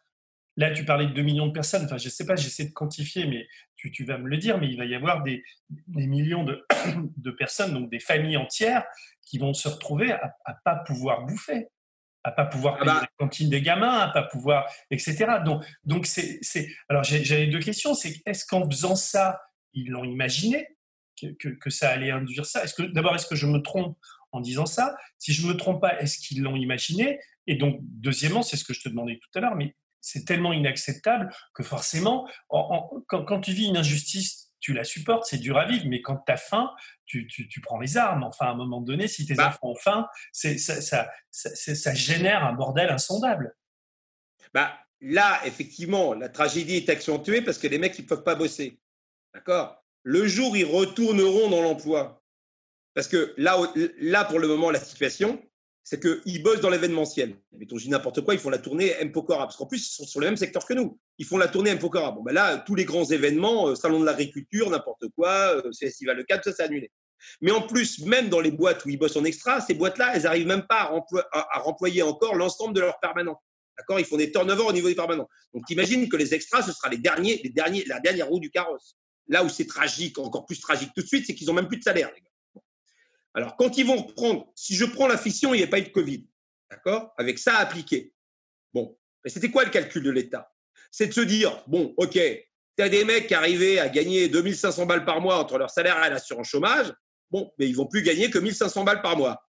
là 0.56 0.70
tu 0.70 0.84
parlais 0.84 1.06
de 1.06 1.12
2 1.12 1.22
millions 1.22 1.46
de 1.46 1.52
personnes, 1.52 1.84
enfin 1.84 1.98
je 1.98 2.06
ne 2.06 2.10
sais 2.10 2.26
pas, 2.26 2.36
j'essaie 2.36 2.66
de 2.66 2.72
quantifier, 2.72 3.26
mais 3.26 3.46
tu, 3.76 4.04
vas 4.04 4.18
me 4.18 4.28
le 4.28 4.36
dire, 4.36 4.58
mais 4.58 4.68
il 4.68 4.76
va 4.76 4.84
y 4.84 4.94
avoir 4.94 5.22
des, 5.22 5.42
des 5.88 6.06
millions 6.06 6.44
de, 6.44 6.64
de, 7.16 7.30
personnes, 7.30 7.72
donc 7.72 7.90
des 7.90 8.00
familles 8.00 8.36
entières, 8.36 8.84
qui 9.22 9.38
vont 9.38 9.54
se 9.54 9.68
retrouver 9.68 10.12
à 10.12 10.34
ne 10.48 10.54
pas 10.64 10.76
pouvoir 10.76 11.24
bouffer 11.24 11.68
à 12.24 12.32
pas 12.32 12.46
pouvoir 12.46 12.76
ah 12.76 12.84
payer 12.84 12.94
bah. 12.94 13.00
la 13.02 13.08
cantine 13.18 13.48
des 13.48 13.62
gamins, 13.62 13.98
à 13.98 14.08
pas 14.08 14.22
pouvoir, 14.22 14.70
etc. 14.90 15.26
Donc, 15.44 15.64
donc 15.84 16.06
c'est, 16.06 16.38
c'est... 16.42 16.68
alors 16.88 17.02
j'avais 17.04 17.46
deux 17.46 17.60
questions. 17.60 17.94
C'est 17.94 18.20
est-ce 18.26 18.44
qu'en 18.44 18.68
faisant 18.68 18.96
ça, 18.96 19.40
ils 19.72 19.88
l'ont 19.88 20.04
imaginé 20.04 20.66
que, 21.20 21.48
que, 21.48 21.70
ça 21.70 21.90
allait 21.90 22.10
induire 22.10 22.46
ça? 22.46 22.64
Est-ce 22.64 22.74
que 22.74 22.82
d'abord, 22.82 23.14
est-ce 23.14 23.26
que 23.26 23.36
je 23.36 23.46
me 23.46 23.58
trompe 23.58 23.98
en 24.32 24.40
disant 24.40 24.66
ça? 24.66 24.96
Si 25.18 25.32
je 25.32 25.46
me 25.46 25.54
trompe 25.54 25.80
pas, 25.80 26.00
est-ce 26.00 26.18
qu'ils 26.18 26.42
l'ont 26.42 26.56
imaginé? 26.56 27.20
Et 27.46 27.56
donc, 27.56 27.78
deuxièmement, 27.82 28.42
c'est 28.42 28.56
ce 28.56 28.64
que 28.64 28.74
je 28.74 28.80
te 28.80 28.88
demandais 28.88 29.18
tout 29.18 29.38
à 29.38 29.40
l'heure, 29.40 29.56
mais 29.56 29.74
c'est 30.00 30.24
tellement 30.24 30.52
inacceptable 30.52 31.30
que 31.54 31.62
forcément, 31.62 32.28
quand, 32.48 33.24
quand 33.24 33.40
tu 33.40 33.52
vis 33.52 33.66
une 33.66 33.76
injustice 33.76 34.39
tu 34.60 34.72
la 34.72 34.84
supportes, 34.84 35.24
c'est 35.24 35.38
dur 35.38 35.58
à 35.58 35.64
vivre, 35.64 35.86
mais 35.88 36.02
quand 36.02 36.18
tu 36.26 36.32
as 36.32 36.36
faim, 36.36 36.70
tu, 37.06 37.26
tu, 37.26 37.60
prends 37.60 37.80
les 37.80 37.96
armes. 37.96 38.22
Enfin, 38.22 38.46
à 38.46 38.50
un 38.50 38.54
moment 38.54 38.80
donné, 38.80 39.08
si 39.08 39.26
tes 39.26 39.34
bah 39.34 39.48
enfants 39.48 39.70
ont 39.70 39.74
faim, 39.74 40.06
ça, 40.32 40.56
ça, 40.58 41.10
ça, 41.30 41.94
génère 41.94 42.44
un 42.44 42.52
bordel 42.52 42.90
insondable. 42.90 43.56
Bah, 44.54 44.78
là, 45.00 45.40
effectivement, 45.44 46.14
la 46.14 46.28
tragédie 46.28 46.76
est 46.76 46.88
accentuée 46.88 47.42
parce 47.42 47.58
que 47.58 47.66
les 47.66 47.78
mecs, 47.78 47.98
ils 47.98 48.02
ne 48.02 48.08
peuvent 48.08 48.22
pas 48.22 48.36
bosser. 48.36 48.78
D'accord? 49.34 49.82
Le 50.02 50.26
jour, 50.26 50.56
ils 50.56 50.64
retourneront 50.64 51.50
dans 51.50 51.62
l'emploi. 51.62 52.22
Parce 52.94 53.08
que 53.08 53.34
là, 53.36 53.56
là, 53.98 54.24
pour 54.24 54.38
le 54.38 54.48
moment, 54.48 54.70
la 54.70 54.80
situation, 54.80 55.42
c'est 55.82 56.00
qu'ils 56.00 56.42
bossent 56.42 56.60
dans 56.60 56.70
l'événementiel. 56.70 57.36
Mettons, 57.52 57.78
je 57.78 57.84
dis 57.84 57.90
n'importe 57.90 58.20
quoi, 58.20 58.34
ils 58.34 58.40
font 58.40 58.50
la 58.50 58.58
tournée 58.58 58.94
Mpokora, 59.02 59.44
parce 59.44 59.56
qu'en 59.56 59.66
plus, 59.66 59.88
ils 59.88 59.92
sont 59.92 60.06
sur 60.06 60.20
le 60.20 60.26
même 60.26 60.36
secteur 60.36 60.64
que 60.66 60.74
nous. 60.74 60.98
Ils 61.18 61.26
font 61.26 61.38
la 61.38 61.48
tournée 61.48 61.74
Mpokora. 61.74 62.12
Bon, 62.12 62.22
ben 62.22 62.32
là, 62.32 62.58
tous 62.58 62.74
les 62.74 62.84
grands 62.84 63.04
événements, 63.04 63.68
euh, 63.68 63.74
Salon 63.74 64.00
de 64.00 64.04
l'agriculture, 64.04 64.70
n'importe 64.70 65.06
quoi, 65.16 65.56
euh, 65.56 65.70
Festival 65.78 66.18
de 66.18 66.22
Cannes, 66.22 66.40
ça, 66.44 66.52
c'est 66.52 66.62
annulé. 66.62 66.90
Mais 67.40 67.50
en 67.50 67.62
plus, 67.62 68.00
même 68.00 68.28
dans 68.28 68.40
les 68.40 68.50
boîtes 68.50 68.84
où 68.84 68.88
ils 68.88 68.98
bossent 68.98 69.16
en 69.16 69.24
extra, 69.24 69.60
ces 69.60 69.74
boîtes-là, 69.74 70.12
elles 70.14 70.22
n'arrivent 70.22 70.46
même 70.46 70.66
pas 70.66 70.92
à, 71.32 71.58
remployer 71.60 72.02
encore 72.02 72.34
l'ensemble 72.34 72.74
de 72.74 72.80
leurs 72.80 72.98
permanents. 73.00 73.40
D'accord? 73.76 74.00
Ils 74.00 74.06
font 74.06 74.16
des 74.16 74.32
turnovers 74.32 74.66
au 74.66 74.72
niveau 74.72 74.88
des 74.88 74.94
permanents. 74.94 75.28
Donc, 75.54 75.68
imagine 75.70 76.08
que 76.08 76.16
les 76.16 76.34
extras, 76.34 76.62
ce 76.62 76.72
sera 76.72 76.88
les 76.88 76.98
derniers, 76.98 77.40
les 77.42 77.50
derniers, 77.50 77.84
la 77.86 78.00
dernière 78.00 78.28
roue 78.28 78.40
du 78.40 78.50
carrosse. 78.50 78.96
Là 79.28 79.44
où 79.44 79.48
c'est 79.48 79.66
tragique, 79.66 80.18
encore 80.18 80.46
plus 80.46 80.60
tragique 80.60 80.90
tout 80.94 81.02
de 81.02 81.06
suite, 81.06 81.26
c'est 81.26 81.34
qu'ils 81.34 81.46
n'ont 81.46 81.52
même 81.52 81.68
plus 81.68 81.78
de 81.78 81.84
salaire, 81.84 82.10
les 82.14 82.20
gars. 82.20 82.29
Alors, 83.34 83.56
quand 83.56 83.78
ils 83.78 83.86
vont 83.86 83.96
reprendre, 83.96 84.50
si 84.54 84.74
je 84.74 84.84
prends 84.84 85.06
la 85.06 85.18
fission, 85.18 85.54
il 85.54 85.58
n'y 85.58 85.64
a 85.64 85.68
pas 85.68 85.78
eu 85.78 85.84
de 85.84 85.88
Covid, 85.88 86.26
d'accord? 86.70 87.14
Avec 87.16 87.38
ça 87.38 87.58
appliqué. 87.58 88.12
Bon, 88.74 88.98
mais 89.24 89.30
c'était 89.30 89.50
quoi 89.50 89.64
le 89.64 89.70
calcul 89.70 90.02
de 90.02 90.10
l'État? 90.10 90.52
C'est 90.90 91.06
de 91.06 91.12
se 91.12 91.20
dire, 91.20 91.62
bon, 91.68 91.94
OK, 91.96 92.12
tu 92.14 92.82
as 92.82 92.88
des 92.88 93.04
mecs 93.04 93.28
qui 93.28 93.34
arrivaient 93.34 93.78
à 93.78 93.88
gagner 93.88 94.28
2500 94.28 94.86
balles 94.86 95.04
par 95.04 95.20
mois 95.20 95.38
entre 95.38 95.58
leur 95.58 95.70
salaire 95.70 96.04
et 96.04 96.10
l'assurance 96.10 96.48
chômage, 96.48 96.92
bon, 97.30 97.52
mais 97.58 97.68
ils 97.68 97.76
vont 97.76 97.86
plus 97.86 98.02
gagner 98.02 98.30
que 98.30 98.38
1500 98.38 98.84
balles 98.84 99.02
par 99.02 99.16
mois. 99.16 99.46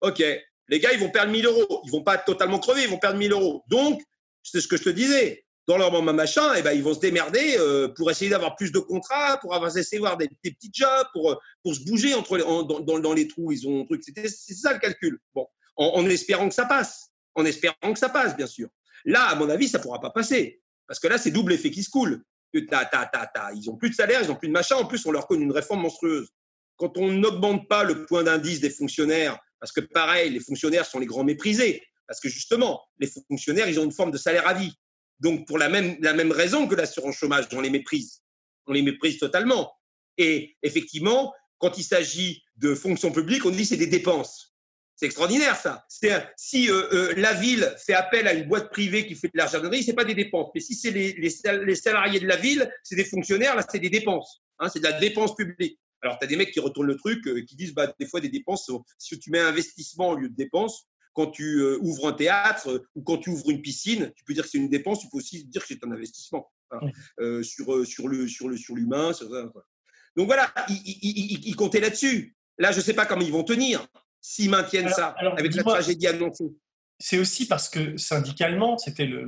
OK, 0.00 0.22
les 0.68 0.80
gars, 0.80 0.92
ils 0.92 1.00
vont 1.00 1.10
perdre 1.10 1.30
1000 1.30 1.46
euros. 1.46 1.82
Ils 1.84 1.90
vont 1.90 2.02
pas 2.02 2.18
totalement 2.18 2.58
crever, 2.58 2.84
ils 2.84 2.88
vont 2.88 2.98
perdre 2.98 3.18
1000 3.18 3.32
euros. 3.32 3.64
Donc, 3.68 4.00
c'est 4.42 4.60
ce 4.60 4.68
que 4.68 4.76
je 4.76 4.84
te 4.84 4.90
disais 4.90 5.44
dans 5.70 5.78
leur 5.78 5.92
moment 5.92 6.12
machin, 6.12 6.52
et 6.54 6.58
eh 6.58 6.62
ben, 6.62 6.72
ils 6.72 6.82
vont 6.82 6.94
se 6.94 6.98
démerder 6.98 7.54
euh, 7.58 7.86
pour 7.86 8.10
essayer 8.10 8.28
d'avoir 8.28 8.56
plus 8.56 8.72
de 8.72 8.80
contrats, 8.80 9.38
pour 9.40 9.54
avoir 9.54 9.76
essayer 9.76 9.98
d'avoir 9.98 10.16
des, 10.16 10.28
des, 10.42 10.50
petits 10.50 10.70
jobs, 10.72 11.06
pour, 11.12 11.30
euh, 11.30 11.36
pour 11.62 11.76
se 11.76 11.84
bouger 11.84 12.12
entre 12.12 12.38
dans, 12.38 12.98
dans, 12.98 13.12
les 13.12 13.28
trous. 13.28 13.52
Ils 13.52 13.68
ont 13.68 13.84
truc. 13.84 14.02
C'est 14.04 14.54
ça 14.54 14.72
le 14.72 14.80
calcul. 14.80 15.20
Bon, 15.32 15.46
en, 15.76 16.04
espérant 16.06 16.48
que 16.48 16.54
ça 16.54 16.66
passe. 16.66 17.10
En 17.36 17.44
espérant 17.44 17.92
que 17.92 18.00
ça 18.00 18.08
passe, 18.08 18.36
bien 18.36 18.48
sûr. 18.48 18.68
Là, 19.04 19.28
à 19.28 19.36
mon 19.36 19.48
avis, 19.48 19.68
ça 19.68 19.78
ne 19.78 19.84
pourra 19.84 20.00
pas 20.00 20.10
passer. 20.10 20.60
Parce 20.88 20.98
que 20.98 21.06
là, 21.06 21.18
c'est 21.18 21.30
double 21.30 21.52
effet 21.52 21.70
qui 21.70 21.84
se 21.84 21.90
coule. 21.90 22.20
Ils 22.52 22.66
n'ont 23.66 23.76
plus 23.76 23.90
de 23.90 23.94
salaire, 23.94 24.22
ils 24.22 24.28
n'ont 24.28 24.34
plus 24.34 24.48
de 24.48 24.52
machin. 24.52 24.74
En 24.74 24.86
plus, 24.86 25.06
on 25.06 25.12
leur 25.12 25.28
connaît 25.28 25.44
une 25.44 25.52
réforme 25.52 25.82
monstrueuse. 25.82 26.28
Quand 26.78 26.98
on 26.98 27.12
n'augmente 27.12 27.68
pas 27.68 27.84
le 27.84 28.06
point 28.06 28.24
d'indice 28.24 28.58
des 28.58 28.70
fonctionnaires, 28.70 29.38
parce 29.60 29.70
que 29.70 29.80
pareil, 29.80 30.30
les 30.30 30.40
fonctionnaires 30.40 30.84
sont 30.84 30.98
les 30.98 31.06
grands 31.06 31.22
méprisés, 31.22 31.80
parce 32.08 32.18
que 32.18 32.28
justement, 32.28 32.82
les 32.98 33.08
fonctionnaires, 33.28 33.68
ils 33.68 33.78
ont 33.78 33.84
une 33.84 33.92
forme 33.92 34.10
de 34.10 34.18
salaire 34.18 34.48
à 34.48 34.54
vie. 34.54 34.74
Donc, 35.20 35.46
pour 35.46 35.58
la 35.58 35.68
même, 35.68 35.96
la 36.00 36.14
même 36.14 36.32
raison 36.32 36.66
que 36.66 36.74
l'assurance 36.74 37.16
chômage, 37.16 37.46
on 37.52 37.60
les 37.60 37.70
méprise. 37.70 38.22
On 38.66 38.72
les 38.72 38.82
méprise 38.82 39.18
totalement. 39.18 39.72
Et 40.16 40.56
effectivement, 40.62 41.32
quand 41.58 41.78
il 41.78 41.84
s'agit 41.84 42.42
de 42.56 42.74
fonction 42.74 43.12
publique, 43.12 43.44
on 43.44 43.50
dit 43.50 43.64
c'est 43.64 43.76
des 43.76 43.86
dépenses. 43.86 44.54
C'est 44.96 45.06
extraordinaire 45.06 45.56
ça. 45.56 45.86
Si 46.36 46.70
euh, 46.70 46.82
euh, 46.92 47.14
la 47.16 47.32
ville 47.32 47.74
fait 47.86 47.94
appel 47.94 48.26
à 48.28 48.34
une 48.34 48.46
boîte 48.46 48.70
privée 48.70 49.06
qui 49.06 49.14
fait 49.14 49.28
de 49.28 49.38
la 49.38 49.46
jardinerie, 49.46 49.82
c'est 49.82 49.94
pas 49.94 50.04
des 50.04 50.14
dépenses. 50.14 50.50
Mais 50.54 50.60
si 50.60 50.74
c'est 50.74 50.90
les, 50.90 51.12
les, 51.14 51.74
salariés 51.74 52.20
de 52.20 52.26
la 52.26 52.36
ville, 52.36 52.70
c'est 52.82 52.96
des 52.96 53.04
fonctionnaires, 53.06 53.56
là 53.56 53.64
c'est 53.66 53.78
des 53.78 53.88
dépenses. 53.88 54.42
Hein, 54.58 54.68
c'est 54.68 54.80
de 54.80 54.84
la 54.84 55.00
dépense 55.00 55.34
publique. 55.34 55.78
Alors 56.02 56.18
tu 56.18 56.24
as 56.24 56.28
des 56.28 56.36
mecs 56.36 56.52
qui 56.52 56.60
retournent 56.60 56.86
le 56.86 56.96
truc, 56.96 57.26
euh, 57.28 57.42
qui 57.46 57.56
disent 57.56 57.72
bah, 57.72 57.90
des 57.98 58.06
fois 58.06 58.20
des 58.20 58.28
dépenses, 58.28 58.70
si 58.98 59.18
tu 59.18 59.30
mets 59.30 59.38
investissement 59.38 60.10
au 60.10 60.16
lieu 60.16 60.28
de 60.28 60.36
dépenses, 60.36 60.86
quand 61.12 61.28
tu 61.28 61.60
euh, 61.60 61.78
ouvres 61.80 62.08
un 62.08 62.12
théâtre 62.12 62.68
euh, 62.70 62.86
ou 62.94 63.02
quand 63.02 63.18
tu 63.18 63.30
ouvres 63.30 63.50
une 63.50 63.62
piscine, 63.62 64.12
tu 64.16 64.24
peux 64.24 64.34
dire 64.34 64.44
que 64.44 64.50
c'est 64.50 64.58
une 64.58 64.68
dépense, 64.68 65.00
tu 65.00 65.08
peux 65.08 65.18
aussi 65.18 65.44
dire 65.44 65.62
que 65.62 65.68
c'est 65.68 65.84
un 65.84 65.90
investissement 65.90 66.50
euh, 67.20 67.42
sur, 67.42 67.86
sur, 67.86 68.08
le, 68.08 68.28
sur, 68.28 68.48
le, 68.48 68.56
sur 68.56 68.74
l'humain. 68.74 69.12
Donc 70.16 70.26
voilà, 70.26 70.52
ils, 70.68 71.56
comptaient 71.56 71.80
là-dessus. 71.80 72.36
Là, 72.58 72.72
je 72.72 72.78
ne 72.78 72.82
sais 72.82 72.94
pas 72.94 73.06
comment 73.06 73.22
ils 73.22 73.32
vont 73.32 73.44
tenir 73.44 73.86
s'ils 74.20 74.50
maintiennent 74.50 74.88
ça 74.88 75.14
avec 75.36 75.54
la 75.54 75.62
tragédie 75.62 76.06
annoncée. 76.06 76.50
C'est 77.02 77.18
aussi 77.18 77.48
parce 77.48 77.70
que 77.70 77.96
syndicalement, 77.96 78.76
c'était 78.76 79.06
le, 79.06 79.24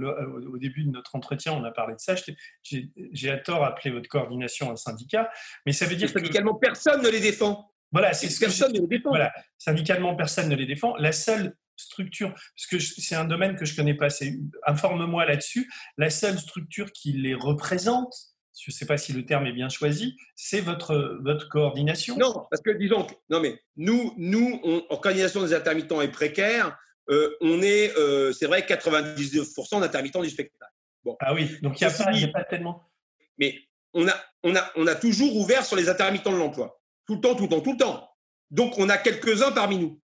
au 0.47 0.59
début 0.59 0.85
de 0.85 0.91
notre 0.91 1.15
entretien, 1.15 1.55
on 1.55 1.65
a 1.65 1.71
parlé 1.71 1.95
de 1.95 2.01
ça. 2.01 2.15
J'ai 2.63 3.31
à 3.31 3.39
tort 3.39 3.65
appelé 3.65 3.91
votre 3.91 4.09
coordination 4.09 4.71
un 4.71 4.77
syndicat, 4.77 5.31
mais 5.65 5.73
ça 5.73 5.87
veut 5.87 5.97
dire 5.97 6.13
que 6.13 6.21
syndicalement 6.21 6.55
personne 6.55 7.01
ne 7.03 7.09
les 7.09 7.21
défend. 7.21 7.73
Voilà, 7.93 8.13
c'est 8.13 8.39
personne 8.39 8.73
ne 8.73 8.81
les 8.81 8.87
défend. 8.87 9.11
Voilà, 9.11 9.33
syndicalement 9.59 10.15
personne 10.15 10.49
ne 10.49 10.57
les 10.57 10.67
défend. 10.67 10.97
La 10.97 11.13
seule 11.13 11.55
structure, 11.83 12.33
parce 12.33 12.67
que 12.71 12.79
c'est 12.79 13.15
un 13.15 13.25
domaine 13.25 13.57
que 13.57 13.65
je 13.65 13.77
connais 13.77 13.95
pas, 13.95 14.09
informe-moi 14.67 15.25
là-dessus, 15.27 15.71
la 15.99 16.11
seule 16.11 16.39
structure 16.39 16.93
qui 16.93 17.13
les 17.13 17.35
représente, 17.35 18.15
je 18.61 18.71
ne 18.71 18.75
sais 18.75 18.87
pas 18.87 18.97
si 18.97 19.13
le 19.13 19.25
terme 19.25 19.47
est 19.47 19.53
bien 19.53 19.69
choisi, 19.69 20.17
c'est 20.37 20.61
votre, 20.61 21.19
votre 21.23 21.49
coordination 21.49 22.17
Non, 22.17 22.47
parce 22.51 22.63
que 22.63 22.71
disons, 22.71 23.07
non 23.31 23.41
mais 23.41 23.59
nous, 23.77 24.15
nous 24.17 24.61
en 24.91 24.97
coordination 24.97 25.43
des 25.43 25.55
intermittents 25.55 26.01
et 26.01 26.09
précaires, 26.09 26.77
euh, 27.11 27.37
on 27.41 27.63
est, 27.63 27.97
euh, 27.97 28.33
c'est 28.33 28.47
vrai, 28.47 28.61
99% 28.61 29.81
d'intermittents 29.81 30.23
du 30.23 30.31
spectacle. 30.31 30.73
Bon. 31.05 31.17
Ah 31.21 31.35
oui, 31.35 31.59
donc 31.63 31.81
il 31.81 31.87
n'y 31.87 32.25
a, 32.25 32.29
pas 32.29 32.45
tellement. 32.45 32.89
Mais 33.39 33.59
on 33.93 34.07
a, 34.07 34.15
on, 34.45 34.55
a, 34.55 34.71
on 34.77 34.87
a 34.87 34.95
toujours 34.95 35.35
ouvert 35.37 35.65
sur 35.65 35.77
les 35.77 35.89
intermittents 35.89 36.33
de 36.33 36.37
l'emploi. 36.37 36.81
Tout 37.07 37.17
le 37.17 37.21
temps, 37.21 37.35
tout 37.35 37.45
le 37.45 37.49
temps, 37.49 37.61
tout 37.61 37.73
le 37.73 37.79
temps. 37.79 38.09
Donc 38.51 38.79
on 38.79 38.89
a 38.89 38.99
quelques-uns 38.99 39.51
parmi 39.53 39.79
nous. 39.79 40.01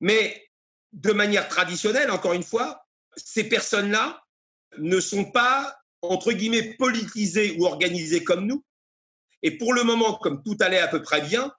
Mais 0.00 0.47
de 0.92 1.12
manière 1.12 1.48
traditionnelle, 1.48 2.10
encore 2.10 2.32
une 2.32 2.42
fois, 2.42 2.86
ces 3.16 3.44
personnes-là 3.44 4.22
ne 4.78 5.00
sont 5.00 5.30
pas, 5.30 5.76
entre 6.02 6.32
guillemets, 6.32 6.74
politisées 6.74 7.56
ou 7.58 7.64
organisées 7.64 8.24
comme 8.24 8.46
nous. 8.46 8.64
Et 9.42 9.56
pour 9.56 9.72
le 9.72 9.84
moment, 9.84 10.14
comme 10.14 10.42
tout 10.42 10.56
allait 10.60 10.78
à 10.78 10.88
peu 10.88 11.02
près 11.02 11.20
bien, 11.20 11.52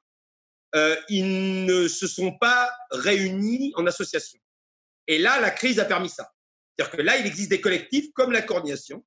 euh, 0.75 0.95
ils 1.09 1.65
ne 1.65 1.87
se 1.87 2.07
sont 2.07 2.37
pas 2.37 2.71
réunis 2.91 3.73
en 3.75 3.87
association. 3.87 4.39
Et 5.07 5.17
là, 5.17 5.39
la 5.39 5.49
crise 5.49 5.79
a 5.79 5.85
permis 5.85 6.09
ça. 6.09 6.31
C'est-à-dire 6.77 6.97
que 6.97 7.01
là, 7.01 7.17
il 7.17 7.25
existe 7.25 7.49
des 7.49 7.61
collectifs 7.61 8.11
comme 8.13 8.31
la 8.31 8.41
coordination, 8.41 9.03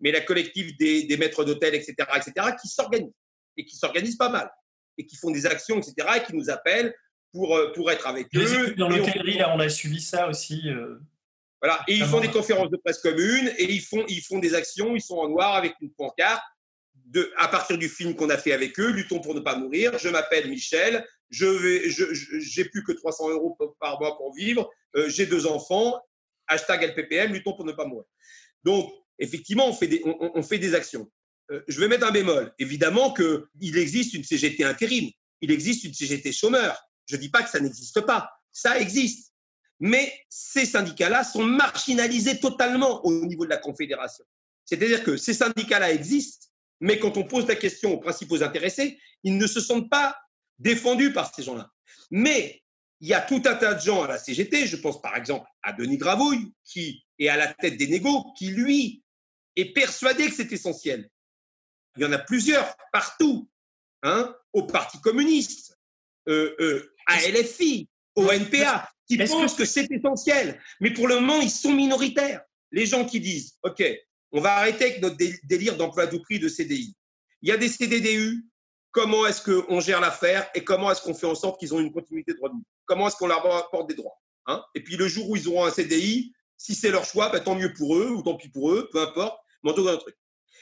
mais 0.00 0.10
la 0.10 0.20
collectif 0.20 0.76
des, 0.76 1.04
des 1.04 1.16
maîtres 1.16 1.44
d'hôtel, 1.44 1.74
etc., 1.74 1.94
etc., 2.16 2.54
qui 2.60 2.68
s'organisent 2.68 3.14
et 3.56 3.64
qui 3.64 3.76
s'organisent 3.76 4.16
pas 4.16 4.28
mal 4.28 4.50
et 4.98 5.06
qui 5.06 5.16
font 5.16 5.30
des 5.30 5.46
actions, 5.46 5.78
etc., 5.78 6.08
et 6.16 6.24
qui 6.24 6.34
nous 6.34 6.50
appellent 6.50 6.94
pour, 7.32 7.56
euh, 7.56 7.72
pour 7.72 7.90
être 7.90 8.06
avec 8.06 8.28
eux. 8.34 8.74
Dans 8.76 8.88
l'hôtellerie, 8.88 9.36
on... 9.36 9.38
là, 9.38 9.54
on 9.54 9.60
a 9.60 9.68
suivi 9.68 10.00
ça 10.00 10.28
aussi. 10.28 10.62
Euh, 10.66 10.98
voilà, 11.60 11.82
et 11.88 11.94
ils 11.94 12.04
font 12.04 12.20
des 12.20 12.30
conférences 12.30 12.70
de 12.70 12.76
presse 12.76 12.98
communes 12.98 13.52
et 13.58 13.72
ils 13.72 13.80
font, 13.80 14.04
ils 14.08 14.20
font 14.20 14.38
des 14.38 14.54
actions, 14.54 14.94
ils 14.94 15.00
sont 15.00 15.16
en 15.16 15.28
noir 15.28 15.54
avec 15.54 15.74
une 15.80 15.90
pancarte. 15.90 16.42
De, 17.06 17.32
à 17.36 17.46
partir 17.46 17.78
du 17.78 17.88
film 17.88 18.16
qu'on 18.16 18.30
a 18.30 18.36
fait 18.36 18.52
avec 18.52 18.80
eux, 18.80 18.90
Luttons 18.90 19.20
pour 19.20 19.32
ne 19.32 19.38
pas 19.38 19.54
mourir, 19.54 19.96
je 19.96 20.08
m'appelle 20.08 20.50
Michel, 20.50 21.06
je 21.30 21.46
vais, 21.46 21.88
je, 21.88 22.04
j'ai 22.12 22.64
plus 22.64 22.82
que 22.82 22.90
300 22.90 23.30
euros 23.30 23.56
par 23.78 24.00
mois 24.00 24.16
pour 24.16 24.34
vivre, 24.34 24.68
euh, 24.96 25.08
j'ai 25.08 25.26
deux 25.26 25.46
enfants, 25.46 26.00
hashtag 26.48 26.82
LPPM, 26.82 27.32
luttons 27.32 27.52
pour 27.52 27.64
ne 27.64 27.70
pas 27.70 27.84
mourir. 27.84 28.06
Donc, 28.64 28.92
effectivement, 29.20 29.68
on 29.68 29.72
fait 29.72 29.86
des, 29.86 30.02
on, 30.04 30.32
on 30.34 30.42
fait 30.42 30.58
des 30.58 30.74
actions. 30.74 31.08
je 31.68 31.78
vais 31.78 31.86
mettre 31.86 32.06
un 32.06 32.10
bémol. 32.10 32.52
Évidemment 32.58 33.14
qu'il 33.14 33.78
existe 33.78 34.14
une 34.14 34.24
CGT 34.24 34.64
intérim, 34.64 35.08
il 35.40 35.52
existe 35.52 35.84
une 35.84 35.94
CGT 35.94 36.32
chômeur, 36.32 36.76
je 37.06 37.16
ne 37.16 37.20
dis 37.20 37.28
pas 37.28 37.42
que 37.42 37.50
ça 37.50 37.60
n'existe 37.60 38.00
pas, 38.02 38.30
ça 38.52 38.78
existe. 38.78 39.32
Mais 39.78 40.12
ces 40.28 40.64
syndicats-là 40.64 41.24
sont 41.24 41.44
marginalisés 41.44 42.40
totalement 42.40 43.04
au 43.04 43.12
niveau 43.26 43.44
de 43.44 43.50
la 43.50 43.58
Confédération. 43.58 44.24
C'est-à-dire 44.64 45.04
que 45.04 45.16
ces 45.16 45.34
syndicats-là 45.34 45.92
existent, 45.92 46.46
mais 46.80 46.98
quand 46.98 47.16
on 47.16 47.24
pose 47.24 47.46
la 47.46 47.56
question 47.56 47.92
aux 47.92 47.98
principaux 47.98 48.42
intéressés, 48.42 48.98
ils 49.22 49.36
ne 49.36 49.46
se 49.46 49.60
sentent 49.60 49.90
pas 49.90 50.16
défendu 50.58 51.12
par 51.12 51.34
ces 51.34 51.42
gens-là. 51.42 51.70
Mais 52.10 52.62
il 53.00 53.08
y 53.08 53.14
a 53.14 53.20
tout 53.20 53.42
un 53.44 53.54
tas 53.54 53.74
de 53.74 53.80
gens 53.80 54.04
à 54.04 54.08
la 54.08 54.18
CGT, 54.18 54.66
je 54.66 54.76
pense 54.76 55.00
par 55.00 55.16
exemple 55.16 55.46
à 55.62 55.72
Denis 55.72 55.98
Gravouille, 55.98 56.52
qui 56.64 57.04
est 57.18 57.28
à 57.28 57.36
la 57.36 57.52
tête 57.52 57.76
des 57.76 57.86
négos, 57.86 58.32
qui 58.38 58.48
lui 58.48 59.04
est 59.54 59.72
persuadé 59.72 60.28
que 60.28 60.34
c'est 60.34 60.52
essentiel. 60.52 61.08
Il 61.96 62.02
y 62.02 62.06
en 62.06 62.12
a 62.12 62.18
plusieurs 62.18 62.74
partout, 62.92 63.48
hein, 64.02 64.34
au 64.52 64.64
Parti 64.64 65.00
communiste, 65.00 65.78
euh, 66.28 66.54
euh, 66.60 66.95
à 67.06 67.18
LFI, 67.28 67.88
au 68.14 68.30
NPA, 68.30 68.88
qui 69.06 69.18
pensent 69.18 69.54
que, 69.54 69.64
c'est 69.64 69.90
essentiel. 69.90 70.60
Mais 70.80 70.92
pour 70.92 71.08
le 71.08 71.16
moment, 71.16 71.40
ils 71.40 71.50
sont 71.50 71.72
minoritaires. 71.72 72.42
Les 72.72 72.86
gens 72.86 73.04
qui 73.04 73.20
disent, 73.20 73.56
OK, 73.62 73.82
on 74.32 74.40
va 74.40 74.56
arrêter 74.56 74.84
avec 74.84 75.02
notre 75.02 75.16
délire 75.44 75.76
d'emploi 75.76 76.04
à 76.04 76.06
tout 76.08 76.20
prix 76.20 76.38
de 76.38 76.48
CDI. 76.48 76.96
Il 77.42 77.48
y 77.48 77.52
a 77.52 77.56
des 77.56 77.68
CDDU, 77.68 78.44
comment 78.90 79.26
est-ce 79.26 79.42
qu'on 79.42 79.80
gère 79.80 80.00
l'affaire 80.00 80.48
et 80.54 80.64
comment 80.64 80.90
est-ce 80.90 81.02
qu'on 81.02 81.14
fait 81.14 81.26
en 81.26 81.34
sorte 81.34 81.60
qu'ils 81.60 81.74
ont 81.74 81.80
une 81.80 81.92
continuité 81.92 82.32
de 82.32 82.38
revenus 82.40 82.64
Comment 82.86 83.08
est-ce 83.08 83.16
qu'on 83.16 83.28
leur 83.28 83.44
apporte 83.54 83.88
des 83.88 83.94
droits 83.94 84.18
hein? 84.46 84.64
Et 84.74 84.82
puis 84.82 84.96
le 84.96 85.06
jour 85.06 85.28
où 85.30 85.36
ils 85.36 85.48
auront 85.48 85.64
un 85.64 85.70
CDI, 85.70 86.32
si 86.56 86.74
c'est 86.74 86.90
leur 86.90 87.04
choix, 87.04 87.28
bah, 87.28 87.40
tant 87.40 87.54
mieux 87.54 87.72
pour 87.72 87.96
eux 87.96 88.10
ou 88.10 88.22
tant 88.22 88.36
pis 88.36 88.48
pour 88.48 88.72
eux, 88.72 88.88
peu 88.90 89.00
importe, 89.00 89.38
mais 89.62 89.70
en 89.70 89.74
tout 89.74 89.84
cas 89.84 89.92
un 89.92 89.96
truc. 89.98 90.16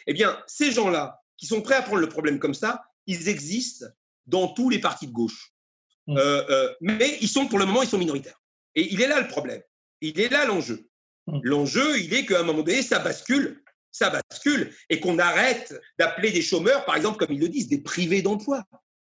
Eh 0.07 0.13
bien, 0.13 0.43
ces 0.47 0.73
gens-là 0.73 1.21
qui 1.37 1.47
sont 1.47 1.63
prêts 1.63 1.77
à 1.77 1.83
prendre 1.83 2.01
le 2.01 2.09
problème 2.09 2.39
comme 2.39 2.55
ça, 2.55 2.85
ils 3.07 3.29
existent 3.29 3.87
dans 4.27 4.49
tous 4.49 4.69
les 4.69 4.81
partis 4.81 5.07
de 5.07 5.13
gauche. 5.13 5.54
Mmh. 6.07 6.19
Euh, 6.19 6.45
euh, 6.51 6.75
mais 6.81 7.19
ils 7.21 7.29
sont 7.29 7.47
pour 7.47 7.59
le 7.59 7.67
moment, 7.67 7.83
ils 7.83 7.89
sont 7.89 7.99
minoritaires. 7.99 8.41
Et 8.75 8.93
il 8.93 9.01
est 9.01 9.09
là 9.09 9.21
le 9.21 9.29
problème. 9.29 9.63
Il 10.01 10.21
est 10.21 10.29
là 10.29 10.45
l'enjeu. 10.45 10.87
Mmh. 11.27 11.41
L'enjeu, 11.43 11.99
il 11.99 12.13
est 12.13 12.27
qu'à 12.27 12.41
un 12.41 12.43
moment 12.43 12.63
donné, 12.63 12.83
ça 12.83 12.99
bascule, 12.99 13.63
ça 13.91 14.11
bascule, 14.11 14.75
et 14.91 15.01
qu'on 15.01 15.19
arrête 15.19 15.75
d'appeler 15.99 16.31
des 16.31 16.43
chômeurs, 16.43 16.85
par 16.85 16.97
exemple, 16.97 17.19
comme 17.19 17.35
ils 17.35 17.41
le 17.41 17.49
disent, 17.49 17.69
des 17.69 17.81
privés 17.81 18.23
d'emploi. 18.23 18.63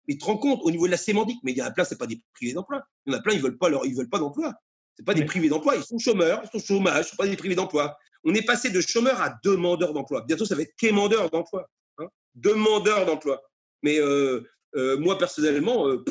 Mais 0.09 0.15
tu 0.15 0.19
te 0.19 0.25
rends 0.25 0.39
compte 0.39 0.61
au 0.63 0.71
niveau 0.71 0.87
de 0.87 0.93
la 0.93 0.97
sémantique, 0.97 1.41
mais 1.43 1.53
il 1.53 1.59
y 1.59 1.63
en 1.63 1.67
a 1.67 1.71
plein, 1.73 1.85
c'est 1.85 1.99
pas 1.99 2.07
des 2.07 2.21
privés 2.35 2.53
d'emploi. 2.53 2.83
Il 3.05 3.13
y 3.13 3.17
en 3.17 3.19
a 3.19 3.23
plein, 3.23 3.35
ils 3.35 3.43
veulent 3.43 3.59
pas 3.59 3.69
leur, 3.69 3.85
ils 3.85 3.95
veulent 3.95 4.09
pas 4.09 4.19
d'emploi. 4.19 4.55
C'est 4.97 5.05
pas 5.05 5.15
des 5.15 5.25
privés 5.27 5.49
d'emploi, 5.49 5.77
ils 5.77 5.83
sont 5.83 5.99
chômeurs, 5.99 6.43
ils 6.45 6.61
sont 6.61 6.65
chômage, 6.67 7.11
sont 7.11 7.17
pas 7.17 7.27
des 7.27 7.37
privés 7.37 7.55
d'emploi. 7.55 7.99
On 8.25 8.33
est 8.35 8.47
passé 8.47 8.71
de 8.71 8.81
chômeurs 8.81 9.21
à 9.21 9.39
demandeurs 9.45 9.93
d'emploi. 9.93 10.25
Bientôt, 10.27 10.47
ça 10.47 10.55
va 10.55 10.63
être 10.63 10.75
quémandeurs 10.79 11.29
d'emploi, 11.29 11.69
hein 11.99 12.07
demandeurs 12.35 13.05
d'emploi. 13.05 13.43
Mais 13.83 13.99
euh, 13.99 14.49
euh, 14.77 14.97
moi 14.99 15.19
personnellement, 15.19 15.87
euh, 15.89 16.05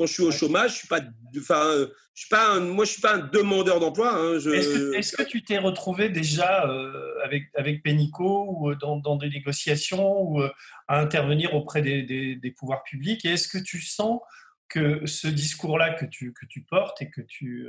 quand 0.00 0.06
je 0.06 0.14
suis 0.14 0.22
au 0.22 0.30
chômage, 0.30 0.70
je 0.70 0.76
suis 0.76 0.88
pas, 0.88 1.00
enfin, 1.36 1.86
je 2.14 2.20
suis 2.22 2.30
pas, 2.30 2.54
un, 2.54 2.60
moi 2.60 2.86
je 2.86 2.92
suis 2.92 3.02
pas 3.02 3.16
un 3.16 3.18
demandeur 3.18 3.80
d'emploi. 3.80 4.14
Hein, 4.14 4.38
est-ce, 4.38 5.14
que, 5.14 5.22
tu 5.22 5.44
t'es 5.44 5.58
retrouvé 5.58 6.08
déjà 6.08 6.62
avec 7.22 7.50
avec 7.54 7.82
Pénico 7.82 8.46
ou 8.48 8.74
dans, 8.76 8.96
dans, 8.96 9.16
des 9.16 9.28
négociations 9.28 10.22
ou 10.22 10.40
à 10.88 10.98
intervenir 10.98 11.54
auprès 11.54 11.82
des, 11.82 12.02
des, 12.02 12.34
des 12.34 12.50
pouvoirs 12.50 12.82
publics? 12.82 13.26
Et 13.26 13.32
est-ce 13.32 13.46
que 13.46 13.58
tu 13.58 13.82
sens 13.82 14.20
que 14.70 15.04
ce 15.04 15.28
discours-là 15.28 15.92
que 15.92 16.06
tu, 16.06 16.32
que 16.32 16.46
tu 16.46 16.62
portes 16.62 17.02
et 17.02 17.10
que 17.10 17.20
tu 17.20 17.68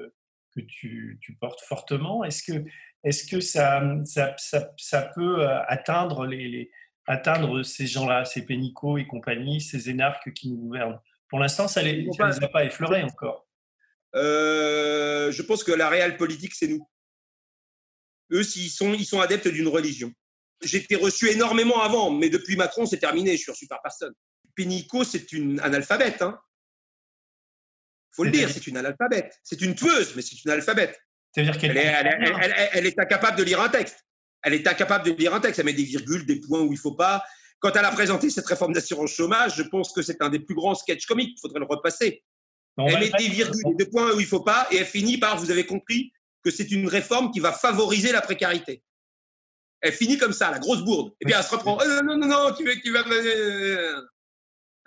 que 0.55 0.59
tu, 0.59 1.37
portes 1.39 1.61
fortement. 1.61 2.23
Est-ce 2.23 2.43
que, 2.43 2.65
est 3.03 3.29
que 3.29 3.39
ça, 3.39 3.81
ça, 4.05 5.01
peut 5.15 5.41
euh, 5.41 5.63
atteindre, 5.67 6.25
les, 6.25 6.69
atteindre 7.07 7.63
ces 7.63 7.87
gens-là, 7.87 8.25
ces 8.25 8.45
pénicaux 8.45 8.97
et 8.97 9.07
compagnie, 9.07 9.61
ces 9.61 9.89
énarques 9.89 10.33
qui 10.33 10.49
nous 10.49 10.57
gouvernent? 10.57 10.99
Pour 11.31 11.39
l'instant, 11.39 11.67
ça 11.67 11.81
ne 11.81 11.87
les, 11.87 12.01
les, 12.03 12.43
a 12.43 12.47
pas 12.49 12.65
effleurés 12.65 13.01
encore. 13.01 13.47
Euh, 14.15 15.31
je 15.31 15.41
pense 15.41 15.63
que 15.63 15.71
la 15.71 15.89
réelle 15.89 16.17
politique, 16.17 16.53
c'est 16.53 16.67
nous. 16.67 16.87
Eux, 18.31 18.43
ils 18.57 18.69
sont, 18.69 18.93
ils 18.93 19.05
sont 19.05 19.21
adeptes 19.21 19.47
d'une 19.47 19.69
religion. 19.69 20.11
J'étais 20.61 20.95
reçu 20.95 21.29
énormément 21.29 21.81
avant, 21.81 22.11
mais 22.11 22.29
depuis 22.29 22.57
Macron, 22.57 22.85
c'est 22.85 22.99
terminé. 22.99 23.37
Je 23.37 23.43
suis 23.43 23.51
reçu 23.51 23.65
par 23.65 23.81
personne. 23.81 24.13
Pénico, 24.55 25.03
c'est 25.03 25.31
une 25.31 25.59
analphabète. 25.61 26.21
Hein 26.21 26.39
faut 28.11 28.25
le 28.25 28.31
dire, 28.31 28.49
c'est 28.49 28.67
une 28.67 28.77
analphabète. 28.77 29.39
C'est 29.41 29.61
une 29.61 29.73
tueuse, 29.73 30.13
mais 30.15 30.21
c'est 30.21 30.43
une 30.43 30.51
analphabète. 30.51 30.99
C'est-à-dire 31.33 31.57
qu'elle 31.57 31.77
elle, 31.77 32.85
est 32.85 32.99
incapable 32.99 33.37
de 33.37 33.43
lire 33.43 33.61
un 33.61 33.69
texte. 33.69 34.05
Elle 34.43 34.53
est 34.53 34.67
incapable 34.67 35.05
de 35.05 35.11
lire 35.11 35.33
un 35.33 35.39
texte. 35.39 35.59
Elle 35.59 35.65
met 35.65 35.73
des 35.73 35.85
virgules, 35.85 36.25
des 36.25 36.41
points 36.41 36.59
où 36.59 36.67
il 36.67 36.75
ne 36.75 36.79
faut 36.79 36.95
pas. 36.95 37.23
Quand 37.61 37.75
elle 37.75 37.85
a 37.85 37.91
présenté 37.91 38.29
cette 38.29 38.47
réforme 38.47 38.73
d'assurance 38.73 39.11
chômage, 39.11 39.55
je 39.55 39.63
pense 39.63 39.93
que 39.93 40.01
c'est 40.01 40.21
un 40.21 40.29
des 40.29 40.39
plus 40.39 40.55
grands 40.55 40.75
sketchs 40.75 41.05
comiques. 41.05 41.37
Il 41.37 41.39
faudrait 41.39 41.59
le 41.59 41.67
repasser. 41.67 42.23
elle 42.77 42.99
met 42.99 43.11
des 43.11 43.29
virgules 43.29 43.75
des 43.77 43.85
points 43.85 44.11
où 44.13 44.19
il 44.19 44.23
ne 44.23 44.27
faut 44.27 44.41
pas. 44.41 44.67
Et 44.71 44.77
elle 44.77 44.85
finit 44.85 45.19
par, 45.19 45.37
vous 45.37 45.51
avez 45.51 45.65
compris, 45.65 46.11
que 46.43 46.49
c'est 46.49 46.71
une 46.71 46.87
réforme 46.87 47.31
qui 47.31 47.39
va 47.39 47.53
favoriser 47.53 48.11
la 48.11 48.21
précarité. 48.21 48.83
Elle 49.79 49.93
finit 49.93 50.17
comme 50.17 50.33
ça, 50.33 50.49
la 50.51 50.57
grosse 50.59 50.81
bourde. 50.81 51.13
Et 51.21 51.25
puis 51.25 51.35
elle 51.37 51.43
se 51.43 51.51
reprend. 51.51 51.77
Oh, 51.79 51.87
non, 51.87 52.03
non, 52.03 52.17
non, 52.17 52.27
non, 52.27 52.55
tu, 52.55 52.81
tu 52.81 52.91
vas. 52.91 53.03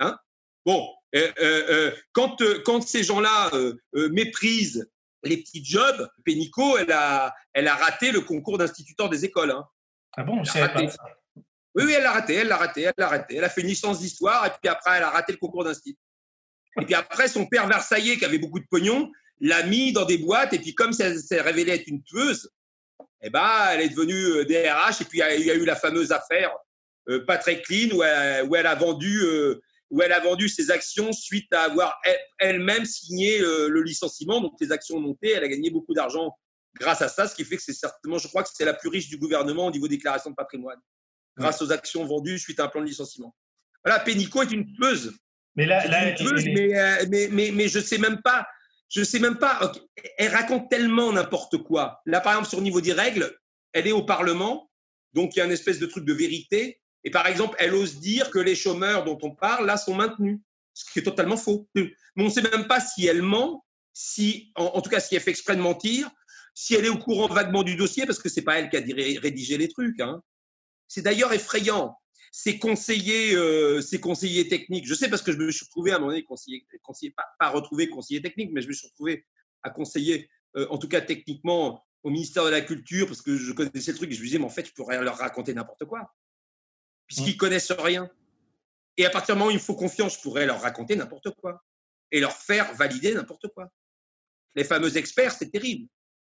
Hein? 0.00 0.18
Bon, 0.66 0.88
euh, 1.14 1.30
euh, 1.40 1.90
euh, 1.90 1.96
quand, 2.12 2.80
ces 2.82 3.04
gens-là 3.04 3.50
méprisent 4.10 4.90
les 5.22 5.38
petits 5.38 5.64
jobs, 5.64 6.08
Pénico, 6.24 6.76
elle 6.76 6.92
a, 6.92 7.34
elle 7.52 7.68
a 7.68 7.76
raté 7.76 8.10
le 8.10 8.20
concours 8.20 8.58
d'instituteur 8.58 9.08
des 9.08 9.24
écoles. 9.24 9.52
Hein. 9.52 9.64
Ah 10.16 10.24
bon, 10.24 10.42
je 10.44 10.52
pas 10.52 10.82
Oui, 11.74 11.84
oui, 11.84 11.92
elle 11.92 12.02
l'a 12.02 12.12
raté, 12.12 12.34
elle 12.34 12.48
l'a 12.48 12.56
raté, 12.56 12.82
elle 12.82 12.94
l'a 12.96 13.08
raté. 13.08 13.36
Elle 13.36 13.44
a 13.44 13.48
fait 13.48 13.62
une 13.62 13.68
licence 13.68 14.00
d'histoire 14.00 14.46
et 14.46 14.50
puis 14.50 14.68
après, 14.68 14.96
elle 14.96 15.02
a 15.02 15.10
raté 15.10 15.32
le 15.32 15.38
concours 15.38 15.64
d'institut. 15.64 15.98
Et 16.80 16.84
puis 16.84 16.94
après, 16.94 17.28
son 17.28 17.46
père 17.46 17.66
Versailles, 17.66 18.16
qui 18.18 18.24
avait 18.24 18.38
beaucoup 18.38 18.60
de 18.60 18.66
pognon, 18.70 19.10
l'a 19.40 19.64
mis 19.64 19.92
dans 19.92 20.04
des 20.04 20.18
boîtes 20.18 20.52
et 20.52 20.58
puis 20.58 20.74
comme 20.74 20.92
ça 20.92 21.16
s'est 21.18 21.40
révélé 21.40 21.72
être 21.72 21.86
une 21.86 22.02
tueuse, 22.02 22.50
eh 23.22 23.30
ben, 23.30 23.68
elle 23.72 23.80
est 23.80 23.88
devenue 23.88 24.44
DRH 24.44 25.00
et 25.00 25.04
puis 25.04 25.20
il 25.38 25.46
y 25.46 25.50
a 25.50 25.54
eu 25.54 25.64
la 25.64 25.76
fameuse 25.76 26.12
affaire 26.12 26.52
pas 27.26 27.36
très 27.36 27.60
clean 27.60 27.94
où 27.94 28.02
elle, 28.02 28.46
où 28.46 28.56
elle 28.56 28.66
a 28.66 28.74
vendu 28.74 29.20
où 29.94 30.02
elle 30.02 30.12
a 30.12 30.18
vendu 30.18 30.48
ses 30.48 30.72
actions 30.72 31.12
suite 31.12 31.52
à 31.52 31.62
avoir 31.62 32.00
elle-même 32.38 32.84
signé 32.84 33.40
euh, 33.40 33.68
le, 33.68 33.82
licenciement. 33.82 34.40
Donc, 34.40 34.54
les 34.60 34.72
actions 34.72 34.96
ont 34.96 35.00
monté, 35.00 35.30
elle 35.30 35.44
a 35.44 35.48
gagné 35.48 35.70
beaucoup 35.70 35.94
d'argent 35.94 36.36
grâce 36.74 37.00
à 37.00 37.08
ça, 37.08 37.28
ce 37.28 37.34
qui 37.36 37.44
fait 37.44 37.56
que 37.56 37.62
c'est 37.62 37.72
certainement, 37.72 38.18
je 38.18 38.26
crois 38.26 38.42
que 38.42 38.48
c'est 38.52 38.64
la 38.64 38.74
plus 38.74 38.88
riche 38.88 39.08
du 39.08 39.16
gouvernement 39.16 39.66
au 39.66 39.70
niveau 39.70 39.86
déclaration 39.86 40.30
de 40.30 40.34
patrimoine, 40.34 40.80
grâce 41.36 41.62
aux 41.62 41.72
actions 41.72 42.04
vendues 42.04 42.38
suite 42.38 42.60
à 42.60 42.64
un 42.64 42.68
plan 42.68 42.80
de 42.80 42.86
licenciement. 42.86 43.34
Voilà, 43.84 44.00
Pénico 44.00 44.42
est 44.42 44.50
une 44.50 44.66
tueuse. 44.74 45.14
Mais 45.56 45.66
là, 45.66 46.08
une 46.08 46.14
tueuse, 46.16 46.46
euh, 46.46 47.06
mais, 47.10 47.28
mais, 47.30 47.50
mais, 47.52 47.68
je 47.68 47.78
sais 47.78 47.98
même 47.98 48.20
pas. 48.22 48.46
Je 48.88 49.02
sais 49.02 49.18
même 49.18 49.38
pas. 49.38 49.72
Elle 50.18 50.32
raconte 50.32 50.70
tellement 50.70 51.12
n'importe 51.12 51.58
quoi. 51.58 52.00
Là, 52.06 52.20
par 52.20 52.32
exemple, 52.32 52.48
sur 52.48 52.58
le 52.58 52.64
niveau 52.64 52.80
des 52.80 52.92
règles, 52.92 53.36
elle 53.72 53.86
est 53.86 53.92
au 53.92 54.04
Parlement, 54.04 54.70
donc 55.12 55.34
il 55.34 55.38
y 55.38 55.42
a 55.42 55.44
une 55.44 55.52
espèce 55.52 55.78
de 55.78 55.86
truc 55.86 56.04
de 56.04 56.12
vérité. 56.12 56.80
Et 57.04 57.10
par 57.10 57.26
exemple, 57.26 57.56
elle 57.58 57.74
ose 57.74 58.00
dire 58.00 58.30
que 58.30 58.38
les 58.38 58.54
chômeurs 58.54 59.04
dont 59.04 59.18
on 59.22 59.34
parle 59.34 59.66
là 59.66 59.76
sont 59.76 59.94
maintenus, 59.94 60.38
ce 60.72 60.90
qui 60.92 61.00
est 61.00 61.02
totalement 61.02 61.36
faux. 61.36 61.68
Mais 61.74 61.92
on 62.16 62.24
ne 62.24 62.30
sait 62.30 62.42
même 62.42 62.66
pas 62.66 62.80
si 62.80 63.06
elle 63.06 63.22
ment, 63.22 63.64
si, 63.92 64.52
en, 64.56 64.80
tout 64.80 64.90
cas, 64.90 65.00
si 65.00 65.14
elle 65.14 65.20
fait 65.20 65.30
exprès 65.30 65.56
de 65.56 65.60
mentir, 65.60 66.10
si 66.54 66.74
elle 66.74 66.84
est 66.84 66.90
au 66.90 66.98
courant 66.98 67.28
vaguement 67.28 67.62
du 67.62 67.76
dossier, 67.76 68.06
parce 68.06 68.18
que 68.18 68.28
c'est 68.28 68.42
pas 68.42 68.58
elle 68.58 68.70
qui 68.70 68.76
a 68.76 69.20
rédigé 69.20 69.58
les 69.58 69.68
trucs. 69.68 70.00
Hein. 70.00 70.20
C'est 70.94 71.02
d'ailleurs 71.02 71.32
effrayant. 71.32 71.96
Ces 72.30 72.58
conseillers, 72.58 73.34
euh, 73.34 73.80
ces 73.80 74.00
conseillers 74.00 74.48
techniques, 74.48 74.86
je 74.86 74.94
sais 74.94 75.08
parce 75.08 75.22
que 75.22 75.30
je 75.30 75.38
me 75.38 75.50
suis 75.52 75.64
retrouvé 75.64 75.92
à 75.92 75.96
un 75.96 75.98
moment 75.98 76.10
donné 76.10 76.24
conseiller, 76.24 76.66
conseiller 76.82 77.12
pas, 77.12 77.26
pas 77.38 77.50
retrouvé 77.50 77.88
conseiller 77.88 78.20
technique, 78.20 78.50
mais 78.52 78.60
je 78.60 78.68
me 78.68 78.72
suis 78.72 78.88
retrouvé 78.88 79.24
à 79.62 79.70
conseiller, 79.70 80.28
euh, 80.56 80.66
en 80.70 80.78
tout 80.78 80.88
cas 80.88 81.00
techniquement, 81.00 81.84
au 82.02 82.10
ministère 82.10 82.44
de 82.44 82.50
la 82.50 82.60
Culture, 82.60 83.06
parce 83.06 83.22
que 83.22 83.36
je 83.36 83.52
connaissais 83.52 83.92
le 83.92 83.96
truc 83.98 84.10
et 84.10 84.14
je 84.14 84.20
me 84.20 84.24
disais, 84.24 84.38
mais 84.38 84.44
en 84.44 84.50
fait, 84.50 84.66
je 84.66 84.72
pourrais 84.72 85.00
leur 85.00 85.16
raconter 85.18 85.54
n'importe 85.54 85.84
quoi 85.84 86.12
puisqu'ils 87.06 87.34
mmh. 87.34 87.38
connaissent 87.38 87.72
rien. 87.72 88.10
Et 88.96 89.04
à 89.04 89.10
partir 89.10 89.34
du 89.34 89.38
moment 89.38 89.50
où 89.50 89.54
il 89.54 89.60
faut 89.60 89.74
confiance, 89.74 90.16
je 90.16 90.20
pourrais 90.20 90.46
leur 90.46 90.60
raconter 90.60 90.96
n'importe 90.96 91.30
quoi 91.40 91.62
et 92.10 92.20
leur 92.20 92.32
faire 92.32 92.72
valider 92.74 93.14
n'importe 93.14 93.48
quoi. 93.48 93.68
Les 94.54 94.64
fameux 94.64 94.96
experts, 94.96 95.32
c'est 95.32 95.50
terrible. 95.50 95.88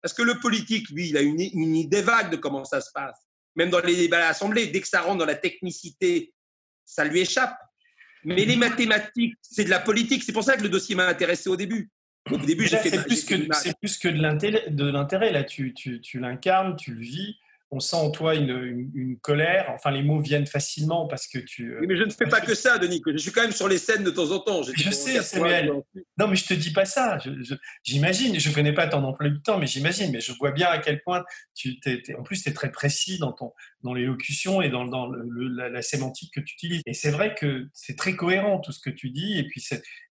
Parce 0.01 0.13
que 0.13 0.21
le 0.21 0.39
politique, 0.39 0.89
lui, 0.89 1.09
il 1.09 1.17
a 1.17 1.21
une, 1.21 1.39
idée 1.39 2.01
vague 2.01 2.31
de 2.31 2.37
comment 2.37 2.63
ça 2.63 2.79
se 2.79 2.91
passe. 2.93 3.24
Même 3.55 3.69
dans 3.69 3.79
les 3.79 3.95
débats 3.95 4.17
à 4.17 4.27
l'Assemblée, 4.27 4.67
dès 4.67 4.81
que 4.81 4.87
ça 4.87 5.01
rentre 5.01 5.19
dans 5.19 5.25
la 5.25 5.35
technicité, 5.35 6.33
ça 6.83 7.05
lui 7.05 7.21
échappe. 7.21 7.57
Mais 8.23 8.45
les 8.45 8.55
mathématiques, 8.55 9.35
c'est 9.41 9.65
de 9.65 9.69
la 9.69 9.79
politique. 9.79 10.23
C'est 10.23 10.33
pour 10.33 10.43
ça 10.43 10.57
que 10.57 10.63
le 10.63 10.69
dossier 10.69 10.95
m'a 10.95 11.07
intéressé 11.07 11.49
au 11.49 11.55
début. 11.55 11.89
Au 12.31 12.37
début, 12.37 12.67
c'est 12.67 12.79
plus, 13.03 13.23
plus, 13.23 13.97
que 13.97 14.07
de 14.07 14.89
l'intérêt. 14.89 15.31
Là, 15.31 15.43
tu, 15.43 15.75
tu, 15.75 16.01
tu 16.01 16.19
l'incarnes, 16.19 16.75
tu 16.75 16.95
le 16.95 17.01
vis 17.01 17.37
on 17.71 17.79
sent 17.79 17.95
en 17.95 18.11
toi 18.11 18.35
une, 18.35 19.17
colère. 19.21 19.69
Enfin, 19.69 19.91
les 19.91 20.03
mots 20.03 20.19
viennent 20.19 20.45
facilement 20.45 21.07
parce 21.07 21.27
que 21.27 21.39
tu. 21.39 21.73
Euh, 21.73 21.85
mais 21.87 21.97
je 21.97 22.03
ne 22.03 22.09
fais 22.09 22.27
pas 22.27 22.41
que 22.41 22.53
ça, 22.53 22.77
Denis. 22.77 23.01
Je 23.05 23.17
suis 23.17 23.31
quand 23.31 23.41
même 23.41 23.51
sur 23.51 23.67
les 23.67 23.77
scènes 23.77 24.03
de 24.03 24.11
temps 24.11 24.31
en 24.31 24.39
temps. 24.39 24.61
Je 24.63 24.91
sais, 24.91 25.21
Samuel. 25.21 25.71
Non, 26.17 26.27
mais 26.27 26.35
je 26.35 26.45
te 26.45 26.53
dis 26.53 26.71
pas 26.71 26.85
ça. 26.85 27.17
J'imagine. 27.83 28.39
Je, 28.39 28.49
ne 28.49 28.53
connais 28.53 28.73
pas 28.73 28.87
ton 28.87 29.03
emploi 29.03 29.29
du 29.29 29.41
temps, 29.41 29.57
mais 29.57 29.67
j'imagine. 29.67 30.11
Mais 30.11 30.21
je 30.21 30.31
vois 30.33 30.51
bien 30.51 30.67
à 30.67 30.77
quel 30.77 31.01
point 31.01 31.23
tu. 31.55 31.79
en 32.17 32.23
plus, 32.23 32.43
tu 32.43 32.49
es 32.49 32.53
très 32.53 32.71
précis 32.71 33.17
dans 33.17 33.31
ton 33.31 33.51
dans 33.85 33.93
l'élocution 33.93 34.63
et 34.63 34.69
dans, 34.69 34.83
la, 35.11 35.81
sémantique 35.81 36.33
que 36.33 36.39
tu 36.39 36.55
utilises. 36.55 36.81
Et 36.87 36.93
c'est 36.93 37.11
vrai 37.11 37.35
que 37.35 37.67
c'est 37.73 37.95
très 37.95 38.15
cohérent 38.15 38.59
tout 38.59 38.71
ce 38.71 38.79
que 38.79 38.89
tu 38.89 39.11
dis. 39.11 39.37
Et 39.37 39.47
puis, 39.47 39.63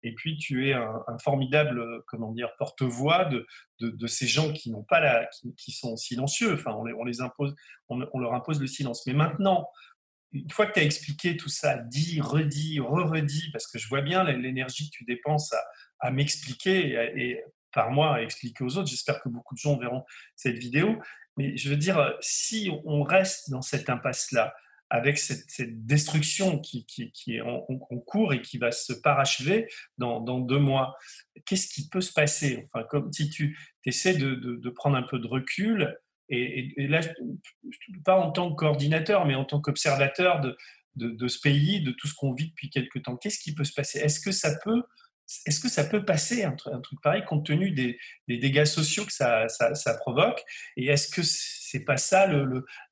et 0.04 0.14
puis 0.14 0.38
tu 0.38 0.68
es 0.68 0.72
un, 0.72 1.18
formidable, 1.22 1.82
comment 2.06 2.30
dire, 2.30 2.50
porte-voix 2.56 3.24
de, 3.24 3.46
de, 3.90 4.06
ces 4.06 4.26
gens 4.26 4.52
qui 4.52 4.70
n'ont 4.70 4.82
pas 4.82 5.00
la, 5.00 5.28
qui, 5.56 5.72
sont 5.72 5.96
silencieux. 5.96 6.54
Enfin, 6.54 6.72
on 6.72 6.84
les, 6.84 6.94
on 6.94 7.04
les 7.04 7.20
impose, 7.20 7.54
on, 7.88 8.18
leur 8.18 8.34
impose 8.34 8.60
le 8.60 8.66
silence. 8.66 9.06
Mais 9.06 9.12
maintenant, 9.12 9.68
une 10.32 10.50
fois 10.50 10.66
que 10.66 10.72
tu 10.72 10.80
as 10.80 10.84
expliqué 10.84 11.36
tout 11.36 11.48
ça, 11.48 11.76
dit, 11.76 12.20
redit, 12.20 12.80
re-redit, 12.80 13.50
parce 13.52 13.66
que 13.66 13.78
je 13.78 13.88
vois 13.88 14.02
bien 14.02 14.24
l'énergie 14.24 14.90
que 14.90 14.96
tu 14.96 15.04
dépenses 15.04 15.54
à, 16.00 16.10
m'expliquer 16.10 17.12
et, 17.16 17.42
par 17.72 17.90
moi 17.90 18.16
à 18.16 18.22
expliquer 18.22 18.62
aux 18.62 18.76
autres, 18.76 18.88
j'espère 18.88 19.20
que 19.20 19.28
beaucoup 19.28 19.54
de 19.54 19.58
gens 19.58 19.78
verront 19.78 20.04
cette 20.36 20.58
vidéo, 20.58 21.00
mais 21.36 21.56
je 21.56 21.68
veux 21.68 21.76
dire, 21.76 22.14
si 22.20 22.70
on 22.84 23.02
reste 23.02 23.50
dans 23.50 23.62
cette 23.62 23.90
impasse-là, 23.90 24.54
avec 24.90 25.18
cette, 25.18 25.86
destruction 25.86 26.60
qui, 26.60 26.86
est 27.26 27.40
en, 27.40 27.62
cours 28.06 28.32
et 28.32 28.40
qui 28.42 28.58
va 28.58 28.70
se 28.70 28.92
parachever 28.92 29.68
dans, 29.98 30.20
deux 30.40 30.60
mois. 30.60 30.96
Qu'est-ce 31.46 31.66
qui 31.68 31.88
peut 31.88 32.00
se 32.00 32.12
passer? 32.12 32.68
Enfin, 32.72 32.86
Comme 32.88 33.12
si 33.12 33.28
tu 33.28 33.58
essaies 33.86 34.14
de, 34.14 34.70
prendre 34.70 34.96
un 34.96 35.02
peu 35.02 35.18
de 35.18 35.26
recul, 35.26 35.98
et, 36.28 36.74
là, 36.88 37.00
pas 38.04 38.16
en 38.18 38.30
tant 38.30 38.50
que 38.50 38.56
coordinateur, 38.56 39.26
mais 39.26 39.34
en 39.34 39.44
tant 39.44 39.60
qu'observateur 39.60 40.40
de, 40.96 41.28
ce 41.28 41.38
pays, 41.40 41.82
de 41.82 41.92
tout 41.92 42.06
ce 42.06 42.14
qu'on 42.14 42.32
vit 42.32 42.48
depuis 42.48 42.70
quelques 42.70 43.02
temps, 43.02 43.16
qu'est-ce 43.16 43.38
qui 43.38 43.54
peut 43.54 43.64
se 43.64 43.74
passer? 43.74 43.98
Est-ce 43.98 44.20
que 44.20 44.32
ça 44.32 44.56
peut 44.64 44.82
est-ce 45.46 45.58
que 45.58 45.70
ça 45.70 45.84
peut 45.84 46.04
passer 46.04 46.44
un, 46.44 46.52
truc 46.52 47.00
pareil 47.02 47.24
compte 47.24 47.46
tenu 47.46 47.70
des, 47.70 47.98
dégâts 48.28 48.66
sociaux 48.66 49.06
que 49.06 49.12
ça, 49.12 49.48
ça, 49.48 49.94
provoque? 49.94 50.42
Et 50.76 50.88
est-ce 50.88 51.08
que 51.08 51.22
c'est 51.74 51.84
pas 51.84 51.96
ça 51.96 52.30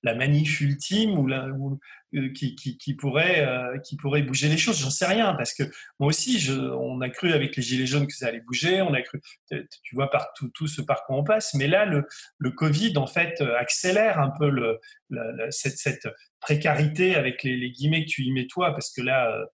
la 0.03 0.15
manif 0.17 0.61
ultime 0.61 1.17
ou, 1.17 1.31
euh, 1.31 2.33
qui, 2.33 2.97
pourrait, 2.99 3.47
euh, 3.47 3.79
qui 3.79 3.97
pourrait 3.97 4.23
bouger 4.23 4.49
les 4.49 4.59
choses 4.59 4.81
J'en 4.81 4.91
sais 4.91 5.07
rien 5.07 5.35
parce 5.35 5.55
que 5.55 5.63
moi 6.01 6.09
aussi, 6.09 6.41
je, 6.41 6.53
on 6.53 7.01
a 7.01 7.09
cru 7.09 7.33
avec 7.33 7.55
les 7.55 7.63
gilets 7.63 7.87
jaunes 7.87 8.09
que 8.09 8.13
ça 8.13 8.27
allait 8.27 8.41
bouger. 8.41 8.83
On 8.83 8.93
a 8.93 9.01
cru, 9.03 9.21
tu 9.51 9.95
vois, 9.95 10.11
partout 10.11 10.49
tout 10.49 10.67
ce 10.67 10.83
par 10.83 11.05
quoi 11.05 11.17
on 11.17 11.23
passe. 11.23 11.55
Mais 11.55 11.69
là, 11.69 11.85
le, 11.85 12.51
Covid 12.51 12.99
en 12.99 13.07
fait 13.07 13.41
accélère 13.41 14.19
un 14.19 14.31
peu 14.31 14.51
le, 14.51 14.81
cette, 15.51 16.09
précarité 16.41 17.15
avec 17.15 17.45
les, 17.45 17.71
guillemets 17.71 18.05
que 18.05 18.11
tu 18.11 18.23
y 18.23 18.33
mets 18.33 18.49
toi 18.49 18.73
parce 18.73 18.93
que 18.93 19.01
là 19.01 19.31
euh, 19.31 19.47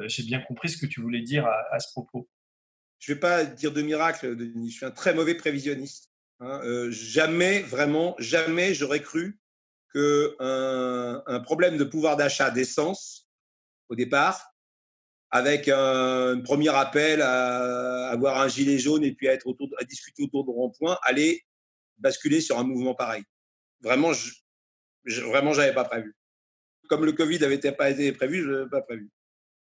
euh, 0.00 0.08
j'ai 0.08 0.24
bien 0.24 0.40
compris 0.40 0.70
ce 0.70 0.76
que 0.76 0.86
tu 0.86 1.00
voulais 1.00 1.22
dire 1.22 1.46
à, 1.46 1.78
ce 1.78 1.88
propos. 1.92 2.28
Je 2.98 3.12
ne 3.12 3.14
vais 3.14 3.20
pas 3.20 3.44
dire 3.44 3.72
de 3.72 3.82
miracle, 3.82 4.36
je 4.38 4.70
suis 4.70 4.84
un 4.84 4.90
très 4.90 5.14
mauvais 5.14 5.36
prévisionniste. 5.36 6.11
Hein. 6.42 6.60
Euh, 6.64 6.90
jamais, 6.90 7.60
vraiment, 7.60 8.16
jamais 8.18 8.74
j'aurais 8.74 9.00
cru 9.00 9.38
qu'un 9.94 11.22
un 11.26 11.40
problème 11.40 11.76
de 11.76 11.84
pouvoir 11.84 12.16
d'achat 12.16 12.50
d'essence, 12.50 13.28
au 13.88 13.94
départ, 13.94 14.52
avec 15.30 15.68
un, 15.68 16.40
premier 16.40 16.74
appel 16.74 17.22
à 17.22 18.08
avoir 18.08 18.40
un 18.40 18.48
gilet 18.48 18.78
jaune 18.78 19.04
et 19.04 19.12
puis 19.12 19.28
à, 19.28 19.34
être 19.34 19.46
autour, 19.46 19.68
à 19.78 19.84
discuter 19.84 20.24
autour 20.24 20.44
de 20.44 20.50
rond-point, 20.50 20.98
allait 21.04 21.42
basculer 21.98 22.40
sur 22.40 22.58
un 22.58 22.64
mouvement 22.64 22.94
pareil. 22.94 23.22
Vraiment, 23.80 24.12
je, 24.12 25.20
vraiment, 25.22 25.52
j'avais 25.52 25.74
pas 25.74 25.84
prévu. 25.84 26.14
Comme 26.88 27.04
le 27.04 27.12
Covid 27.12 27.38
n'avait 27.38 27.58
pas 27.58 27.90
été 27.90 28.12
prévu, 28.12 28.42
je 28.42 28.50
n'avais 28.50 28.70
pas 28.70 28.82
prévu. 28.82 29.10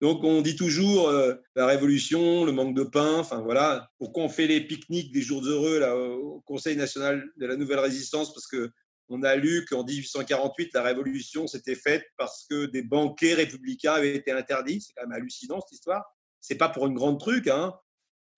Donc 0.00 0.24
on 0.24 0.40
dit 0.40 0.56
toujours 0.56 1.08
euh, 1.08 1.34
la 1.54 1.66
révolution, 1.66 2.44
le 2.44 2.52
manque 2.52 2.74
de 2.74 2.84
pain, 2.84 3.18
enfin 3.18 3.40
voilà. 3.42 3.90
Pourquoi 3.98 4.24
on 4.24 4.28
fait 4.28 4.46
les 4.46 4.62
pique-niques 4.62 5.12
des 5.12 5.20
jours 5.20 5.44
heureux 5.44 5.78
là, 5.78 5.96
au 5.96 6.40
Conseil 6.46 6.76
national 6.76 7.30
de 7.36 7.46
la 7.46 7.56
nouvelle 7.56 7.80
résistance? 7.80 8.32
Parce 8.32 8.46
que 8.46 8.70
on 9.10 9.22
a 9.24 9.34
lu 9.34 9.66
qu'en 9.68 9.84
1848, 9.84 10.70
la 10.72 10.82
révolution 10.82 11.46
s'était 11.46 11.74
faite 11.74 12.04
parce 12.16 12.46
que 12.48 12.66
des 12.66 12.82
banquets 12.82 13.34
républicains 13.34 13.94
avaient 13.94 14.14
été 14.14 14.30
interdits. 14.30 14.80
C'est 14.80 14.92
quand 14.94 15.02
même 15.02 15.12
hallucinant 15.12 15.60
cette 15.60 15.72
histoire. 15.72 16.04
C'est 16.40 16.54
pas 16.54 16.68
pour 16.68 16.86
une 16.86 16.94
grande 16.94 17.18
truc, 17.18 17.48
hein, 17.48 17.74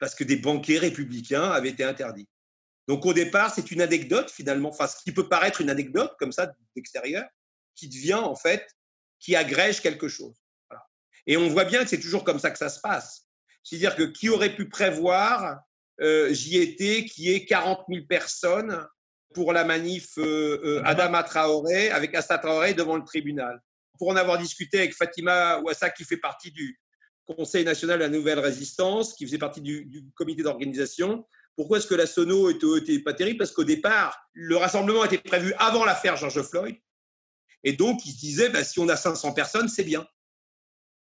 parce 0.00 0.14
que 0.14 0.24
des 0.24 0.36
banquets 0.36 0.78
républicains 0.78 1.50
avaient 1.50 1.68
été 1.68 1.84
interdits. 1.84 2.28
Donc 2.88 3.06
au 3.06 3.12
départ, 3.12 3.54
c'est 3.54 3.70
une 3.70 3.82
anecdote 3.82 4.30
finalement, 4.30 4.70
enfin 4.70 4.88
ce 4.88 4.96
qui 5.04 5.12
peut 5.12 5.28
paraître 5.28 5.60
une 5.60 5.70
anecdote 5.70 6.12
comme 6.18 6.32
ça 6.32 6.52
d'extérieur, 6.74 7.24
qui 7.76 7.88
devient 7.88 8.14
en 8.14 8.34
fait, 8.34 8.66
qui 9.20 9.36
agrège 9.36 9.80
quelque 9.80 10.08
chose. 10.08 10.41
Et 11.26 11.36
on 11.36 11.48
voit 11.48 11.64
bien 11.64 11.82
que 11.82 11.88
c'est 11.88 12.00
toujours 12.00 12.24
comme 12.24 12.38
ça 12.38 12.50
que 12.50 12.58
ça 12.58 12.68
se 12.68 12.80
passe. 12.80 13.26
C'est-à-dire 13.62 13.94
que 13.96 14.02
qui 14.02 14.28
aurait 14.28 14.54
pu 14.54 14.68
prévoir, 14.68 15.60
euh, 16.00 16.32
j'y 16.32 16.58
étais, 16.58 17.04
qui 17.04 17.32
est 17.32 17.44
40 17.44 17.84
000 17.88 18.06
personnes 18.08 18.86
pour 19.34 19.52
la 19.52 19.64
manif 19.64 20.18
euh, 20.18 20.60
euh, 20.64 20.82
Adama 20.84 21.22
Traoré, 21.22 21.90
avec 21.90 22.14
Assa 22.14 22.38
Traoré 22.38 22.74
devant 22.74 22.96
le 22.96 23.04
tribunal. 23.04 23.60
Pour 23.98 24.08
en 24.08 24.16
avoir 24.16 24.38
discuté 24.38 24.78
avec 24.78 24.94
Fatima 24.94 25.60
Ouassa, 25.60 25.90
qui 25.90 26.04
fait 26.04 26.16
partie 26.16 26.50
du 26.50 26.78
Conseil 27.24 27.64
national 27.64 27.98
de 27.98 28.04
la 28.04 28.08
nouvelle 28.08 28.40
résistance, 28.40 29.14
qui 29.14 29.24
faisait 29.26 29.38
partie 29.38 29.60
du, 29.60 30.04
comité 30.16 30.42
d'organisation, 30.42 31.24
pourquoi 31.54 31.78
est-ce 31.78 31.86
que 31.86 31.94
la 31.94 32.06
sono 32.06 32.50
n'était 32.50 32.98
pas 32.98 33.14
terrible? 33.14 33.38
Parce 33.38 33.52
qu'au 33.52 33.64
départ, 33.64 34.18
le 34.32 34.56
rassemblement 34.56 35.04
était 35.04 35.18
prévu 35.18 35.54
avant 35.58 35.84
l'affaire 35.84 36.16
George 36.16 36.42
Floyd. 36.42 36.76
Et 37.62 37.74
donc, 37.74 38.04
il 38.04 38.12
se 38.12 38.18
disait, 38.18 38.48
bah, 38.48 38.64
si 38.64 38.80
on 38.80 38.88
a 38.88 38.96
500 38.96 39.34
personnes, 39.34 39.68
c'est 39.68 39.84
bien. 39.84 40.04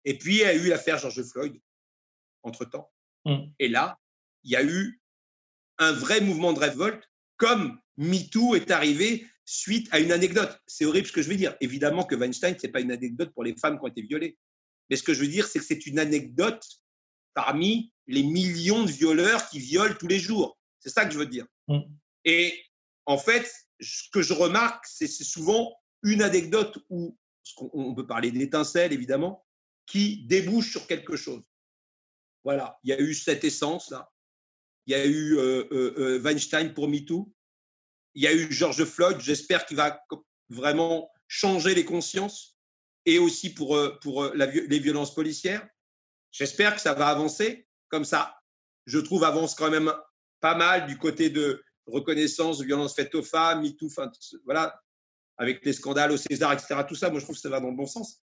Et 0.04 0.18
puis, 0.18 0.36
il 0.36 0.40
y 0.40 0.44
a 0.44 0.54
eu 0.54 0.68
l'affaire 0.68 0.98
George 0.98 1.22
Floyd, 1.22 1.60
entre-temps. 2.42 2.90
Mmh. 3.24 3.38
Et 3.58 3.68
là, 3.68 3.98
il 4.44 4.50
y 4.50 4.56
a 4.56 4.64
eu 4.64 5.00
un 5.78 5.92
vrai 5.92 6.20
mouvement 6.20 6.52
de 6.52 6.58
révolte, 6.58 7.08
comme 7.36 7.80
MeToo 7.96 8.54
est 8.54 8.70
arrivé 8.70 9.26
suite 9.44 9.88
à 9.92 10.00
une 10.00 10.12
anecdote. 10.12 10.60
C'est 10.66 10.84
horrible 10.84 11.06
ce 11.06 11.12
que 11.12 11.22
je 11.22 11.28
veux 11.28 11.36
dire. 11.36 11.56
Évidemment 11.60 12.04
que 12.04 12.14
Weinstein, 12.14 12.56
ce 12.58 12.66
n'est 12.66 12.72
pas 12.72 12.80
une 12.80 12.92
anecdote 12.92 13.32
pour 13.34 13.44
les 13.44 13.56
femmes 13.56 13.78
qui 13.78 13.84
ont 13.84 13.88
été 13.88 14.02
violées. 14.02 14.38
Mais 14.90 14.96
ce 14.96 15.02
que 15.02 15.14
je 15.14 15.20
veux 15.20 15.28
dire, 15.28 15.46
c'est 15.46 15.58
que 15.58 15.64
c'est 15.64 15.86
une 15.86 15.98
anecdote 15.98 16.66
parmi 17.34 17.92
les 18.06 18.22
millions 18.22 18.84
de 18.84 18.90
violeurs 18.90 19.48
qui 19.48 19.58
violent 19.58 19.94
tous 19.98 20.08
les 20.08 20.18
jours. 20.18 20.58
C'est 20.78 20.90
ça 20.90 21.04
que 21.04 21.12
je 21.12 21.18
veux 21.18 21.26
dire. 21.26 21.46
Mmh. 21.68 21.80
Et 22.24 22.62
en 23.06 23.18
fait, 23.18 23.50
ce 23.80 24.08
que 24.12 24.22
je 24.22 24.32
remarque, 24.32 24.84
c'est 24.86 25.06
souvent 25.06 25.74
une 26.02 26.22
anecdote 26.22 26.78
où 26.88 27.16
on 27.72 27.94
peut 27.94 28.06
parler 28.06 28.30
d'étincelles, 28.30 28.92
évidemment, 28.92 29.44
qui 29.86 30.24
débouche 30.26 30.70
sur 30.70 30.86
quelque 30.86 31.16
chose. 31.16 31.42
Voilà, 32.44 32.78
il 32.82 32.90
y 32.90 32.92
a 32.92 33.00
eu 33.00 33.14
cette 33.14 33.44
essence-là. 33.44 34.10
Il 34.86 34.92
y 34.92 34.94
a 34.94 35.04
eu 35.04 35.36
euh, 35.38 35.64
euh, 35.70 35.94
euh, 35.98 36.20
Weinstein 36.20 36.74
pour 36.74 36.88
MeToo. 36.88 37.32
Il 38.14 38.22
y 38.22 38.26
a 38.26 38.32
eu 38.32 38.50
George 38.52 38.84
Floyd. 38.84 39.20
J'espère 39.20 39.64
qu'il 39.64 39.76
va 39.76 40.04
vraiment 40.48 41.10
changer 41.28 41.74
les 41.74 41.84
consciences 41.84 42.58
et 43.06 43.18
aussi 43.18 43.54
pour, 43.54 43.78
pour 44.00 44.24
les 44.34 44.78
violences 44.78 45.14
policières. 45.14 45.66
J'espère 46.30 46.74
que 46.74 46.80
ça 46.80 46.94
va 46.94 47.08
avancer 47.08 47.66
comme 47.88 48.04
ça. 48.04 48.38
Je 48.86 48.98
trouve 48.98 49.24
avance 49.24 49.54
quand 49.54 49.70
même 49.70 49.92
pas 50.40 50.54
mal 50.54 50.86
du 50.86 50.98
côté 50.98 51.30
de 51.30 51.62
reconnaissance 51.86 52.58
de 52.58 52.64
violences 52.64 52.94
faites 52.94 53.14
aux 53.14 53.22
femmes, 53.22 53.62
MeToo, 53.62 53.88
voilà, 54.44 54.80
avec 55.36 55.64
les 55.64 55.72
scandales 55.72 56.12
au 56.12 56.16
César, 56.16 56.52
etc. 56.52 56.76
Tout 56.86 56.94
ça, 56.94 57.10
moi 57.10 57.18
je 57.18 57.24
trouve 57.24 57.36
que 57.36 57.42
ça 57.42 57.48
va 57.48 57.60
dans 57.60 57.70
le 57.70 57.76
bon 57.76 57.86
sens. 57.86 58.22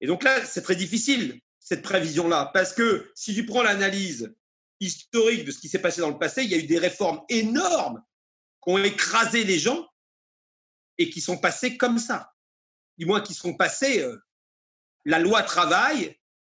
Et 0.00 0.06
donc 0.06 0.22
là, 0.22 0.44
c'est 0.44 0.62
très 0.62 0.76
difficile, 0.76 1.40
cette 1.58 1.82
prévision-là, 1.82 2.50
parce 2.52 2.72
que 2.72 3.10
si 3.14 3.34
tu 3.34 3.44
prends 3.46 3.62
l'analyse 3.62 4.34
historique 4.80 5.44
de 5.44 5.50
ce 5.50 5.58
qui 5.58 5.68
s'est 5.68 5.80
passé 5.80 6.00
dans 6.00 6.10
le 6.10 6.18
passé, 6.18 6.42
il 6.42 6.50
y 6.50 6.54
a 6.54 6.58
eu 6.58 6.66
des 6.66 6.78
réformes 6.78 7.22
énormes 7.28 8.02
qui 8.62 8.72
ont 8.72 8.78
écrasé 8.78 9.44
les 9.44 9.58
gens 9.58 9.86
et 10.98 11.10
qui 11.10 11.20
sont 11.20 11.38
passées 11.38 11.76
comme 11.76 11.98
ça. 11.98 12.32
Du 12.98 13.06
moins, 13.06 13.20
qui 13.20 13.34
sont 13.34 13.54
passées. 13.54 14.02
Euh, 14.02 14.16
la 15.04 15.18
loi 15.18 15.42
travail, 15.42 16.16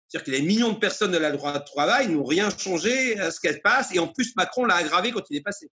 c'est-à-dire 0.09 0.25
que 0.25 0.31
les 0.31 0.43
millions 0.43 0.73
de 0.73 0.79
personnes 0.79 1.13
de 1.13 1.19
la 1.19 1.31
loi 1.31 1.59
travail 1.61 2.09
n'ont 2.09 2.25
rien 2.25 2.49
changé 2.57 3.19
à 3.19 3.31
ce 3.31 3.41
qu'elle 3.41 3.61
passe, 3.61 3.95
et 3.95 3.99
en 3.99 4.09
plus, 4.09 4.35
Macron 4.37 4.65
l'a 4.65 4.77
aggravé 4.77 5.13
quand 5.13 5.23
il 5.31 5.37
est 5.37 5.43
passé. 5.43 5.71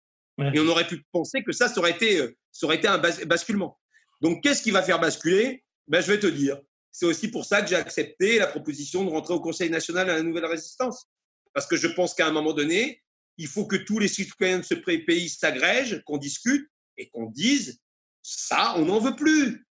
Et 0.54 0.60
on 0.60 0.68
aurait 0.68 0.88
pu 0.88 1.02
penser 1.14 1.44
que 1.44 1.54
ça, 1.54 1.70
ça 1.70 1.80
aurait 1.80 1.92
été, 1.92 2.20
euh, 2.20 2.36
ça 2.52 2.66
aurait 2.66 2.76
été 2.76 2.88
un 2.88 2.98
basculement. 2.98 3.80
Donc, 4.22 4.44
qu'est-ce 4.44 4.62
qui 4.62 4.72
va 4.72 4.84
faire 4.84 5.00
basculer? 5.00 5.64
Ben, 5.88 6.02
Je 6.02 6.12
vais 6.12 6.20
te 6.20 6.28
dire, 6.28 6.60
c'est 6.98 7.06
aussi 7.06 7.28
pour 7.28 7.44
ça 7.44 7.62
que 7.62 7.68
j'ai 7.68 7.76
accepté 7.76 8.40
la 8.40 8.48
proposition 8.48 9.04
de 9.04 9.10
rentrer 9.10 9.34
au 9.34 9.42
Conseil 9.42 9.70
national 9.70 10.10
à 10.10 10.16
la 10.16 10.24
nouvelle 10.24 10.46
résistance. 10.46 11.10
Parce 11.52 11.68
que 11.68 11.76
je 11.76 11.88
pense 11.88 12.14
qu'à 12.14 12.26
un 12.26 12.32
moment 12.32 12.54
donné, 12.54 13.04
il 13.38 13.48
faut 13.48 13.66
que 13.66 13.76
tous 13.76 14.00
les 14.00 14.08
citoyens 14.08 14.60
de 14.60 14.64
ce 14.64 14.76
pays 14.76 15.28
s'agrègent, 15.28 16.02
qu'on 16.06 16.18
discute 16.18 16.70
et 16.96 17.10
qu'on 17.10 17.26
dise 17.26 17.82
ça, 18.22 18.76
on 18.78 18.86
n'en 18.86 19.00
veut 19.00 19.18
plus. 19.18 19.68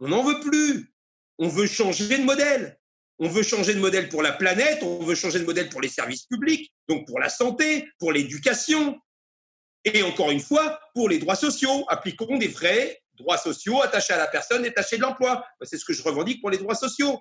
On 0.00 0.08
n'en 0.08 0.24
veut 0.24 0.40
plus. 0.40 0.92
On 1.38 1.46
veut 1.46 1.68
changer 1.68 2.18
de 2.18 2.24
modèle. 2.24 2.80
On 3.20 3.28
veut 3.28 3.44
changer 3.44 3.72
de 3.72 3.78
modèle 3.78 4.08
pour 4.08 4.24
la 4.24 4.32
planète, 4.32 4.82
on 4.82 5.04
veut 5.04 5.14
changer 5.14 5.38
de 5.38 5.44
modèle 5.44 5.68
pour 5.68 5.80
les 5.80 5.88
services 5.88 6.26
publics, 6.26 6.72
donc 6.88 7.06
pour 7.06 7.20
la 7.20 7.28
santé, 7.28 7.88
pour 8.00 8.10
l'éducation, 8.10 9.00
et 9.84 10.02
encore 10.02 10.32
une 10.32 10.40
fois, 10.40 10.80
pour 10.94 11.08
les 11.08 11.20
droits 11.20 11.36
sociaux. 11.36 11.84
Appliquons 11.86 12.38
des 12.38 12.48
vrais 12.48 13.00
droits 13.16 13.38
sociaux 13.38 13.82
attachés 13.82 14.12
à 14.12 14.18
la 14.18 14.26
personne 14.26 14.62
détachée 14.62 14.96
de 14.96 15.02
l'emploi. 15.02 15.44
C'est 15.62 15.78
ce 15.78 15.84
que 15.84 15.92
je 15.92 16.02
revendique 16.02 16.40
pour 16.40 16.50
les 16.50 16.58
droits 16.58 16.74
sociaux. 16.74 17.20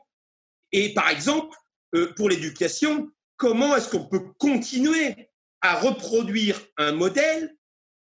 Et 0.71 0.93
par 0.93 1.09
exemple, 1.09 1.55
euh, 1.95 2.13
pour 2.15 2.29
l'éducation, 2.29 3.09
comment 3.37 3.75
est-ce 3.75 3.89
qu'on 3.89 4.07
peut 4.07 4.33
continuer 4.39 5.29
à 5.61 5.79
reproduire 5.79 6.59
un 6.77 6.91
modèle 6.91 7.55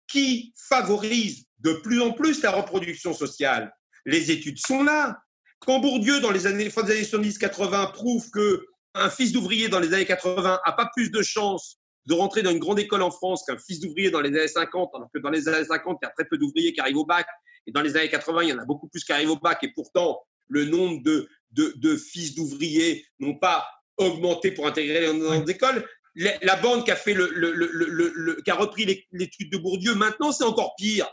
qui 0.07 0.53
favorise 0.69 1.45
de 1.59 1.73
plus 1.73 2.01
en 2.01 2.11
plus 2.11 2.41
la 2.41 2.51
reproduction 2.51 3.13
sociale? 3.13 3.73
Les 4.05 4.31
études 4.31 4.59
sont 4.59 4.83
là. 4.83 5.19
Quand 5.59 5.79
Bourdieu, 5.79 6.19
dans 6.21 6.31
les 6.31 6.47
années, 6.47 6.69
fin 6.69 6.83
des 6.83 6.93
années 6.93 7.29
70-80, 7.29 7.91
prouve 7.91 8.29
que 8.31 8.65
un 8.95 9.09
fils 9.09 9.31
d'ouvrier 9.31 9.69
dans 9.69 9.79
les 9.79 9.93
années 9.93 10.05
80 10.05 10.59
a 10.63 10.71
pas 10.73 10.89
plus 10.95 11.11
de 11.11 11.21
chances 11.21 11.79
de 12.05 12.13
rentrer 12.15 12.41
dans 12.41 12.51
une 12.51 12.59
grande 12.59 12.79
école 12.79 13.03
en 13.03 13.11
France 13.11 13.43
qu'un 13.45 13.57
fils 13.57 13.79
d'ouvrier 13.79 14.09
dans 14.09 14.21
les 14.21 14.29
années 14.29 14.47
50, 14.47 14.89
alors 14.95 15.09
que 15.13 15.19
dans 15.19 15.29
les 15.29 15.47
années 15.47 15.65
50, 15.65 15.99
il 16.01 16.05
y 16.05 16.07
a 16.07 16.11
très 16.11 16.25
peu 16.25 16.37
d'ouvriers 16.37 16.73
qui 16.73 16.79
arrivent 16.79 16.97
au 16.97 17.05
bac 17.05 17.27
et 17.69 17.71
dans 17.71 17.81
les 17.81 17.95
années 17.95 18.09
80, 18.09 18.43
il 18.43 18.49
y 18.49 18.53
en 18.53 18.57
a 18.57 18.65
beaucoup 18.65 18.87
plus 18.87 19.03
qui 19.03 19.11
arrivent 19.11 19.29
au 19.29 19.35
bac. 19.35 19.59
Et 19.63 19.71
pourtant, 19.71 20.19
le 20.47 20.65
nombre 20.65 21.03
de, 21.03 21.29
de, 21.51 21.95
fils 21.95 22.33
d'ouvriers 22.33 23.05
n'ont 23.19 23.35
pas 23.35 23.67
augmenté 23.97 24.51
pour 24.51 24.65
intégrer 24.65 25.01
les 25.13 25.51
écoles. 25.51 25.87
La, 26.15 26.55
bande 26.55 26.83
qui 26.83 26.89
a, 26.89 26.95
fait 26.95 27.13
le, 27.13 28.41
qui 28.43 28.49
a 28.49 28.55
repris 28.55 29.05
l'étude 29.11 29.51
de 29.51 29.57
Bourdieu, 29.59 29.93
maintenant 29.93 30.31
c'est 30.31 30.43
encore 30.43 30.73
pire. 30.77 31.07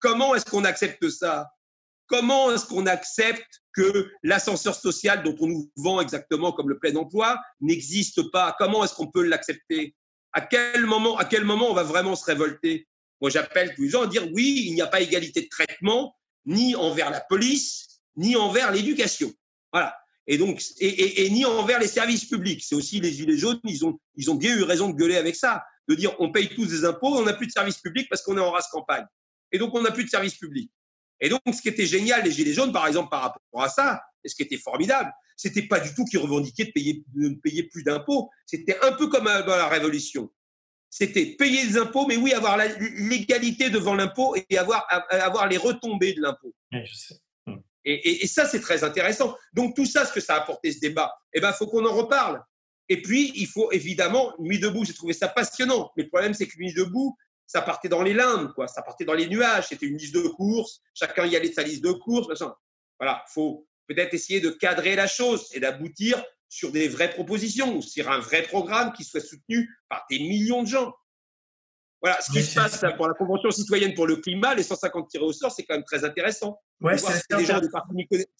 Comment 0.00 0.34
est-ce 0.34 0.44
qu'on 0.44 0.64
accepte 0.64 1.08
ça? 1.08 1.48
Comment 2.06 2.52
est-ce 2.52 2.66
qu'on 2.66 2.86
accepte 2.86 3.62
que 3.72 4.10
l'ascenseur 4.22 4.74
social 4.74 5.22
dont 5.22 5.36
on 5.40 5.46
nous 5.46 5.72
vend 5.76 6.02
exactement 6.02 6.52
comme 6.52 6.68
le 6.68 6.78
plein 6.78 6.94
emploi 6.96 7.40
n'existe 7.62 8.30
pas? 8.30 8.54
Comment 8.58 8.84
est-ce 8.84 8.94
qu'on 8.94 9.10
peut 9.10 9.24
l'accepter? 9.24 9.96
À 10.34 10.42
quel, 10.42 10.84
moment, 10.84 11.16
à 11.16 11.24
quel 11.24 11.44
moment 11.44 11.70
on 11.70 11.74
va 11.74 11.82
vraiment 11.82 12.14
se 12.14 12.26
révolter? 12.26 12.86
Moi, 13.20 13.30
j'appelle 13.30 13.74
tous 13.74 13.82
les 13.82 13.88
gens 13.88 14.02
à 14.02 14.06
dire 14.06 14.26
oui, 14.32 14.64
il 14.66 14.74
n'y 14.74 14.82
a 14.82 14.86
pas 14.86 15.00
égalité 15.00 15.42
de 15.42 15.48
traitement, 15.48 16.14
ni 16.46 16.74
envers 16.76 17.10
la 17.10 17.20
police, 17.20 18.00
ni 18.16 18.36
envers 18.36 18.72
l'éducation. 18.72 19.32
Voilà. 19.72 19.96
Et 20.26 20.36
donc, 20.36 20.62
et, 20.78 21.30
ni 21.30 21.44
envers 21.44 21.80
les 21.80 21.88
services 21.88 22.26
publics. 22.26 22.62
C'est 22.62 22.74
aussi 22.74 23.00
les 23.00 23.12
Gilets 23.12 23.38
jaunes, 23.38 23.60
ils 23.64 23.84
ont, 23.84 23.98
ils 24.14 24.30
ont 24.30 24.34
bien 24.34 24.54
eu 24.54 24.62
raison 24.62 24.90
de 24.90 24.94
gueuler 24.94 25.16
avec 25.16 25.34
ça, 25.34 25.64
de 25.88 25.94
dire 25.94 26.14
on 26.18 26.30
paye 26.30 26.48
tous 26.50 26.66
des 26.66 26.84
impôts, 26.84 27.16
on 27.16 27.22
n'a 27.22 27.32
plus 27.32 27.46
de 27.46 27.52
services 27.52 27.78
publics 27.78 28.08
parce 28.10 28.22
qu'on 28.22 28.36
est 28.36 28.40
en 28.40 28.50
race 28.50 28.68
campagne. 28.68 29.06
Et 29.52 29.58
donc, 29.58 29.74
on 29.74 29.80
n'a 29.80 29.90
plus 29.90 30.04
de 30.04 30.10
services 30.10 30.36
publics. 30.36 30.70
Et 31.20 31.28
donc, 31.28 31.40
ce 31.52 31.62
qui 31.62 31.68
était 31.68 31.86
génial, 31.86 32.24
les 32.24 32.30
Gilets 32.30 32.52
jaunes, 32.52 32.72
par 32.72 32.86
exemple, 32.86 33.08
par 33.08 33.22
rapport 33.22 33.62
à 33.62 33.68
ça, 33.68 34.02
et 34.22 34.28
ce 34.28 34.34
qui 34.34 34.42
était 34.42 34.58
formidable, 34.58 35.10
c'était 35.36 35.62
pas 35.62 35.80
du 35.80 35.94
tout 35.94 36.04
qu'ils 36.04 36.18
revendiquaient 36.18 36.66
de 36.66 36.72
payer, 36.72 37.04
de 37.14 37.30
payer 37.42 37.62
plus 37.62 37.82
d'impôts. 37.82 38.28
C'était 38.44 38.78
un 38.82 38.92
peu 38.92 39.08
comme 39.08 39.24
dans 39.24 39.56
la 39.56 39.68
Révolution. 39.68 40.30
C'était 40.90 41.26
payer 41.26 41.66
des 41.66 41.76
impôts, 41.76 42.06
mais 42.06 42.16
oui, 42.16 42.32
avoir 42.32 42.56
l'égalité 42.56 43.68
devant 43.70 43.94
l'impôt 43.94 44.34
et 44.48 44.58
avoir, 44.58 44.86
avoir 45.10 45.46
les 45.46 45.58
retombées 45.58 46.14
de 46.14 46.22
l'impôt. 46.22 46.54
Et, 47.84 48.22
et, 48.22 48.26
ça, 48.26 48.46
c'est 48.46 48.60
très 48.60 48.84
intéressant. 48.84 49.36
Donc, 49.54 49.74
tout 49.74 49.86
ça, 49.86 50.04
ce 50.04 50.12
que 50.12 50.20
ça 50.20 50.34
a 50.34 50.38
apporté 50.38 50.72
ce 50.72 50.80
débat, 50.80 51.14
eh 51.32 51.40
ben, 51.40 51.52
faut 51.52 51.66
qu'on 51.66 51.86
en 51.86 51.94
reparle. 51.94 52.42
Et 52.88 53.00
puis, 53.00 53.32
il 53.36 53.46
faut 53.46 53.70
évidemment, 53.72 54.34
Nuit 54.38 54.58
debout, 54.58 54.84
j'ai 54.84 54.94
trouvé 54.94 55.12
ça 55.12 55.28
passionnant. 55.28 55.90
Mais 55.96 56.04
le 56.04 56.08
problème, 56.08 56.34
c'est 56.34 56.46
que 56.46 56.58
Nuit 56.58 56.74
debout, 56.74 57.16
ça 57.46 57.62
partait 57.62 57.88
dans 57.88 58.02
les 58.02 58.12
limbes, 58.12 58.52
quoi. 58.52 58.68
Ça 58.68 58.82
partait 58.82 59.04
dans 59.04 59.14
les 59.14 59.26
nuages. 59.26 59.68
C'était 59.68 59.86
une 59.86 59.96
liste 59.96 60.14
de 60.14 60.20
courses. 60.20 60.80
Chacun 60.94 61.24
y 61.26 61.34
allait 61.34 61.48
de 61.48 61.54
sa 61.54 61.62
liste 61.62 61.82
de 61.82 61.92
courses. 61.92 62.28
Machin. 62.28 62.52
Voilà. 62.98 63.24
Faut 63.28 63.66
peut-être 63.86 64.12
essayer 64.12 64.40
de 64.40 64.50
cadrer 64.50 64.94
la 64.94 65.06
chose 65.06 65.48
et 65.54 65.60
d'aboutir 65.60 66.22
sur 66.48 66.72
des 66.72 66.88
vraies 66.88 67.10
propositions, 67.10 67.80
sur 67.80 68.10
un 68.10 68.18
vrai 68.18 68.42
programme 68.42 68.92
qui 68.92 69.04
soit 69.04 69.20
soutenu 69.20 69.70
par 69.88 70.04
des 70.10 70.18
millions 70.18 70.62
de 70.62 70.68
gens. 70.68 70.94
Voilà, 72.00 72.20
ce 72.20 72.30
qui 72.30 72.42
se 72.42 72.54
passe 72.54 72.80
pour 72.96 73.08
la 73.08 73.14
Convention 73.14 73.50
citoyenne 73.50 73.92
pour 73.92 74.06
le 74.06 74.16
climat, 74.16 74.54
les 74.54 74.62
150 74.62 75.08
tirés 75.08 75.24
au 75.24 75.32
sort, 75.32 75.50
c'est 75.50 75.64
quand 75.64 75.74
même 75.74 75.84
très 75.84 76.04
intéressant. 76.04 76.60
Ouais, 76.80 76.96
c'est 76.96 77.36
des 77.36 77.44
gens 77.44 77.60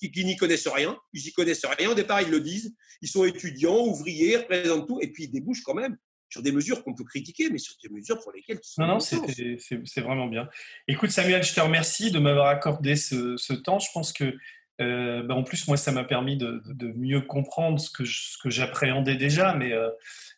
qui, 0.01 0.24
n'y 0.24 0.36
connaissent 0.36 0.68
rien, 0.68 0.97
ils 1.12 1.24
n'y 1.24 1.32
connaissent 1.32 1.64
rien. 1.64 1.90
Au 1.90 1.94
départ, 1.94 2.22
ils 2.22 2.30
le 2.30 2.40
disent. 2.40 2.72
Ils 3.02 3.09
sont 3.09 3.24
étudiants, 3.24 3.85
ouvriers, 3.85 4.36
représentent 4.36 4.86
tout, 4.86 5.01
et 5.01 5.09
puis 5.09 5.24
ils 5.24 5.30
débouchent 5.30 5.62
quand 5.62 5.74
même 5.74 5.97
sur 6.28 6.43
des 6.43 6.52
mesures 6.52 6.85
qu'on 6.85 6.94
peut 6.94 7.05
critiquer, 7.05 7.48
mais 7.51 7.59
sur 7.59 7.74
des 7.82 7.89
mesures 7.89 8.18
pour 8.20 8.32
lesquelles 8.32 8.60
Non, 8.76 8.86
non, 8.86 9.01
c'est 9.01 10.01
vraiment 10.01 10.26
bien. 10.26 10.48
Écoute, 10.86 11.10
Samuel, 11.10 11.43
je 11.43 11.55
te 11.55 11.60
remercie 11.60 12.10
de 12.10 12.18
m'avoir 12.18 12.48
accordé 12.48 12.97
ce, 12.97 13.52
temps. 13.55 13.78
Je 13.78 13.89
pense 13.93 14.12
que, 14.12 14.36
euh, 14.80 15.22
bah, 15.22 15.34
en 15.34 15.42
plus, 15.42 15.66
moi, 15.66 15.76
ça 15.76 15.92
m'a 15.92 16.05
permis 16.05 16.36
de, 16.36 16.62
mieux 16.96 17.20
comprendre 17.20 17.80
ce 17.80 17.90
que, 17.90 18.05
que 18.42 18.50
j'appréhendais 18.50 19.16
déjà, 19.16 19.55
mais 19.55 19.72
euh, 19.72 19.90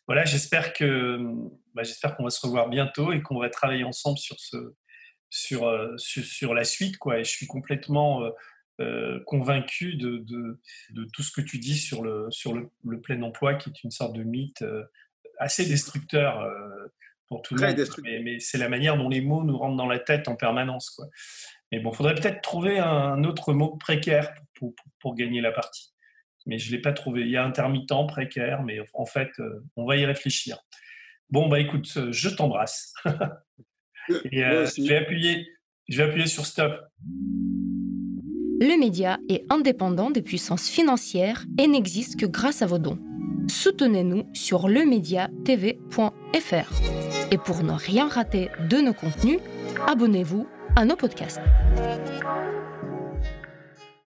voilà, 0.07 0.25
j'espère 0.25 0.73
que 0.73 1.19
bah, 1.73 1.83
j'espère 1.83 2.15
qu'on 2.15 2.23
va 2.23 2.29
se 2.29 2.45
revoir 2.45 2.69
bientôt 2.69 3.11
et 3.11 3.21
qu'on 3.21 3.39
va 3.39 3.49
travailler 3.49 3.83
ensemble 3.83 4.17
sur 4.17 4.39
ce 4.39 4.75
sur, 5.33 5.65
euh, 5.65 5.95
sur, 5.97 6.53
la 6.53 6.65
suite, 6.65 6.97
quoi. 6.97 7.19
Et 7.19 7.23
je 7.23 7.29
suis 7.29 7.47
complètement 7.47 8.29
convaincu 9.27 9.93
de, 9.93 10.17
de, 10.17 10.59
de, 10.89 11.03
tout 11.13 11.21
ce 11.21 11.31
que 11.31 11.39
tu 11.39 11.59
dis 11.59 11.77
sur 11.77 12.01
le, 12.01 12.25
sur 12.31 12.55
le, 12.55 12.67
le 12.83 12.99
plein 12.99 13.21
emploi, 13.21 13.53
qui 13.53 13.69
est 13.69 13.83
une 13.83 13.91
sorte 13.91 14.13
de 14.13 14.23
mythe 14.23 14.65
assez 15.37 15.65
destructeur 15.67 16.49
pour 17.27 17.43
tout 17.43 17.55
le 17.55 17.65
monde. 17.65 17.87
Mais, 18.23 18.39
c'est 18.39 18.57
la 18.57 18.69
manière 18.69 18.97
dont 18.97 19.07
les 19.07 19.21
mots 19.21 19.43
nous 19.43 19.57
rentrent 19.57 19.77
dans 19.77 19.87
la 19.87 19.99
tête 19.99 20.27
en 20.27 20.35
permanence. 20.35 20.89
Quoi. 20.89 21.05
Mais 21.71 21.79
bon, 21.79 21.91
il 21.91 21.95
faudrait 21.95 22.15
peut-être 22.15 22.41
trouver 22.41 22.79
un 22.79 23.23
autre 23.23 23.53
mot 23.53 23.75
précaire 23.77 24.33
pour, 24.55 24.73
pour, 24.99 25.15
gagner 25.15 25.41
la 25.41 25.51
partie. 25.51 25.93
Mais 26.45 26.57
je 26.57 26.71
ne 26.71 26.75
l'ai 26.75 26.81
pas 26.81 26.91
trouvé. 26.91 27.21
Il 27.21 27.29
y 27.29 27.37
a 27.37 27.45
intermittent, 27.45 28.07
précaire, 28.07 28.63
mais 28.63 28.79
en 28.93 29.05
fait, 29.05 29.29
euh, 29.39 29.63
on 29.75 29.85
va 29.85 29.95
y 29.95 30.05
réfléchir. 30.05 30.57
Bon, 31.29 31.47
bah 31.47 31.59
écoute, 31.59 31.87
euh, 31.97 32.11
je 32.11 32.29
t'embrasse. 32.29 32.93
Et 34.25 34.41
je, 34.41 34.87
vais 34.87 34.97
appuyer, 34.97 35.47
je 35.87 35.97
vais 35.97 36.09
appuyer 36.09 36.27
sur 36.27 36.45
stop. 36.45 36.73
Le 38.59 38.79
média 38.79 39.19
est 39.29 39.45
indépendant 39.49 40.11
des 40.11 40.23
puissances 40.23 40.69
financières 40.69 41.45
et 41.59 41.67
n'existe 41.67 42.19
que 42.19 42.25
grâce 42.25 42.61
à 42.61 42.65
vos 42.65 42.79
dons 42.79 42.99
soutenez-nous 43.51 44.23
sur 44.33 44.67
lemediatv.fr. 44.67 46.71
Et 47.31 47.37
pour 47.37 47.63
ne 47.63 47.73
rien 47.73 48.07
rater 48.07 48.49
de 48.69 48.77
nos 48.77 48.93
contenus, 48.93 49.39
abonnez-vous 49.87 50.47
à 50.75 50.85
nos 50.85 50.95
podcasts. 50.95 51.41